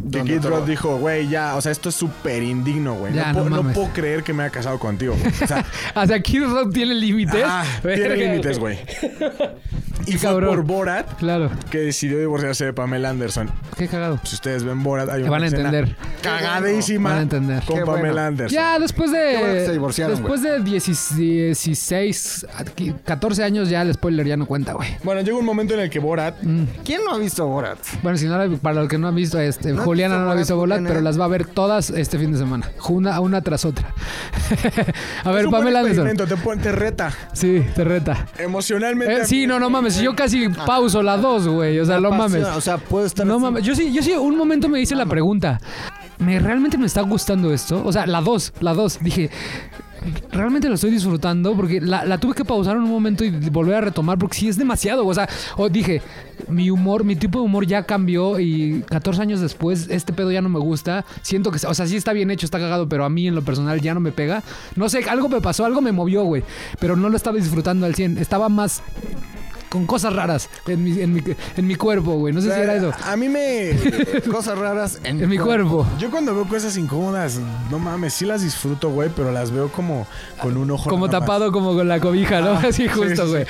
Donde 0.00 0.34
Kid 0.38 0.44
Rock 0.46 0.66
dijo, 0.66 0.96
güey, 0.98 1.28
ya, 1.28 1.56
o 1.56 1.60
sea, 1.60 1.72
esto 1.72 1.88
es 1.88 1.94
súper 1.94 2.42
indigno, 2.42 2.94
güey. 2.94 3.12
Ya, 3.14 3.32
No, 3.32 3.44
no 3.44 3.48
puedo- 3.50 3.62
no 3.62 3.72
puedo 3.72 3.88
creer 3.92 4.22
que 4.22 4.32
me 4.32 4.42
haya 4.44 4.50
casado 4.52 4.78
contigo. 4.78 5.14
güey". 5.20 5.32
O 5.42 5.46
sea, 5.46 5.64
Hasta 5.94 6.14
aquí 6.14 6.38
Rock 6.40 6.72
tiene 6.72 6.94
límites. 6.94 7.42
ah, 7.46 7.64
tiene 7.82 8.16
límites, 8.16 8.58
güey. 8.58 8.78
Y 10.06 10.12
fue 10.12 10.30
cabrón. 10.30 10.54
por 10.56 10.64
Borat 10.64 11.18
Claro, 11.18 11.50
que 11.70 11.78
decidió 11.78 12.18
divorciarse 12.18 12.64
de 12.64 12.72
Pamela 12.72 13.10
Anderson. 13.10 13.50
qué 13.76 13.88
cagado. 13.88 14.18
Si 14.24 14.36
ustedes 14.36 14.64
ven 14.64 14.82
Borat, 14.82 15.10
hay 15.10 15.16
Que 15.16 15.22
una 15.24 15.30
van 15.32 15.42
a 15.42 15.46
entender. 15.48 15.96
cagadísima 16.22 17.10
Van 17.10 17.18
a 17.18 17.22
entender. 17.22 17.62
con 17.64 17.76
Qué 17.78 17.84
Pamela 17.84 18.08
bueno. 18.12 18.20
Anderson. 18.28 18.54
Ya 18.54 18.78
después 18.78 19.10
de. 19.12 19.36
bueno 19.38 19.54
se 19.66 19.72
divorciaron, 19.72 20.16
después 20.16 20.42
de 20.42 20.60
16, 20.62 22.46
14 23.04 23.44
años, 23.44 23.68
ya 23.68 23.82
el 23.82 23.92
spoiler 23.92 24.26
ya 24.26 24.36
no 24.38 24.46
cuenta, 24.46 24.72
güey. 24.72 24.88
Bueno, 25.04 25.20
llega 25.20 25.36
un 25.36 25.44
momento 25.44 25.74
en 25.74 25.80
el 25.80 25.90
que 25.90 25.98
Borat 25.98 26.36
¿Quién 26.84 27.04
no 27.04 27.14
ha 27.14 27.18
visto 27.18 27.46
Borat? 27.46 27.78
Bueno, 28.02 28.16
si 28.16 28.26
no, 28.26 28.38
la- 28.38 28.56
para 28.56 28.76
los 28.80 28.88
que 28.88 28.96
no 28.96 29.08
han 29.08 29.14
visto, 29.14 29.38
este, 29.38 29.72
¿No 29.78 29.82
has 29.82 29.86
Juliana 29.86 30.18
no 30.18 30.26
la 30.26 30.32
ha 30.32 30.34
visto 30.34 30.56
volar, 30.56 30.78
Juliana? 30.78 30.88
pero 30.94 31.00
las 31.02 31.18
va 31.20 31.24
a 31.24 31.28
ver 31.28 31.46
todas 31.46 31.90
este 31.90 32.18
fin 32.18 32.32
de 32.32 32.38
semana. 32.38 32.70
Una, 32.88 33.18
una 33.20 33.40
tras 33.40 33.64
otra. 33.64 33.92
a 35.24 35.30
ver, 35.30 35.48
Pamela 35.48 35.80
Anderson. 35.80 36.16
te, 36.16 36.56
te 36.62 36.72
reta 36.72 37.12
Sí, 37.32 37.64
te 37.74 37.84
reta. 37.84 38.26
emocionalmente. 38.38 39.22
Eh, 39.22 39.24
sí, 39.24 39.46
no, 39.46 39.58
no 39.58 39.70
mames. 39.70 39.98
Yo 40.00 40.14
casi 40.14 40.48
pauso 40.48 41.02
la 41.02 41.16
dos, 41.16 41.48
güey. 41.48 41.78
O 41.80 41.84
sea, 41.84 42.00
no 42.00 42.10
mames. 42.10 42.44
O 42.44 42.60
sea, 42.60 42.78
puedo 42.78 43.06
estar. 43.06 43.26
No 43.26 43.38
mames. 43.38 43.64
Yo 43.64 43.74
sí, 43.74 43.92
yo 43.92 44.02
sí, 44.02 44.12
un 44.12 44.36
momento 44.36 44.68
me 44.68 44.80
hice 44.80 44.94
la 44.94 45.06
pregunta. 45.06 45.60
¿Me 46.18 46.38
realmente 46.40 46.76
me 46.78 46.86
está 46.86 47.02
gustando 47.02 47.52
esto? 47.52 47.80
O 47.84 47.92
sea, 47.92 48.06
la 48.06 48.20
dos, 48.20 48.52
la 48.60 48.74
dos. 48.74 48.98
Dije, 49.00 49.30
realmente 50.30 50.68
lo 50.68 50.74
estoy 50.74 50.90
disfrutando 50.90 51.54
porque 51.54 51.80
la, 51.80 52.18
tuve 52.18 52.34
que 52.34 52.44
pausar 52.44 52.76
en 52.76 52.82
un 52.82 52.90
momento 52.90 53.24
y 53.24 53.30
volver 53.30 53.76
a 53.76 53.80
retomar 53.80 54.18
porque 54.18 54.36
sí 54.36 54.48
es 54.48 54.56
demasiado. 54.56 55.06
O 55.06 55.14
sea, 55.14 55.28
dije, 55.70 56.02
mi 56.48 56.70
humor, 56.70 57.04
mi 57.04 57.16
tipo 57.16 57.38
de 57.40 57.44
humor 57.44 57.66
ya 57.66 57.82
cambió 57.84 58.38
y 58.40 58.82
14 58.88 59.22
años 59.22 59.40
después 59.40 59.88
este 59.90 60.12
pedo 60.12 60.30
ya 60.30 60.42
no 60.42 60.48
me 60.48 60.58
gusta. 60.58 61.04
Siento 61.22 61.50
que, 61.50 61.66
o 61.66 61.74
sea, 61.74 61.86
sí 61.86 61.96
está 61.96 62.12
bien 62.12 62.30
hecho, 62.30 62.46
está 62.46 62.58
cagado, 62.58 62.88
pero 62.88 63.04
a 63.04 63.10
mí 63.10 63.28
en 63.28 63.34
lo 63.34 63.42
personal 63.42 63.80
ya 63.80 63.94
no 63.94 64.00
me 64.00 64.12
pega. 64.12 64.42
No 64.76 64.88
sé, 64.88 65.04
algo 65.08 65.28
me 65.28 65.40
pasó, 65.40 65.64
algo 65.64 65.80
me 65.80 65.92
movió, 65.92 66.24
güey. 66.24 66.42
Pero 66.80 66.96
no 66.96 67.08
lo 67.08 67.16
estaba 67.16 67.36
disfrutando 67.36 67.86
al 67.86 67.94
100. 67.94 68.18
Estaba 68.18 68.48
más 68.48 68.82
con 69.68 69.86
cosas 69.86 70.12
raras 70.14 70.48
en 70.66 70.82
mi, 70.82 71.00
en 71.00 71.12
mi, 71.12 71.22
en 71.56 71.66
mi 71.66 71.74
cuerpo, 71.74 72.14
güey. 72.14 72.32
No 72.34 72.40
sé 72.40 72.52
si 72.54 72.60
era 72.60 72.74
eso. 72.76 72.92
A 73.04 73.16
mí 73.16 73.28
me. 73.28 73.72
Cosas 74.30 74.56
raras 74.58 74.98
en, 75.04 75.22
En 75.22 75.28
mi 75.28 75.38
cuerpo. 75.38 75.86
Yo 75.98 76.10
cuando 76.10 76.34
veo 76.34 76.46
cosas 76.46 76.76
incómodas, 76.76 77.38
no 77.70 77.78
mames, 77.78 78.14
sí 78.14 78.24
las 78.24 78.42
disfruto, 78.42 78.90
güey, 78.90 79.10
pero 79.14 79.32
las 79.32 79.50
veo 79.50 79.70
como 79.70 80.06
con 80.40 80.56
un 80.56 80.70
ojo. 80.70 80.88
Como 80.88 81.06
más. 81.06 81.10
tapado 81.12 81.52
como 81.52 81.74
con 81.74 81.88
la 81.88 82.00
cobija, 82.00 82.40
¿no? 82.40 82.52
Así 82.58 82.84
sí, 82.84 82.88
justo, 82.88 83.24
sí, 83.24 83.30
güey. 83.30 83.46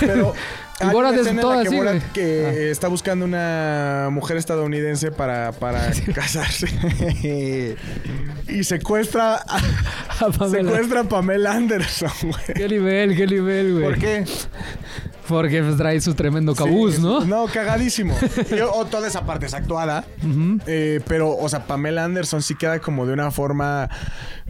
Pero. 0.00 0.34
Y 0.80 0.86
Borat 0.92 1.12
es 1.16 1.26
en 1.26 1.38
que 1.38 1.42
así, 1.44 1.76
Borat 1.76 2.12
que 2.12 2.46
Ah. 2.46 2.52
está 2.70 2.86
buscando 2.86 3.24
una 3.24 4.10
mujer 4.12 4.36
estadounidense 4.36 5.10
para, 5.10 5.50
para 5.50 5.90
casarse. 6.14 6.68
y 8.48 8.62
secuestra 8.62 9.42
a, 9.44 9.58
A 10.20 10.30
Pamela. 10.30 10.70
secuestra 10.70 11.00
a 11.00 11.04
Pamela 11.04 11.52
Anderson, 11.54 12.10
güey. 12.22 12.44
Qué 12.54 12.68
nivel, 12.68 13.16
qué 13.16 13.26
nivel, 13.26 13.72
güey. 13.72 13.84
¿Por 13.86 13.98
qué? 13.98 14.24
Porque 15.28 15.62
pues, 15.62 15.76
trae 15.76 16.00
su 16.00 16.14
tremendo 16.14 16.54
cabuz, 16.54 16.96
Sí, 16.96 17.02
¿no? 17.02 17.20
No, 17.24 17.46
cagadísimo. 17.46 18.14
O 18.72 18.86
toda 18.86 19.08
esa 19.08 19.24
parte 19.26 19.46
es 19.46 19.54
actuada. 19.54 20.04
Eh, 20.66 21.00
pero, 21.06 21.36
o 21.36 21.48
sea, 21.48 21.66
Pamela 21.66 22.04
Anderson 22.04 22.42
sí 22.42 22.54
queda 22.54 22.78
como 22.80 23.06
de 23.06 23.12
una 23.12 23.30
forma. 23.30 23.88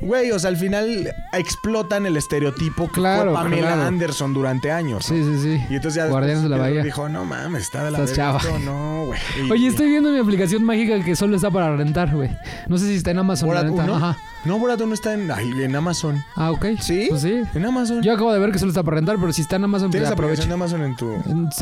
Güey, 0.01 0.31
o 0.31 0.39
sea, 0.39 0.51
al 0.51 0.57
final 0.57 1.13
explotan 1.33 2.07
el 2.07 2.17
estereotipo 2.17 2.87
que 2.89 2.95
Claro, 3.01 3.33
fue 3.33 3.43
Pamela 3.43 3.67
claro. 3.69 3.83
Anderson 3.83 4.33
durante 4.33 4.71
años. 4.71 5.05
Sí, 5.05 5.23
sí, 5.25 5.39
sí. 5.43 5.61
Y 5.71 5.75
entonces 5.75 5.95
ya 5.97 6.07
Guardianes 6.07 6.43
de 6.45 6.49
la 6.49 6.57
Bahía. 6.57 6.83
dijo, 6.83 7.09
no 7.09 7.25
mames, 7.25 7.63
está 7.65 7.85
de 7.85 7.91
la 7.91 7.99
Estás 7.99 8.15
chava. 8.17 8.39
esto, 8.39 8.59
No, 8.61 9.07
güey. 9.07 9.19
Oye, 9.51 9.65
y- 9.65 9.67
estoy 9.67 9.89
viendo 9.91 10.11
mi 10.11 10.19
aplicación 10.19 10.63
mágica 10.65 11.03
que 11.05 11.17
solo 11.17 11.35
está 11.37 11.51
para 11.51 11.77
rentar, 11.77 12.15
güey. 12.15 12.31
No 12.69 12.79
sé 12.79 12.87
si 12.87 12.95
está 12.95 13.11
en 13.11 13.19
Amazon. 13.19 13.49
la 13.53 13.63
Borat. 13.63 13.73
1. 13.89 13.97
Ajá. 13.97 14.17
No, 14.45 14.59
Borat 14.59 14.81
1 14.81 14.95
está 14.95 15.15
en, 15.15 15.31
ay, 15.33 15.51
en 15.65 15.75
Amazon. 15.75 16.23
Ah, 16.37 16.53
ok. 16.53 16.67
¿Sí? 16.81 17.07
Pues 17.11 17.23
sí. 17.23 17.43
En 17.55 17.65
Amazon. 17.67 18.01
Yo 18.03 18.13
acabo 18.13 18.33
de 18.33 18.39
ver 18.39 18.53
que 18.53 18.59
solo 18.61 18.71
está 18.71 18.85
para 18.85 18.97
rentar, 18.99 19.17
pero 19.19 19.33
si 19.33 19.43
está 19.43 19.57
en 19.57 19.65
Amazon, 19.65 19.91
¿Tienes 19.91 20.11
aprovecha. 20.11 20.51
Amazon 20.53 20.83
en 20.83 20.97
tu. 20.97 21.13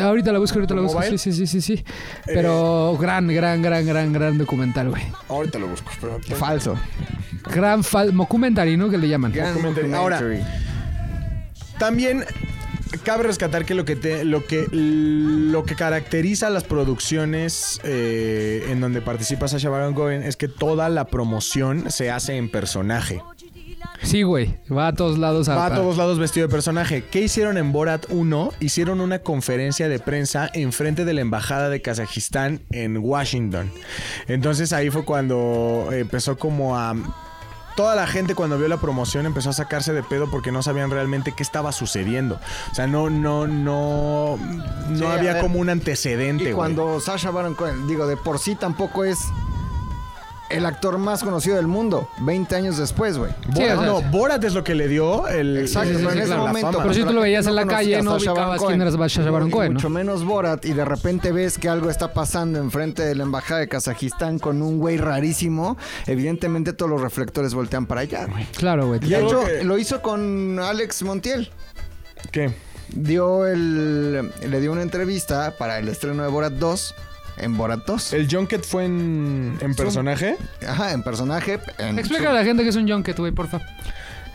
Ahorita 0.02 0.30
la 0.32 0.38
busco, 0.38 0.58
ahorita 0.58 0.74
la 0.74 0.80
¿Tu 0.82 0.86
busco. 0.88 1.00
Sí, 1.00 1.06
mobile? 1.06 1.18
sí, 1.18 1.32
sí, 1.32 1.46
sí, 1.46 1.60
sí. 1.62 1.84
Pero 2.26 2.96
gran, 3.00 3.28
gran, 3.28 3.62
gran, 3.62 3.86
gran, 3.86 4.12
gran 4.12 4.36
documental, 4.38 4.90
güey. 4.90 5.02
Ahorita 5.28 5.58
lo 5.58 5.68
busco, 5.68 5.90
pero. 6.00 6.18
Falso. 6.36 6.76
Gran 7.52 7.82
fal 7.84 8.12
documentary, 8.26 8.76
¿no? 8.76 8.90
Que 8.90 8.98
le 8.98 9.08
llaman. 9.08 9.32
Gran 9.32 9.54
Documentary. 9.54 9.92
Ahora. 9.92 10.20
También 11.78 12.24
cabe 13.04 13.24
rescatar 13.24 13.64
que 13.64 13.74
lo 13.74 13.84
que 13.84 13.96
te, 13.96 14.24
lo 14.24 14.44
que 14.44 14.66
lo 14.72 15.64
que 15.64 15.74
caracteriza 15.74 16.46
a 16.46 16.50
las 16.50 16.64
producciones 16.64 17.80
eh, 17.84 18.66
en 18.68 18.80
donde 18.80 19.02
participa 19.02 19.48
Sasha 19.48 19.68
Baron 19.68 19.94
Cohen 19.94 20.22
es 20.22 20.36
que 20.36 20.48
toda 20.48 20.88
la 20.88 21.06
promoción 21.06 21.90
se 21.90 22.10
hace 22.10 22.36
en 22.36 22.50
personaje. 22.50 23.22
Sí, 24.02 24.22
güey. 24.22 24.58
Va 24.70 24.88
a 24.88 24.94
todos 24.94 25.18
lados 25.18 25.48
a. 25.48 25.56
Va 25.56 25.66
a 25.66 25.74
todos 25.74 25.96
lados 25.96 26.18
vestido 26.18 26.46
de 26.46 26.52
personaje. 26.52 27.04
¿Qué 27.10 27.22
hicieron 27.22 27.56
en 27.56 27.72
Borat 27.72 28.06
1? 28.10 28.52
Hicieron 28.60 29.00
una 29.00 29.20
conferencia 29.20 29.88
de 29.88 29.98
prensa 29.98 30.50
enfrente 30.52 31.04
de 31.04 31.14
la 31.14 31.22
embajada 31.22 31.70
de 31.70 31.80
Kazajistán 31.80 32.62
en 32.70 32.98
Washington. 32.98 33.70
Entonces 34.28 34.72
ahí 34.72 34.90
fue 34.90 35.04
cuando 35.04 35.88
empezó 35.92 36.36
como 36.36 36.76
a 36.76 36.94
toda 37.76 37.94
la 37.94 38.06
gente 38.08 38.34
cuando 38.34 38.58
vio 38.58 38.66
la 38.66 38.78
promoción 38.78 39.26
empezó 39.26 39.50
a 39.50 39.52
sacarse 39.52 39.92
de 39.92 40.02
pedo 40.02 40.28
porque 40.28 40.50
no 40.50 40.62
sabían 40.62 40.90
realmente 40.90 41.32
qué 41.32 41.42
estaba 41.44 41.70
sucediendo. 41.70 42.40
O 42.72 42.74
sea, 42.74 42.86
no, 42.88 43.08
no, 43.10 43.46
no, 43.46 44.36
no 44.88 44.98
Sí, 44.98 45.04
había 45.04 45.34
ver. 45.34 45.42
como 45.42 45.60
un 45.60 45.68
antecedente. 45.70 46.50
Y 46.50 46.52
cuando 46.52 46.98
Sasha 47.00 47.30
Baron 47.30 47.54
Cohen, 47.54 47.86
digo, 47.86 48.06
de 48.08 48.16
por 48.16 48.38
sí 48.40 48.56
tampoco 48.56 49.04
es 49.04 49.18
el 50.48 50.64
actor 50.66 50.98
más 50.98 51.22
conocido 51.22 51.56
del 51.56 51.66
mundo, 51.66 52.08
20 52.18 52.54
años 52.56 52.76
después, 52.78 53.18
güey. 53.18 53.32
Sí, 53.32 53.60
Borat, 53.60 53.78
o 53.78 53.80
sea, 53.80 53.86
no, 53.86 53.98
sí. 54.00 54.04
Borat 54.10 54.44
es 54.44 54.54
lo 54.54 54.62
que 54.64 54.74
le 54.74 54.88
dio 54.88 55.26
el. 55.28 55.56
Exacto, 55.58 55.90
sí, 55.90 55.96
sí, 55.96 56.02
pero 56.02 56.10
sí, 56.10 56.16
en 56.16 56.22
ese 56.22 56.32
claro, 56.34 56.46
momento. 56.46 56.78
Pero 56.82 56.94
si 56.94 57.04
tú 57.04 57.12
lo 57.12 57.20
veías 57.20 57.46
en 57.46 57.54
la 57.54 57.66
calle, 57.66 58.02
no 58.02 58.16
ubicabas 58.16 58.62
quién 58.62 58.80
era 58.80 58.90
Sacha 58.90 59.30
Baron 59.30 59.50
Cohen. 59.50 59.74
Mucho 59.74 59.90
menos 59.90 60.24
Borat, 60.24 60.64
y 60.64 60.72
de 60.72 60.84
repente 60.84 61.32
ves 61.32 61.58
que 61.58 61.68
algo 61.68 61.90
está 61.90 62.12
pasando 62.12 62.58
enfrente 62.58 63.02
de 63.02 63.14
la 63.14 63.24
embajada 63.24 63.60
de 63.60 63.68
Kazajistán 63.68 64.38
con 64.38 64.62
un 64.62 64.78
güey 64.78 64.96
rarísimo. 64.96 65.76
Evidentemente, 66.06 66.72
todos 66.72 66.90
los 66.90 67.00
reflectores 67.00 67.54
voltean 67.54 67.86
para 67.86 68.02
allá, 68.02 68.26
güey. 68.26 68.44
Claro, 68.56 68.86
güey. 68.88 69.00
Y 69.04 69.08
De 69.10 69.18
hecho, 69.24 69.44
que- 69.44 69.64
lo 69.64 69.78
hizo 69.78 70.02
con 70.02 70.58
Alex 70.58 71.02
Montiel. 71.02 71.50
¿Qué? 72.30 72.52
Dio 72.88 73.46
el, 73.46 74.30
le 74.48 74.60
dio 74.60 74.70
una 74.72 74.82
entrevista 74.82 75.54
para 75.58 75.78
el 75.78 75.88
estreno 75.88 76.22
de 76.22 76.28
Borat 76.28 76.52
2 76.52 76.94
en 77.38 77.56
Borat 77.56 77.84
2. 77.86 78.12
¿El 78.14 78.28
Junket 78.30 78.64
fue 78.64 78.84
en, 78.84 79.58
en 79.60 79.74
personaje? 79.74 80.36
Ajá, 80.66 80.92
en 80.92 81.02
personaje. 81.02 81.60
En 81.78 81.98
Explica 81.98 82.30
a 82.30 82.34
la 82.34 82.44
gente 82.44 82.62
que 82.62 82.70
es 82.70 82.76
un 82.76 82.88
junket, 82.88 83.16
güey, 83.18 83.32
porfa. 83.32 83.60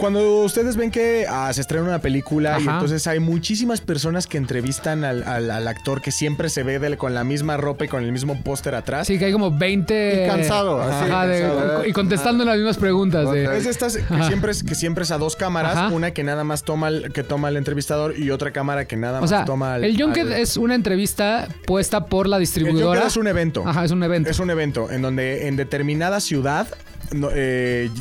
Cuando 0.02 0.42
ustedes 0.42 0.78
ven 0.78 0.90
que 0.90 1.28
ah, 1.30 1.54
se 1.54 1.62
estrena 1.62 1.86
una 1.86 2.00
película 2.00 2.58
y 2.60 2.64
entonces 2.64 3.06
hay 3.06 3.20
muchísimas 3.20 3.82
personas 3.82 4.26
que 4.26 4.40
entrevistan 4.40 5.04
al, 5.04 5.22
al- 5.24 5.52
al 5.52 5.68
actor 5.68 6.02
que 6.02 6.10
siempre 6.12 6.50
se 6.50 6.64
ve 6.64 6.80
de- 6.80 6.98
con 6.98 7.14
la 7.14 7.24
misma 7.24 7.56
ropa 7.56 7.86
y 7.86 7.88
con 7.88 8.04
el 8.04 8.12
mismo 8.12 8.42
póster 8.42 8.74
atrás. 8.74 9.06
Sí, 9.06 9.20
que 9.20 9.26
hay 9.26 9.32
como 9.32 9.56
20. 9.56 10.24
Y 10.24 10.28
cansado, 10.28 10.82
así, 10.82 11.12
Ajá, 11.12 11.28
de- 11.28 11.42
cansado. 11.42 11.86
y 11.86 11.94
contestando 11.94 12.44
las 12.46 12.56
mismas 12.58 12.78
preguntas. 12.78 13.32
De, 13.32 13.44
Es 13.56 13.68
estas 13.68 13.98
que 13.98 14.24
siempre, 14.24 14.52
es, 14.54 14.64
que 14.64 14.74
siempre 14.74 15.04
es 15.04 15.12
a 15.12 15.20
dos 15.20 15.36
cámaras, 15.36 15.76
Ajá. 15.78 15.90
una 15.90 16.10
que 16.10 16.24
nada 16.24 16.44
más 16.44 16.64
toma 16.64 16.88
el, 16.88 17.14
que 17.14 17.22
toma 17.24 17.50
el 17.50 17.58
entrevistador 17.58 18.18
y 18.18 18.32
otra 18.32 18.50
cámara 18.52 18.86
que 18.86 18.98
nada 18.98 19.20
o 19.20 19.22
más 19.22 19.30
sea, 19.30 19.46
toma 19.46 19.76
al- 19.76 19.84
el 19.84 20.02
junket 20.02 20.26
al- 20.26 20.34
es 20.34 20.58
una 20.58 20.74
entrevista 20.74 21.48
puesta 21.68 22.08
por 22.08 22.28
la 22.28 22.38
El 22.38 22.42
distribuidora. 22.42 23.02
Junket 23.02 23.08
es 23.12 23.18
un 23.18 23.28
evento. 23.28 23.64
Ajá, 23.68 23.86
es 23.86 23.92
un 23.92 24.02
evento. 24.02 24.30
Es 24.32 24.40
un 24.40 24.50
evento 24.50 24.90
en 24.92 25.04
donde 25.04 25.48
en 25.48 25.58
determinada 25.58 26.20
ciudad, 26.22 26.68
no, 27.14 27.30
eh, 27.32 27.92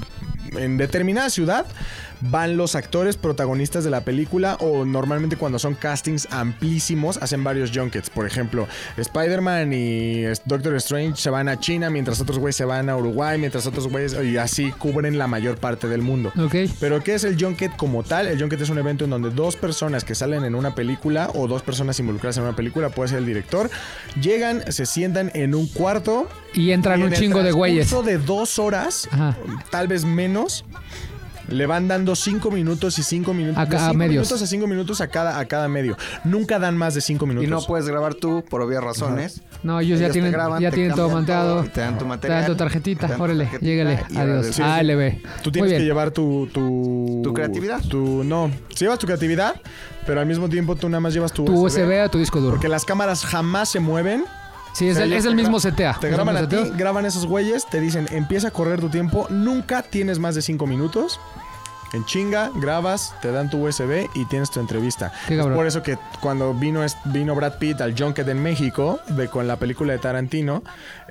en 0.57 0.77
determinada 0.77 1.31
ciudad 1.31 1.67
van 2.21 2.57
los 2.57 2.75
actores 2.75 3.17
protagonistas 3.17 3.85
de 3.85 3.91
la 3.91 4.03
película 4.03 4.57
o 4.61 4.85
normalmente 4.85 5.37
cuando 5.37 5.59
son 5.59 5.75
castings 5.75 6.29
amplísimos 6.31 7.17
hacen 7.19 7.45
varios 7.45 7.71
junkets. 7.75 8.11
Por 8.11 8.27
ejemplo, 8.27 8.67
Spider-Man 8.97 9.73
y 9.73 10.25
Doctor 10.45 10.75
Strange 10.77 11.21
se 11.21 11.31
van 11.31 11.49
a 11.49 11.59
China 11.59 11.91
mientras 11.91 12.21
otros 12.21 12.39
güeyes 12.39 12.57
se 12.57 12.65
van 12.65 12.89
a 12.89 12.97
Uruguay, 12.97 13.39
mientras 13.39 13.67
otros 13.67 13.89
güeyes 13.89 14.17
y 14.25 14.37
así 14.37 14.71
cubren 14.73 15.19
la 15.19 15.27
mayor 15.27 15.59
parte 15.59 15.89
del 15.89 16.03
mundo. 16.03 16.33
Ok. 16.39 16.55
Pero 16.79 17.03
¿qué 17.03 17.15
es 17.15 17.25
el 17.25 17.43
junket 17.43 17.77
como 17.77 18.03
tal? 18.03 18.27
El 18.27 18.39
junket 18.39 18.61
es 18.61 18.71
un 18.71 18.79
evento 18.79 19.05
en 19.05 19.11
donde 19.11 19.31
dos 19.31 19.57
personas 19.57 20.05
que 20.05 20.15
salen 20.15 20.45
en 20.45 20.55
una 20.55 20.75
película 20.75 21.31
o 21.35 21.47
dos 21.49 21.63
personas 21.63 21.99
involucradas 22.01 22.37
en 22.37 22.45
una 22.45 22.57
película, 22.57 22.91
puede 22.91 23.11
ser 23.11 23.19
el 23.19 23.27
director, 23.27 23.71
llegan, 24.21 24.71
se 24.73 24.87
sientan 24.87 25.31
en 25.35 25.55
un 25.55 25.67
cuarto. 25.67 26.29
Y 26.55 26.73
entran 26.73 27.01
y 27.01 27.03
en 27.03 27.09
un 27.09 27.15
chingo 27.15 27.43
de 27.43 27.53
güeyes. 27.53 27.91
de 28.05 28.19
dos 28.19 28.59
horas, 28.59 29.09
Ajá. 29.11 29.37
tal 29.71 29.89
vez 29.89 30.05
menos. 30.05 30.65
Le 31.51 31.67
van 31.67 31.89
dando 31.89 32.15
cinco 32.15 32.51
minutos 32.51 32.99
y 32.99 33.03
cinco 33.03 33.35
minutos. 33.35 33.59
A 33.59 33.65
de 33.67 33.71
ca- 33.71 33.77
a 33.77 33.81
cinco 33.89 33.95
medios. 33.99 34.27
minutos 34.27 34.43
a 34.43 34.47
cinco 34.47 34.67
minutos 34.67 35.01
a 35.01 35.09
cada, 35.09 35.39
a 35.39 35.45
cada 35.47 35.69
medio. 35.69 35.97
Nunca 36.25 36.59
dan 36.59 36.77
más 36.77 36.95
de 36.95 37.01
cinco 37.01 37.25
Y 37.27 37.29
minutos. 37.29 37.51
no 37.51 37.61
puedes 37.67 37.87
grabar 37.89 38.15
tú, 38.15 38.45
por 38.49 38.63
obvias 38.63 38.83
razones. 38.83 39.43
No, 39.63 39.79
ellos, 39.81 39.99
ya 40.01 40.07
te 40.07 40.13
tienen, 40.15 40.33
graban, 40.33 40.61
ya 40.63 40.71
te 40.71 40.77
tienen 40.77 40.95
todo 40.95 41.11
manteado. 41.11 41.65
y 41.65 41.69
te 41.69 41.81
dan 41.81 41.95
tu 41.99 42.05
Te 42.05 42.09
material, 42.09 42.41
dan 42.41 42.47
tu 42.47 42.53
te 42.55 42.59
tarjetita. 42.59 43.07
dan 43.09 43.17
tu 43.19 43.23
Órale, 43.25 43.45
tarjetita 43.45 43.67
llégale. 43.67 44.05
y 44.11 44.17
Adiós. 44.17 44.47
Sí, 44.47 44.63
ALB. 44.63 45.23
Tú 45.43 45.53
tienes 45.53 45.73
que 45.73 45.81
llevar 45.85 46.11
tu, 46.13 46.49
tu... 46.53 47.21
¿Tu 47.23 47.35
creatividad? 47.35 47.81
Tu, 47.83 48.25
no, 48.25 48.51
si 48.75 48.85
llevas 48.85 48.99
tu 48.99 49.07
creatividad, 49.07 49.61
pero 50.07 50.21
al 50.21 50.27
mismo 50.27 50.49
tiempo 50.49 50.77
tú 50.77 50.89
nada 50.89 51.01
más 51.01 51.13
llevas 51.15 51.33
tu, 51.33 51.45
Tu 51.45 51.53
USB 51.53 52.01
a 52.01 52.09
tu 52.09 52.19
disco 52.19 52.41
duro. 52.41 52.53
Porque 52.53 52.69
las 52.69 52.85
cámaras 52.85 53.25
jamás 53.25 53.69
se 53.69 53.81
mueven. 53.81 54.25
Sí, 54.73 54.87
es 54.87 54.93
O 54.95 54.97
sea, 54.99 55.05
el, 55.05 55.13
es 55.15 55.25
el 55.25 55.33
te 55.33 55.43
mismo 55.43 55.59
CTA. 55.59 55.99
Te 56.01 56.11
graban 56.11 56.37
a 56.37 56.49
ti, 56.49 56.57
graban 56.77 57.05
esos 57.05 57.27
güeyes, 57.27 57.67
te 57.69 57.81
dicen 57.81 58.07
empieza 58.13 58.49
a 58.49 58.51
correr 58.53 58.81
tu 58.81 58.89
tiempo, 58.89 59.27
nunca 59.29 59.83
tienes 59.83 60.21
más 60.21 60.37
de 60.37 60.43
cinco 60.43 60.67
minutos. 60.69 61.19
En 61.93 62.05
chinga, 62.05 62.51
grabas, 62.55 63.15
te 63.21 63.33
dan 63.33 63.51
tu 63.51 63.67
USB 63.67 64.09
y 64.15 64.25
tienes 64.27 64.51
tu 64.51 64.61
entrevista. 64.61 65.13
Qué 65.27 65.39
es 65.39 65.45
por 65.47 65.67
eso 65.67 65.83
que 65.83 65.99
cuando 66.21 66.55
vino, 66.55 66.85
es- 66.85 66.97
vino 67.07 67.35
Brad 67.35 67.59
Pitt 67.59 67.81
al 67.81 67.99
Junket 67.99 68.29
en 68.29 68.43
México, 68.43 69.01
de, 69.09 69.29
con 69.29 69.49
la 69.49 69.57
película 69.57 69.93
de 69.93 69.99
Tarantino, 69.99 70.63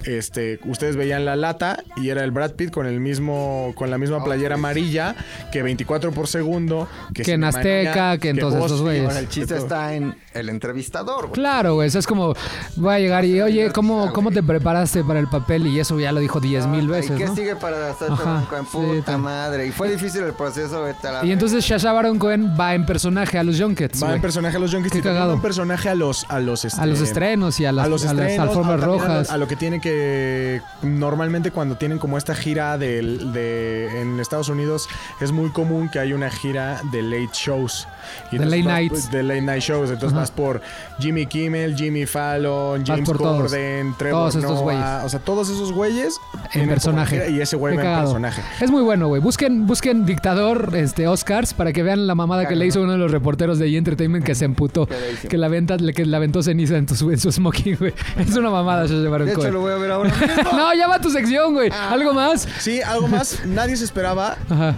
este, 0.06 0.60
ustedes 0.66 0.96
veían 0.96 1.26
la 1.26 1.36
lata 1.36 1.84
y 1.98 2.10
era 2.10 2.24
el 2.24 2.32
Brad 2.32 2.52
Pitt 2.52 2.72
con 2.72 2.86
el 2.86 3.00
mismo, 3.00 3.74
con 3.76 3.90
la 3.92 3.98
misma 3.98 4.24
playera 4.24 4.56
amarilla, 4.56 5.16
que 5.52 5.62
24 5.64 6.12
por 6.12 6.28
segundo, 6.28 6.88
que, 7.14 7.24
Que 7.24 7.34
en 7.34 7.44
Azteca, 7.44 8.18
que 8.18 8.30
en 8.30 8.38
todos 8.40 8.54
Boston, 8.54 8.66
estos 8.66 8.82
güeyes. 8.82 9.06
Ahora, 9.08 9.20
el 9.20 9.30
chiste 9.30 9.58
está 9.58 9.94
en 9.94 10.16
el 10.34 10.50
entrevistador, 10.50 11.24
güey. 11.28 11.34
Claro, 11.34 11.74
güey. 11.76 11.88
Eso 11.90 12.00
es 12.00 12.08
como, 12.08 12.34
voy 12.78 12.94
a 12.94 13.00
llegar 13.00 13.26
y, 13.26 13.42
oye, 13.42 13.72
¿cómo, 13.72 14.14
¿cómo 14.14 14.32
te 14.32 14.42
preparaste 14.44 15.04
para 15.04 15.20
el 15.20 15.28
papel? 15.28 15.68
Y 15.68 15.80
eso 15.80 16.00
ya 16.00 16.12
lo 16.12 16.20
dijo 16.20 16.40
10 16.40 16.68
mil 16.68 16.86
¿Y 16.86 16.88
veces, 16.88 17.18
qué 17.18 17.26
¿no? 17.26 17.36
sigue 17.36 17.56
para 17.56 17.90
hacer 17.92 18.12
Ajá, 18.12 18.46
sí, 18.50 18.78
puta 18.78 19.04
ta- 19.04 19.18
madre? 19.18 19.68
Y 19.68 19.72
fue 19.72 19.90
difícil 19.92 20.24
el 20.24 20.34
proceso, 20.34 20.69
vete 20.78 21.08
a 21.08 21.12
la 21.12 21.26
Y 21.26 21.32
entonces 21.32 21.64
Shasha 21.66 21.92
Baron 21.92 22.20
Cohen 22.20 22.54
va 22.60 22.76
en 22.76 22.86
personaje 22.86 23.38
a 23.38 23.44
los 23.44 23.60
Junkets, 23.60 24.02
Va 24.02 24.08
güey. 24.08 24.16
en 24.18 24.22
personaje 24.22 24.58
a 24.58 24.60
los 24.60 24.72
Junkets 24.72 24.94
Qué 24.94 25.00
y 25.00 25.02
cagado. 25.02 25.30
va 25.30 25.34
en 25.36 25.42
personaje 25.42 25.90
a 25.90 25.96
los 25.96 26.26
a 26.30 26.40
los, 26.40 26.66
este, 26.66 26.80
A 26.82 26.86
los 26.86 27.02
estrenos 27.02 27.60
y 27.60 27.66
a 27.66 27.72
las, 27.72 27.86
a 27.86 27.90
los 27.90 28.06
a 28.06 28.14
las 28.14 28.26
estrenos, 28.28 28.48
alfombras 28.50 28.78
a- 28.78 28.80
también 28.82 29.02
a 29.02 29.04
lo- 29.08 29.10
rojas. 29.16 29.30
A, 29.32 29.38
lo 29.38 29.48
que 29.48 29.56
tiene 29.56 29.82
que 29.82 30.62
normalmente 30.84 31.52
cuando 31.52 31.76
tienen 31.76 31.98
como 32.00 32.18
esta 32.18 32.36
gira 32.36 32.78
del- 32.78 33.32
de 33.34 34.02
en 34.02 34.20
Estados 34.20 34.50
Unidos 34.50 34.88
es 35.22 35.32
muy 35.32 35.50
común 35.50 35.90
que 35.90 36.00
hay 36.00 36.14
una 36.14 36.30
gira 36.30 36.82
de 36.92 37.02
late 37.02 37.30
shows. 37.34 37.88
Y 38.32 38.38
De 38.38 38.44
entonces 38.44 38.66
late 38.66 38.68
vas- 38.68 38.80
nights. 38.92 39.12
De 39.12 39.24
late 39.24 39.42
night 39.42 39.62
shows. 39.62 39.90
Entonces 39.90 40.12
Ajá. 40.14 40.20
vas 40.22 40.32
por 40.32 40.62
Jimmy 41.00 41.26
Kimmel, 41.26 41.76
Jimmy 41.76 42.06
Fallon, 42.06 42.84
James 42.86 43.08
por 43.08 43.18
todos. 43.18 43.42
Corden, 43.44 43.94
Trevor 43.98 44.20
Todos 44.22 44.36
estos 44.36 44.52
Noah, 44.52 44.62
güeyes. 44.64 44.86
O 45.06 45.10
sea, 45.10 45.20
todos 45.20 45.50
esos 45.50 45.72
güeyes 45.72 46.20
En 46.34 46.50
tienen 46.50 46.70
como 46.70 46.74
personaje. 46.76 47.16
gira 47.18 47.30
Y 47.30 47.42
ese 47.42 47.56
güey 47.56 47.74
Qué 47.74 47.78
va 47.78 47.84
en 47.84 47.88
cagado. 47.90 48.04
personaje. 48.10 48.42
Es 48.62 48.72
muy 48.72 48.82
bueno, 48.82 49.08
güey. 49.08 49.22
Busquen, 49.22 49.68
busquen 49.68 50.06
Dictador 50.06 50.59
este, 50.74 51.07
Oscars 51.07 51.53
para 51.53 51.74
que 51.74 51.84
vean 51.84 52.07
la 52.07 52.16
mamada 52.16 52.47
que 52.47 52.55
le 52.55 52.66
hizo 52.66 52.82
uno 52.82 52.93
de 52.93 52.97
los 52.97 53.12
reporteros 53.12 53.60
de 53.60 53.68
E! 53.68 53.78
Entertainment 53.78 54.26
que 54.26 54.36
se 54.36 54.45
emputó. 54.45 54.88
Que 55.30 55.38
la, 55.38 55.47
venta, 55.47 55.78
que 55.78 56.05
la 56.05 56.18
aventó 56.18 56.43
ceniza 56.43 56.78
en, 56.78 56.86
tu, 56.86 57.12
en 57.12 57.20
su 57.20 57.32
smoking, 57.32 57.78
güey. 57.78 57.93
Es 58.18 58.36
una 58.36 58.49
mamada, 58.49 58.86
Shasha 58.86 59.10
Baron 59.10 59.28
De 59.28 59.34
hecho, 59.34 59.41
Cohen. 59.41 59.53
lo 59.53 59.62
voy 59.62 59.72
a 59.74 59.78
ver 59.78 59.91
ahora. 59.91 60.10
mismo. 60.10 60.51
No, 60.60 60.74
ya 60.74 60.88
va 60.88 60.99
tu 60.99 61.10
sección, 61.10 61.53
güey. 61.53 61.70
¿Algo 61.72 62.14
más? 62.14 62.47
Sí, 62.60 62.82
algo 62.82 63.07
más. 63.07 63.45
Nadie 63.45 63.78
se 63.78 63.86
esperaba 63.86 64.38
Ajá. 64.49 64.76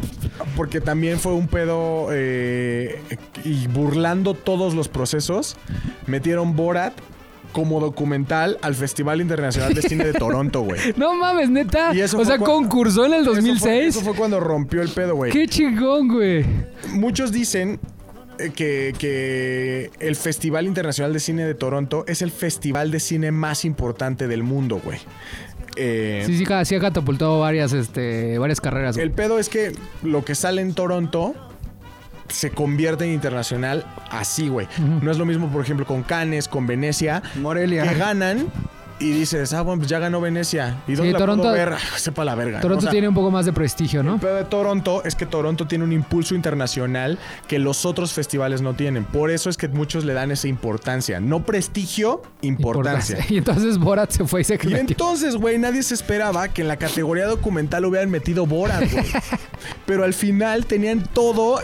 Porque 0.55 0.81
también 0.81 1.19
fue 1.19 1.33
un 1.33 1.47
pedo 1.47 2.07
eh, 2.11 3.01
y 3.43 3.67
burlando 3.67 4.33
todos 4.33 4.73
los 4.73 4.87
procesos, 4.87 5.55
metieron 6.07 6.55
Borat 6.55 6.93
como 7.51 7.79
documental 7.79 8.57
al 8.61 8.75
Festival 8.75 9.21
Internacional 9.21 9.73
de 9.73 9.81
Cine 9.81 10.05
de 10.05 10.13
Toronto, 10.13 10.61
güey. 10.61 10.79
No 10.97 11.13
mames, 11.15 11.49
neta. 11.49 11.93
Y 11.93 12.01
eso 12.01 12.19
O 12.19 12.25
sea, 12.25 12.37
concursó 12.37 13.05
en 13.05 13.13
el 13.13 13.21
Eso 13.21 13.31
fue- 13.31 13.41
2006. 13.41 13.95
Eso 13.95 14.01
fue, 14.05 14.13
cuando 14.15 14.39
rompió 14.39 14.81
el 14.81 14.89
pedo, 14.89 15.15
güey. 15.15 15.31
Qué 15.31 15.47
chingón, 15.47 16.07
güey. 16.07 16.45
Muchos 16.93 17.31
dicen 17.31 17.79
eh, 18.39 18.51
que, 18.55 18.93
que 18.97 19.91
el 19.99 20.15
Festival 20.15 20.65
Internacional 20.65 21.13
de 21.13 21.19
Cine 21.19 21.45
de 21.45 21.53
Toronto 21.53 22.03
es 22.07 22.21
el 22.21 22.31
festival 22.31 22.91
de 22.91 22.99
cine 22.99 23.31
más 23.31 23.65
importante 23.65 24.27
del 24.27 24.43
mundo, 24.43 24.81
güey. 24.83 24.99
Eh, 25.77 26.23
Sí, 26.25 26.37
sí, 26.37 26.45
sí 26.65 26.75
ha 26.75 26.79
catapultado 26.79 27.39
varias, 27.39 27.71
este, 27.73 28.37
varias 28.37 28.59
carreras, 28.59 28.95
güey. 28.95 29.05
El 29.07 29.13
pedo 29.13 29.39
es 29.39 29.47
que 29.47 29.71
lo 30.03 30.25
que 30.25 30.35
sale 30.35 30.61
en 30.61 30.73
Toronto 30.73 31.33
se 32.31 32.51
convierte 32.51 33.05
en 33.05 33.11
internacional 33.13 33.85
así, 34.09 34.47
güey. 34.47 34.67
No 35.01 35.11
es 35.11 35.17
lo 35.17 35.25
mismo, 35.25 35.49
por 35.49 35.63
ejemplo, 35.63 35.85
con 35.85 36.03
Cannes, 36.03 36.47
con 36.47 36.65
Venecia, 36.67 37.21
Morelia. 37.35 37.83
que 37.83 37.95
ganan 37.95 38.47
y 38.99 39.09
dices, 39.13 39.51
ah, 39.53 39.63
bueno, 39.63 39.79
pues 39.79 39.89
ya 39.89 39.97
ganó 39.97 40.21
Venecia. 40.21 40.77
¿Y 40.87 40.93
dónde 40.93 41.13
la 41.13 41.17
Toronto- 41.17 41.41
puedo 41.41 41.55
ver? 41.55 41.73
Ah, 41.73 41.79
Sepa 41.97 42.23
la 42.23 42.35
verga. 42.35 42.59
Toronto 42.61 42.77
O 42.77 42.81
sea, 42.83 42.91
tiene 42.91 43.07
un 43.07 43.15
poco 43.15 43.31
más 43.31 43.47
de 43.47 43.51
prestigio, 43.51 44.03
¿no? 44.03 44.13
El 44.13 44.19
pedo 44.19 44.35
de 44.35 44.43
Toronto 44.43 45.03
es 45.03 45.15
que 45.15 45.25
Toronto 45.25 45.65
tiene 45.65 45.83
un 45.83 45.91
impulso 45.91 46.35
internacional 46.35 47.17
que 47.47 47.57
los 47.57 47.83
otros 47.87 48.13
festivales 48.13 48.61
no 48.61 48.75
tienen. 48.75 49.03
Por 49.05 49.31
eso 49.31 49.49
es 49.49 49.57
que 49.57 49.67
muchos 49.69 50.05
le 50.05 50.13
dan 50.13 50.29
esa 50.29 50.47
importancia. 50.47 51.19
No 51.19 51.43
prestigio, 51.43 52.21
importancia. 52.43 53.17
Y 53.27 53.37
entonces 53.39 53.79
Borat 53.79 54.11
se 54.11 54.25
fue 54.27 54.41
y 54.41 54.43
se 54.43 54.53
Y 54.53 54.67
metió. 54.67 54.77
entonces, 54.77 55.35
güey, 55.35 55.57
nadie 55.57 55.81
se 55.81 55.95
esperaba 55.95 56.49
que 56.49 56.61
en 56.61 56.67
la 56.67 56.77
categoría 56.77 57.25
documental 57.25 57.85
hubieran 57.85 58.11
metido 58.11 58.45
Borat, 58.45 58.83
güey. 58.91 59.05
Pero 59.87 60.03
al 60.03 60.13
final 60.13 60.67
tenían 60.67 61.01
todo 61.11 61.59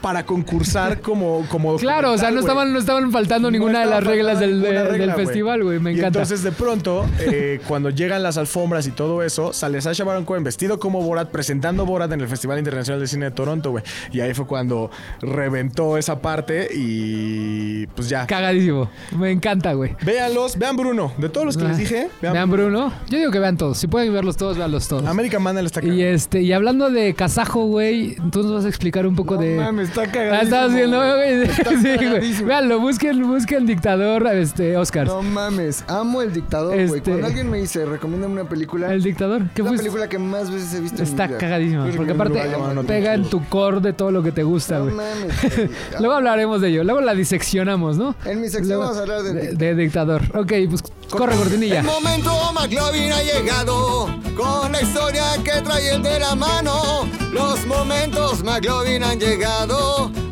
para 0.00 0.24
concursar 0.24 1.00
como, 1.00 1.44
como 1.48 1.76
Claro, 1.78 2.12
o 2.12 2.18
sea, 2.18 2.30
no 2.30 2.40
estaban, 2.40 2.72
no 2.72 2.78
estaban 2.78 3.10
faltando 3.12 3.48
No 3.50 3.52
ninguna 3.52 3.80
de 3.80 3.86
las 3.86 4.04
reglas 4.04 4.38
del, 4.40 4.60
de- 4.62 4.84
regla, 4.84 5.14
festival, 5.14 5.62
güey. 5.64 5.78
Me 5.80 5.90
Y 5.92 5.98
encanta. 5.98 6.20
entonces 6.20 6.42
de 6.42 6.52
pronto, 6.52 7.04
eh, 7.20 7.60
cuando 7.66 7.90
llegan 7.90 8.22
las 8.22 8.38
alfombras 8.38 8.86
y 8.86 8.90
todo 8.92 9.22
eso, 9.22 9.52
sale 9.52 9.80
Sasha 9.80 10.04
Baron 10.04 10.24
Cohen 10.24 10.44
vestido 10.44 10.78
como 10.78 11.02
Borat, 11.02 11.30
presentando 11.30 11.84
Borat 11.86 12.12
en 12.12 12.20
el 12.20 12.28
Festival 12.28 12.58
Internacional 12.58 13.00
de 13.00 13.06
Cine 13.06 13.26
de 13.26 13.30
Toronto, 13.32 13.70
güey. 13.70 13.84
Y 14.12 14.20
ahí 14.20 14.34
fue 14.34 14.46
cuando 14.46 14.90
reventó 15.20 15.96
esa 15.98 16.20
parte 16.20 16.68
y 16.72 17.86
pues 17.88 18.08
ya. 18.08 18.26
Cagadísimo. 18.26 18.90
Me 19.16 19.30
encanta, 19.30 19.72
güey. 19.72 19.96
Véanlos, 20.04 20.58
vean 20.58 20.76
Bruno. 20.76 21.12
De 21.18 21.28
todos 21.28 21.46
los 21.46 21.56
que 21.56 21.64
Ah, 21.64 21.68
les 21.68 21.78
dije, 21.78 22.08
vean, 22.22 22.34
Vean 22.34 22.50
Bruno. 22.50 22.92
Yo 23.08 23.18
digo 23.18 23.30
que 23.30 23.38
vean 23.38 23.56
todos. 23.56 23.78
Si 23.78 23.86
pueden 23.86 24.12
verlos 24.12 24.36
todos, 24.36 24.56
veanlos 24.56 24.88
todos. 24.88 25.04
American 25.06 25.42
Mandel 25.42 25.66
está 25.66 25.80
Y 25.80 25.88
cagado. 25.88 26.02
este, 26.02 26.42
y 26.42 26.52
hablando 26.52 26.90
de 26.90 27.14
kazajo, 27.14 27.66
güey, 27.66 28.16
tú 28.30 28.42
nos 28.42 28.52
vas 28.52 28.64
a 28.64 28.68
explicar 28.68 29.06
un 29.06 29.14
poco 29.16 29.36
de. 29.36 29.56
No 29.56 29.62
mames, 29.62 29.87
está 29.88 30.02
Ah, 30.02 30.06
cagadísimo. 30.12 30.42
estabas 30.42 30.74
viendo, 30.74 30.98
güey. 30.98 31.46
Sí, 31.82 32.06
güey. 32.06 32.42
Véanlo, 32.44 32.80
busquen, 32.80 33.22
busquen 33.26 33.66
dictador, 33.66 34.26
este, 34.28 34.76
Oscar. 34.76 35.06
No 35.06 35.22
mames, 35.22 35.84
amo 35.88 36.22
el 36.22 36.32
dictador, 36.32 36.74
güey. 36.74 36.84
Este- 36.98 37.10
Cuando 37.10 37.26
alguien 37.26 37.50
me 37.50 37.58
dice, 37.58 37.84
recomiéndame 37.84 38.34
una 38.40 38.48
película, 38.48 38.92
El 38.92 39.02
dictador. 39.02 39.42
¿Qué 39.54 39.62
es 39.62 39.70
la 39.70 39.76
película 39.76 40.08
que 40.08 40.18
más 40.18 40.50
veces 40.50 40.74
he 40.74 40.80
visto 40.80 41.02
Está 41.02 41.24
en 41.24 41.30
mi 41.30 41.36
vida. 41.36 41.38
cagadísimo. 41.38 41.86
Porque 41.96 42.12
aparte 42.12 42.42
no 42.74 42.82
pega 42.84 43.14
en 43.14 43.24
tu 43.24 43.44
core 43.48 43.80
de 43.80 43.92
todo 43.92 44.10
lo 44.10 44.22
que 44.22 44.32
te 44.32 44.42
gusta, 44.42 44.78
No 44.78 44.84
güey. 44.84 44.94
mames. 44.96 45.56
güey. 45.56 45.70
Luego 46.00 46.14
hablaremos 46.14 46.60
de 46.60 46.68
ello. 46.68 46.84
Luego 46.84 47.00
la 47.00 47.14
diseccionamos, 47.14 47.96
¿no? 47.96 48.14
En 48.24 48.40
mi 48.40 48.48
sección 48.48 48.68
Luego- 48.78 48.82
vamos 48.82 48.98
a 48.98 49.00
hablar 49.02 49.22
del 49.22 49.34
de, 49.34 49.40
dictador. 49.40 49.58
de 49.58 49.74
dictador. 49.74 50.22
Ok, 50.36 50.52
pues 50.70 50.82
corre 51.10 51.34
cortinilla. 51.36 51.80
El 51.80 51.86
momento 51.86 52.30
McLovin 52.52 53.12
ha 53.12 53.22
llegado 53.22 54.06
con 54.36 54.72
la 54.72 54.82
historia 54.82 55.22
que 55.44 55.60
trae 55.62 55.94
el 55.94 56.02
de 56.02 56.20
la 56.20 56.34
mano. 56.34 57.06
Los 57.32 57.66
momentos 57.66 58.42
McLovin 58.44 59.02
han 59.02 59.18
llegado. 59.18 59.77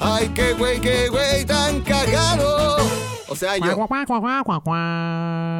Ay, 0.01 0.31
qué 0.35 0.53
güey, 0.55 0.81
qué 0.81 1.09
güey 1.09 1.45
tan 1.45 1.81
cagado. 1.81 2.77
O 3.29 3.35
sea, 3.35 3.57
yo. 3.59 3.65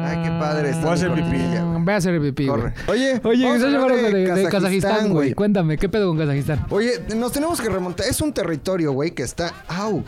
Ay, 0.07 0.23
qué 0.23 0.29
padre. 0.39 0.71
Voy 0.81 0.89
a 0.89 0.93
hacer 0.93 1.13
pipí. 1.13 1.37
güey. 1.37 1.83
Ve 1.83 1.93
a 1.93 1.95
hacer 1.97 2.21
pipí. 2.21 2.47
Corre. 2.47 2.73
Oye, 2.87 3.19
Oye, 3.23 3.47
estás 3.47 3.65
hablar 3.65 3.81
hablando 3.91 4.17
de, 4.17 4.33
de 4.33 4.49
Kazajistán, 4.49 5.09
güey. 5.09 5.33
Cuéntame, 5.33 5.77
¿qué 5.77 5.89
pedo 5.89 6.07
con 6.07 6.17
Kazajistán? 6.17 6.65
Oye, 6.69 6.93
nos 7.15 7.31
tenemos 7.31 7.59
que 7.61 7.69
remontar. 7.69 8.07
Es 8.07 8.21
un 8.21 8.33
territorio, 8.33 8.93
güey, 8.93 9.11
que 9.11 9.23
está. 9.23 9.53
¡Au! 9.67 10.03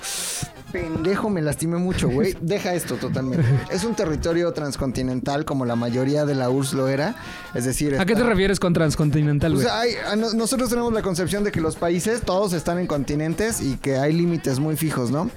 Pendejo, 0.72 1.30
me 1.30 1.42
lastimé 1.42 1.78
mucho, 1.78 2.10
güey. 2.10 2.36
Deja 2.42 2.74
esto 2.74 2.96
totalmente. 2.96 3.44
Es 3.72 3.84
un 3.84 3.96
territorio 3.96 4.52
transcontinental, 4.54 5.46
como 5.46 5.66
la 5.66 5.76
mayoría 5.76 6.26
de 6.26 6.36
la 6.36 6.50
URSS 6.50 6.74
lo 6.74 6.88
era. 6.88 7.16
Es 7.56 7.66
decir, 7.66 8.00
¿A 8.00 8.06
qué 8.06 8.16
te 8.16 8.24
refieres 8.24 8.60
con 8.60 8.74
transcontinental, 8.74 9.52
O 9.54 9.56
güey? 9.56 9.66
sea, 9.68 9.80
hay- 9.80 9.94
a 10.12 10.16
nosotros 10.16 10.70
tenemos 10.70 10.94
la 10.94 11.02
concepción 11.02 11.44
de 11.44 11.52
que 11.52 11.62
los 11.62 11.76
países 11.76 12.22
todos 12.22 12.54
están 12.54 12.78
en 12.80 12.88
continentes 12.88 13.62
y 13.62 13.78
que 13.78 13.98
hay 13.98 14.14
límites 14.14 14.60
muy 14.60 14.76
fijos, 14.76 15.10
¿no? 15.12 15.30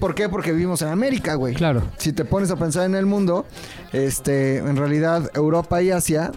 ¿Por 0.00 0.14
qué? 0.14 0.28
Porque 0.28 0.52
vivimos 0.52 0.82
en 0.82 0.88
América, 0.88 1.36
güey. 1.36 1.54
Claro. 1.54 1.82
Si 1.96 2.12
te 2.12 2.24
pones 2.24 2.50
a 2.50 2.56
pensar 2.56 2.84
en 2.84 2.94
el 2.94 3.06
mundo, 3.06 3.46
este, 3.92 4.58
en 4.58 4.76
realidad 4.76 5.30
Europa 5.34 5.80
y 5.80 5.90
Asia, 5.90 6.32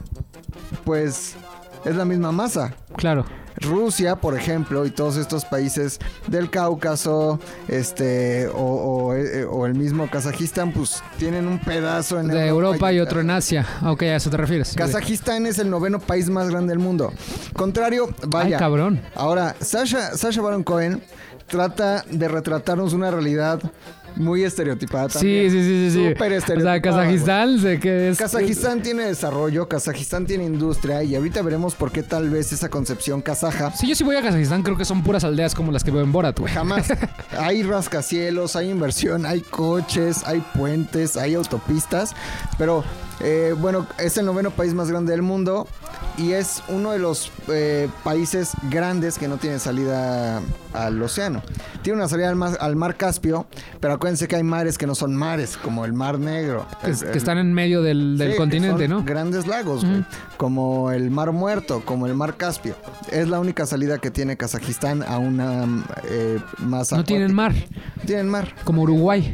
pues 0.85 1.35
es 1.85 1.95
la 1.95 2.05
misma 2.05 2.31
masa. 2.31 2.73
Claro. 2.95 3.25
Rusia, 3.61 4.15
por 4.15 4.37
ejemplo, 4.37 4.85
y 4.85 4.91
todos 4.91 5.17
estos 5.17 5.45
países 5.45 5.99
del 6.27 6.49
Cáucaso, 6.49 7.39
este, 7.67 8.47
o, 8.47 8.53
o, 8.61 9.15
eh, 9.15 9.45
o 9.45 9.65
el 9.65 9.75
mismo 9.75 10.09
Kazajistán, 10.09 10.71
pues 10.71 11.03
tienen 11.17 11.47
un 11.47 11.59
pedazo 11.59 12.19
en 12.19 12.27
De 12.27 12.47
Europa 12.47 12.91
y 12.93 12.99
otro 12.99 13.21
en 13.21 13.29
Asia. 13.31 13.65
Ok, 13.83 14.03
a 14.03 14.15
eso 14.15 14.29
te 14.29 14.37
refieres. 14.37 14.73
Kazajistán 14.75 15.45
es 15.45 15.59
el 15.59 15.69
noveno 15.69 15.99
país 15.99 16.29
más 16.29 16.49
grande 16.49 16.69
del 16.71 16.79
mundo. 16.79 17.11
Contrario, 17.53 18.09
vaya. 18.27 18.57
Ay, 18.57 18.59
cabrón. 18.59 19.01
Ahora, 19.15 19.55
Sasha, 19.59 20.15
Sasha 20.17 20.41
Baron 20.41 20.63
Cohen 20.63 21.01
trata 21.47 22.05
de 22.09 22.27
retratarnos 22.27 22.93
una 22.93 23.11
realidad 23.11 23.59
muy 24.15 24.43
estereotipada 24.43 25.09
Sí, 25.09 25.13
también. 25.19 25.51
sí, 25.51 25.63
sí, 25.63 25.89
sí. 25.89 25.91
sí. 25.91 26.09
Súper 26.09 26.31
O 26.31 26.35
estereotipada, 26.35 26.75
sea, 26.75 26.81
Kazajistán, 26.81 27.59
sé 27.59 27.79
que 27.79 28.09
es. 28.09 28.17
Kazajistán 28.17 28.81
tiene 28.81 29.03
desarrollo, 29.05 29.67
Kazajistán 29.67 30.25
tiene 30.25 30.45
industria 30.45 31.03
y 31.03 31.15
ahorita 31.15 31.41
veremos 31.41 31.75
por 31.75 31.91
qué 31.91 32.03
tal 32.03 32.29
vez 32.29 32.51
esa 32.51 32.69
concepción 32.69 33.21
kazaja 33.21 33.71
Si 33.71 33.87
yo 33.87 33.95
sí 33.95 34.03
voy 34.03 34.15
a 34.15 34.21
Kazajistán, 34.21 34.63
creo 34.63 34.77
que 34.77 34.85
son 34.85 35.03
puras 35.03 35.23
aldeas 35.23 35.55
como 35.55 35.71
las 35.71 35.83
que 35.83 35.91
veo 35.91 36.01
en 36.03 36.11
Borat, 36.11 36.37
güey. 36.39 36.53
Jamás. 36.53 36.87
Hay 37.37 37.63
rascacielos, 37.63 38.55
hay 38.55 38.69
inversión, 38.69 39.25
hay 39.25 39.41
coches, 39.41 40.23
hay 40.25 40.41
puentes, 40.55 41.15
hay 41.17 41.35
autopistas. 41.35 42.13
Pero 42.57 42.83
eh, 43.21 43.53
bueno, 43.57 43.87
es 43.97 44.17
el 44.17 44.25
noveno 44.25 44.51
país 44.51 44.73
más 44.73 44.89
grande 44.89 45.11
del 45.11 45.21
mundo 45.21 45.67
y 46.19 46.33
es 46.33 46.61
uno 46.67 46.91
de 46.91 46.99
los 46.99 47.31
eh, 47.47 47.87
países 48.03 48.51
grandes 48.69 49.17
que 49.17 49.27
no 49.27 49.37
tiene 49.37 49.57
salida 49.57 50.41
al 50.73 51.01
océano. 51.01 51.41
Tiene 51.81 51.97
una 51.99 52.07
salida 52.09 52.29
al 52.29 52.35
mar, 52.35 52.57
al 52.59 52.75
mar 52.75 52.95
Caspio, 52.97 53.47
pero 53.79 53.93
acuérdense 53.93 54.27
que 54.27 54.35
hay 54.35 54.43
mares 54.43 54.77
que 54.77 54.85
no 54.85 54.95
son 54.95 55.15
mares, 55.15 55.57
como 55.57 55.85
el 55.85 55.93
Mar 55.93 56.19
Negro. 56.19 56.67
Que, 56.83 56.91
El- 56.91 56.99
que 56.99 57.05
el- 57.11 57.17
están 57.17 57.37
en 57.37 57.53
medio 57.53 57.81
del, 57.81 58.17
del 58.17 58.27
Sí, 58.27 58.31
que 58.33 58.37
continente, 58.37 58.87
son 58.87 58.97
¿no? 58.97 59.03
Grandes 59.05 59.47
lagos. 59.47 59.85
Como 60.37 60.91
el 60.91 61.09
Mar 61.09 61.31
Muerto, 61.31 61.81
como 61.85 62.05
el 62.05 62.15
Mar 62.15 62.35
Caspio. 62.37 62.75
Es 63.11 63.27
la 63.29 63.39
única 63.39 63.65
salida 63.65 63.97
que 63.97 64.11
tiene 64.11 64.35
Kazajistán 64.37 65.03
a 65.03 65.17
una 65.17 65.65
eh, 66.09 66.39
más 66.59 66.91
No 66.91 67.03
tienen 67.05 67.33
mar, 67.33 67.53
Tienen 68.05 68.29
mar. 68.29 68.53
como 68.65 68.81
Uruguay. 68.83 69.33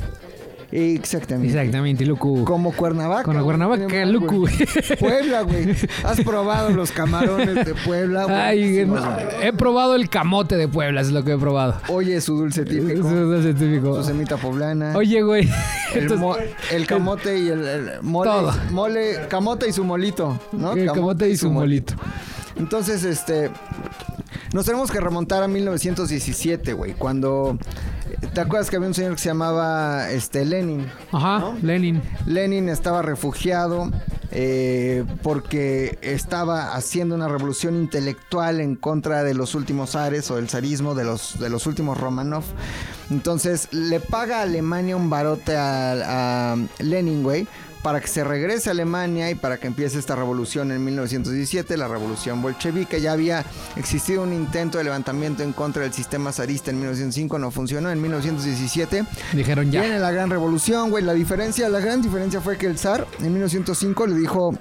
Exactamente. 0.77 1.57
Exactamente, 1.57 2.05
Lucu. 2.05 2.43
Como 2.43 2.73
Cuernavaca. 2.73 3.31
Güey, 3.31 3.43
Cuernavaca, 3.43 4.05
Lucu. 4.05 4.39
güey. 4.41 4.53
Puebla, 4.99 5.41
güey. 5.43 5.73
Has 6.03 6.19
probado 6.21 6.69
los 6.71 6.91
camarones 6.91 7.65
de 7.65 7.73
Puebla. 7.85 8.25
Ay, 8.29 8.59
Buenísimos, 8.61 9.01
no, 9.01 9.11
güey. 9.13 9.25
he 9.47 9.53
probado 9.53 9.95
el 9.95 10.09
camote 10.09 10.57
de 10.57 10.67
Puebla, 10.67 11.01
es 11.01 11.11
lo 11.11 11.23
que 11.23 11.33
he 11.33 11.37
probado. 11.37 11.75
Oye, 11.87 12.19
su 12.19 12.35
dulce 12.37 12.65
típico. 12.65 13.07
Eso 13.07 13.35
es 13.49 13.55
típico. 13.55 13.95
Su 13.95 14.03
semita 14.03 14.37
poblana. 14.37 14.93
Oye, 14.97 15.21
güey. 15.21 15.43
el, 15.43 15.49
entonces- 16.01 16.19
mo- 16.19 16.35
el 16.71 16.87
camote 16.87 17.39
y 17.39 17.47
el, 17.49 17.65
el 17.65 17.89
mole, 18.01 18.29
Todo. 18.29 18.53
mole, 18.71 19.27
camote 19.29 19.69
y 19.69 19.71
su 19.71 19.83
molito, 19.85 20.39
¿no? 20.51 20.73
el 20.73 20.91
camote 20.91 21.29
y 21.29 21.37
su 21.37 21.49
molito. 21.51 21.93
Entonces, 22.57 23.03
este. 23.03 23.49
Nos 24.55 24.63
tenemos 24.63 24.89
que 24.89 25.01
remontar 25.01 25.43
a 25.43 25.49
1917, 25.49 26.71
güey. 26.71 26.93
Cuando. 26.93 27.57
¿Te 28.33 28.39
acuerdas 28.39 28.69
que 28.69 28.77
había 28.77 28.87
un 28.87 28.93
señor 28.93 29.15
que 29.15 29.19
se 29.19 29.27
llamaba 29.27 30.09
este, 30.11 30.45
Lenin? 30.45 30.89
Ajá, 31.11 31.51
Lenin. 31.61 32.01
Lenin 32.25 32.69
estaba 32.69 33.01
refugiado 33.01 33.91
eh, 34.31 35.03
porque 35.23 35.99
estaba 36.01 36.73
haciendo 36.73 37.15
una 37.15 37.27
revolución 37.27 37.75
intelectual 37.75 38.61
en 38.61 38.77
contra 38.77 39.23
de 39.23 39.33
los 39.33 39.55
últimos 39.55 39.89
zares 39.89 40.31
o 40.31 40.37
del 40.37 40.47
zarismo 40.47 40.95
de 40.95 41.03
los, 41.03 41.37
de 41.37 41.49
los 41.49 41.67
últimos 41.67 41.99
Romanov. 41.99 42.45
Entonces 43.11 43.67
le 43.73 43.99
paga 43.99 44.39
a 44.39 44.43
Alemania 44.43 44.95
un 44.95 45.09
barote 45.09 45.57
a, 45.57 46.53
a 46.53 46.57
Lenin, 46.79 47.23
güey. 47.23 47.45
Para 47.85 48.01
que 48.01 48.07
se 48.07 48.23
regrese 48.23 48.69
a 48.69 48.71
Alemania 48.71 49.29
y 49.29 49.35
para 49.35 49.59
que 49.59 49.67
empiece 49.67 49.99
esta 49.99 50.15
revolución 50.15 50.71
en 50.71 50.83
1917, 50.83 51.77
la 51.77 51.87
revolución 51.87 52.41
bolchevique. 52.41 52.99
Ya 52.99 53.11
había 53.11 53.45
existido 53.75 54.23
un 54.23 54.33
intento 54.33 54.79
de 54.79 54.85
levantamiento 54.85 55.43
en 55.43 55.53
contra 55.53 55.83
del 55.83 55.93
sistema 55.93 56.31
zarista 56.31 56.71
en 56.71 56.77
1905, 56.77 57.37
no 57.37 57.51
funcionó. 57.51 57.91
En 57.91 58.01
1917 58.01 59.05
Dijeron 59.33 59.71
ya. 59.71 59.81
Viene 59.81 59.99
la 59.99 60.09
gran 60.09 60.31
revolución, 60.31 60.89
güey. 60.89 61.03
La 61.03 61.13
diferencia, 61.13 61.69
la 61.69 61.79
gran 61.79 62.01
diferencia 62.01 62.41
fue 62.41 62.57
que 62.57 62.65
el 62.65 62.79
zar 62.79 63.05
en 63.19 63.31
1905 63.31 64.07
le 64.07 64.15
dijo 64.15 64.57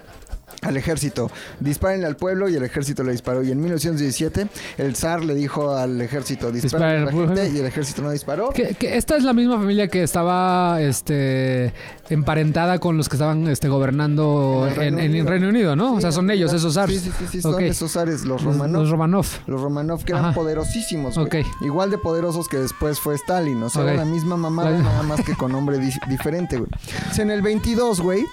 al 0.63 0.77
ejército, 0.77 1.31
dispárenle 1.61 2.07
al 2.07 2.17
pueblo 2.17 2.49
y 2.49 2.55
el 2.57 2.63
ejército 2.65 3.03
le 3.03 3.13
disparó. 3.13 3.43
Y 3.43 3.51
en 3.51 3.61
1917 3.61 4.49
el 4.79 4.97
zar 4.97 5.25
le 5.25 5.35
dijo 5.35 5.75
al 5.77 6.01
ejército, 6.01 6.51
dispárenle 6.53 6.97
a 6.97 7.05
la 7.05 7.11
Disparen 7.11 7.37
gente 7.37 7.57
y 7.57 7.61
el 7.61 7.67
ejército 7.67 8.03
no 8.03 8.11
disparó. 8.11 8.51
Que, 8.51 8.75
que 8.75 8.97
esta 8.97 9.17
es 9.17 9.23
la 9.25 9.33
misma 9.33 9.57
familia 9.59 9.89
que 9.89 10.03
estaba 10.03 10.81
este 10.81 11.73
emparentada 12.11 12.79
con 12.79 12.97
los 12.97 13.09
que 13.09 13.17
estaban 13.17 13.49
este 13.49 13.69
gobernando 13.69 14.67
En 14.69 14.77
Reino 14.77 14.99
en. 15.01 15.27
Reino 15.27 15.49
Unido, 15.49 15.75
¿no? 15.77 15.95
o 15.95 16.01
sea, 16.01 16.13
son 16.13 16.31
ellos, 16.31 16.53
esos 16.53 16.75
zars. 16.75 16.93
Sí, 16.93 16.99
sí, 17.01 17.27
sí, 17.31 17.41
son 17.41 17.63
esos 17.63 17.93
zares, 17.93 18.25
los 18.25 18.43
Romanov. 18.43 18.83
Los 18.83 18.91
Romanov. 18.91 19.27
Los 19.47 19.61
Romanov 19.61 20.05
que 20.05 20.13
eran 20.13 20.27
Ajá. 20.27 20.35
poderosísimos. 20.35 21.19
Igual 21.63 21.91
de 21.91 21.99
poderosos 21.99 22.49
que 22.49 22.59
después 22.59 23.01
fue 23.01 23.15
Stalin. 23.15 23.63
O 23.63 23.71
sea, 23.71 23.83
Ok. 23.83 23.89
era 23.89 23.97
la 23.99 24.05
misma 24.05 24.37
mamada, 24.37 24.71
nada 24.79 25.03
más 25.03 25.21
que 25.25 25.35
con 25.35 25.53
nombre 25.53 25.79
di- 25.79 25.91
diferente, 26.09 26.57
güey. 26.59 26.71
O 27.11 27.15
sea, 27.15 27.25
en 27.25 27.31
el 27.31 27.43
22, 27.43 28.01
güey, 28.01 28.25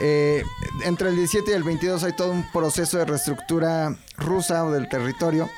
eh, 0.00 0.44
entre 0.84 1.08
el 1.10 1.16
17 1.16 1.50
y 1.50 1.54
el 1.54 1.64
22 1.64 2.04
hay 2.04 2.12
todo 2.12 2.30
un 2.30 2.44
proceso 2.52 2.98
de 2.98 3.04
reestructura 3.04 3.96
rusa 4.16 4.64
o 4.64 4.70
del 4.70 4.88
territorio. 4.88 5.48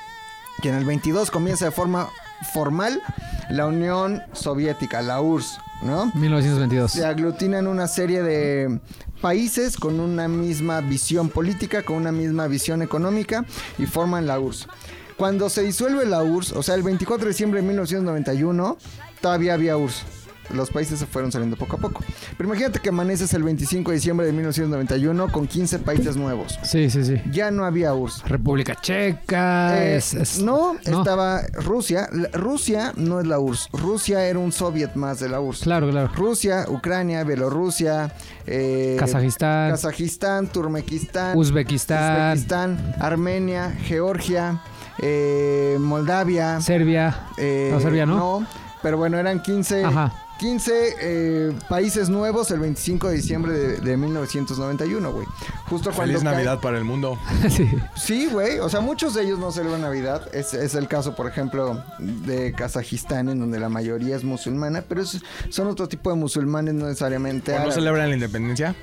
Y 0.63 0.69
en 0.69 0.75
el 0.75 0.85
22 0.85 1.31
comienza 1.31 1.67
de 1.67 1.71
forma 1.71 2.09
formal 2.53 3.03
la 3.51 3.67
Unión 3.67 4.23
Soviética, 4.33 5.03
la 5.03 5.21
URSS, 5.21 5.59
¿no? 5.83 6.11
1922. 6.15 6.93
Se 6.93 7.05
aglutinan 7.05 7.67
una 7.67 7.87
serie 7.87 8.23
de 8.23 8.81
países 9.21 9.77
con 9.77 10.01
una 10.01 10.29
misma 10.29 10.81
visión 10.81 11.29
política, 11.29 11.83
con 11.83 11.97
una 11.97 12.13
misma 12.13 12.47
visión 12.47 12.83
económica 12.83 13.45
y 13.79 13.87
forman 13.87 14.27
la 14.27 14.39
URSS. 14.39 14.69
Cuando 15.17 15.51
se 15.51 15.63
disuelve 15.63 16.07
la 16.07 16.23
URSS, 16.23 16.53
o 16.53 16.63
sea, 16.63 16.75
el 16.77 16.83
24 16.83 17.27
de 17.27 17.33
diciembre 17.33 17.61
de 17.61 17.67
1991, 17.69 18.79
todavía 19.21 19.55
había 19.55 19.77
URSS. 19.77 20.20
Los 20.55 20.71
países 20.71 20.99
se 20.99 21.07
fueron 21.07 21.31
saliendo 21.33 21.57
poco 21.57 21.77
a 21.77 21.79
poco. 21.79 22.03
Pero 22.37 22.49
imagínate 22.49 22.79
que 22.81 22.89
amaneces 22.91 23.33
el 23.35 23.43
25 23.43 23.91
de 23.91 23.97
diciembre 23.97 24.27
de 24.27 24.33
1991 24.33 25.31
con 25.33 25.47
15 25.47 25.79
países 25.81 26.17
nuevos. 26.17 26.59
Sí, 26.63 26.91
sí, 26.91 27.05
sí. 27.05 27.21
Ya 27.33 27.51
no 27.51 27.65
había 27.65 27.95
URSS. 27.95 28.25
República 28.29 28.75
Checa. 28.75 29.79
Eh, 29.83 29.97
es- 29.97 30.15
es- 30.15 30.41
no, 30.43 30.77
estaba 30.85 31.43
Rusia. 31.53 32.09
Rusia 32.33 32.93
no 32.97 33.21
es 33.21 33.27
la 33.27 33.39
URSS. 33.39 33.69
Rusia 33.73 34.25
era 34.27 34.39
un 34.39 34.53
soviet 34.53 34.95
más 34.95 35.21
de 35.21 35.29
la 35.29 35.41
URSS. 35.41 35.63
Claro, 35.65 35.91
claro. 35.91 36.11
Rusia, 36.15 36.65
Ucrania, 36.69 37.25
Bielorrusia, 37.25 38.13
eh, 38.47 38.97
Kazajistán, 38.99 39.71
Kazajistán, 39.71 40.47
Turmequistán, 40.49 41.37
Uzbekistán, 41.39 42.33
Uzbekistán, 42.39 42.95
Armenia, 42.99 43.71
Georgia, 43.85 44.61
eh, 45.03 45.77
Moldavia. 45.81 46.61
Serbia. 46.61 47.27
eh, 47.39 47.71
no, 47.73 47.81
Serbia, 47.81 48.07
¿no? 48.07 48.47
pero 48.83 48.97
bueno, 48.97 49.19
eran 49.19 49.43
15, 49.43 49.85
Ajá. 49.85 50.13
15 50.41 50.73
eh, 51.01 51.53
países 51.69 52.09
nuevos 52.09 52.51
el 52.51 52.61
25 52.61 53.09
de 53.09 53.15
diciembre 53.17 53.53
de, 53.53 53.77
de 53.77 53.97
1991, 53.99 55.13
güey. 55.13 55.27
Justo 55.69 55.91
cuando 55.93 56.15
Feliz 56.15 56.25
cae- 56.25 56.33
Navidad 56.33 56.61
para 56.61 56.79
el 56.79 56.85
mundo. 56.85 57.19
sí. 57.51 57.69
Sí, 57.95 58.27
güey. 58.33 58.59
O 58.59 58.71
sea, 58.71 58.81
muchos 58.81 59.13
de 59.13 59.23
ellos 59.25 59.39
no 59.39 59.53
celebran 59.53 59.83
Navidad. 59.83 60.35
Es, 60.35 60.55
es 60.55 60.75
el 60.75 60.89
caso, 60.89 61.15
por 61.15 61.27
ejemplo, 61.29 61.85
de 61.99 62.53
Kazajistán, 62.53 63.29
en 63.29 63.39
donde 63.39 63.61
la 63.61 63.69
mayoría 63.69 64.17
es 64.17 64.25
musulmana, 64.25 64.83
pero 64.89 65.03
es- 65.03 65.21
son 65.51 65.69
otro 65.69 65.89
tipo 65.89 66.09
de 66.09 66.17
musulmanes, 66.17 66.73
no 66.73 66.87
necesariamente 66.87 67.55
¿O 67.55 67.65
no 67.67 67.71
celebran 67.71 68.09
la 68.09 68.15
independencia? 68.15 68.75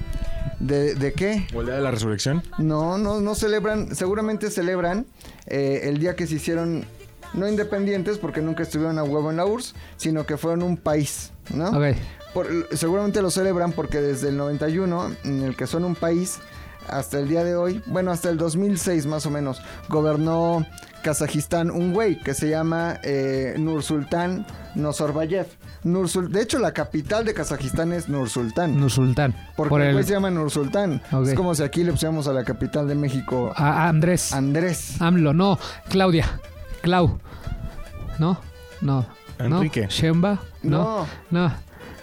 ¿De, 0.59 0.93
de 0.93 1.13
qué? 1.13 1.47
¿O 1.55 1.61
el 1.61 1.65
día 1.67 1.75
de 1.75 1.81
la 1.81 1.89
resurrección? 1.91 2.43
No, 2.59 2.99
no, 2.99 3.19
no 3.19 3.33
celebran. 3.33 3.95
Seguramente 3.95 4.51
celebran 4.51 5.07
eh, 5.47 5.81
el 5.85 5.97
día 5.99 6.15
que 6.15 6.27
se 6.27 6.35
hicieron. 6.35 6.85
No 7.33 7.45
independientes, 7.47 8.17
porque 8.19 8.41
nunca 8.41 8.63
estuvieron 8.63 8.97
a 8.99 9.03
huevo 9.03 9.29
en 9.31 9.35
la 9.37 9.45
URSS, 9.45 9.75
sino 9.97 10.25
que 10.25 10.37
fueron 10.37 10.63
un 10.63 10.77
país, 10.77 11.31
¿no? 11.53 11.71
Por- 12.33 12.47
seguramente 12.75 13.21
lo 13.21 13.31
celebran 13.31 13.71
porque 13.71 13.99
desde 14.01 14.29
el 14.29 14.37
91, 14.37 15.11
en 15.23 15.43
el 15.43 15.55
que 15.55 15.65
son 15.67 15.83
un 15.85 15.95
país, 15.95 16.39
hasta 16.87 17.19
el 17.19 17.27
día 17.27 17.43
de 17.43 17.55
hoy, 17.55 17.81
bueno, 17.87 18.11
hasta 18.11 18.29
el 18.29 18.37
2006 18.37 19.05
más 19.07 19.25
o 19.25 19.29
menos, 19.29 19.61
gobernó 19.89 20.65
Kazajistán 21.03 21.69
un 21.71 21.93
güey 21.93 22.19
que 22.19 22.33
se 22.33 22.49
llama 22.49 22.99
eh, 23.03 23.55
Nursultán 23.57 24.45
Nazarbayev. 24.75 25.47
Nursul 25.83 26.31
de 26.31 26.41
hecho, 26.41 26.59
la 26.59 26.73
capital 26.73 27.23
de 27.23 27.33
Kazajistán 27.33 27.93
es 27.93 28.09
Nursultán. 28.09 28.77
Nursultán. 28.79 29.33
porque 29.55 29.69
Por 29.69 29.81
el 29.81 29.93
güey 29.93 30.03
se 30.03 30.13
llama 30.13 30.29
Nursultán. 30.29 31.01
Ok. 31.11 31.27
Es 31.27 31.33
como 31.33 31.55
si 31.55 31.63
aquí 31.63 31.83
le 31.83 31.91
pusiéramos 31.91 32.27
a 32.27 32.33
la 32.33 32.43
capital 32.43 32.87
de 32.87 32.95
México 32.95 33.53
a- 33.55 33.83
a 33.83 33.87
Andrés. 33.89 34.33
Andrés. 34.33 35.01
AMLO, 35.01 35.33
no. 35.33 35.59
Claudia. 35.89 36.39
Clau. 36.81 37.19
¿No? 38.19 38.39
No. 38.81 39.05
¿No? 39.39 39.57
Enrique. 39.57 39.87
Shemba. 39.89 40.41
No. 40.63 41.07
No. 41.29 41.51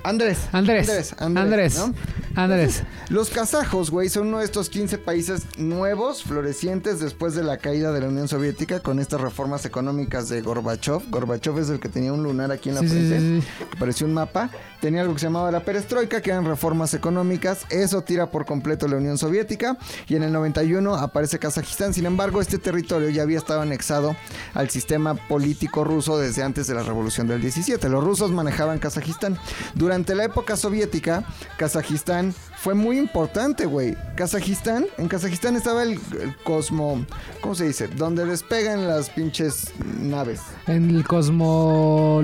Andrés. 0.04 0.48
Andrés. 0.52 1.14
Andrés. 1.18 1.78
¿no? 1.78 1.94
Andrés. 2.34 2.82
Los 3.08 3.30
kazajos, 3.30 3.90
güey, 3.90 4.10
son 4.10 4.28
uno 4.28 4.38
de 4.38 4.44
estos 4.44 4.68
15 4.68 4.98
países 4.98 5.46
nuevos, 5.56 6.22
florecientes 6.24 7.00
después 7.00 7.34
de 7.34 7.42
la 7.42 7.56
caída 7.56 7.90
de 7.90 8.02
la 8.02 8.08
Unión 8.08 8.28
Soviética 8.28 8.80
con 8.80 8.98
estas 8.98 9.22
reformas 9.22 9.64
económicas 9.64 10.28
de 10.28 10.42
Gorbachev. 10.42 11.08
Gorbachev 11.08 11.58
es 11.58 11.70
el 11.70 11.80
que 11.80 11.88
tenía 11.88 12.12
un 12.12 12.22
lunar 12.22 12.52
aquí 12.52 12.68
en 12.68 12.74
la 12.74 12.80
sí, 12.82 12.88
frente, 12.88 13.18
sí, 13.18 13.40
sí. 13.40 13.64
que 13.70 13.76
parecía 13.78 14.06
un 14.06 14.12
mapa. 14.12 14.50
Tenía 14.84 15.00
algo 15.00 15.14
que 15.14 15.20
se 15.20 15.26
llamaba 15.28 15.50
la 15.50 15.60
perestroika, 15.60 16.20
que 16.20 16.28
eran 16.28 16.44
reformas 16.44 16.92
económicas. 16.92 17.64
Eso 17.70 18.02
tira 18.02 18.30
por 18.30 18.44
completo 18.44 18.86
la 18.86 18.96
Unión 18.96 19.16
Soviética. 19.16 19.78
Y 20.08 20.16
en 20.16 20.24
el 20.24 20.30
91 20.30 20.96
aparece 20.96 21.38
Kazajistán. 21.38 21.94
Sin 21.94 22.04
embargo, 22.04 22.42
este 22.42 22.58
territorio 22.58 23.08
ya 23.08 23.22
había 23.22 23.38
estado 23.38 23.62
anexado 23.62 24.14
al 24.52 24.68
sistema 24.68 25.14
político 25.14 25.84
ruso 25.84 26.18
desde 26.18 26.42
antes 26.42 26.66
de 26.66 26.74
la 26.74 26.82
revolución 26.82 27.26
del 27.26 27.40
17. 27.40 27.88
Los 27.88 28.04
rusos 28.04 28.30
manejaban 28.30 28.78
Kazajistán. 28.78 29.38
Durante 29.72 30.14
la 30.14 30.24
época 30.24 30.54
soviética, 30.54 31.24
Kazajistán 31.56 32.34
fue 32.64 32.74
muy 32.74 32.98
importante, 32.98 33.66
güey. 33.66 33.96
Kazajistán, 34.16 34.86
en 34.98 35.08
Kazajistán 35.08 35.56
estaba 35.56 35.82
el, 35.82 35.98
el 36.20 36.36
cosmo, 36.44 37.04
¿cómo 37.40 37.54
se 37.54 37.66
dice? 37.66 37.88
Donde 37.88 38.24
despegan 38.24 38.86
las 38.86 39.10
pinches 39.10 39.72
naves. 40.00 40.40
En 40.66 40.88
el 40.88 41.04
Cosmo... 41.06 42.22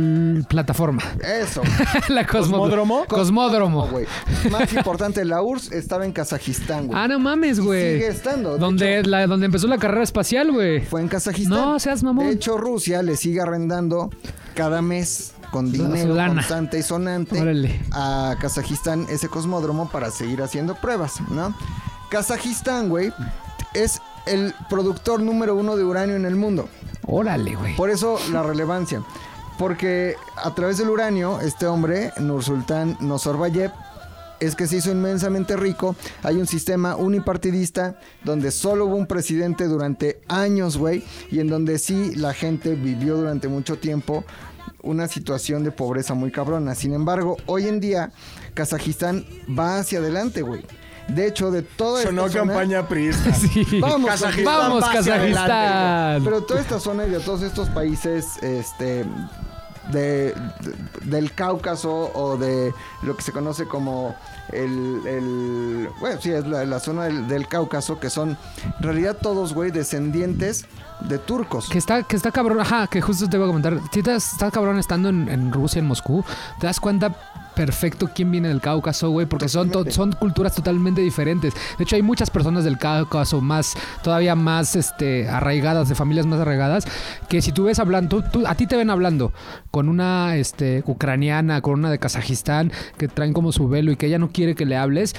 Plataforma. 0.48 1.02
Eso. 1.22 1.61
la 2.08 2.26
Cosmo... 2.26 2.49
¿Cosmódromo? 2.51 3.05
Cosmódromo. 3.07 3.88
güey. 3.88 4.07
Más 4.51 4.72
importante, 4.72 5.24
la 5.24 5.42
URSS 5.42 5.72
estaba 5.72 6.05
en 6.05 6.12
Kazajistán, 6.12 6.86
güey. 6.88 6.98
Ah, 6.98 7.09
no 7.09 7.18
mames, 7.18 7.61
güey. 7.61 7.94
Sigue 7.94 8.09
estando. 8.09 8.55
De 8.55 8.59
Donde, 8.59 9.03
la, 9.05 9.26
donde 9.26 9.46
empezó 9.46 9.66
la 9.66 9.78
carrera 9.78 10.03
espacial, 10.03 10.53
güey. 10.53 10.80
fue 10.80 11.01
en 11.01 11.09
Kazajistán. 11.09 11.59
No, 11.59 11.78
seas 11.78 12.03
mamón. 12.03 12.26
De 12.26 12.32
hecho, 12.32 12.57
Rusia 12.59 13.03
le 13.03 13.16
sigue 13.16 13.40
arrendando 13.40 14.11
cada 14.55 14.82
mes 14.82 15.32
con 15.51 15.72
dinero 15.72 16.14
constante 16.14 16.78
y 16.78 16.82
sonante 16.82 17.40
Órale. 17.40 17.80
a 17.92 18.36
Kazajistán 18.40 19.07
ese 19.11 19.28
cosmódromo 19.28 19.88
para 19.90 20.11
seguir 20.11 20.42
haciendo 20.42 20.74
pruebas, 20.76 21.20
¿no? 21.30 21.55
Kazajistán, 22.09 22.88
güey, 22.88 23.12
es 23.74 24.01
el 24.26 24.55
productor 24.68 25.20
número 25.22 25.55
uno 25.57 25.76
de 25.76 25.84
uranio 25.84 26.16
en 26.16 26.24
el 26.24 26.36
mundo. 26.36 26.68
Órale, 27.07 27.55
güey. 27.57 27.76
Por 27.76 27.90
eso 27.90 28.18
la 28.32 28.42
relevancia. 28.42 29.03
Porque 29.61 30.14
a 30.42 30.54
través 30.54 30.78
del 30.78 30.88
uranio, 30.88 31.38
este 31.42 31.66
hombre, 31.66 32.14
Nursultán 32.18 32.96
Nazarbayev, 33.00 33.70
es 34.40 34.56
que 34.56 34.66
se 34.66 34.76
hizo 34.78 34.90
inmensamente 34.90 35.54
rico. 35.54 35.94
Hay 36.22 36.36
un 36.36 36.46
sistema 36.46 36.96
unipartidista 36.96 38.00
donde 38.24 38.52
solo 38.52 38.86
hubo 38.86 38.96
un 38.96 39.06
presidente 39.06 39.64
durante 39.64 40.22
años, 40.28 40.78
güey, 40.78 41.04
y 41.30 41.40
en 41.40 41.48
donde 41.48 41.78
sí 41.78 42.14
la 42.14 42.32
gente 42.32 42.74
vivió 42.74 43.18
durante 43.18 43.48
mucho 43.48 43.76
tiempo 43.78 44.24
una 44.82 45.08
situación 45.08 45.62
de 45.62 45.72
pobreza 45.72 46.14
muy 46.14 46.32
cabrona. 46.32 46.74
Sin 46.74 46.94
embargo, 46.94 47.36
hoy 47.44 47.68
en 47.68 47.80
día 47.80 48.12
Kazajistán 48.54 49.26
va 49.46 49.78
hacia 49.80 49.98
adelante, 49.98 50.40
güey. 50.40 50.64
De 51.08 51.26
hecho, 51.26 51.50
de 51.50 51.61
toda 51.62 52.02
Sonó 52.02 52.24
esta 52.26 52.38
zona- 52.38 52.52
campaña 52.54 52.88
priista. 52.88 53.34
Sí. 53.34 53.66
Vamos, 53.78 54.08
Kazajistán 54.08 54.44
Vamos, 54.44 54.84
adelante, 54.84 55.11
Kazajistán. 55.11 56.24
pero 56.24 56.42
toda 56.44 56.61
esta 56.61 56.80
zona 56.80 57.04
y 57.06 57.11
de 57.11 57.20
todos 57.20 57.42
estos 57.42 57.68
países, 57.68 58.26
este, 58.42 59.04
de, 59.93 60.32
de- 60.32 60.74
del 61.03 61.32
Cáucaso 61.32 62.11
o 62.14 62.36
de 62.36 62.72
lo 63.03 63.16
que 63.16 63.22
se 63.22 63.32
conoce 63.32 63.66
como 63.66 64.14
el, 64.53 65.88
bueno, 66.01 66.20
sí, 66.20 66.30
es 66.30 66.47
la, 66.47 66.80
zona 66.80 67.05
del, 67.05 67.47
Cáucaso, 67.49 67.99
que 68.01 68.11
son 68.11 68.36
en 68.78 68.82
realidad 68.82 69.16
todos, 69.20 69.55
güey, 69.55 69.70
descendientes 69.70 70.66
de 71.01 71.18
turcos. 71.18 71.68
Que 71.68 71.78
está, 71.78 72.03
que 72.03 72.16
está 72.16 72.30
cabrón, 72.32 72.61
ajá, 72.61 72.86
que 72.86 73.01
justo 73.01 73.28
te 73.28 73.36
iba 73.36 73.47
a 73.47 73.49
comentar. 73.49 73.78
Si 73.93 74.03
te 74.03 74.14
está 74.14 74.51
cabrón 74.51 74.78
estando 74.78 75.09
en 75.09 75.53
Rusia, 75.53 75.78
en 75.78 75.86
Moscú, 75.86 76.24
te 76.59 76.66
das 76.66 76.80
cuenta 76.80 77.14
perfecto 77.64 78.08
quién 78.14 78.30
viene 78.30 78.48
del 78.48 78.62
Cáucaso, 78.62 79.11
güey, 79.11 79.26
porque 79.26 79.46
son, 79.50 79.68
to- 79.70 79.90
son 79.90 80.12
culturas 80.12 80.54
totalmente 80.54 81.02
diferentes. 81.02 81.52
De 81.76 81.84
hecho, 81.84 81.94
hay 81.94 82.00
muchas 82.00 82.30
personas 82.30 82.64
del 82.64 82.78
Cáucaso 82.78 83.42
más, 83.42 83.74
todavía 84.02 84.34
más 84.34 84.76
este, 84.76 85.28
arraigadas, 85.28 85.90
de 85.90 85.94
familias 85.94 86.24
más 86.24 86.40
arraigadas, 86.40 86.86
que 87.28 87.42
si 87.42 87.52
tú 87.52 87.64
ves 87.64 87.78
hablando, 87.78 88.22
tú- 88.22 88.40
tú- 88.40 88.46
a 88.46 88.54
ti 88.54 88.66
te 88.66 88.76
ven 88.76 88.88
hablando 88.88 89.34
con 89.70 89.90
una 89.90 90.36
este, 90.36 90.82
ucraniana, 90.86 91.61
con 91.61 91.74
una 91.74 91.90
de 91.90 91.98
Kazajistán, 91.98 92.72
que 92.96 93.08
traen 93.08 93.34
como 93.34 93.52
su 93.52 93.68
velo 93.68 93.92
y 93.92 93.96
que 93.96 94.06
ella 94.06 94.18
no 94.18 94.30
quiere 94.30 94.54
que 94.54 94.64
le 94.64 94.78
hables, 94.78 95.14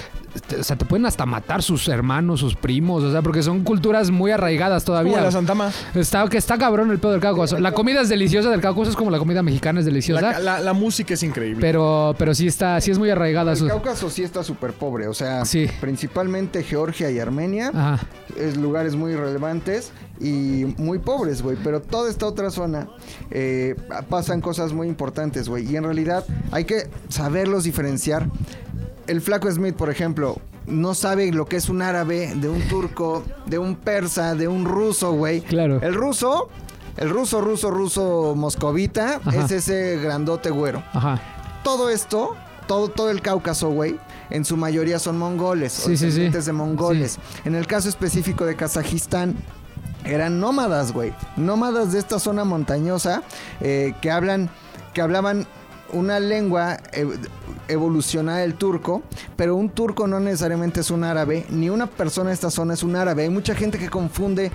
o 0.60 0.64
sea, 0.64 0.76
te 0.78 0.86
pueden 0.86 1.06
hasta 1.06 1.26
matar 1.26 1.62
sus 1.62 1.88
hermanos, 1.88 2.40
sus 2.40 2.56
primos, 2.56 3.04
o 3.04 3.12
sea, 3.12 3.22
porque 3.22 3.44
son 3.44 3.64
culturas 3.64 4.12
muy 4.12 4.32
arraigadas 4.32 4.84
Como 4.84 4.98
todavía. 4.98 5.22
la 5.22 5.32
Santama. 5.32 5.72
Está, 5.96 6.28
que 6.30 6.38
está 6.38 6.58
cabrón 6.58 6.90
el 6.92 7.00
pedo 7.00 7.12
del 7.12 7.22
Cáucaso. 7.22 7.60
La 7.60 7.74
comida 7.74 8.02
es 8.02 8.10
deliciosa 8.10 8.50
del 8.50 8.62
Cáucaso, 8.62 8.90
es 8.92 8.96
como 8.96 9.12
la 9.12 9.20
comida 9.20 9.44
mexicana 9.44 9.80
es 9.80 9.86
deliciosa. 9.86 10.22
La, 10.34 10.40
la- 10.40 10.60
la 10.60 10.74
música 10.74 11.14
es 11.14 11.24
increíble. 11.24 11.60
pero, 11.62 12.16
pero 12.18 12.34
sí 12.34 12.48
está, 12.48 12.80
sí 12.82 12.92
es 12.92 12.98
muy 13.00 13.10
arraigada. 13.10 13.52
El 13.52 13.58
Su... 13.58 13.68
Cáucaso 13.68 14.10
sí 14.10 14.24
está 14.24 14.44
súper 14.44 14.74
pobre, 14.74 15.08
o 15.08 15.14
sea, 15.14 15.44
Sí. 15.46 15.68
principalmente 15.82 16.64
Georgia 16.64 17.10
y 17.12 17.20
Armenia. 17.20 17.70
Ajá. 17.74 18.00
es 18.38 18.56
lugares 18.58 18.96
muy 18.96 19.14
relevantes 19.16 19.92
y 20.20 20.66
muy 20.78 21.00
pobres, 21.00 21.42
güey. 21.42 21.58
Pero 21.64 21.82
toda 21.82 22.10
esta 22.10 22.26
otra 22.26 22.50
zona 22.52 22.88
eh, 23.32 23.76
pasan 24.10 24.40
cosas 24.42 24.72
muy 24.72 24.88
importantes, 24.88 25.50
güey. 25.50 25.70
Y 25.70 25.76
en 25.76 25.84
realidad 25.84 26.24
hay 26.52 26.64
que 26.66 26.88
saberlos 27.10 27.64
diferenciar. 27.66 28.28
El 29.08 29.22
flaco 29.22 29.52
Smith, 29.52 29.76
por 29.76 29.90
ejemplo, 29.90 30.38
no 30.68 30.94
sabe 30.94 31.32
lo 31.32 31.46
que 31.46 31.58
es 31.58 31.70
un 31.70 31.82
árabe, 31.82 32.34
de 32.36 32.50
un 32.50 32.62
turco, 32.68 33.24
de 33.46 33.58
un 33.58 33.76
persa, 33.76 34.36
de 34.36 34.48
un 34.48 34.66
ruso, 34.66 35.12
güey. 35.14 35.42
Claro. 35.42 35.80
El 35.82 35.94
ruso, 35.94 36.50
el 36.98 37.10
ruso, 37.10 37.42
ruso, 37.42 37.72
ruso 37.72 38.34
moscovita, 38.36 39.20
Ajá. 39.26 39.46
es 39.46 39.52
ese 39.52 39.98
grandote 39.98 40.50
güero. 40.50 40.84
Ajá. 40.94 41.20
Todo 41.64 41.90
esto, 41.90 42.36
todo, 42.68 42.90
todo 42.90 43.10
el 43.12 43.22
Cáucaso, 43.22 43.70
güey, 43.70 43.98
en 44.30 44.46
su 44.46 44.56
mayoría 44.58 45.00
son 45.00 45.18
mongoles, 45.18 45.80
o 45.80 45.90
Sí, 45.90 45.98
sí, 45.98 46.12
sí. 46.12 46.30
de 46.30 46.52
mongoles. 46.52 47.18
En 47.44 47.56
el 47.56 47.68
caso 47.68 47.90
específico 47.90 48.46
de 48.46 48.56
Kazajistán, 48.56 49.36
eran 50.06 50.40
nómadas, 50.40 50.92
güey. 50.94 51.14
Nómadas 51.38 51.92
de 51.94 52.00
esta 52.00 52.20
zona 52.20 52.44
montañosa 52.44 53.24
eh, 53.60 53.94
que 54.02 54.10
hablan, 54.10 54.50
que 54.94 55.02
hablaban 55.02 55.46
una 55.94 56.20
lengua 56.20 56.78
eh, 56.94 57.06
evolucionada 57.68 58.40
del 58.40 58.56
turco, 58.56 59.02
pero 59.36 59.56
un 59.56 59.70
turco 59.70 60.08
no 60.08 60.20
necesariamente 60.20 60.80
es 60.82 60.92
un 60.92 61.04
árabe, 61.04 61.46
ni 61.50 61.70
una 61.70 61.88
persona 61.88 62.30
de 62.30 62.34
esta 62.36 62.50
zona 62.52 62.74
es 62.74 62.84
un 62.84 62.96
árabe. 62.96 63.24
Hay 63.24 63.30
mucha 63.30 63.56
gente 63.56 63.78
que 63.78 63.90
confunde 63.90 64.52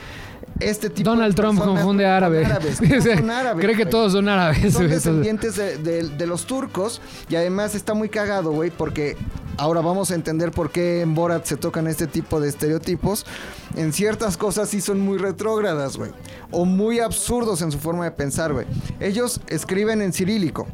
este 0.61 0.89
tipo 0.89 1.11
Donald 1.11 1.35
de 1.35 1.43
Trump 1.43 1.59
confunde 1.61 2.07
árabe. 2.07 2.45
árabes, 2.47 2.81
no 2.81 3.01
son 3.17 3.31
árabes, 3.31 3.65
Cree 3.65 3.77
que 3.77 3.85
todos 3.87 4.13
son 4.13 4.29
árabes. 4.29 4.73
Son 4.73 4.89
descendientes 4.89 5.57
de, 5.57 5.77
de- 5.79 6.09
de 6.09 6.27
los 6.27 6.47
turcos 6.47 7.01
y 7.29 7.37
además 7.37 7.75
está 7.75 7.93
muy 7.95 8.09
cagado, 8.09 8.53
güey, 8.53 8.71
porque 8.71 9.17
ahora 9.59 9.81
vamos 9.83 10.11
a 10.11 10.15
entender 10.15 10.51
por 10.53 10.71
qué 10.71 11.03
en 11.03 11.15
Borat 11.15 11.45
se 11.45 11.57
tocan 11.59 11.87
este 11.87 12.07
tipo 12.07 12.41
de 12.41 12.49
estereotipos. 12.49 13.27
En 13.77 13.93
ciertas 13.93 14.37
cosas 14.39 14.71
sí 14.71 14.81
son 14.81 15.01
muy 15.01 15.19
retrógradas, 15.19 15.99
güey, 15.99 16.13
o 16.51 16.65
muy 16.65 17.01
absurdos 17.01 17.61
en 17.61 17.71
su 17.71 17.79
forma 17.79 18.05
de 18.05 18.13
pensar, 18.13 18.55
güey. 18.55 18.67
Ellos 18.99 19.41
escriben 19.49 20.01
en 20.01 20.15
cirílico. 20.15 20.67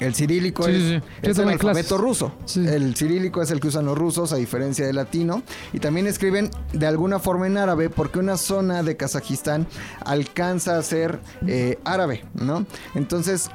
El 0.00 0.14
cirílico 0.14 0.64
Sí, 0.64 0.70
es, 0.72 0.76
sí, 0.76 0.88
sí. 0.88 1.02
Yo 1.22 1.30
es 1.30 1.36
tomé 1.36 1.52
el 1.52 1.60
alfabeto 1.60 1.98
ruso. 1.98 2.32
El 2.56 2.96
cirílico 2.96 3.42
es 3.42 3.50
el 3.50 3.60
que 3.60 3.68
usan 3.68 3.84
los 3.84 3.96
rusos, 3.96 4.32
a 4.32 4.36
diferencia 4.36 4.86
del 4.86 4.96
latino. 4.96 5.42
Y 5.72 5.78
también 5.78 6.06
escriben 6.06 6.50
de 6.72 6.86
alguna 6.86 7.18
forma 7.18 7.46
en 7.46 7.58
árabe, 7.58 7.90
porque 7.90 8.18
una 8.18 8.36
zona 8.36 8.82
de 8.82 8.96
Kazajistán 8.96 9.66
alcanza 10.04 10.78
a 10.78 10.82
ser 10.82 11.20
eh, 11.46 11.78
árabe, 11.84 12.24
¿no? 12.34 12.66
Entonces, 12.94 13.50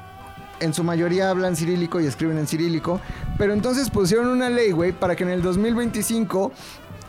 en 0.60 0.72
su 0.72 0.84
mayoría 0.84 1.30
hablan 1.30 1.56
cirílico 1.56 2.00
y 2.00 2.06
escriben 2.06 2.38
en 2.38 2.46
cirílico. 2.46 3.00
Pero 3.38 3.52
entonces 3.52 3.90
pusieron 3.90 4.28
una 4.28 4.48
ley, 4.48 4.70
güey, 4.70 4.92
para 4.92 5.16
que 5.16 5.24
en 5.24 5.30
el 5.30 5.42
2025 5.42 6.52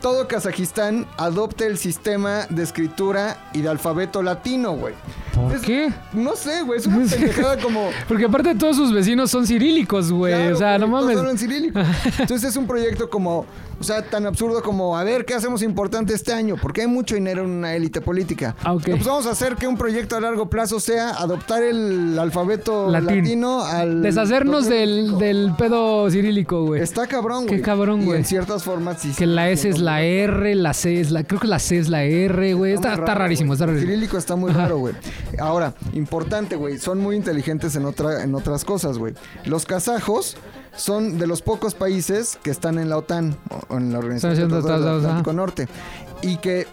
todo 0.00 0.28
Kazajistán 0.28 1.06
adopte 1.16 1.66
el 1.66 1.78
sistema 1.78 2.46
de 2.50 2.62
escritura 2.62 3.36
y 3.52 3.60
de 3.62 3.68
alfabeto 3.68 4.22
latino, 4.22 4.72
güey. 4.72 4.94
¿Por 5.34 5.54
Es- 5.54 5.62
qué? 5.62 5.92
No 6.12 6.34
sé, 6.36 6.62
güey, 6.62 6.78
es 6.80 6.86
una 6.86 7.04
pendejada 7.10 7.58
como... 7.58 7.90
Porque 8.08 8.24
aparte 8.26 8.54
todos 8.54 8.76
sus 8.76 8.92
vecinos 8.92 9.30
son 9.30 9.46
cirílicos, 9.46 10.10
güey. 10.12 10.34
Claro, 10.34 10.54
o 10.54 10.58
sea, 10.58 10.78
no 10.78 10.86
güey, 10.88 10.90
todos 11.00 11.04
mames. 11.04 11.18
hablan 11.18 11.38
cirílico. 11.38 11.80
Entonces 12.18 12.50
es 12.50 12.56
un 12.56 12.66
proyecto 12.66 13.08
como, 13.10 13.46
o 13.80 13.84
sea, 13.84 14.02
tan 14.02 14.26
absurdo 14.26 14.62
como, 14.62 14.96
a 14.98 15.04
ver, 15.04 15.24
¿qué 15.24 15.34
hacemos 15.34 15.62
importante 15.62 16.14
este 16.14 16.32
año? 16.32 16.56
Porque 16.60 16.80
hay 16.82 16.86
mucho 16.86 17.14
dinero 17.14 17.44
en 17.44 17.50
una 17.50 17.74
élite 17.74 18.00
política. 18.00 18.56
Ah, 18.64 18.72
ok. 18.74 18.88
No, 18.88 18.94
pues 18.96 19.06
vamos 19.06 19.26
a 19.26 19.30
hacer 19.30 19.56
que 19.56 19.66
un 19.66 19.76
proyecto 19.76 20.16
a 20.16 20.20
largo 20.20 20.48
plazo 20.50 20.80
sea 20.80 21.10
adoptar 21.10 21.62
el 21.62 22.18
alfabeto 22.18 22.90
Latín. 22.90 23.18
latino 23.22 23.64
al... 23.64 24.02
Deshacernos 24.02 24.66
del, 24.68 25.10
2025. 25.12 25.18
del 25.18 25.52
pedo 25.56 26.10
cirílico, 26.10 26.64
güey. 26.66 26.82
Está 26.82 27.06
cabrón, 27.06 27.44
Qué 27.46 27.52
güey. 27.54 27.62
cabrón, 27.62 28.02
Y 28.02 28.06
güey. 28.06 28.18
en 28.18 28.24
ciertas 28.24 28.62
formas 28.64 29.00
sí. 29.00 29.12
Que 29.16 29.26
la 29.26 29.48
S 29.50 29.68
es 29.68 29.78
la 29.78 30.02
R, 30.02 30.54
la 30.54 30.74
C 30.74 31.00
es 31.00 31.10
la... 31.10 31.24
Creo 31.24 31.40
que 31.40 31.46
la 31.48 31.58
C 31.58 31.78
es 31.78 31.88
la 31.88 32.04
R, 32.04 32.54
güey. 32.54 32.72
Está, 32.72 32.94
está 32.94 33.14
rarísimo, 33.14 33.52
está 33.52 33.64
El 33.64 33.70
rarísimo. 33.70 33.92
cirílico 33.92 34.18
está 34.18 34.36
muy 34.36 34.50
Ajá. 34.50 34.62
raro, 34.62 34.78
güey. 34.78 34.94
Ahora, 35.38 35.74
importante, 35.94 36.56
güey. 36.56 36.78
Son 36.78 36.98
muy 37.00 37.16
inteligentes 37.16 37.76
en, 37.76 37.84
otra, 37.84 38.22
en 38.24 38.34
otras 38.34 38.64
cosas, 38.64 38.98
güey. 38.98 39.14
Los 39.44 39.66
kazajos 39.66 40.36
son 40.76 41.18
de 41.18 41.26
los 41.26 41.42
pocos 41.42 41.74
países 41.74 42.38
que 42.42 42.50
están 42.50 42.78
en 42.78 42.88
la 42.88 42.98
OTAN, 42.98 43.36
o 43.68 43.76
en 43.76 43.92
la 43.92 43.98
Organización 43.98 44.48
del 44.48 44.70
Atlántico 44.70 45.32
Norte. 45.32 45.68
Y 46.20 46.38
que 46.38 46.66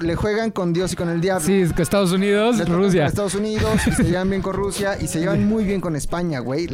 le 0.00 0.16
juegan 0.16 0.50
con 0.50 0.72
Dios 0.72 0.92
y 0.92 0.96
con 0.96 1.10
el 1.10 1.20
diablo. 1.20 1.44
Sí, 1.44 1.64
que 1.74 1.82
Estados 1.82 2.12
Unidos, 2.12 2.58
Rusia. 2.68 3.02
con 3.02 3.08
Estados 3.08 3.34
Unidos 3.34 3.86
y 3.86 3.92
se 3.92 4.04
llevan 4.04 4.30
bien 4.30 4.42
con 4.42 4.54
Rusia 4.54 4.96
y 5.00 5.06
se 5.06 5.20
llevan 5.20 5.46
muy 5.46 5.64
bien 5.64 5.80
con 5.80 5.96
España, 5.96 6.40
güey. 6.40 6.66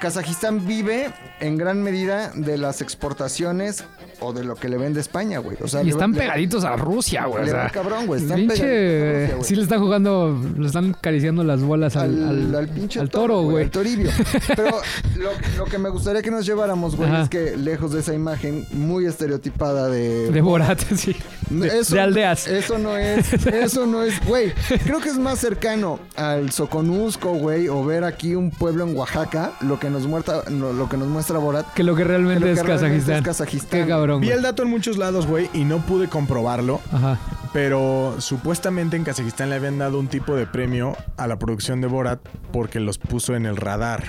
Kazajistán 0.00 0.66
vive 0.66 1.12
en 1.40 1.56
gran 1.56 1.82
medida 1.82 2.30
de 2.34 2.56
las 2.56 2.82
exportaciones 2.82 3.84
o 4.20 4.32
de 4.32 4.44
lo 4.44 4.54
que 4.56 4.68
le 4.68 4.76
vende 4.78 5.00
España, 5.00 5.38
güey. 5.38 5.56
O 5.62 5.68
sea, 5.68 5.82
Y 5.82 5.90
están 5.90 6.12
le- 6.12 6.18
pegaditos 6.20 6.64
a 6.64 6.76
Rusia, 6.76 7.26
güey. 7.26 7.44
o 7.44 7.46
sea, 7.46 7.68
cabrón, 7.70 8.06
güey, 8.06 8.22
están 8.22 8.38
pinche- 8.40 8.58
pegaditos 8.58 9.02
a 9.02 9.20
Rusia, 9.22 9.34
güey. 9.36 9.44
Sí 9.48 9.56
le 9.56 9.62
están 9.62 9.80
jugando, 9.80 10.40
le 10.58 10.66
están 10.66 10.94
acariciando 10.98 11.44
las 11.44 11.60
bolas 11.62 11.96
al, 11.96 12.22
al, 12.22 12.28
al, 12.28 12.54
al 12.54 12.68
pinche 12.68 13.00
al 13.00 13.10
toro, 13.10 13.42
güey. 13.42 13.64
Al 13.64 13.70
toribio. 13.70 14.10
Pero 14.56 14.80
lo, 15.16 15.30
lo 15.58 15.64
que 15.66 15.78
me 15.78 15.88
gustaría 15.88 16.22
que 16.22 16.30
nos 16.30 16.44
lleváramos, 16.46 16.96
güey, 16.96 17.08
Ajá. 17.10 17.22
es 17.22 17.28
que 17.28 17.56
lejos 17.56 17.92
de 17.92 18.00
esa 18.00 18.14
imagen 18.14 18.66
muy 18.72 19.06
estereotipada 19.06 19.88
de... 19.88 20.30
De 20.30 20.40
Borat, 20.40 20.80
sí. 20.96 21.14
De, 21.50 21.66
Eso- 21.78 21.94
de 21.94 22.00
aldeas. 22.00 22.46
Eso 22.48 22.78
no 22.78 22.96
es, 22.96 23.32
eso 23.46 23.86
no 23.86 24.02
es, 24.02 24.24
güey. 24.26 24.52
Creo 24.84 25.00
que 25.00 25.08
es 25.08 25.18
más 25.18 25.38
cercano 25.38 25.98
al 26.16 26.50
Soconusco, 26.50 27.32
güey, 27.34 27.68
o 27.68 27.84
ver 27.84 28.04
aquí 28.04 28.34
un 28.34 28.50
pueblo 28.50 28.84
en 28.84 28.96
Oaxaca, 28.96 29.52
lo 29.60 29.78
que 29.78 29.88
nos 29.90 30.06
muestra, 30.06 30.42
lo, 30.50 30.72
lo 30.72 30.88
que 30.88 30.96
nos 30.96 31.08
muestra 31.08 31.38
Borat. 31.38 31.72
Que 31.74 31.82
lo 31.84 31.94
que 31.94 32.04
realmente, 32.04 32.40
que 32.40 32.46
lo 32.46 32.52
es, 32.52 32.60
que 32.60 32.66
realmente 32.66 32.88
Kazajistán. 32.98 33.16
es 33.16 33.22
Kazajistán. 33.24 33.80
Qué 33.82 33.86
cabrón, 33.86 34.07
Vi 34.16 34.26
güey. 34.26 34.36
el 34.36 34.42
dato 34.42 34.62
en 34.62 34.70
muchos 34.70 34.96
lados, 34.96 35.26
güey, 35.26 35.50
y 35.52 35.64
no 35.64 35.78
pude 35.78 36.08
comprobarlo. 36.08 36.80
Ajá. 36.92 37.18
Pero 37.52 38.16
supuestamente 38.18 38.96
en 38.96 39.04
Kazajistán 39.04 39.50
le 39.50 39.56
habían 39.56 39.78
dado 39.78 39.98
un 39.98 40.08
tipo 40.08 40.34
de 40.34 40.46
premio 40.46 40.96
a 41.16 41.26
la 41.26 41.38
producción 41.38 41.80
de 41.80 41.86
Borat 41.86 42.20
porque 42.52 42.80
los 42.80 42.98
puso 42.98 43.34
en 43.34 43.46
el 43.46 43.56
radar. 43.56 44.04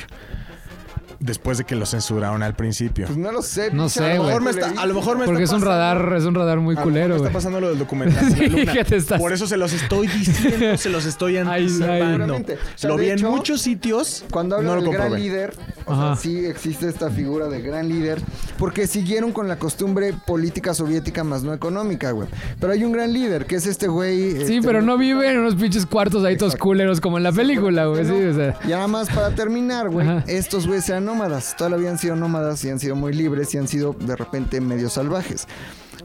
Después 1.20 1.58
de 1.58 1.66
que 1.66 1.76
lo 1.76 1.86
censuraron 1.86 2.44
al 2.44 2.56
principio. 2.56 3.06
Pues 3.06 3.18
no 3.18 3.32
lo 3.34 3.42
sé. 3.42 3.72
No 3.74 3.90
sé, 3.90 4.04
a, 4.06 4.16
lo 4.16 4.22
güey. 4.24 4.28
mejor 4.28 4.42
me 4.42 4.50
está, 4.52 4.82
a 4.82 4.86
lo 4.86 4.94
mejor 4.94 5.18
me 5.18 5.26
Porque 5.26 5.44
es 5.44 5.50
está 5.50 5.58
un 5.58 5.64
radar, 5.64 6.14
es 6.16 6.24
un 6.24 6.34
radar 6.34 6.60
muy 6.62 6.78
a 6.78 6.82
culero, 6.82 7.10
me 7.10 7.14
güey. 7.18 7.28
está 7.28 7.34
pasando 7.34 7.60
lo 7.60 7.70
del 7.70 7.78
documental. 7.80 8.34
Sí, 8.34 8.48
luna. 8.48 8.74
te 8.86 8.96
estás- 8.96 9.20
Por 9.20 9.34
eso 9.34 9.46
se 9.46 9.58
los 9.58 9.74
estoy 9.74 10.08
diciendo, 10.08 10.78
se 10.78 10.90
los 10.90 11.06
estoy 11.06 11.36
Ay, 11.38 11.64
anticipando. 11.64 12.06
Seguramente. 12.06 12.54
O 12.54 12.58
sea, 12.78 12.90
lo 12.90 12.96
vi 12.98 13.10
hecho, 13.10 13.26
en 13.28 13.32
muchos 13.34 13.62
sitios. 13.62 14.24
Cuando 14.32 14.56
habla 14.56 14.76
no 14.76 14.82
del 14.82 14.92
gran 14.94 15.14
líder, 15.14 15.54
o 15.86 15.92
Ajá. 15.92 16.16
sea, 16.16 16.24
sí 16.24 16.46
existe 16.46 16.88
esta 16.88 17.10
figura 17.10 17.48
de 17.50 17.62
gran 17.62 17.90
líder, 17.90 18.22
porque 18.58 18.88
siguieron 18.88 19.34
con 19.34 19.50
la 19.50 19.60
costumbre 19.60 20.14
política 20.26 20.74
soviética 20.74 21.26
más 21.26 21.44
no 21.44 21.54
económica, 21.54 22.12
güey. 22.12 22.30
Pero 22.62 22.72
hay 22.72 22.86
un 22.86 22.94
gran 22.94 23.12
líder, 23.12 23.46
que 23.46 23.56
es 23.56 23.66
este 23.68 23.90
güey. 23.90 24.32
Sí, 24.46 24.56
este, 24.56 24.62
pero 24.66 24.82
no 24.82 24.98
vive 24.98 25.30
en 25.30 25.40
unos 25.40 25.56
pinches 25.56 25.86
cuartos 25.86 26.24
ahí 26.24 26.38
todos 26.38 26.56
culeros 26.56 27.02
como 27.02 27.18
en 27.18 27.24
la 27.24 27.34
película, 27.34 27.88
güey. 27.88 28.06
Sí, 28.06 28.12
o 28.14 28.34
sea. 28.34 28.58
Y 28.64 28.70
nada 28.70 28.88
más 28.88 29.10
para 29.10 29.32
terminar, 29.32 29.90
güey, 29.90 30.08
estos 30.28 30.66
güeyes 30.66 30.88
eran 30.88 31.09
nómadas. 31.10 31.56
Toda 31.58 31.72
la 31.72 31.90
han 31.90 31.98
sido 31.98 32.16
nómadas 32.16 32.64
y 32.64 32.70
han 32.70 32.80
sido 32.80 32.96
muy 32.96 33.14
libres 33.14 33.56
y 33.56 33.58
han 33.58 33.68
sido 33.68 33.94
de 33.94 34.16
repente 34.16 34.62
medio 34.62 34.90
salvajes. 34.90 35.48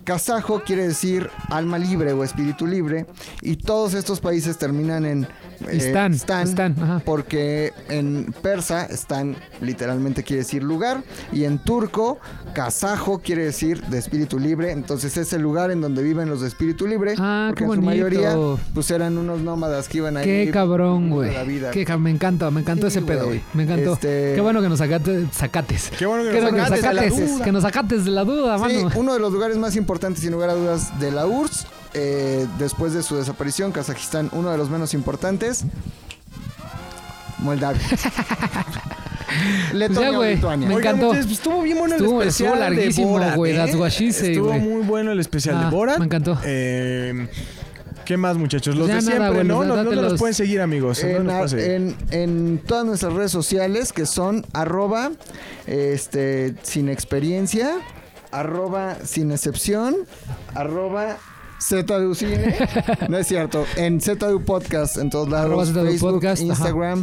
Kazajo 0.03 0.62
quiere 0.64 0.88
decir 0.88 1.30
alma 1.51 1.78
libre 1.78 2.12
o 2.12 2.24
espíritu 2.24 2.66
libre 2.66 3.07
y 3.40 3.57
todos 3.57 3.95
estos 3.95 4.20
países 4.20 4.59
terminan 4.59 5.07
en 5.07 5.24
eh, 5.68 5.95
Stan, 6.12 6.74
porque 7.05 7.72
en 7.88 8.34
persa 8.42 8.86
Stan 8.86 9.36
literalmente 9.61 10.22
quiere 10.24 10.42
decir 10.42 10.62
lugar 10.62 11.03
y 11.32 11.45
en 11.45 11.59
turco 11.59 12.18
kazajo 12.55 13.20
quiere 13.20 13.45
decir 13.45 13.82
de 13.86 13.99
espíritu 13.99 14.38
libre, 14.38 14.72
entonces 14.72 15.16
es 15.16 15.32
el 15.32 15.42
lugar 15.42 15.70
en 15.70 15.80
donde 15.80 16.03
viven 16.03 16.28
los 16.28 16.40
de 16.40 16.49
espíritu 16.49 16.86
libre, 16.86 17.14
Ah, 17.18 17.47
porque 17.51 17.61
qué 17.61 17.64
en 17.64 17.70
su 17.70 17.76
bonito. 17.82 17.86
mayoría 17.86 18.36
pues 18.74 18.90
eran 18.90 19.16
unos 19.18 19.40
nómadas 19.40 19.88
que 19.88 19.99
iban 19.99 20.16
ahí 20.16 20.24
Qué 20.24 20.51
cabrón, 20.53 21.11
güey. 21.11 21.30
me 21.99 22.11
encanta, 22.11 22.51
me 22.51 22.61
encantó 22.61 22.90
Sí, 22.90 22.99
ese 22.99 23.07
pedo, 23.07 23.26
güey. 23.26 23.40
Me 23.55 23.62
encantó. 23.64 23.95
Este- 23.95 24.32
Qué 24.34 24.40
bueno 24.40 24.61
que 24.61 24.68
nos 24.68 24.80
sacate- 24.80 25.28
sacates. 25.32 25.90
Qué 25.97 26.07
bueno 26.07 26.24
que 26.30 26.40
nos 26.40 26.68
sacates 26.68 27.14
que 27.42 27.53
nos 27.53 27.62
sacates 27.62 28.05
de 28.05 28.11
la 28.11 28.24
duda, 28.24 28.57
Sí, 28.68 28.76
mano. 28.76 28.90
uno 28.97 29.14
de 29.14 29.20
los 29.20 29.32
lugares 29.32 29.57
más 29.57 29.76
importantes, 29.76 29.84
sin 30.16 30.32
lugar 30.32 30.51
a 30.51 30.55
dudas, 30.55 30.99
de 31.01 31.11
la 31.12 31.26
URSS. 31.26 31.66
eh, 31.95 32.47
después 32.59 32.93
de 32.93 33.03
su 33.05 33.16
desaparición, 33.16 33.70
Kazajistán, 33.72 34.28
uno 34.32 34.51
de 34.51 34.59
los 34.59 34.68
menos 34.70 34.95
importantes. 34.95 35.64
Moldavia. 37.39 37.80
Pues 39.70 39.74
Letonia 39.74 40.11
ya, 40.11 40.12
o 40.12 40.16
güey. 40.20 40.35
Lituania. 40.37 40.68
Me 40.68 40.74
Oigan, 40.76 40.97
encantó. 40.97 41.12
pues, 41.14 41.26
estuvo 41.32 41.62
bien 41.62 41.78
bueno 41.78 41.97
Estuvo- 41.97 42.22
el 42.22 42.28
estuvo 42.28 42.47
especial 42.51 42.70
de 42.70 42.76
larguísimo, 42.76 43.09
Borat, 43.09 43.37
güey, 43.37 43.53
¿eh? 43.53 43.64
Estuvo 44.30 44.47
güey. 44.49 44.61
muy 44.61 44.82
bueno 44.82 45.11
el 45.11 45.18
especial 45.18 45.57
Ah, 45.59 45.64
de 45.64 45.70
Borat. 45.70 45.99
me 45.99 46.05
encantó. 46.05 46.39
Eh, 46.45 47.26
¿Qué 48.05 48.16
más, 48.16 48.37
muchachos? 48.37 48.76
Los 48.76 48.87
Ya 48.87 48.97
de 48.97 49.03
nada, 49.03 49.30
siempre, 49.32 49.45
¿no? 49.45 49.55
los- 49.64 49.66
¿Dónde 49.66 49.74
¿Dónde 49.76 49.91
dátelos. 49.91 50.12
nos 50.12 50.20
pueden 50.20 50.35
seguir, 50.35 50.61
amigos? 50.61 51.01
¿Dónde 51.01 51.16
En, 51.16 51.24
nos 51.24 51.35
pueden 51.35 51.49
seguir? 51.49 51.70
en- 51.70 51.97
en 52.12 52.59
todas 52.64 52.85
nuestras 52.87 53.12
redes 53.12 53.32
sociales 53.32 53.93
que 53.93 54.07
son 54.07 54.47
arroba 54.53 55.11
este, 55.66 56.55
sin 56.62 56.89
experiencia, 56.89 57.72
arroba 58.35 58.97
sin 59.05 59.30
excepción, 59.30 59.95
arroba 60.55 61.16
ZDU 61.61 62.14
Cine. 62.14 62.57
No 63.09 63.18
es 63.18 63.26
cierto. 63.26 63.64
En 63.76 64.01
ZDU 64.01 64.45
Podcast 64.45 64.97
en 64.99 65.09
todos 65.11 65.28
lados. 65.28 65.70
Facebook, 65.72 66.14
Podcast, 66.14 66.43
ajá. 66.51 66.97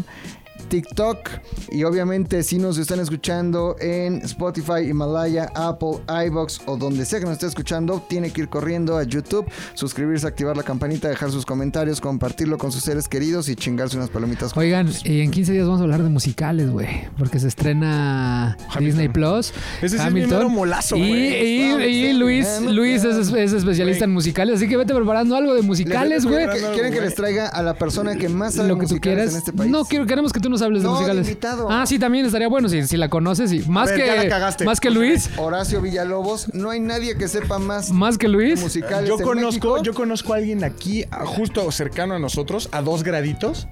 TikTok 0.76 1.30
y 1.70 1.84
obviamente 1.84 2.44
si 2.44 2.58
nos 2.58 2.78
están 2.78 3.02
escuchando 3.02 3.76
en 3.82 4.22
Spotify, 4.24 4.88
Himalaya, 4.90 5.52
Apple, 5.54 5.98
iBox 6.28 6.62
o 6.66 6.78
donde 6.78 7.04
sea 7.06 7.20
que 7.20 7.26
nos 7.26 7.34
esté 7.34 7.48
escuchando, 7.48 8.02
tiene 8.08 8.32
que 8.32 8.40
ir 8.44 8.48
corriendo 8.48 8.98
a 8.98 9.04
YouTube, 9.04 9.46
suscribirse, 9.74 10.26
activar 10.26 10.56
la 10.56 10.64
campanita, 10.64 11.10
dejar 11.10 11.30
sus 11.30 11.46
comentarios, 11.46 12.00
compartirlo 12.00 12.58
con 12.58 12.72
sus 12.72 12.84
seres 12.84 13.10
queridos 13.10 13.50
y 13.50 13.58
chingarse 13.58 13.98
unas 13.98 14.10
palomitas. 14.10 14.56
Oigan, 14.56 14.88
y 15.04 15.20
en 15.20 15.32
15 15.32 15.52
días 15.52 15.66
vamos 15.66 15.82
a 15.82 15.84
hablar 15.84 16.04
de 16.04 16.10
musicales, 16.10 16.70
güey. 16.70 16.88
Porque 17.18 17.38
se 17.42 17.50
estrena 17.50 18.56
Disney 18.80 19.10
Plus. 19.10 19.54
Ese 19.82 19.98
sí 19.98 20.08
es 20.08 20.14
mi 20.14 20.26
molazo, 20.26 20.96
y, 20.96 21.08
güey. 21.10 21.92
y- 21.92 22.06
y 22.06 22.14
Luis, 22.14 22.48
Luis 22.62 23.04
es, 23.04 23.28
es 23.34 23.52
especialista 23.52 24.06
en 24.06 24.12
musicales. 24.12 24.56
Así 24.56 24.70
que 24.70 24.78
vete 24.78 24.96
preparando 24.96 25.36
algo 25.36 25.54
de 25.54 25.64
musicales, 25.64 26.26
güey. 26.26 26.48
¿Quieren, 26.74 26.94
que 26.94 27.02
les 27.02 27.16
traiga 27.16 27.48
a 27.48 27.62
la 27.62 27.74
persona 27.74 28.16
que 28.16 28.30
más 28.30 28.54
sabe 28.56 28.70
Lo 28.70 28.78
que 28.78 28.88
tú 28.88 29.00
quieras. 29.02 29.32
en 29.32 29.38
este 29.38 29.52
país? 29.52 29.70
No, 29.70 29.84
quiero, 29.84 30.06
queremos 30.06 30.32
que 30.32 30.40
tú 30.40 30.50
nos 30.50 30.61
hables 30.62 30.84
de 30.84 30.88
No, 30.88 30.94
de 30.96 31.00
musicales. 31.02 31.28
invitado. 31.28 31.68
Ah, 31.70 31.86
sí, 31.86 32.00
también 32.00 32.26
estaría 32.26 32.48
bueno 32.48 32.70
si, 32.70 32.86
si 32.88 32.98
la 32.98 33.10
conoces. 33.10 33.52
Y 33.52 33.60
más, 33.70 33.90
ver, 33.90 34.06
ya 34.06 34.16
la 34.16 34.22
que, 34.24 34.28
cagaste. 34.30 34.66
más 34.66 34.80
que 34.80 34.90
Luis. 34.90 35.30
Horacio 35.38 35.82
Villalobos, 35.82 36.54
no 36.54 36.70
hay 36.70 36.80
nadie 36.80 37.18
que 37.18 37.28
sepa 37.28 37.60
más 37.60 37.92
Más 37.92 38.18
que 38.18 38.28
Luis. 38.28 38.60
musicales 38.62 39.10
Yo 39.10 39.18
en 39.18 39.24
conozco, 39.24 39.46
México. 39.74 39.84
yo 39.84 39.94
conozco 39.94 40.34
a 40.34 40.38
alguien 40.38 40.64
aquí, 40.64 41.06
justo 41.26 41.72
cercano 41.72 42.16
a 42.16 42.20
nosotros, 42.20 42.70
a 42.72 42.82
dos 42.82 43.04
graditos. 43.04 43.68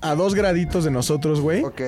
A 0.00 0.14
dos 0.14 0.34
graditos 0.34 0.84
de 0.84 0.90
nosotros, 0.90 1.40
güey. 1.40 1.62
Ok, 1.64 1.80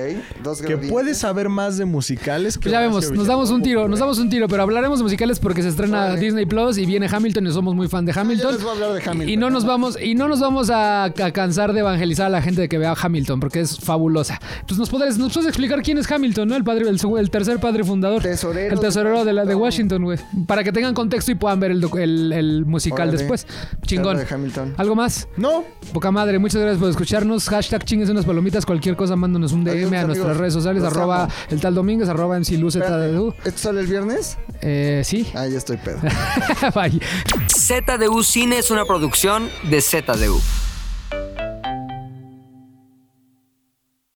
dos 0.43 0.57
Que 0.59 0.63
gradientes. 0.67 0.91
puede 0.91 1.13
saber 1.13 1.49
más 1.49 1.77
de 1.77 1.85
musicales 1.85 2.57
que 2.57 2.63
Pues 2.63 2.71
ya 2.73 2.79
vemos, 2.79 3.11
nos 3.11 3.27
damos 3.27 3.49
un 3.51 3.61
tiro, 3.61 3.87
nos 3.87 3.99
damos 3.99 4.17
un 4.19 4.29
tiro, 4.29 4.47
pero 4.47 4.63
hablaremos 4.63 4.99
de 4.99 5.03
musicales 5.03 5.39
porque 5.39 5.61
se 5.61 5.69
estrena 5.69 6.05
Vale. 6.07 6.19
Disney 6.19 6.45
Plus 6.45 6.77
y 6.77 6.85
viene 6.85 7.07
Hamilton 7.11 7.47
y 7.47 7.51
somos 7.51 7.75
muy 7.75 7.87
fan 7.87 8.05
de 8.05 8.13
Hamilton. 8.15 8.53
les 8.53 8.61
voy 8.63 8.69
a 8.71 8.73
hablar 8.73 8.93
de 8.93 9.09
Hamilton. 9.09 9.29
Y 9.29 9.37
no 9.37 9.49
nos 9.49 9.65
vamos, 9.65 9.97
y 10.01 10.15
no 10.15 10.27
nos 10.27 10.39
vamos 10.39 10.69
a, 10.69 11.03
a 11.05 11.11
cansar 11.31 11.73
de 11.73 11.79
evangelizar 11.81 12.25
a 12.27 12.29
la 12.29 12.41
gente 12.41 12.61
de 12.61 12.69
que 12.69 12.77
vea 12.77 12.95
Hamilton, 12.99 13.39
porque 13.39 13.61
es 13.61 13.77
fabulosa. 13.79 14.39
Pues 14.67 14.79
nos 14.79 14.89
puedes, 14.89 15.17
nos 15.17 15.33
puedes 15.33 15.47
explicar 15.49 15.81
quién 15.81 15.97
es 15.97 16.11
Hamilton, 16.11 16.47
¿no? 16.49 16.55
El 16.55 16.63
padre, 16.63 16.89
el, 16.89 16.99
el 17.17 17.29
tercer 17.29 17.59
padre 17.59 17.83
fundador. 17.83 18.21
Tesorero 18.23 18.73
El 18.73 18.79
tesorero 18.79 19.23
de, 19.23 19.33
la, 19.33 19.45
de 19.45 19.55
Washington. 19.55 20.03
Güey. 20.03 20.17
Para 20.47 20.63
que 20.63 20.71
tengan 20.71 20.93
contexto 20.93 21.31
y 21.31 21.35
puedan 21.35 21.59
ver 21.59 21.71
el, 21.71 21.83
el, 21.97 22.33
el 22.33 22.65
musical 22.65 23.09
Órale. 23.09 23.17
después. 23.17 23.45
Chingón. 23.85 24.17
De 24.17 24.25
Hamilton. 24.29 24.73
¿Algo 24.77 24.95
más? 24.95 25.27
No, 25.37 25.63
Poca 25.93 26.11
madre, 26.11 26.39
muchas 26.39 26.61
gracias 26.61 26.79
por 26.79 26.89
escucharnos. 26.89 27.47
Hashtag 27.49 27.68
chingues 27.77 28.09
unas 28.09 28.25
palomitas. 28.25 28.65
Cualquier 28.65 28.95
cosa, 28.95 29.15
mándanos 29.15 29.51
un 29.51 29.63
DM 29.63 29.87
Adiós, 29.87 30.03
a 30.03 30.07
nuestras 30.07 30.37
redes 30.37 30.53
sociales. 30.53 30.81
Los 30.81 30.91
Arroba 30.93 31.23
amo. 31.25 31.33
el 31.49 31.59
tal 31.61 31.75
Domínguez, 31.75 32.09
arroba 32.09 32.39
MCLuZDU. 32.39 33.35
¿Esto 33.45 33.59
sale 33.59 33.81
el 33.81 33.87
viernes? 33.87 34.37
Eh, 34.61 35.01
sí. 35.05 35.27
Ah, 35.35 35.47
ya 35.47 35.57
estoy 35.57 35.77
pedo. 35.77 35.99
Bye. 36.75 36.99
ZDU 37.47 38.23
Cine 38.23 38.57
es 38.59 38.71
una 38.71 38.85
producción 38.85 39.49
de 39.69 39.81
ZDU. 39.81 40.41